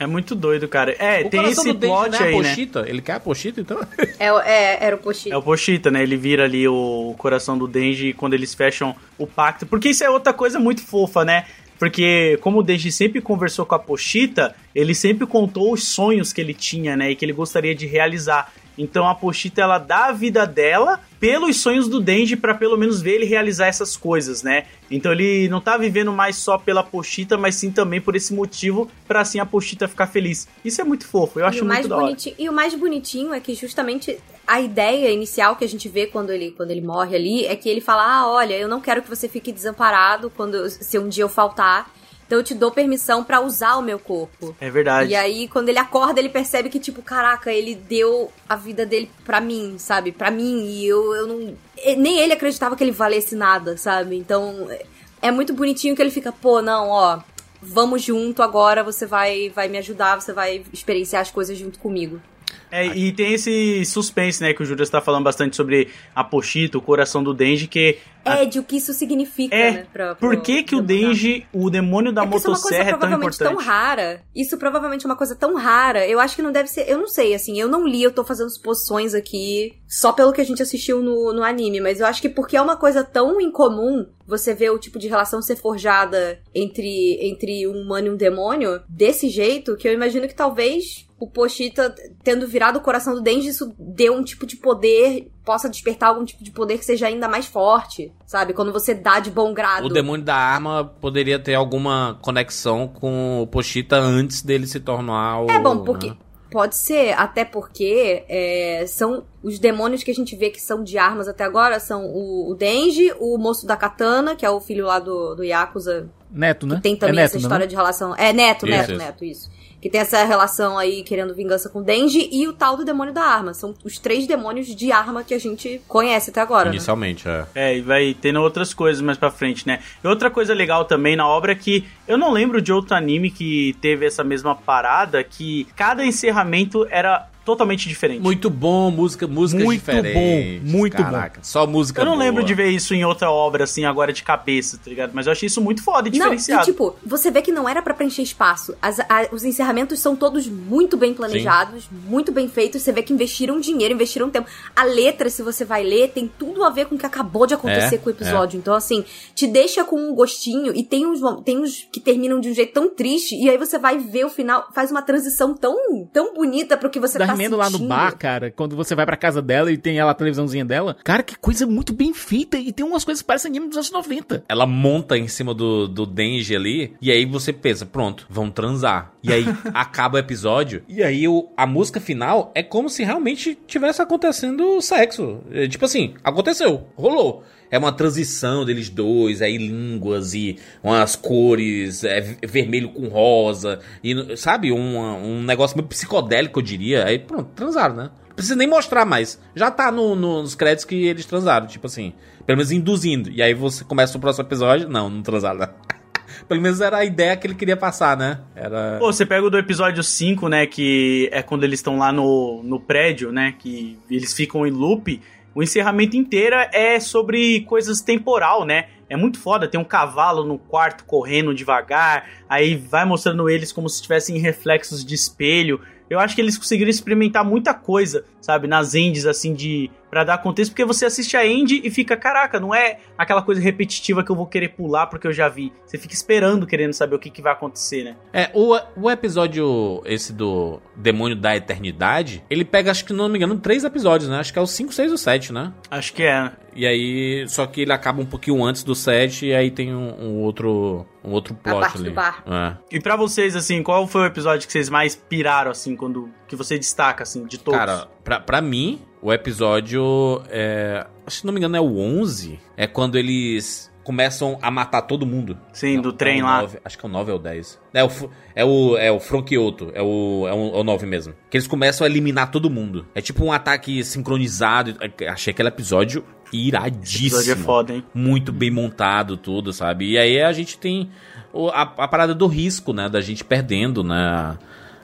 É 0.00 0.06
muito 0.06 0.34
doido, 0.34 0.66
cara. 0.66 0.92
É, 0.92 1.26
o 1.26 1.28
tem 1.28 1.40
coração 1.42 1.64
esse 1.64 1.72
do 1.74 1.78
Denji 1.78 1.94
plot 1.94 2.10
não 2.10 2.18
é 2.18 2.22
a 2.22 2.24
aí, 2.24 2.40
né? 2.40 2.48
Pochita? 2.48 2.84
Ele 2.88 3.02
quer 3.02 3.12
a 3.14 3.20
Pochita, 3.20 3.60
então? 3.60 3.78
É, 4.18 4.26
é, 4.28 4.78
era 4.86 4.96
o 4.96 4.98
Pochita. 4.98 5.34
É 5.34 5.36
o 5.36 5.42
Pochita, 5.42 5.90
né? 5.90 6.02
Ele 6.02 6.16
vira 6.16 6.44
ali 6.44 6.66
o 6.66 7.14
coração 7.18 7.58
do 7.58 7.68
Denji 7.68 8.14
quando 8.14 8.32
eles 8.32 8.54
fecham 8.54 8.96
o 9.18 9.26
pacto. 9.26 9.66
Porque 9.66 9.90
isso 9.90 10.02
é 10.04 10.08
outra 10.08 10.32
coisa 10.32 10.58
muito 10.58 10.80
fofa, 10.82 11.22
né? 11.22 11.44
Porque 11.78 12.38
como 12.40 12.58
o 12.58 12.62
Denji 12.62 12.90
sempre 12.90 13.20
conversou 13.20 13.64
com 13.64 13.74
a 13.74 13.78
Pochita, 13.78 14.54
ele 14.74 14.94
sempre 14.94 15.26
contou 15.26 15.72
os 15.72 15.84
sonhos 15.84 16.32
que 16.32 16.40
ele 16.40 16.54
tinha, 16.54 16.96
né? 16.96 17.10
E 17.10 17.16
que 17.16 17.24
ele 17.24 17.32
gostaria 17.32 17.74
de 17.74 17.86
realizar. 17.86 18.52
Então 18.78 19.08
a 19.08 19.14
Pochita, 19.14 19.60
ela 19.60 19.78
dá 19.78 20.06
a 20.06 20.12
vida 20.12 20.46
dela 20.46 21.00
pelos 21.18 21.60
sonhos 21.60 21.88
do 21.88 22.00
Denji 22.00 22.36
pra 22.36 22.54
pelo 22.54 22.76
menos 22.76 23.02
ver 23.02 23.16
ele 23.16 23.24
realizar 23.24 23.66
essas 23.66 23.96
coisas, 23.96 24.42
né? 24.42 24.66
Então 24.90 25.12
ele 25.12 25.48
não 25.48 25.60
tá 25.60 25.76
vivendo 25.76 26.12
mais 26.12 26.36
só 26.36 26.56
pela 26.56 26.82
Pochita, 26.82 27.36
mas 27.36 27.56
sim 27.56 27.72
também 27.72 28.00
por 28.00 28.14
esse 28.14 28.32
motivo 28.32 28.88
pra 29.06 29.22
assim 29.22 29.40
a 29.40 29.46
Pochita 29.46 29.88
ficar 29.88 30.06
feliz. 30.06 30.46
Isso 30.64 30.80
é 30.80 30.84
muito 30.84 31.06
fofo, 31.06 31.40
eu 31.40 31.46
acho 31.46 31.64
muito 31.64 31.88
da 31.88 31.96
hora. 31.96 32.16
e 32.38 32.48
o 32.48 32.52
mais 32.52 32.74
bonitinho 32.74 33.34
é 33.34 33.40
que 33.40 33.54
justamente 33.54 34.18
a 34.46 34.60
ideia 34.60 35.10
inicial 35.10 35.56
que 35.56 35.64
a 35.64 35.68
gente 35.68 35.88
vê 35.88 36.06
quando 36.06 36.30
ele, 36.30 36.52
quando 36.52 36.70
ele 36.70 36.80
morre 36.80 37.14
ali 37.14 37.44
é 37.44 37.54
que 37.54 37.68
ele 37.68 37.82
fala: 37.82 38.02
Ah, 38.02 38.30
olha, 38.30 38.54
eu 38.54 38.68
não 38.68 38.80
quero 38.80 39.02
que 39.02 39.08
você 39.10 39.28
fique 39.28 39.52
desamparado 39.52 40.32
quando 40.34 40.68
se 40.70 40.98
um 40.98 41.08
dia 41.08 41.24
eu 41.24 41.28
faltar. 41.28 41.92
Então 42.28 42.38
eu 42.38 42.44
te 42.44 42.54
dou 42.54 42.70
permissão 42.70 43.24
pra 43.24 43.40
usar 43.40 43.76
o 43.76 43.82
meu 43.82 43.98
corpo. 43.98 44.54
É 44.60 44.68
verdade. 44.68 45.10
E 45.10 45.16
aí, 45.16 45.48
quando 45.48 45.70
ele 45.70 45.78
acorda, 45.78 46.20
ele 46.20 46.28
percebe 46.28 46.68
que, 46.68 46.78
tipo, 46.78 47.00
caraca, 47.00 47.50
ele 47.50 47.74
deu 47.74 48.30
a 48.46 48.54
vida 48.54 48.84
dele 48.84 49.10
pra 49.24 49.40
mim, 49.40 49.76
sabe? 49.78 50.12
Pra 50.12 50.30
mim. 50.30 50.66
E 50.66 50.86
eu, 50.86 51.14
eu 51.14 51.26
não. 51.26 51.56
Nem 51.96 52.18
ele 52.20 52.34
acreditava 52.34 52.76
que 52.76 52.84
ele 52.84 52.92
valesse 52.92 53.34
nada, 53.34 53.78
sabe? 53.78 54.14
Então, 54.16 54.66
é- 54.70 54.84
é 55.22 55.30
muito 55.30 55.54
bonitinho 55.54 55.96
que 55.96 56.02
ele 56.02 56.10
fica, 56.10 56.30
pô, 56.30 56.60
não, 56.60 56.90
ó. 56.90 57.20
Vamos 57.62 58.02
junto 58.02 58.42
agora, 58.42 58.84
você 58.84 59.06
vai, 59.06 59.48
vai 59.48 59.66
me 59.66 59.78
ajudar, 59.78 60.20
você 60.20 60.32
vai 60.32 60.62
experienciar 60.72 61.22
as 61.22 61.30
coisas 61.30 61.56
junto 61.58 61.78
comigo. 61.78 62.20
É, 62.70 62.86
e 62.86 63.12
tem 63.12 63.32
esse 63.32 63.84
suspense, 63.86 64.42
né, 64.42 64.52
que 64.52 64.62
o 64.62 64.66
Júlio 64.66 64.82
está 64.82 65.00
falando 65.00 65.24
bastante 65.24 65.56
sobre 65.56 65.88
a 66.14 66.22
Pochita, 66.22 66.76
o 66.76 66.82
coração 66.82 67.22
do 67.24 67.32
Denji, 67.32 67.66
que... 67.66 67.96
a- 68.24 68.42
É, 68.42 68.44
de 68.44 68.58
o 68.58 68.62
que 68.62 68.76
isso 68.76 68.92
significa, 68.92 69.56
é, 69.56 69.70
né? 69.70 69.86
Pra, 69.90 70.14
por 70.14 70.36
que 70.42 70.62
que 70.62 70.76
o. 70.76 70.82
Denji, 70.82 71.46
o 71.52 71.70
demônio 71.70 72.12
da 72.12 72.20
É 72.22 72.24
é 72.24 72.26
uma 72.26 72.32
coisa 72.32 72.48
motosserra 72.48 72.82
é 72.82 72.90
tão 72.90 72.98
provavelmente 72.98 73.38
tão, 73.38 73.52
importante? 73.52 73.66
rara. 73.68 74.22
Isso 74.36 74.58
provavelmente 74.58 75.06
é 75.06 75.08
uma 75.08 75.16
coisa 75.16 75.34
tão 75.34 75.56
rara. 75.56 76.06
Eu 76.06 76.20
acho 76.20 76.36
que 76.36 76.42
não 76.42 76.52
deve 76.52 76.68
ser. 76.68 76.88
Eu 76.88 76.98
não 76.98 77.06
sei, 77.06 77.34
assim. 77.34 77.58
Eu 77.58 77.68
não 77.68 77.86
li, 77.86 78.02
eu 78.02 78.12
tô 78.12 78.22
fazendo 78.22 78.50
suposições 78.50 79.14
aqui 79.14 79.74
só 79.88 80.12
pelo 80.12 80.32
que 80.32 80.40
a 80.40 80.44
gente 80.44 80.62
assistiu 80.62 81.02
no, 81.02 81.32
no 81.32 81.42
anime. 81.42 81.80
Mas 81.80 82.00
eu 82.00 82.06
acho 82.06 82.20
que 82.20 82.28
porque 82.28 82.56
é 82.56 82.60
uma 82.60 82.76
coisa 82.76 83.02
tão 83.02 83.40
incomum 83.40 84.06
você 84.26 84.52
ver 84.52 84.70
o 84.70 84.78
tipo 84.78 84.98
de 84.98 85.08
relação 85.08 85.40
ser 85.40 85.56
forjada 85.56 86.38
entre, 86.54 87.18
entre 87.22 87.66
um 87.66 87.80
humano 87.80 88.08
e 88.08 88.10
um 88.10 88.16
demônio 88.16 88.82
desse 88.88 89.30
jeito, 89.30 89.74
que 89.76 89.88
eu 89.88 89.92
imagino 89.94 90.28
que 90.28 90.34
talvez 90.34 91.07
o 91.20 91.26
Pochita, 91.26 91.94
tendo 92.22 92.46
virado 92.46 92.78
o 92.78 92.82
coração 92.82 93.14
do 93.14 93.20
Denji, 93.20 93.48
isso 93.48 93.74
deu 93.78 94.14
um 94.14 94.22
tipo 94.22 94.46
de 94.46 94.56
poder. 94.56 95.30
Possa 95.44 95.68
despertar 95.68 96.10
algum 96.10 96.24
tipo 96.24 96.44
de 96.44 96.50
poder 96.50 96.78
que 96.78 96.84
seja 96.84 97.06
ainda 97.06 97.28
mais 97.28 97.46
forte, 97.46 98.12
sabe? 98.24 98.52
Quando 98.52 98.72
você 98.72 98.94
dá 98.94 99.18
de 99.18 99.30
bom 99.30 99.52
grado. 99.52 99.86
O 99.86 99.88
demônio 99.88 100.24
da 100.24 100.36
arma 100.36 100.84
poderia 101.00 101.38
ter 101.38 101.54
alguma 101.54 102.18
conexão 102.22 102.86
com 102.86 103.42
o 103.42 103.46
Pochita 103.46 103.96
antes 103.96 104.42
dele 104.42 104.66
se 104.66 104.78
tornar 104.78 105.42
o. 105.42 105.50
É 105.50 105.58
bom, 105.58 105.78
porque. 105.78 106.10
né? 106.10 106.16
Pode 106.50 106.76
ser, 106.76 107.12
até 107.12 107.44
porque 107.44 108.24
é, 108.26 108.86
são 108.86 109.26
os 109.42 109.58
demônios 109.58 110.02
que 110.02 110.10
a 110.10 110.14
gente 110.14 110.34
vê 110.34 110.48
que 110.48 110.62
são 110.62 110.82
de 110.82 110.96
armas 110.96 111.28
até 111.28 111.44
agora 111.44 111.78
são 111.78 112.06
o, 112.06 112.50
o 112.50 112.54
Denji, 112.54 113.12
o 113.20 113.36
moço 113.36 113.66
da 113.66 113.76
katana, 113.76 114.34
que 114.34 114.46
é 114.46 114.50
o 114.50 114.58
filho 114.58 114.86
lá 114.86 114.98
do, 114.98 115.34
do 115.34 115.44
Yakuza, 115.44 116.08
Neto, 116.30 116.66
né? 116.66 116.76
que 116.76 116.82
tem 116.82 116.96
também 116.96 117.20
é 117.20 117.24
essa 117.24 117.34
Neto, 117.34 117.42
história 117.42 117.64
não? 117.64 117.68
de 117.68 117.76
relação. 117.76 118.16
É, 118.16 118.32
Neto, 118.32 118.66
Isso, 118.66 118.74
Neto, 118.74 118.90
isso. 118.92 118.98
Neto, 118.98 119.24
isso. 119.26 119.50
Que 119.80 119.88
tem 119.88 120.00
essa 120.00 120.24
relação 120.24 120.76
aí 120.78 121.02
querendo 121.02 121.34
vingança 121.34 121.68
com 121.68 121.78
o 121.78 121.82
Denji 121.82 122.28
e 122.32 122.48
o 122.48 122.52
tal 122.52 122.76
do 122.76 122.84
demônio 122.84 123.12
da 123.12 123.22
arma. 123.22 123.54
São 123.54 123.74
os 123.84 123.98
três 123.98 124.26
demônios 124.26 124.66
de 124.74 124.90
arma 124.90 125.22
que 125.22 125.32
a 125.32 125.38
gente 125.38 125.80
conhece 125.86 126.30
até 126.30 126.40
agora. 126.40 126.70
Né? 126.70 126.76
Inicialmente, 126.76 127.28
é. 127.28 127.46
É, 127.54 127.76
e 127.76 127.80
vai 127.80 128.14
tendo 128.20 128.40
outras 128.40 128.74
coisas 128.74 129.00
mais 129.00 129.16
pra 129.16 129.30
frente, 129.30 129.66
né? 129.66 129.80
E 130.02 130.08
outra 130.08 130.30
coisa 130.30 130.52
legal 130.52 130.84
também 130.84 131.14
na 131.14 131.26
obra 131.26 131.52
é 131.52 131.54
que 131.54 131.86
eu 132.06 132.18
não 132.18 132.32
lembro 132.32 132.60
de 132.60 132.72
outro 132.72 132.94
anime 132.94 133.30
que 133.30 133.76
teve 133.80 134.06
essa 134.06 134.24
mesma 134.24 134.54
parada, 134.54 135.22
que 135.22 135.66
cada 135.76 136.04
encerramento 136.04 136.86
era 136.90 137.28
totalmente 137.48 137.88
diferente. 137.88 138.20
Muito 138.20 138.50
bom, 138.50 138.90
música, 138.90 139.26
músicas 139.26 139.64
Muito 139.64 139.78
diferentes. 139.80 140.62
bom, 140.62 140.70
muito 140.78 140.96
Caraca, 140.98 141.40
Só 141.42 141.66
música 141.66 142.02
Eu 142.02 142.04
não 142.04 142.12
boa. 142.12 142.24
lembro 142.24 142.44
de 142.44 142.52
ver 142.54 142.68
isso 142.68 142.92
em 142.94 143.04
outra 143.06 143.30
obra, 143.30 143.64
assim, 143.64 143.86
agora 143.86 144.12
de 144.12 144.22
cabeça, 144.22 144.76
tá 144.76 144.90
ligado? 144.90 145.12
Mas 145.14 145.26
eu 145.26 145.32
achei 145.32 145.46
isso 145.46 145.60
muito 145.62 145.82
foda 145.82 146.08
e 146.08 146.10
Não, 146.12 146.18
diferenciado. 146.18 146.62
e 146.62 146.64
tipo, 146.66 146.94
você 147.04 147.30
vê 147.30 147.40
que 147.40 147.50
não 147.50 147.66
era 147.66 147.80
pra 147.80 147.94
preencher 147.94 148.20
espaço. 148.22 148.76
As- 148.82 149.00
a- 149.00 149.28
os 149.32 149.44
encerramentos 149.44 149.98
são 150.00 150.14
todos 150.14 150.46
muito 150.46 150.96
bem 150.96 151.14
planejados, 151.14 151.88
muito 152.06 152.30
bem 152.30 152.48
feitos. 152.48 152.82
Você 152.82 152.92
vê 152.92 153.02
que 153.02 153.12
investiram 153.14 153.58
dinheiro, 153.58 153.94
investiram 153.94 154.28
tempo. 154.28 154.46
A 154.76 154.84
letra, 154.84 155.30
se 155.30 155.42
você 155.42 155.64
vai 155.64 155.82
ler, 155.82 156.10
tem 156.10 156.30
tudo 156.38 156.62
a 156.64 156.68
ver 156.70 156.84
com 156.86 156.96
o 156.96 156.98
que 156.98 157.06
acabou 157.06 157.46
de 157.46 157.54
acontecer 157.54 157.94
É, 157.94 157.98
com 157.98 158.08
o 158.10 158.12
episódio. 158.12 158.58
Então, 158.58 158.74
assim, 158.74 159.04
te 159.34 159.46
deixa 159.46 159.84
com 159.84 159.96
um 159.96 160.14
gostinho. 160.14 160.74
E 160.76 160.82
tem 160.82 161.06
uns, 161.06 161.20
tem 161.44 161.58
uns 161.58 161.86
que 161.90 162.00
terminam 162.00 162.38
de 162.40 162.50
um 162.50 162.54
jeito 162.54 162.72
tão 162.74 162.90
triste. 162.90 163.34
E 163.34 163.48
aí 163.48 163.56
você 163.56 163.78
vai 163.78 163.98
ver 163.98 164.24
o 164.26 164.28
final, 164.28 164.68
faz 164.74 164.90
uma 164.90 165.00
transição 165.00 165.54
tão, 165.54 165.76
tão 166.12 166.34
bonita 166.34 166.76
pro 166.76 166.90
que 166.90 166.98
você 167.00 167.18
Dá 167.18 167.26
tá 167.26 167.32
comendo 167.38 167.56
lá 167.56 167.70
no 167.70 167.78
bar, 167.78 168.16
cara, 168.18 168.50
quando 168.50 168.74
você 168.74 168.94
vai 168.94 169.06
pra 169.06 169.16
casa 169.16 169.40
dela 169.40 169.70
e 169.70 169.78
tem 169.78 169.98
ela 169.98 170.10
a 170.10 170.14
televisãozinha 170.14 170.64
dela. 170.64 170.96
Cara, 171.04 171.22
que 171.22 171.38
coisa 171.38 171.66
muito 171.66 171.92
bem 171.92 172.12
feita. 172.12 172.58
E 172.58 172.72
tem 172.72 172.84
umas 172.84 173.04
coisas 173.04 173.22
que 173.22 173.26
parecem 173.26 173.50
anime 173.50 173.68
dos 173.68 173.76
anos 173.76 173.92
90. 173.92 174.44
Ela 174.48 174.66
monta 174.66 175.16
em 175.16 175.28
cima 175.28 175.54
do, 175.54 175.86
do 175.86 176.04
Denji 176.04 176.56
ali, 176.56 176.96
e 177.00 177.10
aí 177.12 177.24
você 177.24 177.52
pensa, 177.52 177.86
pronto, 177.86 178.26
vão 178.28 178.50
transar. 178.50 179.12
E 179.22 179.32
aí 179.32 179.44
acaba 179.72 180.16
o 180.16 180.18
episódio, 180.18 180.82
e 180.88 181.02
aí 181.02 181.28
o, 181.28 181.48
a 181.56 181.66
música 181.66 182.00
final 182.00 182.50
é 182.54 182.62
como 182.62 182.90
se 182.90 183.04
realmente 183.04 183.56
tivesse 183.66 184.02
acontecendo 184.02 184.80
sexo. 184.82 185.40
É, 185.52 185.68
tipo 185.68 185.84
assim, 185.84 186.14
aconteceu, 186.24 186.88
rolou. 186.96 187.44
É 187.70 187.78
uma 187.78 187.92
transição 187.92 188.64
deles 188.64 188.88
dois, 188.88 189.42
aí 189.42 189.58
línguas 189.58 190.32
e 190.34 190.56
umas 190.82 191.14
cores, 191.16 192.02
é, 192.04 192.20
vermelho 192.46 192.88
com 192.90 193.08
rosa, 193.08 193.80
e 194.02 194.36
sabe, 194.36 194.72
um, 194.72 194.98
um 194.98 195.42
negócio 195.42 195.76
meio 195.76 195.88
psicodélico, 195.88 196.58
eu 196.60 196.62
diria. 196.64 197.04
Aí 197.04 197.18
pronto, 197.18 197.50
transaram, 197.54 197.94
né? 197.94 198.10
Não 198.28 198.34
precisa 198.34 198.56
nem 198.56 198.68
mostrar 198.68 199.04
mais. 199.04 199.38
Já 199.54 199.70
tá 199.70 199.90
no- 199.92 200.14
no- 200.14 200.42
nos 200.42 200.54
créditos 200.54 200.84
que 200.84 200.94
eles 201.06 201.26
transaram, 201.26 201.66
tipo 201.66 201.86
assim. 201.86 202.12
Pelo 202.46 202.56
menos 202.56 202.70
induzindo. 202.72 203.28
E 203.30 203.42
aí 203.42 203.52
você 203.52 203.84
começa 203.84 204.16
o 204.16 204.20
próximo 204.20 204.46
episódio. 204.46 204.88
Não, 204.88 205.10
não 205.10 205.20
transaram. 205.22 205.58
não. 205.58 205.68
Pelo 206.48 206.60
menos 206.62 206.80
era 206.80 206.98
a 206.98 207.04
ideia 207.04 207.36
que 207.36 207.46
ele 207.46 207.54
queria 207.54 207.76
passar, 207.76 208.16
né? 208.16 208.38
Era. 208.54 208.96
Pô, 208.98 209.12
você 209.12 209.26
pega 209.26 209.44
o 209.46 209.50
do 209.50 209.58
episódio 209.58 210.02
5, 210.02 210.48
né? 210.48 210.66
Que 210.66 211.28
é 211.32 211.42
quando 211.42 211.64
eles 211.64 211.80
estão 211.80 211.98
lá 211.98 212.10
no, 212.12 212.62
no 212.62 212.78
prédio, 212.80 213.32
né? 213.32 213.54
Que 213.58 213.98
eles 214.10 214.32
ficam 214.32 214.66
em 214.66 214.70
loop. 214.70 215.20
O 215.58 215.62
encerramento 215.64 216.16
inteiro 216.16 216.54
é 216.72 217.00
sobre 217.00 217.62
coisas 217.62 218.00
temporal, 218.00 218.64
né? 218.64 218.84
É 219.10 219.16
muito 219.16 219.40
foda, 219.40 219.66
tem 219.66 219.80
um 219.80 219.82
cavalo 219.82 220.44
no 220.44 220.56
quarto 220.56 221.04
correndo 221.04 221.52
devagar, 221.52 222.28
aí 222.48 222.76
vai 222.76 223.04
mostrando 223.04 223.50
eles 223.50 223.72
como 223.72 223.88
se 223.88 224.00
tivessem 224.00 224.38
reflexos 224.38 225.04
de 225.04 225.16
espelho. 225.16 225.80
Eu 226.08 226.20
acho 226.20 226.36
que 226.36 226.40
eles 226.40 226.56
conseguiram 226.56 226.88
experimentar 226.88 227.44
muita 227.44 227.74
coisa, 227.74 228.24
sabe, 228.40 228.68
nas 228.68 228.94
ends 228.94 229.26
assim 229.26 229.52
de 229.52 229.90
Pra 230.10 230.24
dar 230.24 230.38
contexto, 230.38 230.70
porque 230.70 230.84
você 230.84 231.06
assiste 231.06 231.36
a 231.36 231.46
end 231.46 231.80
e 231.84 231.90
fica, 231.90 232.16
caraca, 232.16 232.58
não 232.58 232.74
é 232.74 232.98
aquela 233.16 233.42
coisa 233.42 233.60
repetitiva 233.60 234.24
que 234.24 234.30
eu 234.30 234.36
vou 234.36 234.46
querer 234.46 234.70
pular 234.70 235.06
porque 235.06 235.26
eu 235.26 235.32
já 235.32 235.48
vi. 235.48 235.72
Você 235.84 235.98
fica 235.98 236.14
esperando, 236.14 236.66
querendo 236.66 236.92
saber 236.92 237.16
o 237.16 237.18
que, 237.18 237.30
que 237.30 237.42
vai 237.42 237.52
acontecer, 237.52 238.04
né? 238.04 238.16
É, 238.32 238.50
o, 238.54 238.78
o 238.96 239.10
episódio, 239.10 240.02
esse 240.04 240.32
do 240.32 240.80
Demônio 240.96 241.36
da 241.36 241.56
Eternidade, 241.56 242.44
ele 242.48 242.64
pega, 242.64 242.90
acho 242.90 243.04
que 243.04 243.12
não 243.12 243.28
me 243.28 243.36
engano, 243.36 243.58
três 243.58 243.84
episódios, 243.84 244.30
né? 244.30 244.38
Acho 244.38 244.52
que 244.52 244.58
é 244.58 244.62
o 244.62 244.66
5, 244.66 244.92
6 244.92 245.12
ou 245.12 245.18
7, 245.18 245.52
né? 245.52 245.72
Acho 245.90 246.12
que 246.12 246.22
é. 246.22 246.52
E 246.74 246.86
aí, 246.86 247.44
só 247.48 247.66
que 247.66 247.80
ele 247.82 247.92
acaba 247.92 248.22
um 248.22 248.26
pouquinho 248.26 248.64
antes 248.64 248.84
do 248.84 248.94
7 248.94 249.46
e 249.46 249.54
aí 249.54 249.70
tem 249.70 249.94
um, 249.94 250.14
um 250.20 250.42
outro 250.42 251.06
um 251.24 251.32
outro 251.32 251.54
plot 251.54 251.80
parte 251.80 251.98
do 251.98 252.04
ali. 252.04 252.10
bar. 252.10 252.42
É. 252.46 252.96
E 252.96 253.00
pra 253.00 253.16
vocês, 253.16 253.54
assim, 253.54 253.82
qual 253.82 254.06
foi 254.06 254.22
o 254.22 254.26
episódio 254.26 254.66
que 254.66 254.72
vocês 254.72 254.88
mais 254.88 255.14
piraram, 255.14 255.70
assim, 255.70 255.94
quando. 255.94 256.30
que 256.46 256.56
você 256.56 256.78
destaca, 256.78 257.22
assim, 257.22 257.44
de 257.46 257.58
todos? 257.58 257.78
Cara, 257.78 258.08
pra, 258.24 258.40
pra 258.40 258.60
mim, 258.60 259.02
o 259.22 259.32
episódio 259.32 260.42
é. 260.50 261.06
Que 261.26 261.44
não 261.46 261.52
me 261.52 261.58
engano 261.60 261.76
é 261.76 261.80
o 261.80 261.98
11. 261.98 262.58
É 262.76 262.86
quando 262.86 263.16
eles 263.18 263.90
começam 264.02 264.58
a 264.62 264.70
matar 264.70 265.02
todo 265.02 265.26
mundo. 265.26 265.58
Sim, 265.72 265.96
Não, 265.96 266.02
do 266.02 266.12
trem 266.14 266.40
é 266.40 266.42
lá. 266.42 266.62
9, 266.62 266.78
acho 266.82 266.96
que 266.98 267.04
é 267.04 267.08
o 267.08 267.12
9 267.12 267.32
ou 267.32 267.38
o 267.38 267.42
10. 267.42 267.78
É 267.92 268.02
o, 268.04 268.08
é 268.54 268.64
o, 268.64 268.96
é 268.96 269.12
o 269.12 269.20
Fronkyoto. 269.20 269.90
É 269.92 270.00
o, 270.02 270.46
é, 270.48 270.52
o, 270.54 270.76
é 270.76 270.80
o 270.80 270.84
9 270.84 271.04
mesmo. 271.06 271.34
Que 271.50 271.58
eles 271.58 271.66
começam 271.66 272.06
a 272.06 272.08
eliminar 272.10 272.50
todo 272.50 272.70
mundo. 272.70 273.04
É 273.14 273.20
tipo 273.20 273.44
um 273.44 273.52
ataque 273.52 274.02
sincronizado. 274.02 274.96
Achei 275.28 275.50
aquele 275.52 275.68
episódio 275.68 276.24
iradíssimo. 276.50 277.26
Esse 277.26 277.50
episódio 277.50 277.52
é 277.52 277.64
foda, 277.64 277.92
hein? 277.94 278.04
Muito 278.14 278.50
bem 278.52 278.70
montado, 278.70 279.36
tudo, 279.36 279.72
sabe? 279.74 280.12
E 280.12 280.18
aí 280.18 280.40
a 280.40 280.52
gente 280.54 280.78
tem 280.78 281.10
o- 281.52 281.68
a, 281.68 281.82
a 281.82 282.08
parada 282.08 282.34
do 282.34 282.46
risco, 282.46 282.94
né? 282.94 283.08
Da 283.10 283.20
gente 283.20 283.44
perdendo, 283.44 284.02
né? 284.02 284.56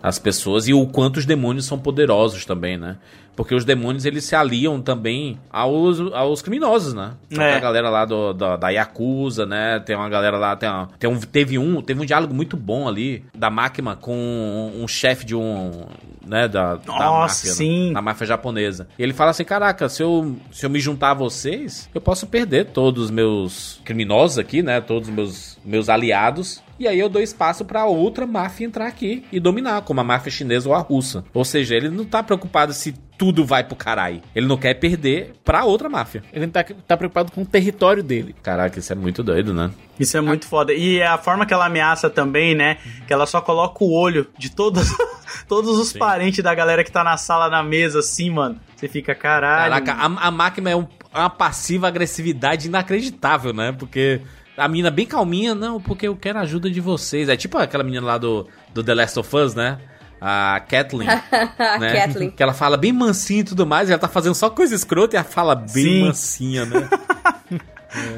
As 0.03 0.19
pessoas 0.19 0.69
e 0.69 0.75
o 0.75 0.87
quanto 0.87 1.17
os 1.19 1.27
demônios 1.27 1.65
são 1.67 1.79
poderosos 1.79 2.45
também, 2.45 2.77
né? 2.79 2.97
Porque 3.37 3.55
os 3.55 3.65
demônios 3.65 4.05
eles 4.05 4.25
se 4.25 4.35
aliam 4.37 4.81
também 4.81 5.39
aos, 5.51 5.99
aos 6.13 6.41
criminosos, 6.43 6.95
né? 6.95 7.13
Tem 7.29 7.43
É. 7.43 7.55
a 7.57 7.61
galera 7.61 7.91
lá 7.91 8.05
do, 8.05 8.33
da, 8.33 8.57
da 8.57 8.69
Yakuza, 8.71 9.45
né? 9.47 9.81
Tem 9.81 9.97
uma 9.97 10.09
galera 10.09 10.37
lá, 10.39 10.55
tem, 10.57 10.69
uma- 10.69 10.89
tem 10.99 11.11
um, 11.11 11.19
teve 11.19 11.59
um, 11.59 11.83
teve 11.83 12.01
um 12.01 12.05
diálogo 12.07 12.33
muito 12.35 12.57
bom 12.57 12.87
ali 12.89 13.25
da 13.35 13.51
máquina 13.51 13.97
com 13.97 14.15
um, 14.17 14.83
um 14.85 14.89
chefe 14.89 15.25
de 15.27 15.35
um, 15.35 15.85
né, 16.27 16.47
da, 16.49 16.77
da 16.77 16.83
Nossa, 16.87 17.11
máfia, 17.11 17.51
né? 17.51 17.57
sim. 17.57 17.93
da 17.93 18.01
máfia 18.03 18.27
japonesa. 18.27 18.89
E 18.99 19.03
ele 19.03 19.13
fala 19.13 19.31
assim, 19.33 19.45
caraca, 19.45 19.89
se 19.89 20.03
eu, 20.03 20.37
se 20.53 20.65
eu 20.65 20.71
me 20.71 20.79
juntar 20.81 21.11
a 21.11 21.15
vocês, 21.15 21.89
eu 21.95 22.01
posso 22.01 22.27
perder 22.27 22.67
todos 22.67 23.05
os 23.05 23.11
meus 23.11 23.81
criminosos 23.85 24.39
aqui, 24.39 24.63
né? 24.63 24.81
Todos 24.81 25.09
os 25.09 25.15
meus, 25.15 25.59
meus 25.65 25.89
aliados. 25.89 26.63
E 26.79 26.89
aí 26.89 26.99
eu 26.99 27.09
dou 27.09 27.23
espaço 27.23 27.65
pra 27.65 27.85
outra 27.87 28.27
máfia 28.27 28.65
entrar 28.67 28.87
aqui 28.89 29.25
e 29.31 29.39
dominar, 29.39 29.83
como 29.83 30.01
a 30.01 30.05
máfia 30.05 30.31
chinesa 30.33 30.69
ou 30.69 30.75
a 30.75 30.79
russa. 30.79 31.25
Ou 31.33 31.45
seja, 31.45 31.77
ele 31.77 31.89
não 31.89 32.05
tá 32.05 32.21
preocupado 32.21 32.73
se 32.73 32.93
tudo 33.17 33.45
vai 33.45 33.63
pro 33.65 33.77
caralho. 33.77 34.21
Ele 34.35 34.47
não 34.47 34.57
quer 34.57 34.75
perder 34.75 35.35
pra 35.45 35.65
outra 35.65 35.89
máfia. 35.89 36.23
Ele 36.33 36.47
tá, 36.49 36.65
tá 36.65 36.97
preocupado 36.97 37.31
com 37.33 37.43
o 37.43 37.47
território 37.47 38.03
dele. 38.03 38.35
Caraca, 38.43 38.79
isso 38.79 38.93
é 38.93 38.97
muito 38.97 39.23
doido, 39.23 39.55
né? 39.55 39.71
Isso 39.99 40.17
é 40.17 40.21
muito 40.21 40.47
foda. 40.47 40.73
E 40.73 41.01
a 41.03 41.17
forma 41.17 41.47
que 41.47 41.55
ela 41.55 41.67
ameaça 41.67 42.11
também, 42.11 42.55
né? 42.55 42.79
Que 43.07 43.13
ela 43.13 43.27
só 43.27 43.41
coloca 43.41 43.85
o 43.85 43.93
olho 43.93 44.27
de 44.37 44.51
todos, 44.51 44.89
todos 45.49 45.79
os 45.79 45.93
parentes 45.93 46.43
da 46.43 46.55
galera 46.55 46.83
que 46.83 46.91
tá 46.91 47.05
na 47.05 47.17
sala, 47.17 47.49
na 47.49 47.63
mesa, 47.63 48.01
assim, 48.01 48.31
mano. 48.31 48.59
Você 48.75 48.89
fica, 48.89 49.15
caralho. 49.15 49.71
Caraca, 49.85 49.93
a, 49.93 50.29
a 50.29 50.31
máquina 50.31 50.71
é 50.71 50.77
um- 50.77 50.87
uma 51.15 51.31
passiva 51.31 51.87
agressividade 51.87 52.67
inacreditável, 52.67 53.53
né? 53.53 53.71
Porque 53.79 54.21
a 54.57 54.67
menina 54.67 54.91
bem 54.91 55.07
calminha, 55.07 55.55
não, 55.55 55.81
porque 55.81 56.09
eu 56.09 56.17
quero 56.17 56.39
a 56.41 56.43
ajuda 56.43 56.69
de 56.69 56.81
vocês. 56.81 57.29
É 57.29 57.37
tipo 57.37 57.57
aquela 57.59 57.85
menina 57.85 58.05
lá 58.05 58.19
do, 58.19 58.49
do 58.73 58.83
The 58.83 58.95
Last 58.95 59.19
of 59.21 59.37
Us, 59.37 59.55
né? 59.55 59.79
A 60.27 60.59
Kathleen. 60.61 61.07
né? 61.79 61.93
Kathleen. 61.93 62.31
Que 62.31 62.43
ela 62.43 62.55
fala 62.55 62.79
bem 62.79 62.93
mansinha 62.93 63.41
e 63.41 63.45
tudo 63.45 63.67
mais, 63.67 63.91
e 63.91 63.93
ela 63.93 64.01
tá 64.01 64.09
fazendo 64.09 64.35
só 64.35 64.49
coisa 64.49 64.75
escrota 64.75 65.17
e 65.17 65.19
ela 65.19 65.25
fala 65.25 65.55
bem 65.55 65.69
Sim. 65.69 66.05
mansinha, 66.05 66.65
né? 66.65 66.89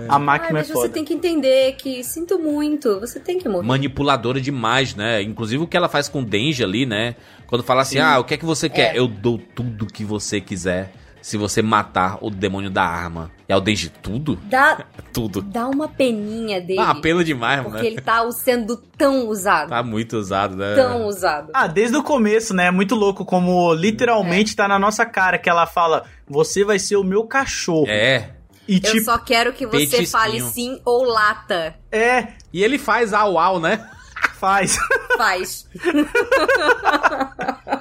A 0.08 0.14
Ai, 0.14 0.22
máquina 0.22 0.52
mas 0.54 0.70
é 0.70 0.72
você 0.72 0.80
foda. 0.80 0.88
tem 0.88 1.04
que 1.04 1.12
entender 1.12 1.72
que 1.72 2.02
sinto 2.02 2.38
muito, 2.38 2.98
você 2.98 3.20
tem 3.20 3.38
que 3.38 3.46
morrer. 3.46 3.66
Manipuladora 3.66 4.40
demais, 4.40 4.94
né? 4.94 5.20
Inclusive 5.20 5.64
o 5.64 5.66
que 5.66 5.76
ela 5.76 5.88
faz 5.88 6.08
com 6.08 6.20
o 6.20 6.24
Denji 6.24 6.64
ali, 6.64 6.86
né? 6.86 7.14
Quando 7.46 7.62
fala 7.62 7.82
assim, 7.82 7.98
ah, 7.98 8.18
o 8.18 8.24
que 8.24 8.34
é 8.34 8.36
que 8.38 8.44
você 8.46 8.70
quer? 8.70 8.94
É. 8.94 8.98
Eu 8.98 9.06
dou 9.06 9.36
tudo 9.36 9.86
que 9.86 10.02
você 10.02 10.40
quiser 10.40 10.92
se 11.26 11.36
você 11.36 11.60
matar 11.60 12.18
o 12.20 12.30
demônio 12.30 12.70
da 12.70 12.84
arma. 12.84 13.32
E 13.48 13.52
é 13.52 13.56
o 13.56 13.60
Denji, 13.60 13.88
tudo? 13.88 14.38
Dá, 14.44 14.84
Tudo. 15.12 15.42
dá 15.42 15.66
uma 15.66 15.88
peninha 15.88 16.60
dele. 16.60 16.78
Ah, 16.78 16.94
pena 16.94 17.24
demais, 17.24 17.62
porque 17.62 17.78
mano. 17.78 17.84
ele 17.88 18.00
tá 18.00 18.30
sendo 18.30 18.76
tão 18.96 19.26
usado. 19.26 19.70
Tá 19.70 19.82
muito 19.82 20.16
usado, 20.16 20.54
né? 20.54 20.76
Tão 20.76 21.04
usado. 21.06 21.50
Ah, 21.52 21.66
desde 21.66 21.96
o 21.96 22.02
começo, 22.04 22.54
né? 22.54 22.66
É 22.66 22.70
muito 22.70 22.94
louco 22.94 23.24
como 23.24 23.74
literalmente 23.74 24.54
tá 24.54 24.68
na 24.68 24.78
nossa 24.78 25.04
cara 25.04 25.36
que 25.36 25.50
ela 25.50 25.66
fala: 25.66 26.04
Você 26.28 26.62
vai 26.64 26.78
ser 26.78 26.94
o 26.94 27.02
meu 27.02 27.24
cachorro. 27.24 27.88
É. 27.88 28.30
E 28.68 28.76
Eu 28.76 28.80
tipo, 28.80 29.04
só 29.06 29.18
quero 29.18 29.52
que 29.52 29.66
você 29.66 29.78
petisquinho. 29.78 30.08
fale 30.08 30.40
sim 30.42 30.80
ou 30.84 31.02
lata. 31.02 31.74
é, 31.90 32.28
E 32.52 32.62
ele 32.62 32.78
faz 32.78 33.12
au 33.12 33.36
au, 33.36 33.58
né? 33.58 33.84
faz. 34.38 34.76
Faz. 35.16 35.66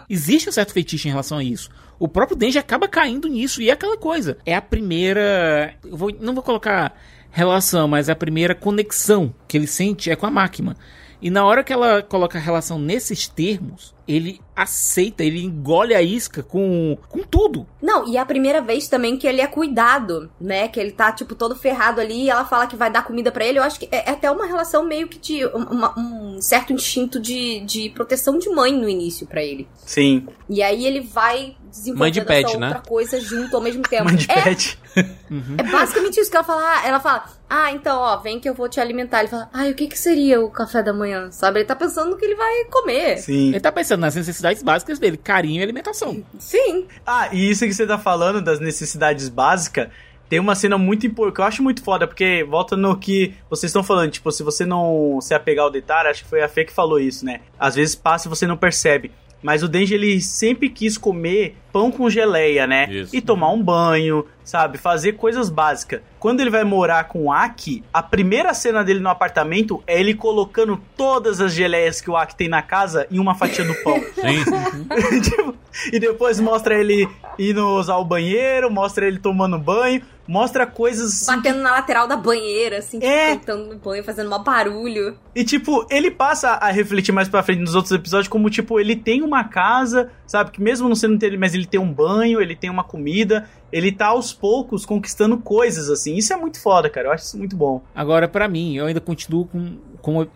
Existe 0.10 0.48
um 0.50 0.52
certo 0.52 0.72
feitiço 0.74 1.08
em 1.08 1.12
relação 1.12 1.38
a 1.38 1.44
isso. 1.44 1.70
O 1.98 2.08
próprio 2.08 2.38
Denji 2.38 2.58
acaba 2.60 2.88
caindo 2.88 3.28
nisso. 3.28 3.62
E 3.62 3.70
é 3.70 3.74
aquela 3.74 3.98
coisa. 3.98 4.38
É 4.46 4.56
a 4.56 4.62
primeira. 4.62 5.74
vou- 5.84 6.16
não 6.20 6.34
vou 6.34 6.44
colocar 6.44 6.96
relação, 7.32 7.88
mas 7.88 8.08
é 8.10 8.12
a 8.12 8.16
primeira 8.16 8.54
conexão 8.56 9.34
que 9.48 9.58
ele 9.58 9.68
sente 9.68 10.10
é 10.12 10.16
com 10.16 10.26
a 10.26 10.32
máquina. 10.32 10.76
E 11.22 11.30
na 11.30 11.46
hora 11.46 11.64
que 11.64 11.72
ela 11.74 12.02
coloca 12.04 12.38
a 12.38 12.42
relação 12.42 12.78
nesses 12.78 13.28
termos, 13.28 13.94
ele 14.08 14.40
aceita, 14.56 15.24
ele 15.24 15.42
engole 15.44 15.96
a 15.96 16.02
isca 16.02 16.44
com, 16.44 16.98
com 17.10 17.24
tudo. 17.24 17.66
Não, 17.82 18.08
e 18.08 18.18
é 18.18 18.20
a 18.20 18.26
primeira 18.26 18.62
vez 18.62 18.88
também 18.88 19.18
que 19.18 19.26
ele 19.26 19.42
é 19.42 19.48
cuidado, 19.48 20.30
né? 20.40 20.68
Que 20.68 20.80
ele 20.80 20.92
tá, 20.92 21.12
tipo, 21.12 21.34
todo 21.34 21.56
ferrado 21.56 22.00
ali 22.00 22.24
e 22.26 22.30
ela 22.30 22.46
fala 22.46 22.68
que 22.68 22.76
vai 22.76 22.92
dar 22.92 23.04
comida 23.04 23.32
pra 23.32 23.44
ele. 23.46 23.58
Eu 23.60 23.64
acho 23.64 23.80
que 23.80 23.88
é 23.92 24.06
é 24.10 24.12
até 24.12 24.30
uma 24.30 24.46
relação 24.46 24.86
meio 24.86 25.08
que 25.08 25.18
de 25.18 25.46
uma- 25.48 25.98
um 26.00 26.40
certo 26.42 26.72
instinto 26.74 27.20
de, 27.20 27.62
de 27.62 27.90
proteção 27.90 28.38
de 28.38 28.50
mãe 28.50 28.72
no 28.78 28.88
início 28.88 29.26
pra 29.26 29.44
ele. 29.44 29.68
Sim, 29.86 30.28
E 30.50 30.62
aí 30.62 30.86
ele 30.86 31.02
vai 31.02 31.56
desenvolvendo 31.70 32.00
Mãe 32.00 32.12
de 32.12 32.22
pet, 32.22 32.46
essa 32.50 32.58
né? 32.60 32.68
outra 32.68 32.82
coisa 32.88 33.20
junto 33.20 33.56
ao 33.56 33.62
mesmo 33.62 33.82
tempo. 33.90 34.06
mãe 34.06 34.16
de 34.16 34.30
é, 34.32 34.42
pet. 34.44 34.78
É 34.96 35.64
basicamente 35.64 36.20
isso 36.20 36.30
que 36.30 36.38
ela 36.38 36.46
fala. 36.46 36.62
Ah, 36.64 36.88
ela 36.88 37.00
fala, 37.00 37.26
ah, 37.50 37.72
então, 37.72 38.00
ó, 38.00 38.18
vem 38.18 38.40
que 38.40 38.50
eu 38.50 38.54
vou 38.54 38.70
te 38.70 38.80
alimentar. 38.80 39.20
Ele 39.20 39.28
fala, 39.28 39.50
ah, 39.54 39.68
e 39.68 39.72
o 39.72 39.76
que 39.76 39.88
que 39.88 39.98
seria 39.98 40.42
o 40.42 40.50
café 40.50 40.82
da 40.82 40.94
manhã? 40.94 41.32
Sabe? 41.32 41.60
Ele 41.60 41.66
tá 41.66 41.76
pensando 41.76 42.12
no 42.12 42.18
que 42.18 42.26
ele 42.26 42.36
vai 42.36 42.66
comer. 42.66 43.18
Sim. 43.18 43.50
Ele 43.50 43.60
tá 43.60 43.72
pensando 43.72 44.02
nas 44.02 44.16
necessidades 44.16 44.64
básicas 44.64 45.00
dele, 45.00 45.18
carinho 45.18 45.60
e 45.60 45.64
alimentação. 45.64 46.24
Sim. 46.40 46.88
Ah, 47.06 47.30
e 47.32 47.50
isso 47.50 47.66
que 47.66 47.74
você 47.74 47.86
tá 47.86 47.98
falando 47.98 48.42
das 48.42 48.60
necessidades 48.60 49.30
básicas, 49.30 49.90
tem 50.30 50.40
uma 50.40 50.56
cena 50.56 50.78
muito 50.78 51.06
importante, 51.06 51.36
que 51.36 51.42
eu 51.42 51.46
acho 51.46 51.64
muito 51.64 51.84
foda, 51.84 52.08
porque 52.08 52.44
volta 52.44 52.76
no 52.76 52.98
que 52.98 53.36
vocês 53.50 53.70
estão 53.70 53.84
falando, 53.84 54.12
tipo, 54.12 54.32
se 54.32 54.44
você 54.44 54.66
não 54.66 55.20
se 55.22 55.34
apegar 55.34 55.66
ao 55.66 55.72
detalhe, 55.72 56.10
acho 56.10 56.24
que 56.24 56.30
foi 56.30 56.42
a 56.42 56.48
Fê 56.48 56.66
que 56.66 56.74
falou 56.74 57.00
isso, 57.00 57.24
né? 57.24 57.42
Às 57.60 57.76
vezes 57.76 57.96
passa 57.96 58.28
e 58.28 58.30
você 58.30 58.48
não 58.48 58.58
percebe. 58.58 59.12
Mas 59.42 59.62
o 59.62 59.68
Denji, 59.68 59.94
ele 59.94 60.20
sempre 60.22 60.70
quis 60.70 60.98
comer 60.98 61.56
pão 61.72 61.92
com 61.92 62.10
geleia, 62.10 62.66
né? 62.66 62.88
Isso. 62.90 63.16
E 63.16 63.22
tomar 63.22 63.52
um 63.52 63.62
banho, 63.62 64.26
sabe? 64.44 64.78
Fazer 64.78 65.14
coisas 65.14 65.50
básicas. 65.50 66.02
Quando 66.20 66.40
ele 66.40 66.50
vai 66.50 66.64
morar 66.64 67.04
com 67.06 67.26
o 67.26 67.32
Aki, 67.32 67.84
a 67.94 68.02
primeira 68.02 68.54
cena 68.54 68.84
dele 68.84 69.00
no 69.00 69.10
apartamento 69.10 69.84
é 69.86 70.00
ele 70.00 70.14
colocando 70.14 70.82
todas 70.98 71.40
as 71.42 71.54
geleias 71.54 72.02
que 72.02 72.10
o 72.10 72.16
Aki 72.16 72.36
tem 72.36 72.48
na 72.48 72.62
casa 72.62 73.06
em 73.12 73.20
uma 73.20 73.36
fatia 73.36 73.64
do 73.64 73.76
pão. 73.84 74.00
Sim. 74.16 75.22
Tipo, 75.22 75.56
e 75.92 76.00
depois 76.00 76.40
mostra 76.40 76.80
ele 76.80 77.08
indo 77.38 77.68
usar 77.76 77.98
o 77.98 78.06
banheiro, 78.06 78.72
mostra 78.72 79.06
ele 79.06 79.20
tomando 79.20 79.60
banho, 79.60 80.02
mostra 80.28 80.66
coisas 80.66 81.12
assim, 81.14 81.36
Batendo 81.36 81.60
na 81.60 81.72
lateral 81.72 82.08
da 82.08 82.16
banheira, 82.18 82.80
assim, 82.80 83.00
tipo, 83.00 83.12
É. 83.12 83.36
tentando 83.36 83.66
no 83.74 83.78
banho, 83.78 84.04
fazendo 84.04 84.30
mó 84.30 84.40
barulho. 84.40 85.18
E, 85.36 85.44
tipo, 85.44 85.86
ele 85.90 86.10
passa 86.10 86.52
a 86.52 86.72
refletir 86.72 87.12
mais 87.12 87.28
pra 87.30 87.44
frente 87.44 87.60
nos 87.60 87.76
outros 87.76 87.92
episódios, 87.92 88.28
como, 88.28 88.50
tipo, 88.50 88.80
ele 88.80 88.96
tem 88.96 89.22
uma 89.22 89.44
casa, 89.44 90.12
sabe? 90.26 90.52
Que 90.52 90.62
mesmo 90.62 90.88
não 90.88 90.96
sendo 90.96 91.18
dele, 91.18 91.38
mas 91.38 91.54
ele 91.54 91.66
tem 91.66 91.80
um 91.80 91.92
banho, 91.92 92.42
ele 92.42 92.56
tem 92.56 92.70
uma 92.70 92.84
comida, 92.84 93.48
ele 93.72 93.92
tá 93.92 94.08
aos 94.08 94.32
poucos 94.34 94.86
conquistando 94.86 95.38
coisas, 95.38 95.90
assim. 95.90 96.16
Isso 96.16 96.34
é 96.34 96.38
muito 96.38 96.60
foda, 96.62 96.90
cara. 96.90 97.08
Eu 97.08 97.12
acho 97.12 97.26
isso 97.26 97.38
muito 97.38 97.56
bom. 97.56 97.84
Agora, 97.94 98.28
pra 98.28 98.48
mim, 98.48 98.76
eu 98.78 98.86
ainda 98.86 99.02
continuo 99.02 99.46
com, 99.46 99.78
com 100.02 100.28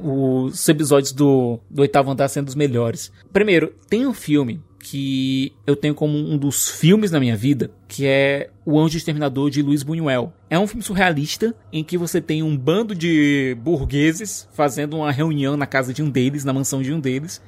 os 0.45 0.67
episódios 0.67 1.11
do, 1.11 1.59
do 1.69 1.81
oitavo 1.81 2.11
andar 2.11 2.27
sendo 2.27 2.47
os 2.49 2.55
melhores. 2.55 3.11
Primeiro, 3.31 3.73
tem 3.89 4.05
um 4.05 4.13
filme 4.13 4.61
que 4.79 5.53
eu 5.67 5.75
tenho 5.75 5.93
como 5.93 6.17
um 6.17 6.37
dos 6.37 6.69
filmes 6.69 7.11
na 7.11 7.19
minha 7.19 7.35
vida, 7.35 7.69
que 7.87 8.05
é 8.05 8.49
O 8.65 8.79
Anjo 8.79 8.97
Exterminador 8.97 9.49
de 9.49 9.61
Luiz 9.61 9.83
Buñuel. 9.83 10.33
É 10.49 10.57
um 10.57 10.65
filme 10.65 10.81
surrealista 10.81 11.53
em 11.71 11.83
que 11.83 11.97
você 11.97 12.21
tem 12.21 12.41
um 12.41 12.57
bando 12.57 12.95
de 12.95 13.57
burgueses 13.61 14.47
fazendo 14.53 14.97
uma 14.97 15.11
reunião 15.11 15.57
na 15.57 15.65
casa 15.65 15.93
de 15.93 16.01
um 16.01 16.09
deles, 16.09 16.43
na 16.43 16.53
mansão 16.53 16.81
de 16.81 16.93
um 16.93 16.99
deles. 16.99 17.41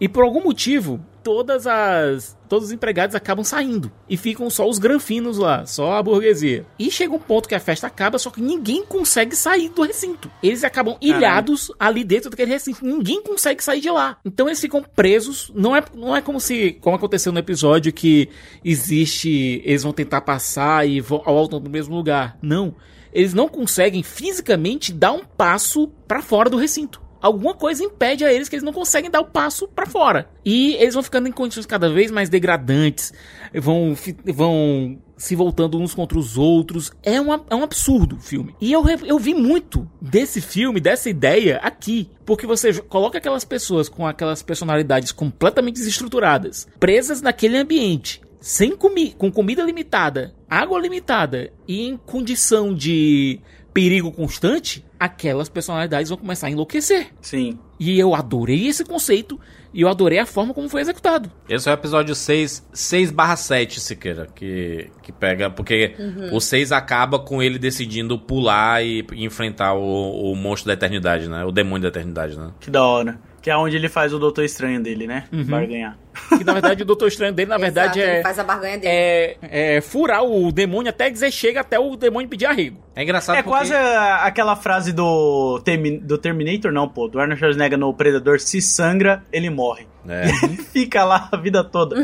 E 0.00 0.08
por 0.08 0.22
algum 0.22 0.42
motivo, 0.42 1.00
todas 1.28 1.66
as 1.66 2.34
todos 2.48 2.68
os 2.68 2.72
empregados 2.72 3.14
acabam 3.14 3.44
saindo 3.44 3.92
e 4.08 4.16
ficam 4.16 4.48
só 4.48 4.66
os 4.66 4.78
granfinos 4.78 5.36
lá, 5.36 5.66
só 5.66 5.92
a 5.92 6.02
burguesia. 6.02 6.64
E 6.78 6.90
chega 6.90 7.14
um 7.14 7.18
ponto 7.18 7.46
que 7.46 7.54
a 7.54 7.60
festa 7.60 7.86
acaba, 7.86 8.18
só 8.18 8.30
que 8.30 8.40
ninguém 8.40 8.82
consegue 8.86 9.36
sair 9.36 9.68
do 9.68 9.82
recinto. 9.82 10.30
Eles 10.42 10.64
acabam 10.64 10.96
ilhados 11.02 11.70
ali 11.78 12.02
dentro 12.02 12.30
daquele 12.30 12.50
recinto. 12.52 12.82
Ninguém 12.82 13.22
consegue 13.22 13.62
sair 13.62 13.82
de 13.82 13.90
lá. 13.90 14.16
Então 14.24 14.46
eles 14.48 14.58
ficam 14.58 14.82
presos. 14.82 15.52
Não 15.54 15.76
é, 15.76 15.84
não 15.94 16.16
é 16.16 16.22
como 16.22 16.40
se, 16.40 16.72
como 16.80 16.96
aconteceu 16.96 17.30
no 17.32 17.38
episódio 17.38 17.92
que 17.92 18.30
existe, 18.64 19.60
eles 19.66 19.82
vão 19.82 19.92
tentar 19.92 20.22
passar 20.22 20.88
e 20.88 21.02
vo- 21.02 21.22
voltam 21.26 21.60
pro 21.60 21.70
mesmo 21.70 21.94
lugar. 21.94 22.38
Não. 22.40 22.74
Eles 23.12 23.34
não 23.34 23.46
conseguem 23.48 24.02
fisicamente 24.02 24.90
dar 24.90 25.12
um 25.12 25.20
passo 25.24 25.88
pra 26.06 26.22
fora 26.22 26.48
do 26.48 26.56
recinto 26.56 27.06
alguma 27.20 27.54
coisa 27.54 27.84
impede 27.84 28.24
a 28.24 28.32
eles 28.32 28.48
que 28.48 28.56
eles 28.56 28.64
não 28.64 28.72
conseguem 28.72 29.10
dar 29.10 29.20
o 29.20 29.26
passo 29.26 29.68
pra 29.68 29.86
fora. 29.86 30.28
E 30.44 30.74
eles 30.74 30.94
vão 30.94 31.02
ficando 31.02 31.28
em 31.28 31.32
condições 31.32 31.66
cada 31.66 31.88
vez 31.88 32.10
mais 32.10 32.28
degradantes, 32.28 33.12
vão, 33.54 33.96
vão 34.24 34.98
se 35.16 35.34
voltando 35.34 35.78
uns 35.78 35.94
contra 35.94 36.18
os 36.18 36.38
outros. 36.38 36.92
É, 37.02 37.20
uma, 37.20 37.44
é 37.50 37.54
um 37.54 37.64
absurdo 37.64 38.16
o 38.16 38.20
filme. 38.20 38.54
E 38.60 38.72
eu, 38.72 38.84
eu 39.04 39.18
vi 39.18 39.34
muito 39.34 39.88
desse 40.00 40.40
filme, 40.40 40.80
dessa 40.80 41.10
ideia 41.10 41.58
aqui. 41.58 42.08
Porque 42.24 42.46
você 42.46 42.72
coloca 42.82 43.18
aquelas 43.18 43.44
pessoas 43.44 43.88
com 43.88 44.06
aquelas 44.06 44.42
personalidades 44.42 45.12
completamente 45.12 45.76
desestruturadas, 45.76 46.68
presas 46.78 47.20
naquele 47.20 47.58
ambiente. 47.58 48.22
Sem 48.40 48.76
comi 48.76 49.10
com 49.10 49.32
comida 49.32 49.64
limitada, 49.64 50.32
água 50.48 50.78
limitada 50.78 51.52
e 51.66 51.88
em 51.88 51.96
condição 51.96 52.72
de 52.72 53.40
perigo 53.72 54.10
constante, 54.10 54.84
aquelas 54.98 55.48
personalidades 55.48 56.08
vão 56.08 56.18
começar 56.18 56.48
a 56.48 56.50
enlouquecer. 56.50 57.08
Sim. 57.20 57.58
E 57.78 57.98
eu 57.98 58.14
adorei 58.14 58.66
esse 58.66 58.84
conceito 58.84 59.38
e 59.72 59.82
eu 59.82 59.88
adorei 59.88 60.18
a 60.18 60.26
forma 60.26 60.52
como 60.52 60.68
foi 60.68 60.80
executado. 60.80 61.30
Esse 61.48 61.68
é 61.68 61.72
o 61.72 61.74
episódio 61.74 62.14
6, 62.14 62.66
6 62.72 63.10
barra 63.10 63.36
7, 63.36 63.80
Siqueira, 63.80 64.26
que, 64.34 64.90
que 65.02 65.12
pega, 65.12 65.50
porque 65.50 65.94
o 66.32 66.40
6 66.40 66.72
acaba 66.72 67.18
com 67.18 67.42
ele 67.42 67.58
decidindo 67.58 68.18
pular 68.18 68.84
e, 68.84 69.04
e 69.12 69.24
enfrentar 69.24 69.74
o, 69.74 70.32
o 70.32 70.34
monstro 70.34 70.68
da 70.68 70.72
eternidade, 70.72 71.28
né? 71.28 71.44
O 71.44 71.52
demônio 71.52 71.82
da 71.82 71.88
eternidade, 71.88 72.36
né? 72.36 72.50
Que 72.58 72.70
da 72.70 72.82
hora. 72.82 73.20
Que 73.40 73.50
é 73.50 73.56
onde 73.56 73.76
ele 73.76 73.88
faz 73.88 74.12
o 74.12 74.18
Doutor 74.18 74.44
Estranho 74.44 74.82
dele, 74.82 75.06
né? 75.06 75.26
Barganhar. 75.30 75.96
Que 76.36 76.44
na 76.44 76.52
verdade 76.52 76.82
o 76.82 76.86
Doutor 76.86 77.08
Estranho 77.08 77.32
dele, 77.32 77.48
na 77.48 77.56
verdade, 77.58 77.98
Exato, 78.00 78.10
é, 78.10 78.14
ele 78.16 78.22
faz 78.22 78.38
a 78.38 78.44
barganha 78.44 78.78
dele. 78.78 78.92
é, 78.92 79.76
é 79.76 79.80
furar 79.80 80.22
o 80.24 80.52
demônio 80.52 80.90
até 80.90 81.08
dizer 81.08 81.30
chega 81.30 81.60
até 81.60 81.78
o 81.78 81.96
demônio 81.96 82.28
pedir 82.28 82.46
arrego. 82.46 82.82
É 82.94 83.02
engraçado 83.02 83.36
É 83.36 83.42
porque... 83.42 83.56
quase 83.56 83.72
a- 83.74 84.24
aquela 84.24 84.56
frase 84.56 84.92
do, 84.92 85.62
do 86.02 86.18
Terminator, 86.18 86.72
não, 86.72 86.88
pô. 86.88 87.08
Do 87.08 87.18
Arnold 87.20 87.38
Schwarzenegger 87.38 87.78
no 87.78 87.94
Predador. 87.94 88.40
Se 88.40 88.60
sangra, 88.60 89.22
ele 89.32 89.48
morre. 89.48 89.86
É. 90.08 90.26
Fica 90.72 91.04
lá 91.04 91.28
a 91.30 91.36
vida 91.36 91.62
toda. 91.62 91.96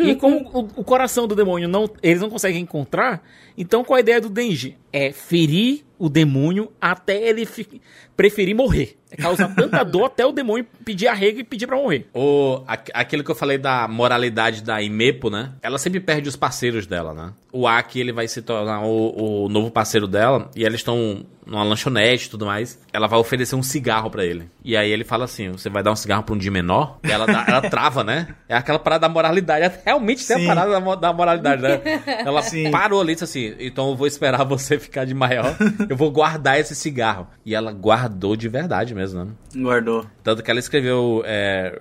E 0.00 0.14
como 0.16 0.38
o, 0.52 0.80
o 0.80 0.84
coração 0.84 1.26
do 1.28 1.34
demônio 1.36 1.68
não, 1.68 1.88
eles 2.02 2.20
não 2.20 2.28
conseguem 2.30 2.60
encontrar, 2.62 3.22
então 3.56 3.84
qual 3.84 3.96
a 3.96 4.00
ideia 4.00 4.20
do 4.20 4.28
Denji? 4.28 4.76
É 4.92 5.12
ferir 5.12 5.84
o 5.98 6.08
demônio 6.08 6.70
até 6.80 7.16
ele 7.28 7.44
fi- 7.46 7.80
preferir 8.16 8.54
morrer. 8.54 8.96
É 9.10 9.16
causar 9.16 9.54
tanta 9.54 9.82
dor 9.84 10.04
até 10.06 10.26
o 10.26 10.32
demônio 10.32 10.66
pedir 10.84 11.06
arrego 11.08 11.38
e 11.40 11.44
pedir 11.44 11.66
pra 11.66 11.76
morrer. 11.76 12.06
O, 12.14 12.62
aqu- 12.66 12.90
aquilo 12.92 13.22
que 13.24 13.30
eu 13.30 13.34
falei 13.34 13.56
da 13.58 13.86
moralidade 13.88 14.62
da 14.62 14.82
Imepo, 14.82 15.30
né? 15.30 15.52
Ela 15.62 15.78
sempre 15.78 16.00
perde 16.00 16.28
os 16.28 16.36
parceiros 16.36 16.86
dela, 16.86 17.14
né? 17.14 17.32
O 17.56 17.66
Aki, 17.66 18.00
ele 18.00 18.12
vai 18.12 18.28
se 18.28 18.42
tornar 18.42 18.82
o, 18.84 19.44
o 19.44 19.48
novo 19.48 19.70
parceiro 19.70 20.06
dela 20.06 20.50
e 20.54 20.64
eles 20.64 20.80
estão 20.80 21.24
numa 21.46 21.62
lanchonete 21.62 22.26
e 22.26 22.30
tudo 22.30 22.44
mais. 22.44 22.78
Ela 22.92 23.06
vai 23.06 23.18
oferecer 23.18 23.54
um 23.54 23.62
cigarro 23.62 24.10
pra 24.10 24.24
ele. 24.24 24.50
E 24.64 24.76
aí 24.76 24.90
ele 24.90 25.04
fala 25.04 25.24
assim: 25.24 25.50
você 25.52 25.70
vai 25.70 25.82
dar 25.82 25.92
um 25.92 25.96
cigarro 25.96 26.22
pra 26.24 26.34
um 26.34 26.38
dia 26.38 26.50
menor? 26.50 26.98
E 27.04 27.10
ela, 27.10 27.24
dá- 27.26 27.44
ela 27.48 27.62
trava, 27.62 28.02
né? 28.02 28.34
É 28.48 28.56
aquela 28.56 28.78
parada 28.78 29.06
da 29.06 29.08
moralidade. 29.12 29.78
Realmente 29.84 30.26
tem 30.26 30.44
a 30.44 30.54
parada 30.54 30.80
da, 30.80 30.94
da 30.96 31.12
moralidade, 31.12 31.62
né? 31.62 31.80
Ela 32.24 32.42
Sim. 32.42 32.70
parou 32.70 33.00
ali 33.00 33.12
e 33.12 33.14
disse 33.14 33.24
assim: 33.24 33.54
então 33.60 33.90
eu 33.90 33.96
vou 33.96 34.06
esperar 34.06 34.42
você 34.44 34.78
ficar 34.78 35.04
de 35.04 35.14
maior. 35.14 35.56
Eu 35.88 35.96
vou 35.96 36.10
guardar 36.10 36.58
esse 36.58 36.74
cigarro. 36.74 37.28
E 37.44 37.54
ela 37.54 37.72
guardou 37.72 38.34
de 38.36 38.48
verdade 38.48 38.94
mesmo, 38.94 39.24
né? 39.24 39.30
Guardou. 39.54 40.04
Tanto 40.24 40.42
que 40.42 40.50
ela 40.50 40.58
escreveu 40.60 41.22
é, 41.24 41.78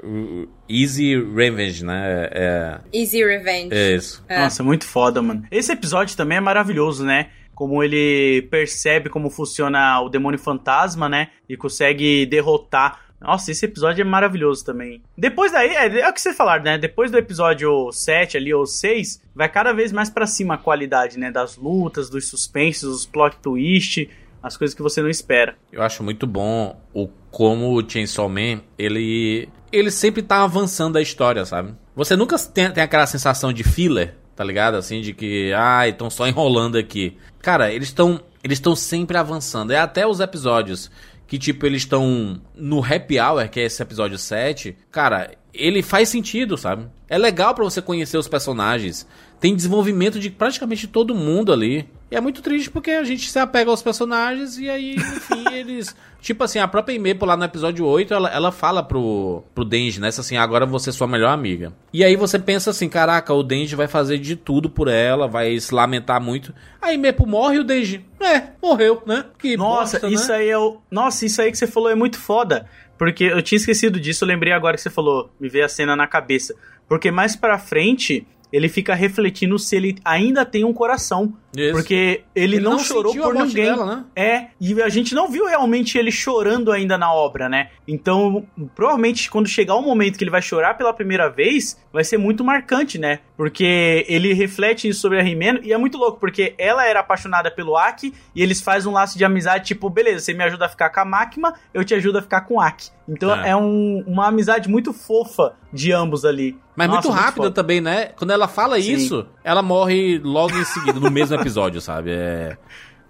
Easy 0.67 1.15
Revenge, 1.17 1.83
né? 1.85 2.29
É, 2.31 2.79
Easy 2.93 3.23
Revenge. 3.23 3.69
é 3.73 3.95
isso. 3.95 4.23
É. 4.27 4.39
Nossa, 4.39 4.63
muito 4.63 4.85
foda, 4.85 5.21
mano. 5.21 5.43
Esse 5.51 5.71
episódio 5.71 6.15
também 6.17 6.37
é 6.37 6.41
maravilhoso, 6.41 7.03
né? 7.05 7.29
Como 7.53 7.81
ele 7.83 8.41
percebe 8.51 9.09
como 9.09 9.29
funciona 9.29 10.01
o 10.01 10.09
demônio 10.09 10.39
fantasma, 10.39 11.07
né? 11.07 11.29
E 11.47 11.55
consegue 11.55 12.25
derrotar. 12.25 13.05
Nossa, 13.21 13.49
esse 13.49 13.65
episódio 13.65 14.01
é 14.01 14.05
maravilhoso 14.05 14.65
também. 14.65 15.01
Depois 15.17 15.51
daí, 15.51 15.69
é, 15.69 15.99
é 16.01 16.09
o 16.09 16.13
que 16.13 16.19
vocês 16.19 16.35
falaram, 16.35 16.63
né? 16.63 16.77
Depois 16.77 17.09
do 17.09 17.17
episódio 17.17 17.91
7 17.91 18.35
ali, 18.37 18.53
ou 18.53 18.65
6, 18.65 19.21
vai 19.33 19.47
cada 19.47 19.71
vez 19.71 19.91
mais 19.91 20.09
pra 20.09 20.27
cima 20.27 20.55
a 20.55 20.57
qualidade, 20.57 21.17
né? 21.17 21.31
Das 21.31 21.55
lutas, 21.55 22.09
dos 22.09 22.27
suspensos, 22.27 22.93
os 22.93 23.05
plot 23.05 23.37
twist, 23.41 24.09
as 24.43 24.57
coisas 24.57 24.75
que 24.75 24.81
você 24.81 25.01
não 25.01 25.09
espera. 25.09 25.55
Eu 25.71 25.81
acho 25.81 26.03
muito 26.03 26.27
bom 26.27 26.79
o 26.93 27.07
como 27.31 27.77
o 27.77 27.89
Chainsaw 27.89 28.29
Man, 28.29 28.61
ele 28.77 29.49
ele 29.71 29.91
sempre 29.91 30.21
tá 30.21 30.43
avançando 30.43 30.97
a 30.97 31.01
história, 31.01 31.45
sabe? 31.45 31.73
Você 31.95 32.15
nunca 32.15 32.37
tem, 32.37 32.71
tem 32.71 32.83
aquela 32.83 33.07
sensação 33.07 33.53
de 33.53 33.63
filler, 33.63 34.15
tá 34.35 34.43
ligado? 34.43 34.75
Assim, 34.75 35.01
de 35.01 35.13
que, 35.13 35.53
ah, 35.53 35.87
estão 35.87 36.09
só 36.09 36.27
enrolando 36.27 36.77
aqui. 36.77 37.17
Cara, 37.41 37.71
eles 37.71 37.87
estão 37.87 38.19
eles 38.45 38.59
estão 38.59 38.75
sempre 38.75 39.17
avançando. 39.17 39.71
É 39.71 39.79
até 39.79 40.05
os 40.05 40.19
episódios 40.19 40.91
que, 41.25 41.39
tipo, 41.39 41.65
eles 41.65 41.81
estão 41.81 42.39
no 42.55 42.77
Happy 42.79 43.19
Hour, 43.19 43.49
que 43.49 43.59
é 43.59 43.63
esse 43.63 43.81
episódio 43.81 44.19
7. 44.19 44.77
Cara, 44.91 45.31
ele 45.57 45.81
faz 45.81 46.09
sentido, 46.09 46.57
sabe? 46.57 46.87
É 47.07 47.17
legal 47.17 47.53
pra 47.53 47.63
você 47.63 47.81
conhecer 47.81 48.17
os 48.17 48.27
personagens. 48.27 49.07
Tem 49.39 49.55
desenvolvimento 49.55 50.19
de 50.19 50.29
praticamente 50.29 50.87
todo 50.87 51.13
mundo 51.13 51.53
ali. 51.53 51.87
E 52.09 52.15
é 52.15 52.21
muito 52.21 52.41
triste 52.41 52.69
porque 52.69 52.91
a 52.91 53.03
gente 53.03 53.29
se 53.29 53.37
apega 53.37 53.69
aos 53.69 53.81
personagens 53.81 54.57
e 54.57 54.69
aí, 54.69 54.95
enfim, 54.95 55.43
eles. 55.53 55.95
Tipo 56.21 56.43
assim, 56.43 56.57
a 56.57 56.67
própria 56.67 56.95
Imepo 56.95 57.25
lá 57.25 57.37
no 57.37 57.43
episódio 57.43 57.85
8, 57.85 58.11
ela, 58.11 58.29
ela 58.29 58.51
fala 58.51 58.81
pro, 58.81 59.43
pro 59.53 59.63
Denji, 59.63 60.01
né? 60.01 60.07
Assim, 60.07 60.37
agora 60.37 60.65
você 60.65 60.89
é 60.89 60.93
sua 60.93 61.05
melhor 61.05 61.29
amiga. 61.29 61.71
E 61.93 62.03
aí 62.03 62.15
você 62.15 62.39
pensa 62.39 62.71
assim, 62.71 62.89
caraca, 62.89 63.31
o 63.31 63.43
Denji 63.43 63.75
vai 63.75 63.87
fazer 63.87 64.17
de 64.17 64.35
tudo 64.35 64.67
por 64.67 64.87
ela, 64.87 65.27
vai 65.27 65.59
se 65.59 65.73
lamentar 65.73 66.19
muito. 66.19 66.53
A 66.81 66.93
Imepo 66.93 67.27
morre 67.27 67.57
e 67.57 67.59
o 67.59 67.63
Denji, 67.63 68.03
é, 68.19 68.49
morreu, 68.61 69.03
né? 69.05 69.25
Que 69.37 69.55
Nossa, 69.55 69.99
bosta, 69.99 70.07
né? 70.07 70.13
isso 70.13 70.33
aí 70.33 70.49
é 70.49 70.57
o. 70.57 70.77
Nossa, 70.89 71.25
isso 71.25 71.39
aí 71.41 71.51
que 71.51 71.57
você 71.57 71.67
falou 71.67 71.91
é 71.91 71.95
muito 71.95 72.17
foda. 72.17 72.65
Porque 72.97 73.25
eu 73.25 73.41
tinha 73.41 73.57
esquecido 73.57 73.99
disso, 73.99 74.23
eu 74.23 74.27
lembrei 74.27 74.53
agora 74.53 74.75
que 74.75 74.81
você 74.81 74.89
falou, 74.89 75.29
me 75.39 75.49
veio 75.49 75.65
a 75.65 75.69
cena 75.69 75.95
na 75.95 76.07
cabeça. 76.07 76.55
Porque 76.87 77.11
mais 77.11 77.35
pra 77.35 77.57
frente, 77.57 78.25
ele 78.51 78.69
fica 78.69 78.93
refletindo 78.95 79.57
se 79.59 79.75
ele 79.75 79.97
ainda 80.05 80.45
tem 80.45 80.63
um 80.63 80.71
coração. 80.71 81.33
Isso. 81.55 81.73
Porque 81.73 82.23
ele, 82.35 82.55
Ele 82.55 82.59
não, 82.59 82.73
não 82.73 82.79
chorou 82.79 83.13
por 83.15 83.33
ninguém. 83.33 83.65
dela, 83.65 83.85
né? 83.85 84.05
É, 84.15 84.47
e 84.59 84.81
a 84.81 84.89
gente 84.89 85.15
não 85.15 85.29
viu 85.29 85.45
realmente 85.45 85.97
ele 85.97 86.11
chorando 86.11 86.71
ainda 86.71 86.97
na 86.97 87.13
obra, 87.13 87.49
né? 87.49 87.69
Então, 87.87 88.45
provavelmente 88.75 89.29
quando 89.29 89.47
chegar 89.47 89.75
o 89.75 89.81
momento 89.81 90.17
que 90.17 90.23
ele 90.23 90.31
vai 90.31 90.41
chorar 90.41 90.75
pela 90.75 90.93
primeira 90.93 91.29
vez, 91.29 91.77
vai 91.91 92.03
ser 92.03 92.17
muito 92.17 92.43
marcante, 92.43 92.97
né? 92.97 93.19
Porque 93.37 94.05
ele 94.07 94.33
reflete 94.33 94.87
isso 94.87 95.01
sobre 95.01 95.19
a 95.19 95.21
Rimeno 95.23 95.59
e 95.61 95.73
é 95.73 95.77
muito 95.77 95.97
louco, 95.97 96.17
porque 96.19 96.55
ela 96.57 96.85
era 96.85 97.01
apaixonada 97.01 97.51
pelo 97.51 97.75
Aki 97.75 98.13
e 98.33 98.41
eles 98.41 98.61
fazem 98.61 98.89
um 98.89 98.93
laço 98.93 99.17
de 99.17 99.25
amizade, 99.25 99.65
tipo, 99.65 99.89
beleza, 99.89 100.19
você 100.23 100.33
me 100.33 100.41
ajuda 100.43 100.67
a 100.67 100.69
ficar 100.69 100.89
com 100.89 101.01
a 101.01 101.05
Makima, 101.05 101.53
eu 101.73 101.83
te 101.83 101.93
ajudo 101.93 102.17
a 102.19 102.21
ficar 102.21 102.41
com 102.41 102.55
o 102.55 102.59
Aki. 102.61 102.89
Então 103.09 103.35
É. 103.43 103.49
é, 103.49 103.55
um- 103.55 104.03
uma 104.07 104.27
amizade 104.27 104.69
muito 104.69 104.93
fofa 104.93 105.53
de 105.73 105.91
ambos 105.91 106.23
ali. 106.23 106.57
Mas 106.77 106.87
Nossa, 106.87 107.09
muito 107.09 107.21
rápida 107.21 107.43
foda. 107.47 107.51
também, 107.51 107.81
né? 107.81 108.05
Quando 108.17 108.31
ela 108.31 108.47
fala 108.47 108.79
Sim. 108.81 108.93
isso, 108.93 109.27
ela 109.43 109.61
morre 109.61 110.17
logo 110.23 110.57
em 110.57 110.63
seguida, 110.65 110.97
no 110.99 111.11
mesmo 111.11 111.35
episódio, 111.35 111.81
sabe? 111.81 112.11
É, 112.11 112.57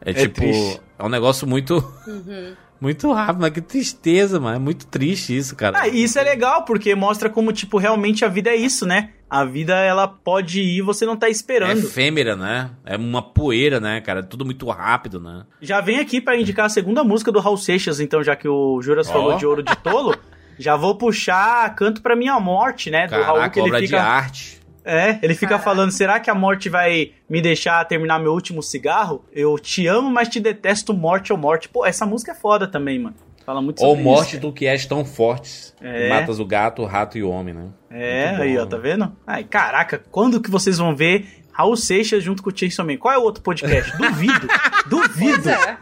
é, 0.01 0.11
tipo, 0.13 0.35
triste. 0.41 0.81
é 0.97 1.03
um 1.03 1.09
negócio 1.09 1.47
muito, 1.47 1.75
Uhum. 2.07 2.53
muito 2.81 3.11
rápido, 3.13 3.41
mas 3.41 3.51
que 3.53 3.61
tristeza, 3.61 4.39
mano. 4.39 4.55
É 4.55 4.59
muito 4.59 4.85
triste 4.87 5.35
isso, 5.37 5.55
cara. 5.55 5.79
Ah, 5.81 5.87
e 5.87 6.03
isso 6.03 6.17
é 6.19 6.23
legal, 6.23 6.63
porque 6.65 6.93
mostra 6.95 7.29
como, 7.29 7.51
tipo, 7.53 7.77
realmente 7.77 8.25
a 8.25 8.27
vida 8.27 8.49
é 8.49 8.55
isso, 8.55 8.85
né? 8.87 9.09
A 9.29 9.43
vida, 9.43 9.75
ela 9.75 10.07
pode 10.07 10.61
ir 10.61 10.81
você 10.81 11.05
não 11.05 11.17
tá 11.17 11.27
É 11.27 11.31
esperando. 11.31 11.79
efêmera, 11.79 12.35
né? 12.35 12.69
É 12.85 12.95
uma 12.95 13.21
poeira, 13.21 13.79
né, 13.79 13.99
cara? 14.01 14.21
Tudo 14.23 14.45
muito 14.45 14.69
rápido, 14.69 15.19
né? 15.19 15.43
Já 15.59 15.81
vem 15.81 15.99
aqui 15.99 16.21
pra 16.21 16.37
indicar 16.37 16.67
a 16.67 16.69
segunda 16.69 17.03
música 17.03 17.31
do 17.31 17.39
Raul 17.39 17.57
Seixas, 17.57 17.99
então, 17.99 18.23
já 18.23 18.35
que 18.35 18.47
o 18.47 18.79
Juras 18.81 19.09
Ó. 19.09 19.13
falou 19.13 19.37
de 19.37 19.45
Ouro 19.45 19.63
de 19.63 19.75
Tolo, 19.77 20.15
já 20.59 20.75
vou 20.75 20.95
puxar 20.95 21.73
Canto 21.75 22.01
pra 22.01 22.15
Minha 22.15 22.39
Morte, 22.39 22.91
né? 22.91 23.07
Do 23.07 23.15
Raul, 23.15 23.49
que 23.49 23.59
ele 23.59 23.67
obra 23.69 23.81
de 23.81 23.87
fica... 23.87 24.01
arte. 24.03 24.55
É, 24.87 25.17
ele 25.23 25.33
fica 25.33 25.47
Caraca. 25.57 25.63
falando, 25.63 25.91
será 25.91 26.19
que 26.19 26.29
a 26.29 26.35
morte 26.35 26.69
vai 26.69 27.11
me 27.27 27.41
deixar 27.41 27.83
terminar 27.85 28.19
meu 28.19 28.31
último 28.31 28.61
cigarro? 28.61 29.25
Eu 29.33 29.57
te 29.57 29.87
amo, 29.87 30.11
mas 30.11 30.29
te 30.29 30.39
detesto, 30.39 30.93
morte 30.93 31.33
ou 31.33 31.39
morte. 31.39 31.67
Pô, 31.67 31.83
essa 31.83 32.05
música 32.05 32.33
é 32.33 32.35
foda 32.35 32.67
também, 32.67 32.99
mano. 32.99 33.15
Fala 33.45 33.61
muito 33.61 33.83
Ou 33.83 33.95
morte 33.95 34.33
isso. 34.33 34.39
do 34.39 34.51
que 34.51 34.65
és 34.65 34.85
tão 34.85 35.05
fortes. 35.05 35.75
É. 35.79 36.09
Matas 36.09 36.39
o 36.39 36.45
gato, 36.45 36.81
o 36.81 36.85
rato 36.85 37.17
e 37.17 37.23
o 37.23 37.29
homem, 37.29 37.53
né? 37.53 37.67
É, 37.91 38.29
Muito 38.29 38.41
aí, 38.41 38.55
bom, 38.55 38.63
ó, 38.63 38.65
tá 38.65 38.77
vendo? 38.77 39.15
Ai, 39.25 39.43
caraca, 39.43 40.03
quando 40.11 40.41
que 40.41 40.49
vocês 40.49 40.77
vão 40.79 40.95
ver 40.95 41.43
Raul 41.51 41.77
Seixas 41.77 42.23
junto 42.23 42.41
com 42.41 42.49
o 42.49 42.57
Chainsaw 42.57 42.85
Man? 42.85 42.97
Qual 42.97 43.13
é 43.13 43.17
o 43.17 43.21
outro 43.21 43.43
podcast? 43.43 43.95
Duvido, 43.97 44.47
duvido. 44.87 45.49
É. 45.49 45.77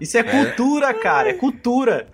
Isso 0.00 0.16
é 0.16 0.22
cultura, 0.22 0.94
cara, 0.94 1.30
é 1.30 1.34
cultura. 1.34 2.06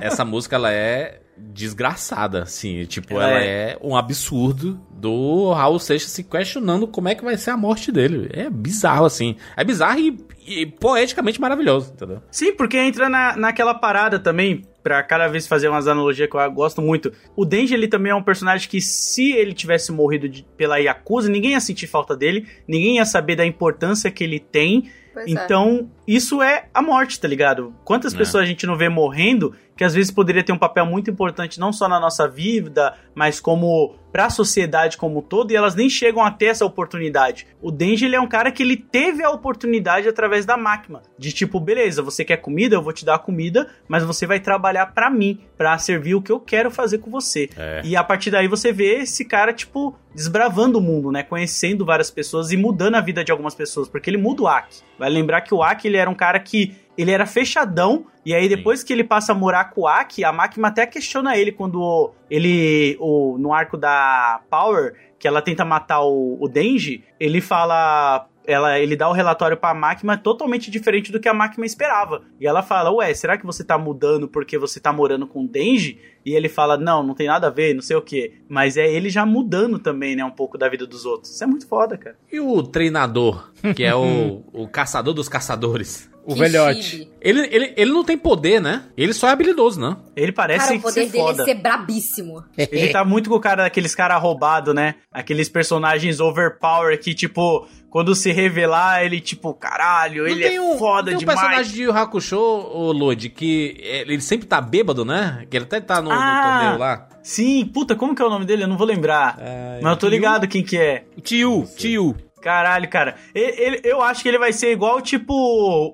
Essa 0.00 0.24
música, 0.24 0.56
ela 0.56 0.72
é 0.72 1.20
desgraçada, 1.36 2.42
assim. 2.42 2.84
Tipo, 2.86 3.14
Ela 3.14 3.30
ela 3.30 3.40
é... 3.44 3.78
um 3.82 3.96
absurdo 3.96 4.80
do 4.90 5.52
Raul 5.52 5.78
Seixas 5.78 6.10
se 6.10 6.22
questionando 6.22 6.86
como 6.86 7.08
é 7.08 7.14
que 7.14 7.24
vai 7.24 7.36
ser 7.36 7.50
a 7.50 7.56
morte 7.56 7.90
dele. 7.92 8.30
É 8.32 8.48
bizarro, 8.48 9.04
assim. 9.04 9.36
É 9.56 9.64
bizarro 9.64 9.98
e, 9.98 10.16
e 10.46 10.66
poeticamente 10.66 11.40
maravilhoso, 11.40 11.92
entendeu? 11.92 12.22
Sim, 12.30 12.52
porque 12.54 12.76
entra 12.78 13.08
na, 13.08 13.36
naquela 13.36 13.74
parada 13.74 14.18
também, 14.18 14.62
pra 14.82 15.02
cada 15.02 15.26
vez 15.28 15.46
fazer 15.46 15.68
umas 15.68 15.88
analogias 15.88 16.28
que 16.28 16.36
eu 16.36 16.52
gosto 16.52 16.82
muito. 16.82 17.12
O 17.34 17.44
Denji, 17.44 17.72
ele 17.74 17.88
também 17.88 18.12
é 18.12 18.14
um 18.14 18.22
personagem 18.22 18.68
que, 18.68 18.80
se 18.80 19.32
ele 19.32 19.52
tivesse 19.54 19.90
morrido 19.90 20.28
de- 20.28 20.44
pela 20.56 20.76
Yakuza, 20.78 21.30
ninguém 21.30 21.52
ia 21.52 21.60
sentir 21.60 21.86
falta 21.86 22.14
dele, 22.16 22.46
ninguém 22.68 22.96
ia 22.96 23.04
saber 23.06 23.36
da 23.36 23.46
importância 23.46 24.10
que 24.10 24.22
ele 24.22 24.38
tem. 24.38 24.90
Pois 25.14 25.26
é. 25.26 25.30
Então, 25.30 25.88
isso 26.06 26.42
é 26.42 26.66
a 26.74 26.82
morte, 26.82 27.18
tá 27.20 27.28
ligado? 27.28 27.72
Quantas 27.84 28.12
É. 28.12 28.18
pessoas 28.18 28.42
a 28.42 28.46
gente 28.46 28.66
não 28.66 28.76
vê 28.76 28.88
morrendo 28.88 29.54
que 29.76 29.84
às 29.84 29.94
vezes 29.94 30.10
poderia 30.10 30.42
ter 30.42 30.52
um 30.52 30.58
papel 30.58 30.86
muito 30.86 31.10
importante 31.10 31.58
não 31.58 31.72
só 31.72 31.88
na 31.88 31.98
nossa 31.98 32.28
vida, 32.28 32.94
mas 33.14 33.40
como 33.40 33.96
pra 34.14 34.30
sociedade 34.30 34.96
como 34.96 35.18
um 35.18 35.22
todo, 35.22 35.50
e 35.50 35.56
elas 35.56 35.74
nem 35.74 35.90
chegam 35.90 36.24
a 36.24 36.30
ter 36.30 36.46
essa 36.46 36.64
oportunidade. 36.64 37.48
O 37.60 37.72
Denji, 37.72 38.04
ele 38.04 38.14
é 38.14 38.20
um 38.20 38.28
cara 38.28 38.52
que 38.52 38.62
ele 38.62 38.76
teve 38.76 39.24
a 39.24 39.30
oportunidade 39.30 40.08
através 40.08 40.46
da 40.46 40.56
máquina, 40.56 41.02
de 41.18 41.32
tipo, 41.32 41.58
beleza, 41.58 42.00
você 42.00 42.24
quer 42.24 42.36
comida, 42.36 42.76
eu 42.76 42.82
vou 42.82 42.92
te 42.92 43.04
dar 43.04 43.18
comida, 43.18 43.68
mas 43.88 44.04
você 44.04 44.24
vai 44.24 44.38
trabalhar 44.38 44.86
pra 44.94 45.10
mim, 45.10 45.40
pra 45.58 45.76
servir 45.78 46.14
o 46.14 46.22
que 46.22 46.30
eu 46.30 46.38
quero 46.38 46.70
fazer 46.70 46.98
com 46.98 47.10
você. 47.10 47.50
É. 47.56 47.82
E 47.82 47.96
a 47.96 48.04
partir 48.04 48.30
daí 48.30 48.46
você 48.46 48.70
vê 48.72 49.00
esse 49.00 49.24
cara, 49.24 49.52
tipo, 49.52 49.98
desbravando 50.14 50.78
o 50.78 50.80
mundo, 50.80 51.10
né? 51.10 51.24
Conhecendo 51.24 51.84
várias 51.84 52.08
pessoas 52.08 52.52
e 52.52 52.56
mudando 52.56 52.94
a 52.94 53.00
vida 53.00 53.24
de 53.24 53.32
algumas 53.32 53.56
pessoas, 53.56 53.88
porque 53.88 54.08
ele 54.08 54.16
muda 54.16 54.42
o 54.42 54.46
Aki. 54.46 54.82
Vai 54.96 55.10
lembrar 55.10 55.40
que 55.40 55.52
o 55.52 55.60
Aki, 55.60 55.88
ele 55.88 55.96
era 55.96 56.08
um 56.08 56.14
cara 56.14 56.38
que 56.38 56.76
ele 56.96 57.10
era 57.10 57.26
fechadão, 57.26 58.06
e 58.24 58.34
aí 58.34 58.48
depois 58.48 58.82
que 58.82 58.92
ele 58.92 59.04
passa 59.04 59.32
a 59.32 59.34
morar 59.34 59.70
com 59.70 59.82
o 59.82 59.88
Aki, 59.88 60.24
a 60.24 60.32
máquina 60.32 60.68
até 60.68 60.86
questiona 60.86 61.36
ele 61.36 61.52
quando 61.52 62.12
ele, 62.30 62.96
o, 63.00 63.36
no 63.38 63.52
arco 63.52 63.76
da 63.76 64.40
Power, 64.48 64.94
que 65.18 65.28
ela 65.28 65.42
tenta 65.42 65.64
matar 65.64 66.02
o, 66.02 66.38
o 66.40 66.48
Denji, 66.48 67.04
ele 67.18 67.40
fala... 67.40 68.28
Ela, 68.46 68.78
ele 68.78 68.94
dá 68.94 69.08
o 69.08 69.14
relatório 69.14 69.56
pra 69.56 69.72
máquina 69.72 70.18
totalmente 70.18 70.70
diferente 70.70 71.10
do 71.10 71.18
que 71.18 71.30
a 71.30 71.32
máquina 71.32 71.64
esperava. 71.64 72.20
E 72.38 72.46
ela 72.46 72.62
fala, 72.62 72.92
ué, 72.92 73.14
será 73.14 73.38
que 73.38 73.46
você 73.46 73.64
tá 73.64 73.78
mudando 73.78 74.28
porque 74.28 74.58
você 74.58 74.78
tá 74.78 74.92
morando 74.92 75.26
com 75.26 75.44
o 75.44 75.48
Denji? 75.48 75.98
E 76.26 76.34
ele 76.34 76.50
fala, 76.50 76.76
não, 76.76 77.02
não 77.02 77.14
tem 77.14 77.26
nada 77.26 77.46
a 77.46 77.50
ver, 77.50 77.72
não 77.72 77.80
sei 77.80 77.96
o 77.96 78.02
que. 78.02 78.34
Mas 78.46 78.76
é 78.76 78.86
ele 78.86 79.08
já 79.08 79.24
mudando 79.24 79.78
também, 79.78 80.14
né, 80.14 80.22
um 80.22 80.30
pouco 80.30 80.58
da 80.58 80.68
vida 80.68 80.86
dos 80.86 81.06
outros. 81.06 81.32
Isso 81.32 81.42
é 81.42 81.46
muito 81.46 81.66
foda, 81.66 81.96
cara. 81.96 82.18
E 82.30 82.38
o 82.38 82.62
treinador, 82.62 83.50
que 83.74 83.82
é 83.82 83.94
o, 83.94 84.44
o 84.52 84.68
caçador 84.68 85.14
dos 85.14 85.26
caçadores? 85.26 86.12
O 86.26 86.32
Que 86.34 86.40
velhote. 86.40 87.08
Ele, 87.20 87.40
ele, 87.50 87.74
ele 87.76 87.92
não 87.92 88.02
tem 88.04 88.16
poder, 88.16 88.60
né? 88.60 88.84
Ele 88.96 89.12
só 89.12 89.28
é 89.28 89.32
habilidoso, 89.32 89.80
né? 89.80 89.96
Ele 90.16 90.32
parece 90.32 90.66
Cara, 90.66 90.78
o 90.78 90.80
poder 90.82 91.04
ser 91.04 91.12
dele 91.12 91.24
foda. 91.24 91.42
é 91.42 91.44
ser 91.44 91.54
brabíssimo. 91.54 92.44
Ele 92.56 92.88
tá 92.88 93.04
muito 93.04 93.28
com 93.28 93.36
o 93.36 93.40
cara 93.40 93.62
daqueles 93.64 93.94
cara 93.94 94.16
roubado, 94.16 94.72
né? 94.72 94.94
Aqueles 95.12 95.48
personagens 95.48 96.20
overpower 96.20 96.98
que, 96.98 97.12
tipo, 97.14 97.66
quando 97.90 98.14
se 98.14 98.32
revelar, 98.32 99.04
ele, 99.04 99.20
tipo, 99.20 99.52
caralho, 99.54 100.26
ele 100.26 100.44
é 100.44 100.78
foda 100.78 101.06
tem 101.08 101.16
um 101.16 101.18
demais. 101.18 101.38
personagem 101.40 101.72
de 101.74 101.82
Yu 101.82 101.92
Hakusho, 101.92 102.38
o 102.38 102.90
Lodi, 102.92 103.28
que 103.28 103.76
ele 103.80 104.20
sempre 104.20 104.46
tá 104.46 104.60
bêbado, 104.60 105.04
né? 105.04 105.46
Que 105.50 105.56
ele 105.58 105.64
até 105.66 105.80
tá 105.80 106.00
no, 106.00 106.08
no 106.08 106.14
Ah, 106.18 106.58
torneio 106.58 106.78
lá. 106.78 107.08
Sim, 107.22 107.64
puta, 107.66 107.94
como 107.96 108.14
que 108.14 108.20
é 108.20 108.24
o 108.24 108.30
nome 108.30 108.44
dele? 108.44 108.64
Eu 108.64 108.68
não 108.68 108.76
vou 108.76 108.86
lembrar. 108.86 109.38
Mas 109.82 109.90
eu 109.92 109.96
tô 109.98 110.08
ligado 110.08 110.46
quem 110.48 110.62
que 110.62 110.76
é. 110.78 111.04
O 111.16 111.20
Tio, 111.20 111.66
tio. 111.76 112.14
Caralho, 112.44 112.88
cara. 112.90 113.14
Ele, 113.34 113.60
ele- 113.60 113.80
eu 113.82 114.02
acho 114.02 114.22
que 114.22 114.28
ele 114.28 114.38
vai 114.38 114.52
ser 114.52 114.70
igual, 114.70 115.00
tipo, 115.00 115.32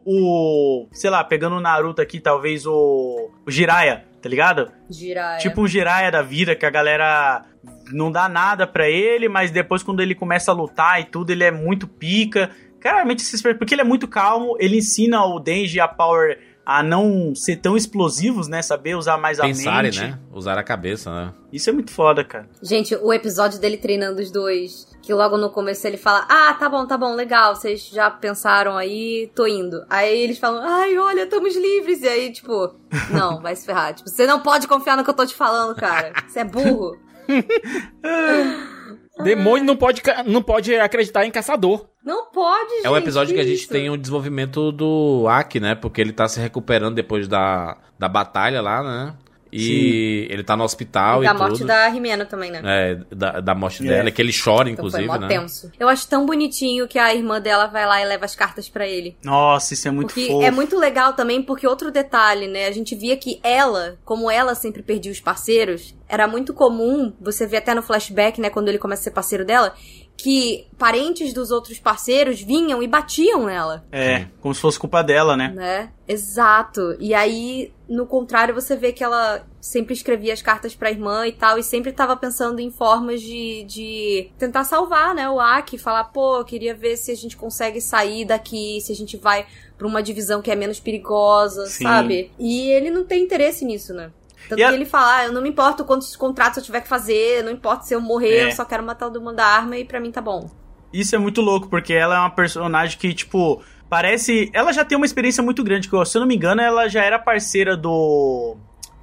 o. 0.05 0.89
Sei 0.93 1.09
lá, 1.09 1.22
pegando 1.22 1.56
o 1.56 1.60
Naruto 1.60 2.02
aqui, 2.02 2.18
talvez 2.20 2.66
o. 2.66 3.31
O 3.47 3.51
Jiraiya, 3.51 4.05
tá 4.20 4.28
ligado? 4.28 4.70
Jiraiya. 4.90 5.39
Tipo 5.39 5.62
um 5.62 5.66
Jiraiya 5.68 6.10
da 6.10 6.22
vida, 6.22 6.56
que 6.56 6.66
a 6.66 6.70
galera 6.70 7.44
não 7.93 8.10
dá 8.10 8.28
nada 8.28 8.66
pra 8.66 8.89
ele, 8.89 9.28
mas 9.28 9.51
depois 9.51 9.82
quando 9.82 10.01
ele 10.01 10.14
começa 10.14 10.51
a 10.51 10.55
lutar 10.55 11.01
e 11.01 11.05
tudo, 11.05 11.31
ele 11.31 11.44
é 11.44 11.51
muito 11.52 11.86
pica. 11.86 12.51
Claramente, 12.81 13.22
porque 13.59 13.74
ele 13.74 13.82
é 13.82 13.85
muito 13.85 14.09
calmo, 14.09 14.56
ele 14.59 14.78
ensina 14.78 15.22
o 15.24 15.39
Denji 15.39 15.77
e 15.77 15.81
a 15.81 15.86
Power 15.86 16.39
a 16.64 16.82
não 16.82 17.35
ser 17.35 17.56
tão 17.56 17.77
explosivos, 17.77 18.48
né? 18.48 18.62
Saber 18.62 18.94
usar 18.97 19.18
mais 19.18 19.39
a 19.39 19.43
Pensarem, 19.44 19.90
mente. 19.90 20.01
né? 20.01 20.18
Usar 20.32 20.56
a 20.56 20.62
cabeça, 20.62 21.10
né? 21.12 21.32
Isso 21.52 21.68
é 21.68 21.72
muito 21.72 21.90
foda, 21.90 22.24
cara. 22.24 22.48
Gente, 22.62 22.94
o 22.94 23.12
episódio 23.12 23.60
dele 23.60 23.77
treinando 23.77 24.20
os 24.22 24.31
dois, 24.31 24.86
que 25.11 25.15
logo 25.15 25.37
no 25.37 25.51
começo 25.51 25.85
ele 25.89 25.97
fala: 25.97 26.24
Ah, 26.28 26.55
tá 26.55 26.69
bom, 26.69 26.87
tá 26.87 26.97
bom, 26.97 27.16
legal, 27.16 27.57
vocês 27.57 27.89
já 27.89 28.09
pensaram 28.09 28.77
aí, 28.77 29.28
tô 29.35 29.45
indo. 29.45 29.85
Aí 29.91 30.23
eles 30.23 30.39
falam: 30.39 30.62
Ai, 30.62 30.97
olha, 30.97 31.24
estamos 31.24 31.57
livres. 31.57 32.03
E 32.03 32.09
aí, 32.09 32.31
tipo, 32.31 32.73
não, 33.11 33.41
vai 33.41 33.57
se 33.57 33.66
ferrar. 33.66 33.93
Tipo, 33.93 34.09
você 34.09 34.24
não 34.24 34.39
pode 34.39 34.69
confiar 34.69 34.97
no 34.97 35.03
que 35.03 35.11
eu 35.11 35.15
tô 35.15 35.27
te 35.27 35.35
falando, 35.35 35.74
cara. 35.74 36.12
Você 36.28 36.39
é 36.39 36.45
burro. 36.45 36.97
Demônio 39.24 39.66
não 39.66 39.77
pode, 39.77 40.01
não 40.27 40.43
pode 40.43 40.74
acreditar 40.77 41.27
em 41.27 41.31
caçador. 41.32 41.87
Não 42.05 42.31
pode, 42.31 42.70
gente. 42.77 42.87
É 42.87 42.91
o 42.91 42.97
episódio 42.97 43.35
que 43.35 43.41
a 43.41 43.45
gente 43.45 43.62
isso? 43.62 43.69
tem 43.69 43.91
o 43.91 43.97
desenvolvimento 43.97 44.70
do 44.70 45.27
Aki, 45.28 45.59
né? 45.59 45.74
Porque 45.74 46.01
ele 46.01 46.12
tá 46.12 46.28
se 46.28 46.39
recuperando 46.39 46.95
depois 46.95 47.27
da, 47.27 47.77
da 47.99 48.09
batalha 48.09 48.62
lá, 48.62 48.82
né? 48.82 49.15
E 49.52 50.27
ele 50.31 50.43
tá 50.44 50.56
no 50.56 50.64
hospital 50.64 51.22
E 51.22 51.24
e, 51.24 51.28
da 51.28 51.35
tudo. 51.35 51.43
morte 51.48 51.64
da 51.64 51.89
Rimeno 51.89 52.24
também, 52.27 52.51
né? 52.51 52.60
É, 52.64 52.94
da, 53.14 53.40
da 53.40 53.55
morte 53.55 53.82
É. 53.85 53.89
dela, 53.89 54.10
que 54.10 54.20
ele 54.22 54.32
chora, 54.32 54.68
Então 54.70 54.85
inclusive, 54.86 55.06
foi 55.09 55.18
mó 55.18 55.20
né? 55.20 55.28
tenso. 55.28 55.70
Eu 55.78 55.89
acho 55.89 56.09
tão 56.09 56.24
bonitinho 56.27 56.86
que 56.89 56.98
a 56.98 57.14
irmã 57.14 57.40
dela 57.40 57.66
vai 57.66 57.86
lá 57.86 58.01
e 58.01 58.05
leva 58.05 58.24
as 58.24 58.35
cartas 58.35 58.68
pra 58.68 58.86
ele. 58.86 59.16
Nossa, 59.24 59.74
isso 59.74 59.89
é 59.89 59.90
muito 59.90 60.09
Porque 60.14 60.27
fofo. 60.28 60.43
é 60.43 60.51
muito 60.51 60.78
legal 60.78 61.12
também, 61.14 61.43
porque 61.43 61.66
outro 61.66 61.90
detalhe, 61.90 62.47
né? 62.47 62.66
A 62.66 62.72
gente 62.72 62.94
via 62.94 63.16
que 63.16 63.40
ela, 63.43 63.98
como 64.05 64.31
ela 64.31 64.55
sempre 64.55 64.82
perdia 64.82 65.10
os 65.12 65.20
parceiros, 65.20 65.94
era 66.09 66.27
muito 66.27 66.52
comum, 66.52 67.12
você 67.20 67.47
vê 67.47 67.59
até 67.59 67.72
no 67.74 67.82
flashback, 67.82 68.40
né, 68.40 68.51
quando 68.51 68.68
ele 68.68 68.78
começa 68.78 69.02
a 69.02 69.05
ser 69.05 69.10
parceiro 69.12 69.44
dela, 69.44 69.72
que 70.21 70.67
parentes 70.79 71.33
dos 71.33 71.51
outros 71.51 71.79
parceiros 71.79 72.41
vinham 72.41 72.83
e 72.83 72.87
batiam 72.87 73.47
nela, 73.47 73.85
É, 73.91 74.27
como 74.41 74.55
se 74.55 74.61
fosse 74.61 74.79
culpa 74.79 75.03
dela, 75.03 75.37
né? 75.37 75.49
né? 75.55 75.91
Exato. 76.07 76.97
E 76.99 77.15
aí, 77.15 77.73
no 77.89 78.07
contrário, 78.07 78.55
você 78.55 78.77
vê 78.77 78.93
que 78.93 79.03
ela 79.03 79.45
sempre 79.61 79.95
escrevia 79.95 80.33
as 80.33 80.43
cartas 80.43 80.75
pra 80.75 80.91
irmã 80.91 81.27
e 81.27 81.33
tal, 81.33 81.59
e 81.59 81.63
sempre 81.63 81.93
tava 81.93 82.17
pensando 82.17 82.61
em 82.61 82.71
formas 82.71 83.21
de, 83.21 83.65
de 83.65 84.31
tentar 84.39 84.65
salvar, 84.65 85.15
né, 85.15 85.29
o 85.29 85.39
Aki, 85.39 85.79
falar, 85.79 86.05
pô, 86.05 86.39
eu 86.39 86.45
queria 86.45 86.75
ver 86.75 86.97
se 86.97 87.11
a 87.11 87.17
gente 87.17 87.37
consegue 87.37 87.81
sair 87.81 88.25
daqui, 88.25 88.81
se 88.81 88.91
a 88.93 88.95
gente 88.97 89.17
vai 89.17 89.47
pra 89.77 89.87
uma 89.87 90.03
divisão 90.03 90.43
que 90.43 90.51
é 90.51 90.57
menos 90.57 90.81
perigosa, 90.81 91.67
Sim. 91.67 91.85
sabe? 91.85 92.31
E 92.39 92.71
ele 92.71 92.91
não 92.91 93.05
tem 93.05 93.23
interesse 93.23 93.65
nisso, 93.65 93.95
né? 93.95 94.11
Tanto 94.49 94.62
a- 94.62 94.69
que 94.69 94.75
ele 94.75 94.85
fala, 94.85 95.17
ah, 95.19 95.25
eu 95.27 95.33
não 95.33 95.43
me 95.43 95.49
importo 95.51 95.85
quantos 95.85 96.15
contratos 96.17 96.59
eu 96.59 96.65
tiver 96.65 96.81
que 96.81 96.89
fazer, 96.89 97.45
não 97.45 97.53
importa 97.53 97.85
se 97.85 97.95
eu 97.95 98.01
morrer, 98.01 98.37
É. 98.39 98.47
eu 98.49 98.53
só 98.53 98.65
quero 98.65 98.83
matar 98.83 99.07
o 99.07 99.11
do 99.11 99.21
mundo 99.21 99.37
da 99.37 99.47
arma 99.47 99.77
e 99.77 99.85
pra 99.85 100.01
mim 100.01 100.11
tá 100.11 100.21
bom. 100.21 100.51
Isso 100.93 101.15
é 101.15 101.19
muito 101.19 101.41
louco, 101.41 101.69
porque 101.69 101.93
ela 101.93 102.17
é 102.17 102.19
uma 102.19 102.31
personagem 102.31 102.99
que, 102.99 103.15
tipo, 103.15 103.62
parece. 103.89 104.51
Ela 104.53 104.73
já 104.73 104.85
tem 104.85 104.97
uma 104.97 105.07
experiência 105.07 105.43
muito 105.43 105.62
grande, 105.62 105.89
que, 105.89 106.05
se 106.05 106.17
eu 106.17 106.21
não 106.21 106.27
me 106.27 106.35
engano, 106.35 106.61
ela 106.61 106.89
já 106.89 107.05
era 107.05 107.19
parceira 107.19 107.77
do. 107.77 108.57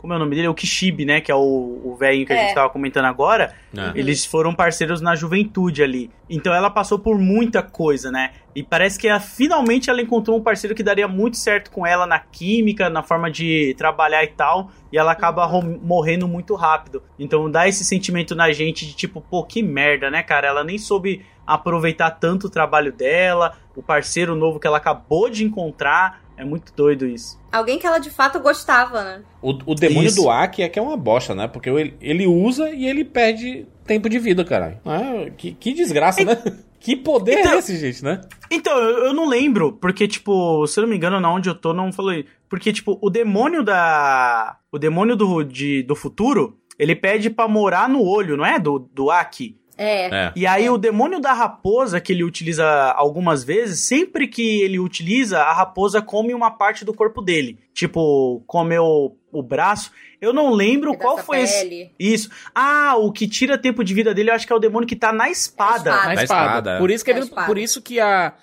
Como 0.08 0.14
é 0.14 0.16
o 0.16 0.20
nome 0.22 0.38
dele? 0.38 0.48
O 0.48 0.54
Kishibe, 0.54 1.04
né? 1.04 1.20
Que 1.20 1.30
é 1.30 1.36
o 1.36 1.82
o 1.84 1.96
velhinho 1.98 2.26
que 2.26 2.32
a 2.32 2.36
É. 2.38 2.46
gente 2.46 2.56
tava 2.56 2.70
comentando 2.70 3.04
agora. 3.04 3.54
É. 3.78 3.92
Eles 4.00 4.26
foram 4.26 4.56
parceiros 4.56 5.02
na 5.02 5.16
juventude 5.16 5.84
ali. 5.84 6.10
Então 6.30 6.54
ela 6.54 6.70
passou 6.70 6.98
por 6.98 7.18
muita 7.20 7.62
coisa, 7.62 8.10
né? 8.10 8.32
E 8.56 8.64
parece 8.64 8.98
que 8.98 9.06
ela, 9.10 9.20
finalmente 9.20 9.90
ela 9.90 10.02
encontrou 10.02 10.38
um 10.38 10.42
parceiro 10.42 10.74
que 10.74 10.82
daria 10.82 11.10
muito 11.10 11.36
certo 11.36 11.70
com 11.72 11.86
ela 11.86 12.06
na 12.08 12.20
química, 12.20 12.90
na 12.90 13.04
forma 13.04 13.30
de 13.30 13.76
trabalhar 13.78 14.24
e 14.24 14.28
tal. 14.28 14.72
E 14.94 14.98
ela 14.98 15.12
acaba 15.12 15.46
ro- 15.46 15.62
morrendo 15.84 16.26
muito 16.26 16.56
rápido. 16.56 17.04
Então 17.20 17.52
dá 17.52 17.68
esse 17.68 17.84
sentimento 17.84 18.34
na 18.34 18.50
gente 18.54 18.86
de 18.86 18.96
tipo, 18.96 19.20
pô, 19.20 19.44
que 19.44 19.62
merda, 19.62 20.10
né, 20.10 20.24
cara? 20.24 20.48
Ela 20.48 20.64
nem 20.64 20.78
soube 20.78 21.26
aproveitar 21.46 22.12
tanto 22.12 22.48
o 22.48 22.50
trabalho 22.50 22.94
dela, 22.94 23.58
o 23.76 23.84
parceiro 23.84 24.36
novo 24.36 24.58
que 24.60 24.68
ela 24.68 24.78
acabou 24.78 25.30
de 25.30 25.44
encontrar. 25.44 26.22
É 26.38 26.46
muito 26.46 26.72
doido 26.76 27.06
isso. 27.08 27.40
Alguém 27.52 27.80
que 27.80 27.88
ela 27.88 27.98
de 27.98 28.12
fato 28.12 28.40
gostava, 28.40 29.04
né? 29.04 29.22
O, 29.42 29.50
o 29.66 29.74
demônio 29.76 30.08
Isso. 30.08 30.22
do 30.22 30.30
Aki 30.30 30.62
é 30.62 30.70
que 30.70 30.78
é 30.78 30.82
uma 30.82 30.96
bosta, 30.96 31.34
né? 31.34 31.48
Porque 31.48 31.68
ele, 31.70 31.96
ele 32.00 32.28
usa 32.28 32.70
e 32.70 32.86
ele 32.88 33.04
perde 33.04 33.66
tempo 33.86 34.08
de 34.08 34.20
vida, 34.20 34.46
caralho. 34.46 34.80
Ah, 34.86 35.30
que, 35.36 35.54
que 35.54 35.74
desgraça, 35.74 36.24
né? 36.24 36.38
Que 36.80 36.96
poder 36.96 37.40
Então- 37.40 37.54
é 37.54 37.58
esse, 37.58 37.76
gente, 37.78 38.04
né? 38.04 38.22
Então, 38.52 38.78
eu, 38.78 39.06
eu 39.08 39.14
não 39.14 39.28
lembro, 39.28 39.74
porque, 39.74 40.08
tipo, 40.08 40.66
se 40.68 40.80
eu 40.80 40.84
não 40.84 40.90
me 40.90 40.96
engano, 40.96 41.20
na 41.20 41.34
onde 41.34 41.50
eu 41.50 41.56
tô, 41.56 41.74
não 41.74 41.92
isso. 41.92 42.26
Porque, 42.48 42.72
tipo, 42.72 43.00
o 43.02 43.10
demônio 43.10 43.64
da. 43.64 44.58
O 44.72 44.78
demônio 44.78 45.16
do, 45.16 45.44
de, 45.44 45.82
do 45.84 45.96
futuro, 45.96 46.58
ele 46.78 46.96
pede 46.96 47.32
pra 47.32 47.48
morar 47.48 47.90
no 47.90 48.04
olho, 48.04 48.38
não 48.38 48.46
é? 48.46 48.60
Do, 48.60 48.88
do 48.94 49.10
Aki. 49.10 49.58
É. 49.78 50.06
É. 50.08 50.34
E 50.36 50.48
aí, 50.48 50.70
o 50.70 50.78
demônio 50.78 51.20
da 51.20 51.34
raposa, 51.34 52.02
que 52.02 52.12
ele 52.12 52.24
utiliza 52.24 52.66
algumas 52.94 53.44
vezes, 53.44 53.82
sempre 53.82 54.28
que 54.28 54.62
ele 54.62 54.80
utiliza, 54.80 55.40
a 55.40 55.54
raposa 55.54 56.02
come 56.02 56.34
uma 56.34 56.52
parte 56.52 56.84
do 56.84 56.94
corpo 56.94 57.22
dele. 57.22 57.60
Tipo, 57.74 58.44
comeu 58.48 58.84
o, 58.84 59.18
o 59.32 59.44
braço. 59.44 59.92
Eu 60.20 60.34
não 60.34 60.52
lembro 60.52 60.92
Pedaço 60.92 61.04
qual 61.04 61.18
foi 61.24 61.42
esse. 61.42 61.92
Isso. 62.00 62.30
Ah, 62.54 62.96
o 62.98 63.12
que 63.12 63.28
tira 63.28 63.58
tempo 63.58 63.84
de 63.84 63.94
vida 63.94 64.14
dele, 64.14 64.32
eu 64.32 64.34
acho 64.34 64.48
que 64.48 64.54
é 64.54 64.56
o 64.56 64.60
demônio 64.60 64.88
que 64.88 64.96
tá 64.96 65.14
na 65.14 65.30
espada. 65.30 65.92
espada. 65.92 66.06
Na 66.06 66.14
espada. 66.14 66.24
espada, 66.24 66.72
é. 66.72 66.78
Por 66.80 66.90
isso 66.90 67.06
que 67.06 67.12
Na 67.12 67.20
ele, 67.20 67.26
espada. 67.28 67.48
por 67.48 67.58
isso 67.58 67.82
que 67.82 68.00
a 68.00 68.34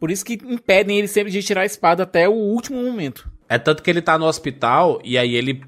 por 0.00 0.10
isso 0.10 0.24
que 0.24 0.32
impedem 0.32 0.98
ele 0.98 1.06
sempre 1.06 1.30
de 1.30 1.42
tirar 1.42 1.60
a 1.60 1.66
espada 1.66 2.04
até 2.04 2.26
o 2.26 2.32
último 2.32 2.82
momento. 2.82 3.30
É 3.46 3.58
tanto 3.58 3.82
que 3.82 3.90
ele 3.90 4.00
tá 4.00 4.16
no 4.18 4.24
hospital 4.24 4.98
e 5.04 5.18
aí 5.18 5.36
ele, 5.36 5.62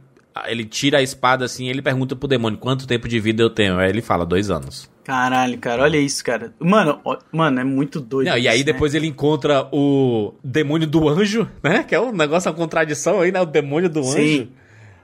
ele 0.47 0.65
tira 0.65 0.99
a 0.99 1.03
espada 1.03 1.44
assim 1.44 1.66
e 1.66 1.69
ele 1.69 1.82
pergunta 1.82 2.16
pro 2.16 2.27
demônio 2.27 2.59
quanto 2.59 2.86
tempo 2.86 3.07
de 3.07 3.20
vida 3.20 3.43
eu 3.43 3.51
tenho. 3.51 3.78
Aí 3.78 3.90
ele 3.90 4.01
fala, 4.01 4.24
dois 4.24 4.51
anos. 4.51 4.90
Caralho, 5.05 5.59
cara, 5.59 5.83
olha 5.83 5.97
isso, 5.99 6.24
cara. 6.24 6.53
Mano, 6.61 7.01
ó- 7.05 7.19
mano, 7.33 7.61
é 7.61 7.65
muito 7.65 8.01
doido. 8.01 8.29
Não, 8.29 8.39
e 8.39 8.47
aí 8.49 8.57
isso, 8.59 8.66
né? 8.66 8.73
depois 8.73 8.95
ele 8.95 9.07
encontra 9.07 9.69
o 9.73 10.35
demônio 10.45 10.87
do 10.87 11.09
anjo, 11.09 11.49
né? 11.62 11.83
Que 11.83 11.95
é 11.95 12.01
um 12.01 12.12
negócio, 12.12 12.51
uma 12.51 12.57
contradição 12.57 13.20
aí, 13.20 13.33
né? 13.33 13.41
O 13.41 13.47
demônio 13.47 13.89
do 13.91 14.03
Sim. 14.05 14.19
anjo. 14.43 14.49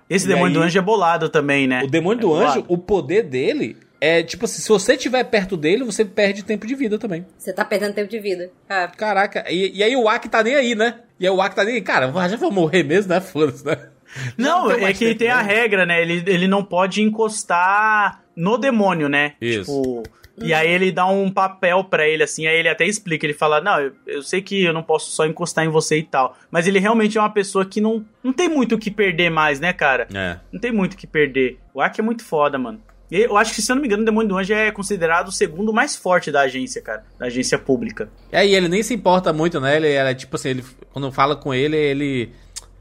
Esse 0.08 0.24
E 0.26 0.28
demônio 0.28 0.54
do 0.54 0.60
aí- 0.60 0.66
anjo 0.66 0.78
é 0.78 0.82
bolado 0.82 1.28
também, 1.28 1.66
né? 1.66 1.82
O 1.82 1.88
demônio 1.88 2.18
É 2.18 2.22
do 2.22 2.28
bolado. 2.28 2.50
anjo, 2.60 2.64
o 2.68 2.78
poder 2.78 3.24
dele 3.24 3.76
é 4.00 4.22
tipo 4.22 4.44
assim, 4.44 4.62
se 4.62 4.68
você 4.68 4.94
estiver 4.94 5.24
perto 5.24 5.56
dele, 5.56 5.82
você 5.82 6.04
perde 6.04 6.44
tempo 6.44 6.64
de 6.66 6.74
vida 6.76 6.96
também. 6.98 7.26
Você 7.36 7.52
tá 7.52 7.64
perdendo 7.64 7.94
tempo 7.94 8.08
de 8.08 8.20
vida. 8.20 8.50
Caraca, 8.96 9.44
e, 9.50 9.78
e 9.78 9.82
aí 9.82 9.96
o 9.96 10.08
Aki 10.08 10.28
tá 10.28 10.42
nem 10.42 10.54
aí, 10.54 10.74
né? 10.76 10.94
E 11.18 11.26
aí 11.26 11.32
o 11.32 11.42
Aki 11.42 11.56
tá 11.56 11.64
nem 11.64 11.74
aí, 11.74 11.80
cara, 11.80 12.12
já 12.28 12.36
vou 12.36 12.52
morrer 12.52 12.84
mesmo, 12.84 13.12
né? 13.12 13.20
Foda-se, 13.20 13.66
né? 13.66 13.76
Não, 14.36 14.68
tem 14.68 14.84
é 14.84 14.92
que 14.92 15.06
tempo, 15.06 15.18
tem 15.18 15.30
a 15.30 15.42
né? 15.42 15.42
regra, 15.42 15.86
né? 15.86 16.02
Ele, 16.02 16.22
ele 16.26 16.48
não 16.48 16.64
pode 16.64 17.02
encostar 17.02 18.22
no 18.36 18.56
demônio, 18.56 19.08
né? 19.08 19.34
Isso. 19.40 19.82
Tipo, 19.82 20.02
e 20.40 20.54
aí 20.54 20.70
ele 20.70 20.92
dá 20.92 21.06
um 21.06 21.30
papel 21.30 21.84
pra 21.84 22.06
ele, 22.06 22.22
assim, 22.22 22.46
aí 22.46 22.58
ele 22.58 22.68
até 22.68 22.86
explica, 22.86 23.26
ele 23.26 23.34
fala, 23.34 23.60
não, 23.60 23.80
eu, 23.80 23.92
eu 24.06 24.22
sei 24.22 24.40
que 24.40 24.62
eu 24.62 24.72
não 24.72 24.82
posso 24.82 25.10
só 25.10 25.26
encostar 25.26 25.64
em 25.64 25.68
você 25.68 25.98
e 25.98 26.02
tal. 26.02 26.36
Mas 26.50 26.66
ele 26.66 26.78
realmente 26.78 27.18
é 27.18 27.20
uma 27.20 27.30
pessoa 27.30 27.64
que 27.64 27.80
não, 27.80 28.04
não 28.22 28.32
tem 28.32 28.48
muito 28.48 28.74
o 28.76 28.78
que 28.78 28.90
perder 28.90 29.30
mais, 29.30 29.58
né, 29.60 29.72
cara? 29.72 30.06
É. 30.14 30.38
Não 30.52 30.60
tem 30.60 30.72
muito 30.72 30.94
o 30.94 30.96
que 30.96 31.06
perder. 31.06 31.58
O 31.74 31.80
Aki 31.80 32.00
é 32.00 32.04
muito 32.04 32.24
foda, 32.24 32.58
mano. 32.58 32.80
E 33.10 33.22
Eu 33.22 33.36
acho 33.36 33.54
que, 33.54 33.62
se 33.62 33.72
eu 33.72 33.74
não 33.74 33.80
me 33.80 33.88
engano, 33.88 34.02
o 34.02 34.06
Demônio 34.06 34.28
do 34.28 34.36
Anjo 34.36 34.52
é 34.52 34.70
considerado 34.70 35.28
o 35.28 35.32
segundo 35.32 35.72
mais 35.72 35.96
forte 35.96 36.30
da 36.30 36.42
agência, 36.42 36.82
cara. 36.82 37.04
Da 37.18 37.26
agência 37.26 37.58
pública. 37.58 38.08
E 38.30 38.36
aí 38.36 38.54
ele 38.54 38.68
nem 38.68 38.82
se 38.82 38.94
importa 38.94 39.32
muito, 39.32 39.58
né? 39.60 39.76
Ele 39.76 39.90
era 39.90 40.14
tipo 40.14 40.36
assim, 40.36 40.50
ele, 40.50 40.64
quando 40.92 41.10
fala 41.10 41.34
com 41.34 41.52
ele, 41.54 41.76
ele. 41.76 42.32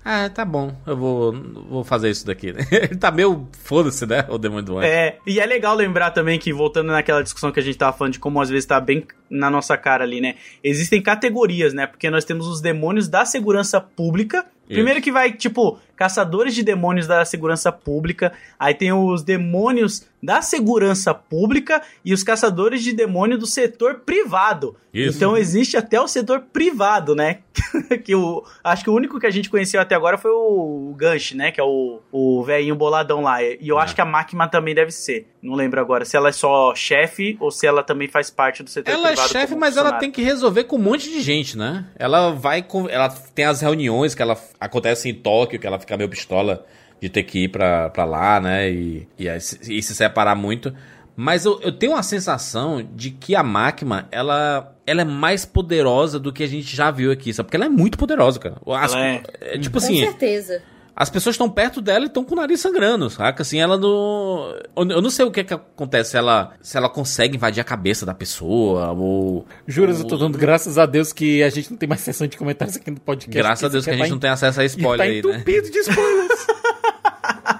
Ah, 0.10 0.30
tá 0.30 0.46
bom, 0.46 0.74
eu 0.86 0.96
vou, 0.96 1.34
vou 1.70 1.84
fazer 1.84 2.10
isso 2.10 2.26
daqui. 2.26 2.54
né? 2.54 2.66
Ele 2.72 2.96
tá 2.96 3.12
meio 3.12 3.46
foda-se, 3.62 4.06
né? 4.06 4.26
O 4.30 4.38
demônio 4.38 4.64
do 4.64 4.78
anjo. 4.78 4.88
É, 4.88 5.18
e 5.28 5.38
é 5.38 5.46
legal 5.46 5.76
lembrar 5.76 6.12
também 6.12 6.40
que, 6.40 6.54
voltando 6.54 6.94
naquela 6.94 7.22
discussão 7.22 7.52
que 7.52 7.60
a 7.60 7.64
gente 7.64 7.78
tava 7.78 7.92
falando 7.98 8.14
de 8.14 8.20
como 8.20 8.40
às 8.40 8.50
vezes 8.50 8.66
tá 8.66 8.80
bem 8.80 9.06
na 9.30 9.50
nossa 9.50 9.78
cara 9.78 10.04
ali, 10.04 10.22
né? 10.22 10.36
Existem 10.64 11.02
categorias, 11.02 11.74
né? 11.74 11.86
Porque 11.88 12.10
nós 12.10 12.26
temos 12.26 12.48
os 12.48 12.62
demônios 12.62 13.08
da 13.08 13.26
segurança 13.26 13.80
pública. 13.82 14.46
Primeiro 14.68 15.02
que 15.02 15.14
vai, 15.14 15.32
tipo, 15.32 15.80
caçadores 15.96 16.54
de 16.54 16.62
demônios 16.62 17.08
da 17.08 17.24
segurança 17.24 17.72
pública. 17.72 18.34
Aí 18.60 18.74
tem 18.74 18.92
os 18.92 19.24
demônios 19.24 20.06
da 20.22 20.42
segurança 20.42 21.14
pública 21.14 21.82
e 22.04 22.14
os 22.14 22.22
caçadores 22.22 22.84
de 22.84 22.92
demônio 22.92 23.38
do 23.38 23.46
setor 23.48 24.02
privado. 24.06 24.76
Isso. 24.94 25.16
Então 25.16 25.38
existe 25.38 25.78
até 25.78 26.02
o 26.02 26.08
setor 26.08 26.42
privado, 26.52 27.16
né? 27.16 27.40
que 28.04 28.14
o, 28.14 28.44
acho 28.62 28.84
que 28.84 28.90
o 28.90 28.94
único 28.94 29.20
que 29.22 29.26
a 29.26 29.30
gente 29.30 29.50
conheceu 29.50 29.80
até 29.80 29.96
agora 29.96 30.18
foi 30.18 30.32
o 30.32 30.94
Gansh, 30.98 31.34
né? 31.34 31.50
Que 31.50 31.62
é 31.62 31.64
o, 31.64 32.02
o 32.12 32.44
velhinho 32.44 32.76
boladão 32.76 33.22
lá. 33.22 33.42
E 33.42 33.58
eu 33.62 33.80
É. 33.80 33.84
acho 33.84 33.96
que 33.96 34.02
a 34.02 34.06
máquina 34.06 34.50
também 34.50 34.76
deve 34.76 34.92
ser. 34.92 35.28
Não 35.42 35.56
lembro 35.56 35.80
agora 35.80 36.04
se 36.04 36.18
ela 36.18 36.28
é 36.28 36.34
só 36.34 36.76
chefe 36.76 37.38
ou 37.40 37.52
se 37.52 37.66
ela 37.66 37.84
também 37.84 38.10
faz 38.10 38.30
parte 38.30 38.64
do 38.64 38.70
setor 38.70 38.92
Ela 38.92 39.12
é 39.12 39.14
privado. 39.14 39.17
Chefe, 39.28 39.56
mas 39.56 39.78
ela 39.78 39.94
tem 39.94 40.12
que 40.12 40.22
resolver 40.22 40.66
com 40.66 40.76
um 40.76 40.82
monte 40.82 41.10
de 41.10 41.22
gente, 41.22 41.58
né? 41.58 41.86
Ela 41.98 42.32
vai 42.32 42.62
com. 42.62 42.88
Ela 42.90 43.10
tem 43.10 43.46
as 43.46 43.62
reuniões 43.62 44.14
que 44.16 44.22
ela 44.22 44.38
acontece 44.60 45.10
em 45.10 45.14
Tóquio, 45.14 45.60
que 45.60 45.66
ela 45.68 45.80
fica 45.80 45.96
meio 45.98 46.10
pistola 46.10 46.66
de 47.02 47.10
ter 47.10 47.24
que 47.24 47.44
ir 47.44 47.48
pra, 47.50 47.90
pra 47.90 48.06
lá, 48.06 48.40
né? 48.40 48.70
E, 48.72 49.08
e, 49.18 49.28
e 49.28 49.40
se 49.82 49.96
separar 49.96 50.36
muito. 50.36 50.74
Mas 51.16 51.46
eu, 51.46 51.60
eu 51.62 51.72
tenho 51.72 51.94
uma 51.94 52.04
sensação 52.04 52.88
de 52.96 53.10
que 53.10 53.36
a 53.36 53.42
máquina, 53.42 54.08
ela, 54.12 54.76
ela 54.86 55.02
é 55.02 55.06
mais 55.06 55.46
poderosa 55.46 56.20
do 56.20 56.32
que 56.32 56.44
a 56.44 56.48
gente 56.48 56.76
já 56.76 56.92
viu 56.92 57.12
aqui, 57.12 57.34
sabe? 57.34 57.48
Porque 57.48 57.58
ela 57.58 57.66
é 57.66 57.70
muito 57.70 57.98
poderosa, 57.98 58.40
cara. 58.40 58.58
As- 58.68 58.94
Ela 58.94 59.04
é. 59.08 59.24
é, 59.42 59.58
tipo 59.58 59.80
Com 59.80 59.84
assim, 59.84 60.00
certeza. 60.00 60.62
As 61.00 61.12
pessoas 61.12 61.36
estão 61.36 61.48
perto 61.48 61.80
dela 61.80 62.06
e 62.06 62.08
estão 62.08 62.24
com 62.24 62.34
o 62.34 62.38
nariz 62.38 62.60
sangrando, 62.60 63.08
saca? 63.08 63.44
Assim, 63.44 63.60
ela 63.60 63.78
não. 63.78 64.56
Eu 64.76 65.00
não 65.00 65.12
sei 65.12 65.26
o 65.26 65.30
que, 65.30 65.44
que 65.44 65.54
acontece, 65.54 66.12
se 66.12 66.18
ela, 66.18 66.54
se 66.60 66.76
ela 66.76 66.90
consegue 66.90 67.38
invadir 67.38 67.62
a 67.62 67.64
cabeça 67.64 68.04
da 68.04 68.16
pessoa, 68.16 68.92
ou. 68.94 69.46
Juras, 69.68 70.00
eu 70.00 70.08
tô 70.08 70.18
dando 70.18 70.40
graças 70.40 70.80
a 70.80 70.88
Deus 70.88 71.14
que 71.14 71.44
a 71.44 71.50
gente 71.50 71.70
não 71.70 71.78
tem 71.78 71.88
mais 71.88 72.02
sessão 72.02 72.26
de 72.26 72.36
comentários 72.36 72.78
aqui 72.78 72.90
no 72.90 73.00
podcast. 73.00 73.38
Graças 73.38 73.64
a 73.64 73.68
Deus 73.68 73.86
que 73.86 73.92
a 73.92 73.96
gente 73.96 74.10
não 74.10 74.18
tem 74.18 74.32
acesso 74.32 74.60
a 74.60 74.66
spoiler 74.66 75.22
tá 75.24 75.30
aí, 75.30 75.38
né? 75.38 75.44
de 75.62 75.78
spoilers. 75.78 76.27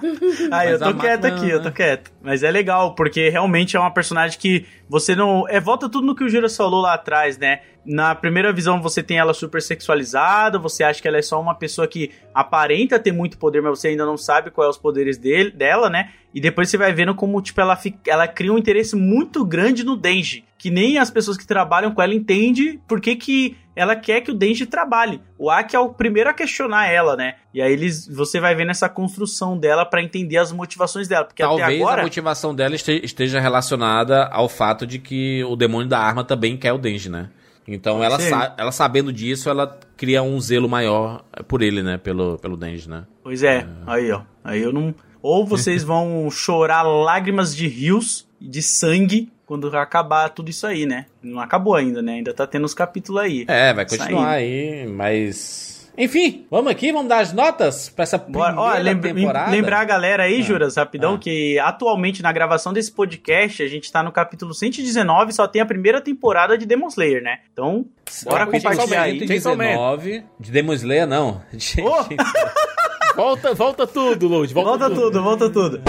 Ah, 0.50 0.66
eu 0.66 0.78
tô 0.78 0.94
quieto 0.94 1.24
aqui, 1.24 1.48
eu 1.48 1.62
tô 1.62 1.70
quieto. 1.70 2.10
Mas 2.22 2.42
é 2.42 2.50
legal, 2.50 2.94
porque 2.94 3.28
realmente 3.28 3.76
é 3.76 3.80
uma 3.80 3.90
personagem 3.90 4.38
que 4.38 4.66
você 4.88 5.14
não. 5.14 5.48
É, 5.48 5.60
volta 5.60 5.88
tudo 5.88 6.06
no 6.06 6.14
que 6.14 6.24
o 6.24 6.28
Juras 6.28 6.56
falou 6.56 6.80
lá 6.80 6.94
atrás, 6.94 7.36
né? 7.38 7.60
Na 7.84 8.14
primeira 8.14 8.52
visão 8.52 8.80
você 8.80 9.02
tem 9.02 9.18
ela 9.18 9.32
super 9.32 9.62
sexualizada, 9.62 10.58
você 10.58 10.84
acha 10.84 11.00
que 11.00 11.08
ela 11.08 11.18
é 11.18 11.22
só 11.22 11.40
uma 11.40 11.54
pessoa 11.54 11.86
que 11.86 12.10
aparenta 12.34 12.98
ter 12.98 13.12
muito 13.12 13.38
poder, 13.38 13.62
mas 13.62 13.78
você 13.78 13.88
ainda 13.88 14.04
não 14.04 14.16
sabe 14.16 14.50
quais 14.50 14.66
é 14.66 14.70
os 14.70 14.78
poderes 14.78 15.16
dele, 15.16 15.50
dela, 15.50 15.88
né? 15.88 16.10
E 16.34 16.40
depois 16.40 16.68
você 16.68 16.76
vai 16.76 16.92
vendo 16.92 17.14
como, 17.14 17.40
tipo, 17.40 17.60
ela, 17.60 17.74
fica, 17.76 17.98
ela 18.06 18.28
cria 18.28 18.52
um 18.52 18.58
interesse 18.58 18.94
muito 18.94 19.44
grande 19.44 19.82
no 19.82 19.96
Denji. 19.96 20.44
Que 20.58 20.70
nem 20.70 20.98
as 20.98 21.10
pessoas 21.10 21.36
que 21.36 21.46
trabalham 21.46 21.92
com 21.92 22.02
ela 22.02 22.14
entendem 22.14 22.78
por 22.86 23.00
que, 23.00 23.16
que 23.16 23.56
ela 23.78 23.94
quer 23.96 24.20
que 24.20 24.30
o 24.30 24.34
Denji 24.34 24.66
trabalhe. 24.66 25.20
O 25.38 25.50
Aki 25.50 25.76
é 25.76 25.78
o 25.78 25.90
primeiro 25.90 26.28
a 26.28 26.34
questionar 26.34 26.86
ela, 26.88 27.16
né? 27.16 27.36
E 27.54 27.62
aí 27.62 27.72
eles, 27.72 28.06
você 28.08 28.40
vai 28.40 28.54
vendo 28.54 28.70
essa 28.70 28.88
construção 28.88 29.56
dela 29.56 29.86
pra 29.86 30.02
entender 30.02 30.36
as 30.36 30.50
motivações 30.52 31.06
dela. 31.06 31.24
Porque 31.24 31.42
até 31.42 31.56
Talvez 31.56 31.80
agora. 31.80 32.00
a 32.00 32.04
motivação 32.04 32.54
dela 32.54 32.74
este- 32.74 33.00
esteja 33.04 33.40
relacionada 33.40 34.26
ao 34.26 34.48
fato 34.48 34.86
de 34.86 34.98
que 34.98 35.44
o 35.44 35.54
demônio 35.56 35.88
da 35.88 35.98
arma 35.98 36.24
também 36.24 36.56
quer 36.56 36.72
o 36.72 36.78
Denji, 36.78 37.08
né? 37.08 37.30
Então 37.66 38.02
ela, 38.02 38.18
sa- 38.18 38.54
ela 38.56 38.72
sabendo 38.72 39.12
disso, 39.12 39.48
ela 39.50 39.78
cria 39.96 40.22
um 40.22 40.40
zelo 40.40 40.68
maior 40.68 41.22
por 41.46 41.60
ele, 41.62 41.82
né? 41.82 41.98
Pelo, 41.98 42.38
pelo 42.38 42.56
Denji, 42.56 42.88
né? 42.88 43.04
Pois 43.22 43.42
é, 43.42 43.66
aí 43.86 44.10
ó. 44.10 44.22
Aí 44.42 44.62
eu 44.62 44.72
não. 44.72 44.94
Ou 45.20 45.44
vocês 45.46 45.84
vão 45.84 46.28
chorar 46.32 46.82
lágrimas 46.82 47.54
de 47.54 47.68
rios 47.68 48.26
e 48.40 48.48
de 48.48 48.62
sangue 48.62 49.30
quando 49.48 49.74
acabar 49.76 50.28
tudo 50.28 50.50
isso 50.50 50.66
aí, 50.66 50.84
né? 50.86 51.06
Não 51.22 51.40
acabou 51.40 51.74
ainda, 51.74 52.02
né? 52.02 52.12
Ainda 52.16 52.32
tá 52.34 52.46
tendo 52.46 52.64
os 52.66 52.74
capítulos 52.74 53.20
aí. 53.22 53.44
É, 53.48 53.72
vai 53.72 53.84
continuar 53.88 54.28
aí, 54.32 54.86
mas. 54.86 55.90
Enfim, 56.00 56.46
vamos 56.48 56.70
aqui, 56.70 56.92
vamos 56.92 57.08
dar 57.08 57.18
as 57.18 57.32
notas 57.32 57.88
pra 57.88 58.04
essa 58.04 58.16
primeira 58.20 58.54
ó, 58.56 58.72
lembra- 58.78 59.12
temporada. 59.12 59.50
lembrar 59.50 59.80
a 59.80 59.84
galera 59.84 60.22
aí, 60.22 60.42
Juras, 60.44 60.76
rapidão, 60.76 61.14
Ah. 61.14 61.18
que 61.18 61.58
atualmente 61.58 62.22
na 62.22 62.30
gravação 62.30 62.72
desse 62.72 62.92
podcast 62.92 63.60
a 63.64 63.66
gente 63.66 63.90
tá 63.90 64.00
no 64.00 64.12
capítulo 64.12 64.54
119 64.54 65.32
só 65.32 65.48
tem 65.48 65.60
a 65.60 65.66
primeira 65.66 66.00
temporada 66.00 66.56
de 66.56 66.66
Demon 66.66 66.86
Slayer, 66.86 67.20
né? 67.20 67.38
Então, 67.52 67.84
bora 68.26 68.46
compartilhar 68.46 69.02
aí. 69.02 69.26
Chainsaw 69.26 69.56
Man. 69.56 69.64
119 69.64 70.22
de 70.38 70.52
Demon 70.52 70.74
Slayer, 70.74 71.06
não. 71.08 71.42
De- 71.52 71.82
Oh! 71.82 72.04
Volta, 73.18 73.52
volta 73.52 73.84
tudo, 73.84 74.28
Load. 74.28 74.54
Volta, 74.54 74.70
Volta 74.78 74.94
tudo, 74.94 75.22
volta 75.24 75.50
tudo. 75.50 75.82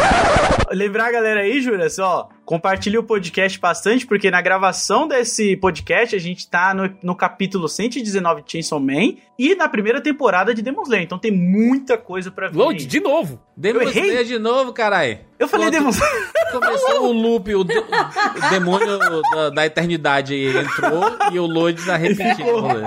Lembrar 0.72 1.10
a 1.10 1.12
galera 1.12 1.42
aí, 1.42 1.62
Júlia, 1.62 1.88
só, 1.88 2.28
compartilha 2.44 3.00
o 3.00 3.04
podcast 3.04 3.60
bastante, 3.60 4.08
porque 4.08 4.32
na 4.32 4.42
gravação 4.42 5.08
desse 5.08 5.56
podcast 5.56 6.16
a 6.16 6.20
gente 6.20 6.50
tá 6.50 6.74
no, 6.74 6.92
no 7.04 7.16
capítulo 7.16 7.70
119 7.70 8.42
de 8.42 8.52
Chainsaw 8.54 8.80
Man 8.80 9.14
e 9.38 9.54
na 9.54 9.70
primeira 9.70 10.02
temporada 10.02 10.56
de 10.56 10.64
Demon 10.64 10.82
Slayer, 10.82 11.04
então 11.06 11.20
tem 11.20 11.30
muita 11.32 12.00
coisa 12.00 12.32
pra 12.32 12.48
ver. 12.48 12.58
Load, 12.58 12.84
de 12.88 13.00
novo. 13.00 13.40
Demon? 13.56 13.84
Slayer 13.84 14.26
de 14.26 14.40
novo, 14.40 14.74
caralho. 14.74 15.20
Eu 15.38 15.48
falei 15.48 15.70
Demon 15.70 15.90
Slayer. 15.92 16.30
Começou 16.52 17.10
o 17.10 17.12
loop, 17.12 17.54
o, 17.54 17.64
de- 17.64 17.78
o 17.78 18.50
demônio 18.50 18.98
da, 19.36 19.50
da 19.52 19.66
eternidade 19.68 20.34
aí 20.34 20.48
entrou 20.58 21.04
e 21.32 21.38
o 21.40 21.46
Load 21.46 21.80
tá 21.86 21.96
repetindo. 21.96 22.82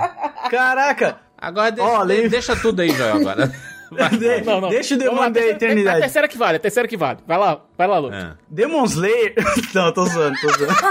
Caraca! 0.50 1.20
Agora 1.38 1.70
deixa, 1.72 2.28
deixa 2.28 2.56
tudo 2.56 2.80
aí, 2.82 2.90
Joel, 2.90 3.16
agora. 3.16 3.52
Vai. 3.96 4.08
De- 4.10 4.40
Não, 4.44 4.60
não. 4.60 4.68
Deixa 4.68 4.94
o 4.94 4.98
demônio 4.98 5.22
da 5.24 5.30
terceira- 5.32 5.52
A 5.52 5.56
eternidade. 5.56 6.00
terceira 6.00 6.28
que 6.28 6.38
vale, 6.38 6.56
a 6.56 6.60
terceira 6.60 6.88
que 6.88 6.96
vale. 6.96 7.18
Vai 7.26 7.38
lá, 7.38 7.60
vai 7.76 7.86
lá, 7.88 7.98
Load. 7.98 8.16
É. 8.16 8.32
Demon 8.48 8.84
Slayer. 8.84 9.34
Não, 9.74 9.92
tô 9.92 10.04
zoando, 10.06 10.36
tô 10.40 10.48
zoando. 10.48 10.72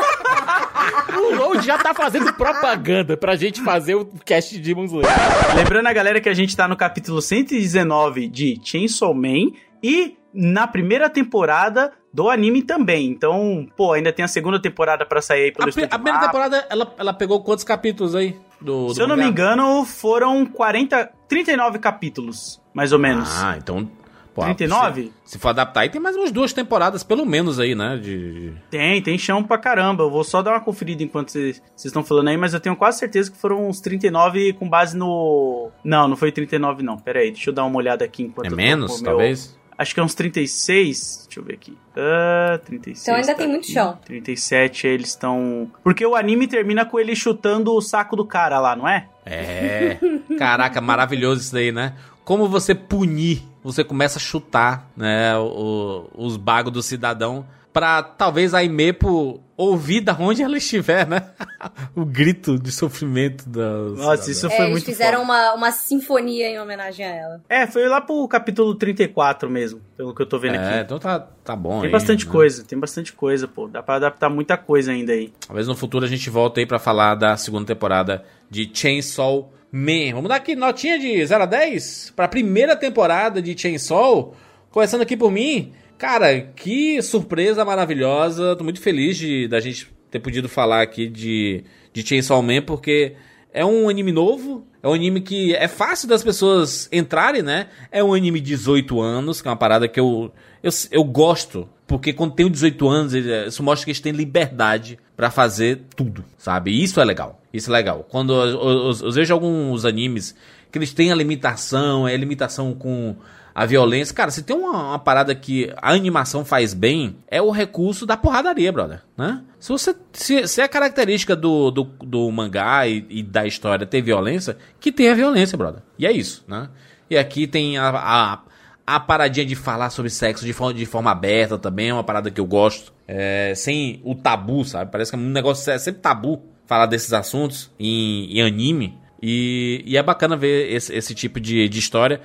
O 1.13 1.35
Load 1.35 1.65
já 1.65 1.77
tá 1.77 1.93
fazendo 1.93 2.33
propaganda 2.33 3.15
pra 3.15 3.35
gente 3.35 3.61
fazer 3.61 3.95
o 3.95 4.05
cast 4.25 4.55
de 4.55 4.61
Demon 4.61 4.85
Slayer. 4.85 5.07
Lembrando 5.55 5.87
a 5.87 5.93
galera 5.93 6.19
que 6.21 6.29
a 6.29 6.33
gente 6.33 6.55
tá 6.55 6.67
no 6.67 6.75
capítulo 6.75 7.21
119 7.21 8.27
de 8.27 8.59
Chainsaw 8.63 9.13
Man 9.13 9.51
e 9.83 10.17
na 10.33 10.65
primeira 10.67 11.09
temporada 11.09 11.91
do 12.13 12.29
anime 12.29 12.61
também. 12.63 13.07
Então, 13.07 13.67
pô, 13.75 13.93
ainda 13.93 14.11
tem 14.11 14.23
a 14.25 14.27
segunda 14.27 14.59
temporada 14.61 15.05
pra 15.05 15.21
sair 15.21 15.43
aí 15.45 15.51
pelo 15.51 15.65
A, 15.67 15.69
a 15.69 15.99
primeira 15.99 16.19
temporada, 16.19 16.65
ela, 16.69 16.93
ela 16.97 17.13
pegou 17.13 17.43
quantos 17.43 17.63
capítulos 17.63 18.15
aí? 18.15 18.35
Do, 18.61 18.87
do 18.87 18.93
Se 18.95 19.01
eu 19.01 19.07
não 19.07 19.15
me 19.17 19.25
engano, 19.25 19.83
foram 19.85 20.45
40, 20.45 21.11
39 21.27 21.79
capítulos, 21.79 22.61
mais 22.73 22.91
ou 22.93 22.99
menos. 22.99 23.29
Ah, 23.41 23.55
então. 23.57 23.89
Pô, 24.33 24.43
39? 24.43 25.11
Se, 25.25 25.33
se 25.33 25.37
for 25.39 25.49
adaptar 25.49 25.81
aí, 25.81 25.89
tem 25.89 25.99
mais 25.99 26.15
umas 26.15 26.31
duas 26.31 26.53
temporadas, 26.53 27.03
pelo 27.03 27.25
menos 27.25 27.59
aí, 27.59 27.75
né? 27.75 27.97
De. 27.97 28.53
Tem, 28.69 29.01
tem 29.01 29.17
chão 29.17 29.43
pra 29.43 29.57
caramba. 29.57 30.03
Eu 30.03 30.09
vou 30.09 30.23
só 30.23 30.41
dar 30.41 30.51
uma 30.51 30.61
conferida 30.61 31.03
enquanto 31.03 31.31
vocês 31.31 31.61
estão 31.83 32.01
falando 32.01 32.29
aí, 32.29 32.37
mas 32.37 32.53
eu 32.53 32.59
tenho 32.61 32.75
quase 32.77 32.99
certeza 32.99 33.29
que 33.29 33.37
foram 33.37 33.67
uns 33.67 33.81
39 33.81 34.53
com 34.53 34.69
base 34.69 34.95
no. 34.95 35.69
Não, 35.83 36.07
não 36.07 36.15
foi 36.15 36.31
39, 36.31 36.81
não. 36.81 36.97
Pera 36.97 37.19
aí, 37.19 37.31
deixa 37.31 37.49
eu 37.49 37.53
dar 37.53 37.65
uma 37.65 37.75
olhada 37.77 38.05
aqui 38.05 38.23
enquanto 38.23 38.45
É 38.45 38.47
eu 38.47 38.51
tô 38.51 38.55
menos, 38.55 38.91
com 38.93 38.97
o 38.99 39.01
meu- 39.01 39.11
talvez? 39.11 39.59
Acho 39.77 39.93
que 39.93 39.99
é 39.99 40.03
uns 40.03 40.13
36. 40.13 41.23
Deixa 41.27 41.39
eu 41.39 41.43
ver 41.43 41.53
aqui. 41.53 41.77
Ah, 41.97 42.59
36. 42.65 43.01
Então 43.01 43.15
ainda 43.15 43.27
tá 43.27 43.35
tem 43.35 43.47
muito 43.47 43.63
aqui. 43.63 43.73
chão. 43.73 43.97
37, 44.05 44.87
eles 44.87 45.09
estão. 45.09 45.71
Porque 45.83 46.05
o 46.05 46.15
anime 46.15 46.47
termina 46.47 46.85
com 46.85 46.99
ele 46.99 47.15
chutando 47.15 47.73
o 47.73 47.81
saco 47.81 48.15
do 48.15 48.25
cara 48.25 48.59
lá, 48.59 48.75
não 48.75 48.87
é? 48.87 49.07
É. 49.25 49.97
Caraca, 50.37 50.79
maravilhoso 50.81 51.41
isso 51.41 51.53
daí, 51.53 51.71
né? 51.71 51.93
Como 52.23 52.47
você 52.47 52.75
punir, 52.75 53.41
você 53.63 53.83
começa 53.83 54.19
a 54.19 54.21
chutar, 54.21 54.87
né? 54.95 55.35
o- 55.37 56.07
os 56.15 56.37
bagos 56.37 56.71
do 56.71 56.83
cidadão. 56.83 57.45
Pra 57.73 58.03
talvez 58.03 58.53
a 58.53 58.61
Imepo 58.61 59.41
ouvir 59.55 60.01
da 60.01 60.13
onde 60.19 60.43
ela 60.43 60.57
estiver, 60.57 61.07
né? 61.07 61.29
o 61.95 62.03
grito 62.03 62.59
de 62.59 62.69
sofrimento 62.69 63.47
da. 63.47 63.69
Nossa, 63.95 64.29
isso 64.29 64.47
É, 64.47 64.49
foi 64.49 64.59
eles 64.65 64.71
muito 64.71 64.85
fizeram 64.85 65.19
foda. 65.19 65.31
uma, 65.31 65.53
uma 65.53 65.71
sinfonia 65.71 66.49
em 66.49 66.59
homenagem 66.59 67.05
a 67.05 67.09
ela. 67.09 67.41
É, 67.47 67.65
foi 67.65 67.87
lá 67.87 68.01
pro 68.01 68.27
capítulo 68.27 68.75
34 68.75 69.49
mesmo, 69.49 69.79
pelo 69.95 70.13
que 70.13 70.21
eu 70.21 70.25
tô 70.25 70.37
vendo 70.37 70.55
É, 70.55 70.67
aqui. 70.69 70.79
então 70.85 70.99
tá, 70.99 71.17
tá 71.19 71.55
bom 71.55 71.77
Tem 71.79 71.85
aí, 71.85 71.91
bastante 71.91 72.25
né? 72.25 72.31
coisa, 72.31 72.63
tem 72.65 72.77
bastante 72.77 73.13
coisa, 73.13 73.47
pô. 73.47 73.69
Dá 73.69 73.81
pra 73.81 73.95
adaptar 73.95 74.29
muita 74.29 74.57
coisa 74.57 74.91
ainda 74.91 75.13
aí. 75.13 75.31
Talvez 75.47 75.65
no 75.65 75.75
futuro 75.75 76.03
a 76.03 76.09
gente 76.09 76.29
volte 76.29 76.59
aí 76.59 76.65
pra 76.65 76.77
falar 76.79 77.15
da 77.15 77.37
segunda 77.37 77.65
temporada 77.65 78.25
de 78.49 78.69
Chainsaw 78.73 79.49
Man. 79.71 80.11
Vamos 80.13 80.27
dar 80.27 80.35
aqui 80.35 80.57
notinha 80.57 80.99
de 80.99 81.25
0 81.25 81.43
a 81.43 81.45
10 81.45 82.11
pra 82.17 82.27
primeira 82.27 82.75
temporada 82.75 83.41
de 83.41 83.57
Chainsaw. 83.57 84.35
Começando 84.71 85.01
aqui 85.03 85.15
por 85.15 85.31
mim. 85.31 85.71
Cara, 86.01 86.41
que 86.55 86.99
surpresa 87.03 87.63
maravilhosa. 87.63 88.55
Tô 88.55 88.63
muito 88.63 88.81
feliz 88.81 89.15
de 89.17 89.47
da 89.47 89.59
gente 89.59 89.87
ter 90.09 90.17
podido 90.17 90.49
falar 90.49 90.81
aqui 90.81 91.05
de, 91.07 91.63
de 91.93 92.01
Chainsaw 92.03 92.41
Man, 92.41 92.63
porque 92.63 93.13
é 93.53 93.63
um 93.63 93.87
anime 93.87 94.11
novo. 94.11 94.65
É 94.81 94.87
um 94.87 94.93
anime 94.93 95.21
que 95.21 95.53
é 95.55 95.67
fácil 95.67 96.07
das 96.07 96.23
pessoas 96.23 96.89
entrarem, 96.91 97.43
né? 97.43 97.67
É 97.91 98.03
um 98.03 98.15
anime 98.15 98.39
de 98.39 98.47
18 98.47 98.99
anos, 98.99 99.43
que 99.43 99.47
é 99.47 99.51
uma 99.51 99.55
parada 99.57 99.87
que 99.87 99.99
eu, 99.99 100.31
eu, 100.63 100.71
eu 100.89 101.03
gosto. 101.03 101.69
Porque 101.85 102.11
quando 102.13 102.33
tem 102.33 102.49
18 102.49 102.89
anos, 102.89 103.13
isso 103.13 103.61
mostra 103.61 103.85
que 103.85 103.91
eles 103.91 103.99
têm 104.01 104.11
liberdade 104.11 104.97
pra 105.15 105.29
fazer 105.29 105.81
tudo, 105.95 106.25
sabe? 106.35 106.71
E 106.71 106.83
isso 106.83 106.99
é 106.99 107.05
legal. 107.05 107.39
Isso 107.53 107.69
é 107.69 107.73
legal. 107.73 108.07
Quando 108.09 108.33
eu, 108.33 108.59
eu- 108.59 108.91
eu 109.03 109.11
vejo 109.11 109.31
alguns 109.35 109.85
animes 109.85 110.35
que 110.71 110.79
eles 110.79 110.93
têm 110.93 111.11
a 111.11 111.15
limitação, 111.15 112.07
é 112.07 112.17
limitação 112.17 112.73
com 112.73 113.15
a 113.53 113.65
violência. 113.65 114.15
Cara, 114.15 114.31
se 114.31 114.43
tem 114.43 114.55
uma, 114.55 114.89
uma 114.89 114.99
parada 114.99 115.33
que 115.35 115.71
a 115.77 115.91
animação 115.91 116.43
faz 116.45 116.73
bem, 116.73 117.17
é 117.27 117.41
o 117.41 117.51
recurso 117.51 118.05
da 118.05 118.17
porradaria, 118.17 118.71
brother, 118.71 119.01
né? 119.17 119.41
Se 119.59 119.69
você 119.69 119.95
se, 120.13 120.47
se 120.47 120.61
é 120.61 120.67
característica 120.67 121.35
do, 121.35 121.69
do, 121.69 121.83
do 121.83 122.31
mangá 122.31 122.87
e, 122.87 123.05
e 123.09 123.23
da 123.23 123.45
história 123.45 123.85
ter 123.85 124.01
violência, 124.01 124.57
que 124.79 124.91
tenha 124.91 125.15
violência, 125.15 125.57
brother. 125.57 125.81
E 125.99 126.05
é 126.05 126.11
isso, 126.11 126.43
né? 126.47 126.69
E 127.09 127.17
aqui 127.17 127.45
tem 127.45 127.77
a, 127.77 127.89
a, 127.89 128.39
a 128.87 128.99
paradinha 128.99 129.45
de 129.45 129.55
falar 129.55 129.89
sobre 129.89 130.09
sexo 130.09 130.45
de 130.45 130.53
forma, 130.53 130.73
de 130.73 130.85
forma 130.85 131.11
aberta 131.11 131.57
também, 131.57 131.89
é 131.89 131.93
uma 131.93 132.03
parada 132.03 132.31
que 132.31 132.39
eu 132.39 132.45
gosto. 132.45 132.93
É, 133.07 133.53
sem 133.55 134.01
o 134.05 134.15
tabu, 134.15 134.63
sabe? 134.63 134.89
Parece 134.89 135.11
que 135.11 135.17
é 135.17 135.19
um 135.19 135.29
negócio 135.29 135.69
é 135.69 135.77
sempre 135.77 136.01
tabu 136.01 136.41
falar 136.65 136.85
desses 136.85 137.11
assuntos 137.11 137.69
em, 137.77 138.37
em 138.37 138.41
anime. 138.41 138.97
E, 139.21 139.83
e 139.85 139.97
é 139.97 140.01
bacana 140.01 140.37
ver 140.37 140.73
esse, 140.73 140.95
esse 140.95 141.13
tipo 141.13 141.39
de, 141.39 141.67
de 141.67 141.77
história 141.77 142.21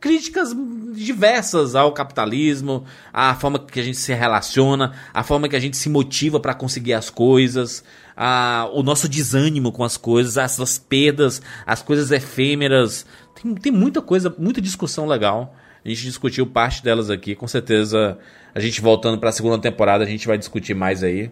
críticas 0.00 0.54
diversas 0.94 1.74
ao 1.74 1.92
capitalismo, 1.92 2.84
à 3.12 3.34
forma 3.34 3.58
que 3.58 3.80
a 3.80 3.82
gente 3.82 3.98
se 3.98 4.12
relaciona, 4.12 4.92
a 5.12 5.22
forma 5.22 5.48
que 5.48 5.56
a 5.56 5.60
gente 5.60 5.76
se 5.76 5.88
motiva 5.88 6.38
para 6.38 6.54
conseguir 6.54 6.92
as 6.92 7.10
coisas, 7.10 7.84
a, 8.16 8.68
o 8.72 8.82
nosso 8.82 9.08
desânimo 9.08 9.72
com 9.72 9.84
as 9.84 9.96
coisas, 9.96 10.38
as, 10.38 10.58
as 10.60 10.78
perdas, 10.78 11.42
as 11.66 11.82
coisas 11.82 12.10
efêmeras. 12.10 13.06
Tem, 13.40 13.54
tem 13.54 13.72
muita 13.72 14.00
coisa, 14.00 14.34
muita 14.38 14.60
discussão 14.60 15.06
legal. 15.06 15.54
A 15.84 15.88
gente 15.88 16.02
discutiu 16.02 16.46
parte 16.46 16.82
delas 16.82 17.10
aqui, 17.10 17.34
com 17.34 17.46
certeza 17.46 18.18
a 18.54 18.60
gente 18.60 18.80
voltando 18.80 19.18
para 19.18 19.28
a 19.28 19.32
segunda 19.32 19.58
temporada 19.58 20.04
a 20.04 20.06
gente 20.06 20.26
vai 20.26 20.38
discutir 20.38 20.74
mais 20.74 21.02
aí. 21.02 21.30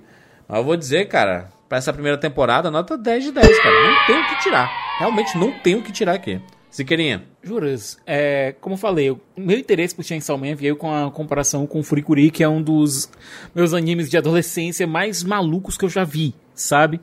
Mas 0.49 0.59
eu 0.59 0.65
vou 0.65 0.77
dizer, 0.77 1.09
cara, 1.09 1.49
para 1.69 1.79
essa 1.79 1.93
primeira 1.93 2.17
temporada, 2.17 2.71
nota 2.71 2.97
10 2.97 3.25
de 3.25 3.33
10, 3.33 3.63
cara. 3.63 3.83
Não 3.83 4.07
tem 4.07 4.21
o 4.21 4.29
que 4.29 4.43
tirar. 4.43 4.71
Realmente 4.99 5.37
não 5.37 5.53
tem 5.61 5.75
o 5.75 5.83
que 5.83 5.93
tirar 5.93 6.15
aqui. 6.15 6.41
Siqueirinha. 6.77 7.25
Juras, 7.43 7.97
é, 8.07 8.55
como 8.61 8.77
falei, 8.77 9.11
o 9.11 9.19
meu 9.35 9.59
interesse 9.59 9.95
por 9.95 10.05
Chainsaw 10.05 10.37
Man 10.37 10.55
veio 10.55 10.77
com 10.77 10.93
a 10.93 11.11
comparação 11.11 11.67
com 11.67 11.83
Furikuri, 11.83 12.31
que 12.31 12.43
é 12.45 12.49
um 12.49 12.61
dos 12.61 13.09
meus 13.55 13.73
animes 13.73 14.11
de 14.11 14.19
adolescência 14.19 14.87
mais 14.87 15.23
malucos 15.25 15.79
que 15.79 15.87
eu 15.87 15.89
já 15.89 16.05
vi, 16.05 16.35
sabe? 16.55 17.01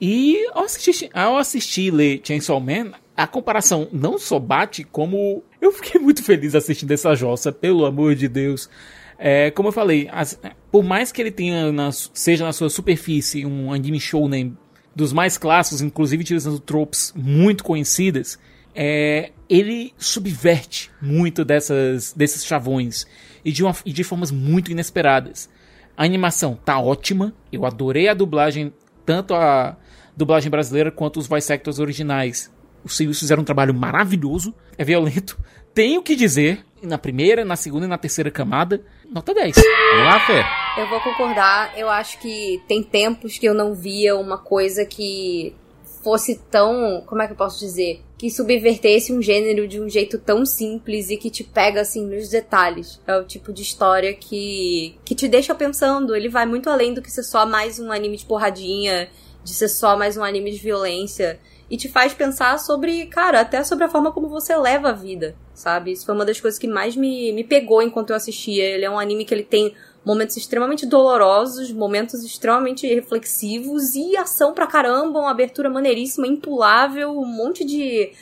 E 0.00 0.38
ao 0.54 0.64
assistir, 0.64 1.10
ao 1.12 1.36
assistir 1.36 1.90
ler 1.92 2.22
Chainsaw 2.24 2.58
Man, 2.60 2.92
a 3.14 3.26
comparação 3.26 3.88
não 3.92 4.18
só 4.18 4.38
bate, 4.38 4.84
como 4.84 5.44
eu 5.60 5.70
fiquei 5.70 6.00
muito 6.00 6.22
feliz 6.24 6.54
assistindo 6.54 6.90
essa 6.92 7.14
jossa, 7.14 7.52
pelo 7.52 7.84
amor 7.84 8.14
de 8.14 8.26
Deus. 8.26 8.70
É, 9.18 9.50
como 9.50 9.68
eu 9.68 9.72
falei, 9.72 10.08
as- 10.10 10.40
por 10.72 10.82
mais 10.82 11.12
que 11.12 11.20
ele 11.20 11.30
tenha 11.30 11.70
na 11.70 11.92
seja 11.92 12.42
na 12.46 12.54
sua 12.54 12.70
superfície 12.70 13.44
um 13.44 13.70
anime 13.70 14.00
shounen 14.00 14.56
dos 14.96 15.12
mais 15.12 15.36
clássicos, 15.36 15.82
inclusive 15.82 16.22
utilizando 16.22 16.58
tropes 16.58 17.12
muito 17.14 17.62
conhecidas, 17.62 18.38
é, 18.74 19.30
ele 19.48 19.92
subverte 19.98 20.90
muito 21.00 21.44
dessas, 21.44 22.12
desses 22.12 22.44
chavões 22.44 23.06
e 23.44 23.50
de, 23.52 23.62
uma- 23.64 23.74
e 23.84 23.92
de 23.92 24.04
formas 24.04 24.30
muito 24.30 24.70
inesperadas. 24.70 25.48
A 25.96 26.04
animação 26.04 26.58
tá 26.64 26.78
ótima, 26.78 27.34
eu 27.52 27.66
adorei 27.66 28.08
a 28.08 28.14
dublagem, 28.14 28.72
tanto 29.04 29.34
a 29.34 29.76
dublagem 30.16 30.50
brasileira 30.50 30.90
quanto 30.90 31.18
os 31.18 31.26
voice 31.26 31.52
actors 31.52 31.78
originais. 31.78 32.50
Os 32.82 32.96
seiyus 32.96 33.18
fizeram 33.18 33.42
um 33.42 33.44
trabalho 33.44 33.74
maravilhoso, 33.74 34.54
é 34.78 34.84
violento. 34.84 35.38
Tenho 35.74 36.02
que 36.02 36.16
dizer, 36.16 36.64
na 36.82 36.98
primeira, 36.98 37.44
na 37.44 37.54
segunda 37.54 37.86
e 37.86 37.88
na 37.88 37.98
terceira 37.98 38.30
camada, 38.30 38.82
nota 39.08 39.32
10. 39.32 39.54
Vamos 39.56 40.04
lá, 40.04 40.20
Fê. 40.26 40.80
Eu 40.80 40.88
vou 40.88 41.00
concordar. 41.00 41.78
Eu 41.78 41.88
acho 41.88 42.18
que 42.18 42.60
tem 42.66 42.82
tempos 42.82 43.38
que 43.38 43.46
eu 43.46 43.54
não 43.54 43.72
via 43.74 44.16
uma 44.16 44.36
coisa 44.38 44.84
que 44.84 45.54
fosse 46.02 46.40
tão. 46.50 47.02
Como 47.06 47.22
é 47.22 47.26
que 47.26 47.32
eu 47.32 47.36
posso 47.36 47.58
dizer? 47.58 48.02
Que 48.18 48.30
subvertesse 48.30 49.12
um 49.12 49.22
gênero 49.22 49.66
de 49.66 49.80
um 49.80 49.88
jeito 49.88 50.18
tão 50.18 50.44
simples 50.44 51.10
e 51.10 51.16
que 51.16 51.30
te 51.30 51.44
pega 51.44 51.80
assim 51.80 52.06
nos 52.06 52.28
detalhes. 52.28 53.00
É 53.06 53.16
o 53.16 53.24
tipo 53.24 53.52
de 53.52 53.62
história 53.62 54.12
que, 54.12 54.96
que 55.04 55.14
te 55.14 55.28
deixa 55.28 55.54
pensando. 55.54 56.14
Ele 56.14 56.28
vai 56.28 56.46
muito 56.46 56.68
além 56.68 56.92
do 56.92 57.02
que 57.02 57.10
ser 57.10 57.22
só 57.22 57.46
mais 57.46 57.78
um 57.78 57.90
anime 57.90 58.16
de 58.16 58.24
porradinha, 58.24 59.08
de 59.42 59.54
ser 59.54 59.68
só 59.68 59.96
mais 59.96 60.16
um 60.16 60.24
anime 60.24 60.50
de 60.50 60.58
violência. 60.58 61.38
E 61.70 61.76
te 61.76 61.88
faz 61.88 62.12
pensar 62.12 62.58
sobre, 62.58 63.06
cara, 63.06 63.40
até 63.40 63.62
sobre 63.62 63.84
a 63.84 63.88
forma 63.88 64.10
como 64.10 64.28
você 64.28 64.56
leva 64.56 64.88
a 64.88 64.92
vida, 64.92 65.36
sabe? 65.54 65.92
Isso 65.92 66.04
foi 66.04 66.16
uma 66.16 66.24
das 66.24 66.40
coisas 66.40 66.58
que 66.58 66.66
mais 66.66 66.96
me, 66.96 67.32
me 67.32 67.44
pegou 67.44 67.80
enquanto 67.80 68.10
eu 68.10 68.16
assistia. 68.16 68.64
Ele 68.64 68.84
é 68.84 68.90
um 68.90 68.98
anime 68.98 69.24
que 69.24 69.32
ele 69.32 69.44
tem 69.44 69.72
momentos 70.04 70.36
extremamente 70.36 70.86
dolorosos, 70.86 71.70
momentos 71.72 72.24
extremamente 72.24 72.86
reflexivos 72.86 73.94
e 73.94 74.16
ação 74.16 74.54
pra 74.54 74.66
caramba, 74.66 75.20
uma 75.20 75.30
abertura 75.30 75.68
maneiríssima, 75.68 76.26
impulável, 76.26 77.10
um 77.18 77.26
monte 77.26 77.64
de 77.64 78.12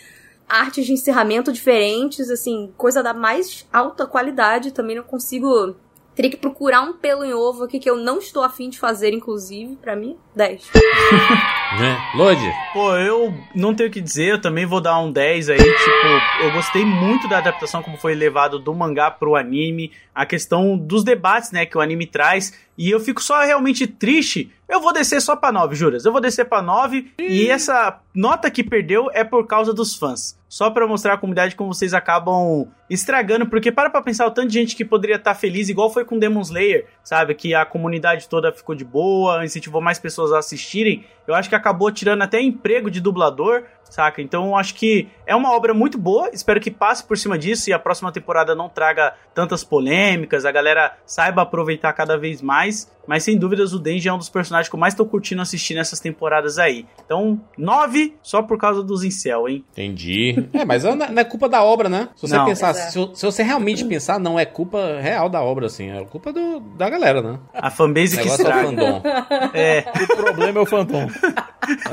artes 0.48 0.86
de 0.86 0.92
encerramento 0.92 1.52
diferentes, 1.52 2.30
assim, 2.30 2.72
coisa 2.76 3.02
da 3.02 3.12
mais 3.12 3.66
alta 3.72 4.06
qualidade. 4.06 4.72
Também 4.72 4.96
não 4.96 5.04
consigo 5.04 5.76
Teria 6.18 6.32
que 6.32 6.36
procurar 6.36 6.80
um 6.80 6.94
pelo 6.94 7.24
em 7.24 7.32
ovo 7.32 7.62
aqui 7.62 7.78
que 7.78 7.88
eu 7.88 7.96
não 7.96 8.18
estou 8.18 8.42
afim 8.42 8.68
de 8.68 8.76
fazer, 8.76 9.14
inclusive. 9.14 9.76
Pra 9.76 9.94
mim, 9.94 10.16
10. 10.34 10.68
Né? 11.78 11.98
Lodi? 12.14 12.50
Pô, 12.72 12.96
eu 12.96 13.32
não 13.54 13.74
tenho 13.74 13.90
o 13.90 13.92
que 13.92 14.00
dizer, 14.00 14.30
eu 14.30 14.40
também 14.40 14.64
vou 14.64 14.80
dar 14.80 14.98
um 14.98 15.12
10 15.12 15.50
aí. 15.50 15.58
Tipo, 15.58 16.42
eu 16.42 16.50
gostei 16.50 16.82
muito 16.82 17.28
da 17.28 17.38
adaptação, 17.38 17.82
como 17.82 17.98
foi 17.98 18.14
levado 18.14 18.58
do 18.58 18.74
mangá 18.74 19.10
pro 19.10 19.36
anime, 19.36 19.92
a 20.14 20.24
questão 20.24 20.78
dos 20.78 21.04
debates, 21.04 21.52
né, 21.52 21.66
que 21.66 21.76
o 21.76 21.80
anime 21.82 22.06
traz. 22.06 22.54
E 22.78 22.90
eu 22.90 23.00
fico 23.00 23.20
só 23.20 23.42
realmente 23.42 23.88
triste. 23.88 24.52
Eu 24.68 24.80
vou 24.80 24.92
descer 24.92 25.20
só 25.20 25.34
pra 25.34 25.50
9, 25.50 25.74
juras. 25.74 26.04
Eu 26.04 26.12
vou 26.12 26.20
descer 26.20 26.44
pra 26.44 26.62
9. 26.62 27.12
E 27.18 27.48
essa 27.48 27.98
nota 28.14 28.48
que 28.50 28.62
perdeu 28.62 29.10
é 29.12 29.24
por 29.24 29.46
causa 29.48 29.74
dos 29.74 29.96
fãs. 29.96 30.38
Só 30.48 30.70
pra 30.70 30.86
mostrar 30.86 31.14
a 31.14 31.18
comunidade 31.18 31.56
como 31.56 31.74
vocês 31.74 31.92
acabam 31.92 32.68
estragando. 32.88 33.46
Porque 33.46 33.72
para 33.72 33.90
pra 33.90 34.00
pensar 34.00 34.26
o 34.26 34.30
tanto 34.30 34.48
de 34.48 34.54
gente 34.54 34.76
que 34.76 34.84
poderia 34.84 35.16
estar 35.16 35.34
feliz, 35.34 35.68
igual 35.68 35.90
foi 35.90 36.04
com 36.04 36.18
Demon 36.18 36.42
Slayer, 36.42 36.86
sabe? 37.02 37.34
Que 37.34 37.52
a 37.52 37.66
comunidade 37.66 38.28
toda 38.28 38.52
ficou 38.52 38.74
de 38.74 38.84
boa, 38.84 39.44
incentivou 39.44 39.80
mais 39.80 39.98
pessoas 39.98 40.32
a 40.32 40.38
assistirem. 40.38 41.04
Eu 41.26 41.34
acho 41.34 41.48
que 41.48 41.56
acabou 41.56 41.90
tirando 41.90 42.22
até 42.22 42.40
emprego 42.40 42.90
de 42.90 43.00
dublador, 43.00 43.64
saca? 43.90 44.22
Então 44.22 44.56
acho 44.56 44.74
que 44.74 45.08
é 45.26 45.34
uma 45.34 45.52
obra 45.54 45.74
muito 45.74 45.98
boa, 45.98 46.30
espero 46.32 46.60
que 46.60 46.70
passe 46.70 47.04
por 47.04 47.16
cima 47.16 47.38
disso 47.38 47.70
e 47.70 47.72
a 47.72 47.78
próxima 47.78 48.12
temporada 48.12 48.54
não 48.54 48.68
traga 48.68 49.14
tantas 49.34 49.64
polêmicas, 49.64 50.44
a 50.44 50.52
galera 50.52 50.96
saiba 51.04 51.42
aproveitar 51.42 51.92
cada 51.92 52.16
vez 52.16 52.42
mais. 52.42 52.90
Mas 53.08 53.24
sem 53.24 53.38
dúvidas 53.38 53.72
o 53.72 53.78
Denji 53.78 54.06
é 54.08 54.12
um 54.12 54.18
dos 54.18 54.28
personagens 54.28 54.68
que 54.68 54.74
eu 54.76 54.78
mais 54.78 54.94
tô 54.94 55.06
curtindo 55.06 55.40
assistir 55.40 55.74
nessas 55.74 55.98
temporadas 55.98 56.58
aí. 56.58 56.84
Então, 57.04 57.40
9 57.56 58.14
só 58.22 58.42
por 58.42 58.58
causa 58.58 58.82
dos 58.82 59.02
incel, 59.02 59.48
hein? 59.48 59.64
Entendi. 59.72 60.46
É, 60.58 60.64
mas 60.64 60.82
não 60.84 61.18
é 61.20 61.24
culpa 61.24 61.48
da 61.48 61.62
obra, 61.62 61.88
né? 61.88 62.08
Se 62.16 62.22
você 62.28 62.36
Não. 62.36 62.44
pensar, 62.44 62.74
se, 62.74 62.90
se 63.14 63.24
você 63.24 63.42
realmente 63.42 63.84
pensar, 63.84 64.18
não 64.18 64.38
é 64.38 64.44
culpa 64.44 64.98
real 65.00 65.28
da 65.28 65.40
obra, 65.40 65.66
assim. 65.66 65.88
É 65.90 66.04
culpa 66.04 66.32
do, 66.32 66.58
da 66.76 66.90
galera, 66.90 67.22
né? 67.22 67.38
A 67.54 67.70
fanbase 67.70 68.16
O 68.16 68.18
que 68.20 68.24
negócio 68.24 68.46
é 68.46 68.54
o 68.54 68.60
estraga. 68.60 68.68
fandom. 68.68 69.02
É, 69.54 69.84
O 70.12 70.16
problema 70.16 70.58
é 70.58 70.62
o 70.62 70.66
Phantom. 70.66 71.06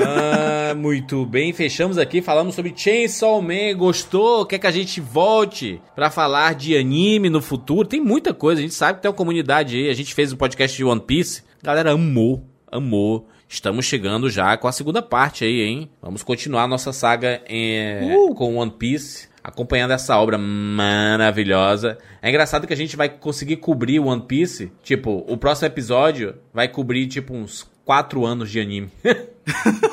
Ah, 0.00 0.74
muito 0.74 1.24
bem, 1.26 1.52
fechamos 1.52 1.98
aqui, 1.98 2.20
falamos 2.22 2.54
sobre 2.54 2.72
Chainsaw 2.74 3.40
Man, 3.42 3.76
gostou? 3.76 4.44
Quer 4.46 4.58
que 4.58 4.66
a 4.66 4.70
gente 4.70 5.00
volte 5.00 5.80
pra 5.94 6.10
falar 6.10 6.54
de 6.54 6.76
anime 6.76 7.28
no 7.30 7.40
futuro? 7.42 7.86
Tem 7.86 8.00
muita 8.00 8.32
coisa, 8.34 8.60
a 8.60 8.62
gente 8.62 8.74
sabe 8.74 8.96
que 8.96 9.02
tem 9.02 9.10
uma 9.10 9.16
comunidade 9.16 9.76
aí, 9.76 9.88
a 9.90 9.94
gente 9.94 10.14
fez 10.14 10.32
um 10.32 10.36
podcast 10.36 10.76
de 10.76 10.84
One 10.84 11.00
Piece, 11.06 11.42
galera 11.62 11.92
amou, 11.92 12.44
amou. 12.70 13.28
Estamos 13.48 13.84
chegando 13.84 14.28
já 14.28 14.56
com 14.56 14.66
a 14.66 14.72
segunda 14.72 15.00
parte 15.00 15.44
aí, 15.44 15.62
hein? 15.62 15.90
Vamos 16.02 16.24
continuar 16.24 16.66
nossa 16.66 16.92
saga 16.92 17.40
eh, 17.48 18.00
com 18.34 18.56
One 18.56 18.72
Piece, 18.72 19.28
acompanhando 19.42 19.92
essa 19.92 20.18
obra 20.18 20.36
maravilhosa. 20.36 21.96
É 22.20 22.28
engraçado 22.28 22.66
que 22.66 22.72
a 22.72 22.76
gente 22.76 22.96
vai 22.96 23.08
conseguir 23.08 23.58
cobrir 23.58 24.00
One 24.00 24.22
Piece, 24.22 24.72
tipo, 24.82 25.24
o 25.28 25.36
próximo 25.36 25.68
episódio 25.68 26.34
vai 26.52 26.66
cobrir, 26.66 27.06
tipo, 27.06 27.32
uns 27.34 27.70
4 27.86 28.26
anos 28.26 28.50
de 28.50 28.60
anime. 28.60 28.90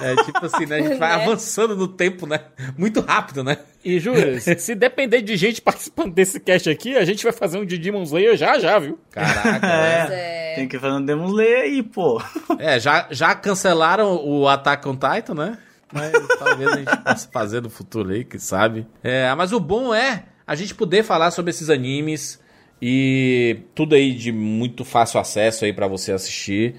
É 0.01 0.15
tipo 0.23 0.43
assim, 0.47 0.65
né? 0.65 0.77
A 0.77 0.81
gente 0.81 0.97
vai 0.97 1.15
Né? 1.15 1.23
avançando 1.23 1.75
no 1.77 1.87
tempo, 1.87 2.25
né? 2.25 2.39
Muito 2.75 3.01
rápido, 3.01 3.43
né? 3.43 3.59
E 3.85 3.99
jura, 3.99 4.39
se 4.41 4.73
depender 4.73 5.21
de 5.21 5.37
gente 5.37 5.61
participando 5.61 6.11
desse 6.11 6.39
cast 6.39 6.67
aqui, 6.71 6.97
a 6.97 7.05
gente 7.05 7.23
vai 7.23 7.31
fazer 7.31 7.59
um 7.59 7.65
de 7.65 7.77
Demon 7.77 8.01
Slayer 8.01 8.35
já 8.35 8.57
já, 8.57 8.79
viu? 8.79 8.97
Caraca, 9.11 9.59
Mas 9.61 10.09
né? 10.09 10.53
é. 10.53 10.55
tem 10.55 10.67
que 10.67 10.79
fazer 10.79 10.95
um 10.95 11.05
Demon 11.05 11.27
Slayer 11.27 11.61
aí, 11.65 11.83
pô. 11.83 12.19
É, 12.57 12.79
já, 12.79 13.07
já 13.11 13.35
cancelaram 13.35 14.15
o 14.25 14.47
Attack 14.47 14.87
on 14.89 14.95
Titan, 14.97 15.35
né? 15.35 15.57
Mas 15.93 16.11
talvez 16.39 16.69
a 16.71 16.77
gente 16.77 16.97
possa 17.03 17.29
fazer 17.31 17.61
no 17.61 17.69
futuro 17.69 18.09
aí, 18.09 18.23
quem 18.25 18.39
sabe. 18.39 18.87
É, 19.03 19.31
mas 19.35 19.53
o 19.53 19.59
bom 19.59 19.93
é 19.93 20.23
a 20.47 20.55
gente 20.55 20.73
poder 20.73 21.03
falar 21.03 21.29
sobre 21.29 21.51
esses 21.51 21.69
animes 21.69 22.41
e 22.81 23.59
tudo 23.75 23.93
aí 23.93 24.13
de 24.15 24.31
muito 24.31 24.83
fácil 24.83 25.19
acesso 25.19 25.63
aí 25.63 25.71
pra 25.71 25.87
você 25.87 26.11
assistir. 26.11 26.73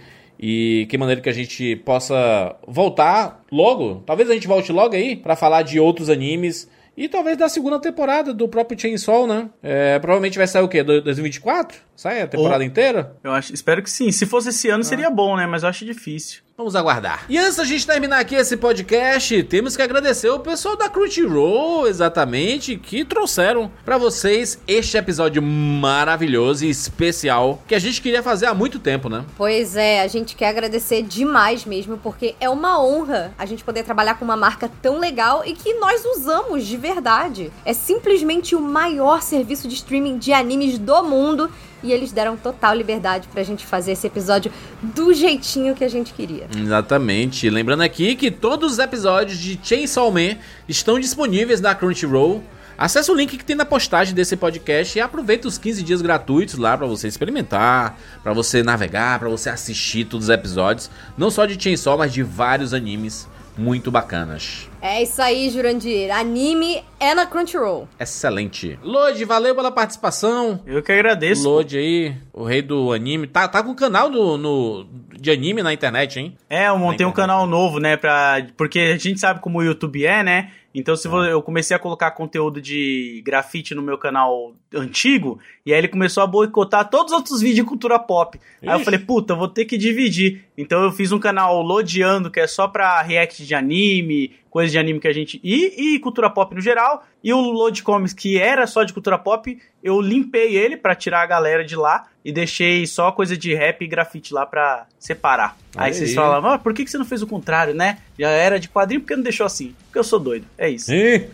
E 0.46 0.86
que 0.90 0.98
maneira 0.98 1.22
que 1.22 1.28
a 1.30 1.32
gente 1.32 1.74
possa 1.76 2.54
voltar 2.68 3.42
logo, 3.50 4.02
talvez 4.04 4.28
a 4.28 4.34
gente 4.34 4.46
volte 4.46 4.70
logo 4.70 4.94
aí 4.94 5.16
pra 5.16 5.34
falar 5.34 5.62
de 5.62 5.80
outros 5.80 6.10
animes 6.10 6.68
e 6.94 7.08
talvez 7.08 7.38
da 7.38 7.48
segunda 7.48 7.80
temporada 7.80 8.34
do 8.34 8.46
próprio 8.46 8.78
Chainsaw, 8.78 9.26
né? 9.26 9.48
É, 9.62 9.98
provavelmente 9.98 10.36
vai 10.36 10.46
sair 10.46 10.62
o 10.62 10.68
quê? 10.68 10.82
Do- 10.82 11.00
2024? 11.00 11.78
Sai 11.96 12.22
a 12.22 12.26
temporada 12.26 12.62
Ou- 12.62 12.66
inteira? 12.66 13.16
Eu 13.22 13.32
acho, 13.32 13.52
espero 13.54 13.82
que 13.82 13.90
sim. 13.90 14.10
Se 14.10 14.26
fosse 14.26 14.48
esse 14.48 14.68
ano 14.68 14.82
seria 14.84 15.10
bom, 15.10 15.36
né? 15.36 15.46
Mas 15.46 15.62
eu 15.62 15.68
acho 15.68 15.84
difícil. 15.84 16.42
Vamos 16.56 16.76
aguardar. 16.76 17.24
E 17.28 17.36
antes 17.36 17.56
da 17.56 17.64
gente 17.64 17.84
terminar 17.84 18.20
aqui 18.20 18.36
esse 18.36 18.56
podcast, 18.56 19.42
temos 19.44 19.74
que 19.76 19.82
agradecer 19.82 20.28
o 20.30 20.38
pessoal 20.38 20.76
da 20.76 20.88
Crunchyroll, 20.88 21.88
exatamente, 21.88 22.76
que 22.76 23.04
trouxeram 23.04 23.68
pra 23.84 23.98
vocês 23.98 24.60
este 24.68 24.96
episódio 24.96 25.42
maravilhoso 25.42 26.64
e 26.64 26.70
especial 26.70 27.60
que 27.66 27.74
a 27.74 27.78
gente 27.80 28.00
queria 28.00 28.22
fazer 28.22 28.46
há 28.46 28.54
muito 28.54 28.78
tempo, 28.78 29.08
né? 29.08 29.24
Pois 29.36 29.74
é, 29.74 30.02
a 30.02 30.06
gente 30.06 30.36
quer 30.36 30.46
agradecer 30.48 31.02
demais 31.02 31.64
mesmo, 31.64 31.98
porque 31.98 32.36
é 32.40 32.48
uma 32.48 32.80
honra 32.80 33.34
a 33.36 33.44
gente 33.46 33.64
poder 33.64 33.82
trabalhar 33.82 34.14
com 34.14 34.24
uma 34.24 34.36
marca 34.36 34.70
tão 34.80 35.00
legal 35.00 35.42
e 35.44 35.54
que 35.54 35.74
nós 35.74 36.04
usamos 36.04 36.64
de 36.64 36.76
verdade. 36.76 37.50
É 37.64 37.72
simplesmente 37.72 38.54
o 38.54 38.60
maior 38.60 39.22
serviço 39.22 39.66
de 39.66 39.74
streaming 39.74 40.18
de 40.18 40.32
animes 40.32 40.78
do 40.78 41.02
mundo 41.02 41.50
e 41.84 41.92
eles 41.92 42.10
deram 42.10 42.36
total 42.36 42.74
liberdade 42.74 43.28
pra 43.28 43.42
gente 43.42 43.64
fazer 43.64 43.92
esse 43.92 44.06
episódio 44.06 44.50
do 44.82 45.12
jeitinho 45.12 45.74
que 45.74 45.84
a 45.84 45.88
gente 45.88 46.12
queria. 46.14 46.48
Exatamente. 46.56 47.48
Lembrando 47.50 47.82
aqui 47.82 48.16
que 48.16 48.30
todos 48.30 48.72
os 48.72 48.78
episódios 48.78 49.38
de 49.38 49.60
Chainsaw 49.62 50.10
Man 50.10 50.36
estão 50.68 50.98
disponíveis 50.98 51.60
na 51.60 51.74
Crunchyroll. 51.74 52.42
Acesse 52.76 53.08
o 53.10 53.14
link 53.14 53.36
que 53.36 53.44
tem 53.44 53.54
na 53.54 53.64
postagem 53.64 54.14
desse 54.14 54.36
podcast 54.36 54.98
e 54.98 55.00
aproveita 55.00 55.46
os 55.46 55.58
15 55.58 55.82
dias 55.84 56.02
gratuitos 56.02 56.56
lá 56.56 56.76
pra 56.76 56.88
você 56.88 57.06
experimentar, 57.06 57.96
pra 58.22 58.32
você 58.32 58.64
navegar, 58.64 59.20
pra 59.20 59.28
você 59.28 59.48
assistir 59.48 60.06
todos 60.06 60.26
os 60.26 60.34
episódios, 60.34 60.90
não 61.16 61.30
só 61.30 61.46
de 61.46 61.62
Chainsaw, 61.62 61.96
mas 61.96 62.12
de 62.12 62.24
vários 62.24 62.74
animes 62.74 63.28
muito 63.56 63.90
bacanas. 63.90 64.68
É 64.82 65.02
isso 65.02 65.20
aí, 65.22 65.48
Jurandir. 65.50 66.10
Anime 66.14 66.82
é 67.00 67.14
na 67.14 67.24
Crunchyroll. 67.26 67.88
Excelente. 67.98 68.78
Lodi, 68.82 69.24
valeu 69.24 69.54
pela 69.54 69.70
participação. 69.70 70.60
Eu 70.66 70.82
que 70.82 70.92
agradeço. 70.92 71.48
Lodi 71.48 71.78
aí, 71.78 72.14
o 72.32 72.44
rei 72.44 72.60
do 72.62 72.92
anime. 72.92 73.26
Tá, 73.26 73.46
tá 73.48 73.62
com 73.62 73.70
um 73.70 73.74
canal 73.74 74.10
no, 74.10 74.36
no- 74.36 74.86
de 75.18 75.30
anime 75.30 75.62
na 75.62 75.72
internet, 75.72 76.18
hein? 76.20 76.36
É, 76.50 76.68
eu 76.68 76.78
montei 76.78 77.06
um 77.06 77.12
canal 77.12 77.46
novo, 77.46 77.78
né? 77.78 77.96
Pra, 77.96 78.46
porque 78.56 78.78
a 78.78 78.96
gente 78.98 79.18
sabe 79.20 79.40
como 79.40 79.58
o 79.58 79.62
YouTube 79.62 80.04
é, 80.04 80.22
né? 80.22 80.50
Então, 80.74 80.96
se 80.96 81.06
vo- 81.06 81.24
eu 81.24 81.40
comecei 81.40 81.76
a 81.76 81.78
colocar 81.78 82.10
conteúdo 82.10 82.60
de 82.60 83.22
grafite 83.24 83.74
no 83.74 83.82
meu 83.82 83.96
canal 83.96 84.52
antigo, 84.74 85.38
e 85.64 85.72
aí 85.72 85.78
ele 85.78 85.86
começou 85.88 86.22
a 86.22 86.26
boicotar 86.26 86.90
todos 86.90 87.12
os 87.12 87.18
outros 87.18 87.40
vídeos 87.40 87.56
de 87.56 87.64
cultura 87.64 87.98
pop. 87.98 88.40
Aí 88.60 88.68
eu 88.68 88.74
Ixi. 88.76 88.84
falei, 88.84 88.98
puta, 89.00 89.32
eu 89.32 89.36
vou 89.36 89.46
ter 89.48 89.64
que 89.66 89.78
dividir. 89.78 90.44
Então 90.58 90.82
eu 90.82 90.90
fiz 90.90 91.12
um 91.12 91.18
canal 91.20 91.62
Lodeando, 91.62 92.30
que 92.30 92.40
é 92.40 92.46
só 92.46 92.66
pra 92.66 93.00
react 93.02 93.46
de 93.46 93.54
anime, 93.54 94.32
coisas 94.50 94.72
de 94.72 94.78
anime 94.78 94.98
que 95.00 95.08
a 95.08 95.12
gente. 95.12 95.40
E, 95.44 95.94
e 95.94 95.98
cultura 96.00 96.28
pop 96.28 96.54
no 96.54 96.60
geral. 96.60 97.04
E 97.22 97.32
o 97.32 97.40
Load 97.40 97.82
Comics, 97.82 98.12
que 98.12 98.36
era 98.38 98.66
só 98.66 98.82
de 98.82 98.92
cultura 98.92 99.16
pop, 99.18 99.56
eu 99.82 100.00
limpei 100.00 100.56
ele 100.56 100.76
pra 100.76 100.94
tirar 100.94 101.22
a 101.22 101.26
galera 101.26 101.64
de 101.64 101.76
lá 101.76 102.06
e 102.24 102.32
deixei 102.32 102.86
só 102.86 103.12
coisa 103.12 103.36
de 103.36 103.54
rap 103.54 103.82
e 103.82 103.86
grafite 103.86 104.32
lá 104.32 104.46
pra 104.46 104.86
separar. 104.98 105.56
Olha 105.76 105.86
Aí 105.86 105.94
vocês 105.94 106.10
aí. 106.10 106.14
falavam, 106.16 106.52
ah, 106.52 106.58
por 106.58 106.72
que, 106.72 106.84
que 106.84 106.90
você 106.90 106.96
não 106.96 107.04
fez 107.04 107.20
o 107.20 107.26
contrário, 107.26 107.74
né? 107.74 107.98
Já 108.18 108.30
era 108.30 108.58
de 108.58 108.68
quadrinho, 108.68 109.02
por 109.02 109.08
que 109.08 109.16
não 109.16 109.22
deixou 109.22 109.44
assim? 109.44 109.74
Porque 109.84 109.98
eu 109.98 110.04
sou 110.04 110.18
doido. 110.18 110.46
É 110.56 110.70
isso. 110.70 110.90
Ih. 110.92 111.28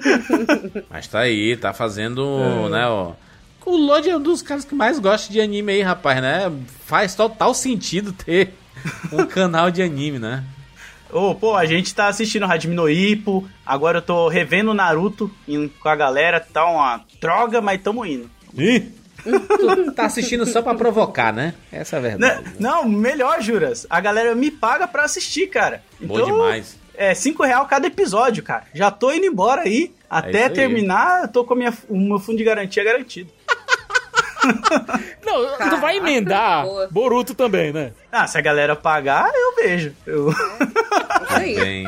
Mas 0.88 1.06
tá 1.06 1.20
aí, 1.20 1.56
tá 1.56 1.72
fazendo, 1.74 2.68
né, 2.70 2.86
ó. 2.86 3.12
O 3.66 3.76
Lodi 3.76 4.08
é 4.08 4.16
um 4.16 4.22
dos 4.22 4.40
caras 4.40 4.64
que 4.64 4.74
mais 4.74 4.98
gosta 4.98 5.30
de 5.30 5.38
anime 5.38 5.72
aí, 5.72 5.82
rapaz, 5.82 6.20
né? 6.22 6.50
Faz 6.86 7.14
total 7.14 7.52
sentido 7.52 8.12
ter 8.12 8.54
um 9.12 9.26
canal 9.26 9.70
de 9.70 9.82
anime, 9.82 10.18
né? 10.18 10.42
Ô, 11.12 11.34
pô, 11.34 11.54
a 11.56 11.66
gente 11.66 11.94
tá 11.94 12.06
assistindo 12.06 12.44
Hajime 12.44 12.74
no 12.74 12.88
Ippo, 12.88 13.46
agora 13.66 13.98
eu 13.98 14.02
tô 14.02 14.28
revendo 14.28 14.72
Naruto 14.72 15.30
indo 15.46 15.68
com 15.80 15.88
a 15.88 15.96
galera, 15.96 16.40
tá 16.40 16.64
uma 16.64 17.04
droga, 17.20 17.60
mas 17.60 17.82
tamo 17.82 18.06
indo. 18.06 18.30
Ih. 18.56 18.99
Tu 19.22 19.92
tá 19.92 20.06
assistindo 20.06 20.46
só 20.46 20.62
pra 20.62 20.74
provocar, 20.74 21.32
né? 21.32 21.54
Essa 21.72 21.96
é 21.96 21.98
a 21.98 22.02
Né? 22.02 22.08
verdade. 22.10 22.44
Não, 22.58 22.88
melhor, 22.88 23.40
Juras, 23.40 23.86
a 23.90 24.00
galera 24.00 24.34
me 24.34 24.50
paga 24.50 24.86
pra 24.88 25.04
assistir, 25.04 25.46
cara. 25.48 25.82
Bom 26.00 26.14
Então, 26.16 26.26
demais. 26.26 26.78
É, 26.96 27.14
5 27.14 27.42
real 27.44 27.66
cada 27.66 27.86
episódio, 27.86 28.42
cara. 28.42 28.64
Já 28.74 28.90
tô 28.90 29.10
indo 29.12 29.24
embora 29.26 29.62
aí, 29.62 29.92
até 30.08 30.40
É 30.40 30.44
aí. 30.44 30.50
terminar, 30.50 31.22
eu 31.22 31.28
tô 31.28 31.44
com 31.44 31.54
minha, 31.54 31.72
o 31.88 31.98
meu 31.98 32.18
fundo 32.18 32.36
de 32.38 32.44
garantia 32.44 32.84
garantido. 32.84 33.30
Não, 35.24 35.70
tu 35.70 35.76
vai 35.80 35.98
emendar 35.98 36.64
boa. 36.64 36.88
Boruto 36.90 37.34
também, 37.34 37.72
né? 37.72 37.92
Ah, 38.10 38.26
se 38.26 38.38
a 38.38 38.40
galera 38.40 38.74
pagar, 38.74 39.30
eu 39.34 39.54
vejo. 39.56 39.94
Eu... 40.06 40.30
Isso 40.30 40.36
aí. 41.36 41.54
Bem. 41.54 41.84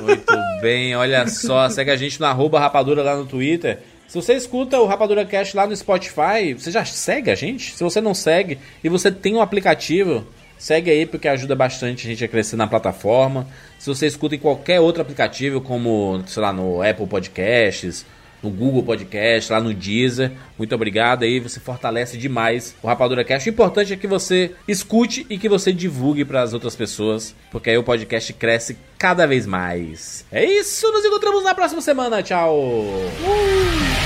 Muito 0.00 0.34
bem, 0.60 0.96
olha 0.96 1.26
só, 1.28 1.68
segue 1.68 1.90
a 1.90 1.96
gente 1.96 2.20
no 2.20 2.26
arroba 2.26 2.58
rapadura 2.60 3.02
lá 3.02 3.14
no 3.16 3.26
Twitter. 3.26 3.78
Se 4.12 4.16
você 4.16 4.34
escuta 4.34 4.78
o 4.78 4.84
Rapadura 4.84 5.24
Cast 5.24 5.56
lá 5.56 5.66
no 5.66 5.74
Spotify, 5.74 6.52
você 6.52 6.70
já 6.70 6.84
segue 6.84 7.30
a 7.30 7.34
gente? 7.34 7.74
Se 7.74 7.82
você 7.82 7.98
não 7.98 8.12
segue 8.12 8.58
e 8.84 8.88
você 8.90 9.10
tem 9.10 9.34
um 9.34 9.40
aplicativo, 9.40 10.26
segue 10.58 10.90
aí 10.90 11.06
porque 11.06 11.26
ajuda 11.26 11.54
bastante 11.54 12.06
a 12.06 12.10
gente 12.10 12.22
a 12.22 12.28
crescer 12.28 12.56
na 12.56 12.66
plataforma. 12.66 13.48
Se 13.78 13.88
você 13.88 14.06
escuta 14.06 14.34
em 14.34 14.38
qualquer 14.38 14.80
outro 14.80 15.00
aplicativo, 15.00 15.62
como, 15.62 16.22
sei 16.26 16.42
lá, 16.42 16.52
no 16.52 16.82
Apple 16.82 17.06
Podcasts, 17.06 18.04
no 18.42 18.50
Google 18.50 18.82
Podcast, 18.82 19.50
lá 19.50 19.60
no 19.60 19.72
Deezer. 19.72 20.32
Muito 20.58 20.74
obrigado 20.74 21.22
aí, 21.22 21.40
você 21.40 21.60
fortalece 21.60 22.18
demais 22.18 22.74
o 22.82 22.88
Rapadura 22.88 23.24
Cast. 23.24 23.48
O 23.48 23.52
importante 23.52 23.92
é 23.92 23.96
que 23.96 24.06
você 24.06 24.50
escute 24.66 25.24
e 25.30 25.38
que 25.38 25.48
você 25.48 25.72
divulgue 25.72 26.24
para 26.24 26.42
as 26.42 26.52
outras 26.52 26.76
pessoas, 26.76 27.34
porque 27.50 27.70
aí 27.70 27.78
o 27.78 27.84
podcast 27.84 28.30
cresce 28.34 28.76
cada 28.98 29.26
vez 29.26 29.46
mais. 29.46 30.26
É 30.30 30.44
isso, 30.44 30.90
nos 30.92 31.04
encontramos 31.04 31.44
na 31.44 31.54
próxima 31.54 31.80
semana. 31.80 32.22
Tchau. 32.22 32.58
Uh! 32.58 34.01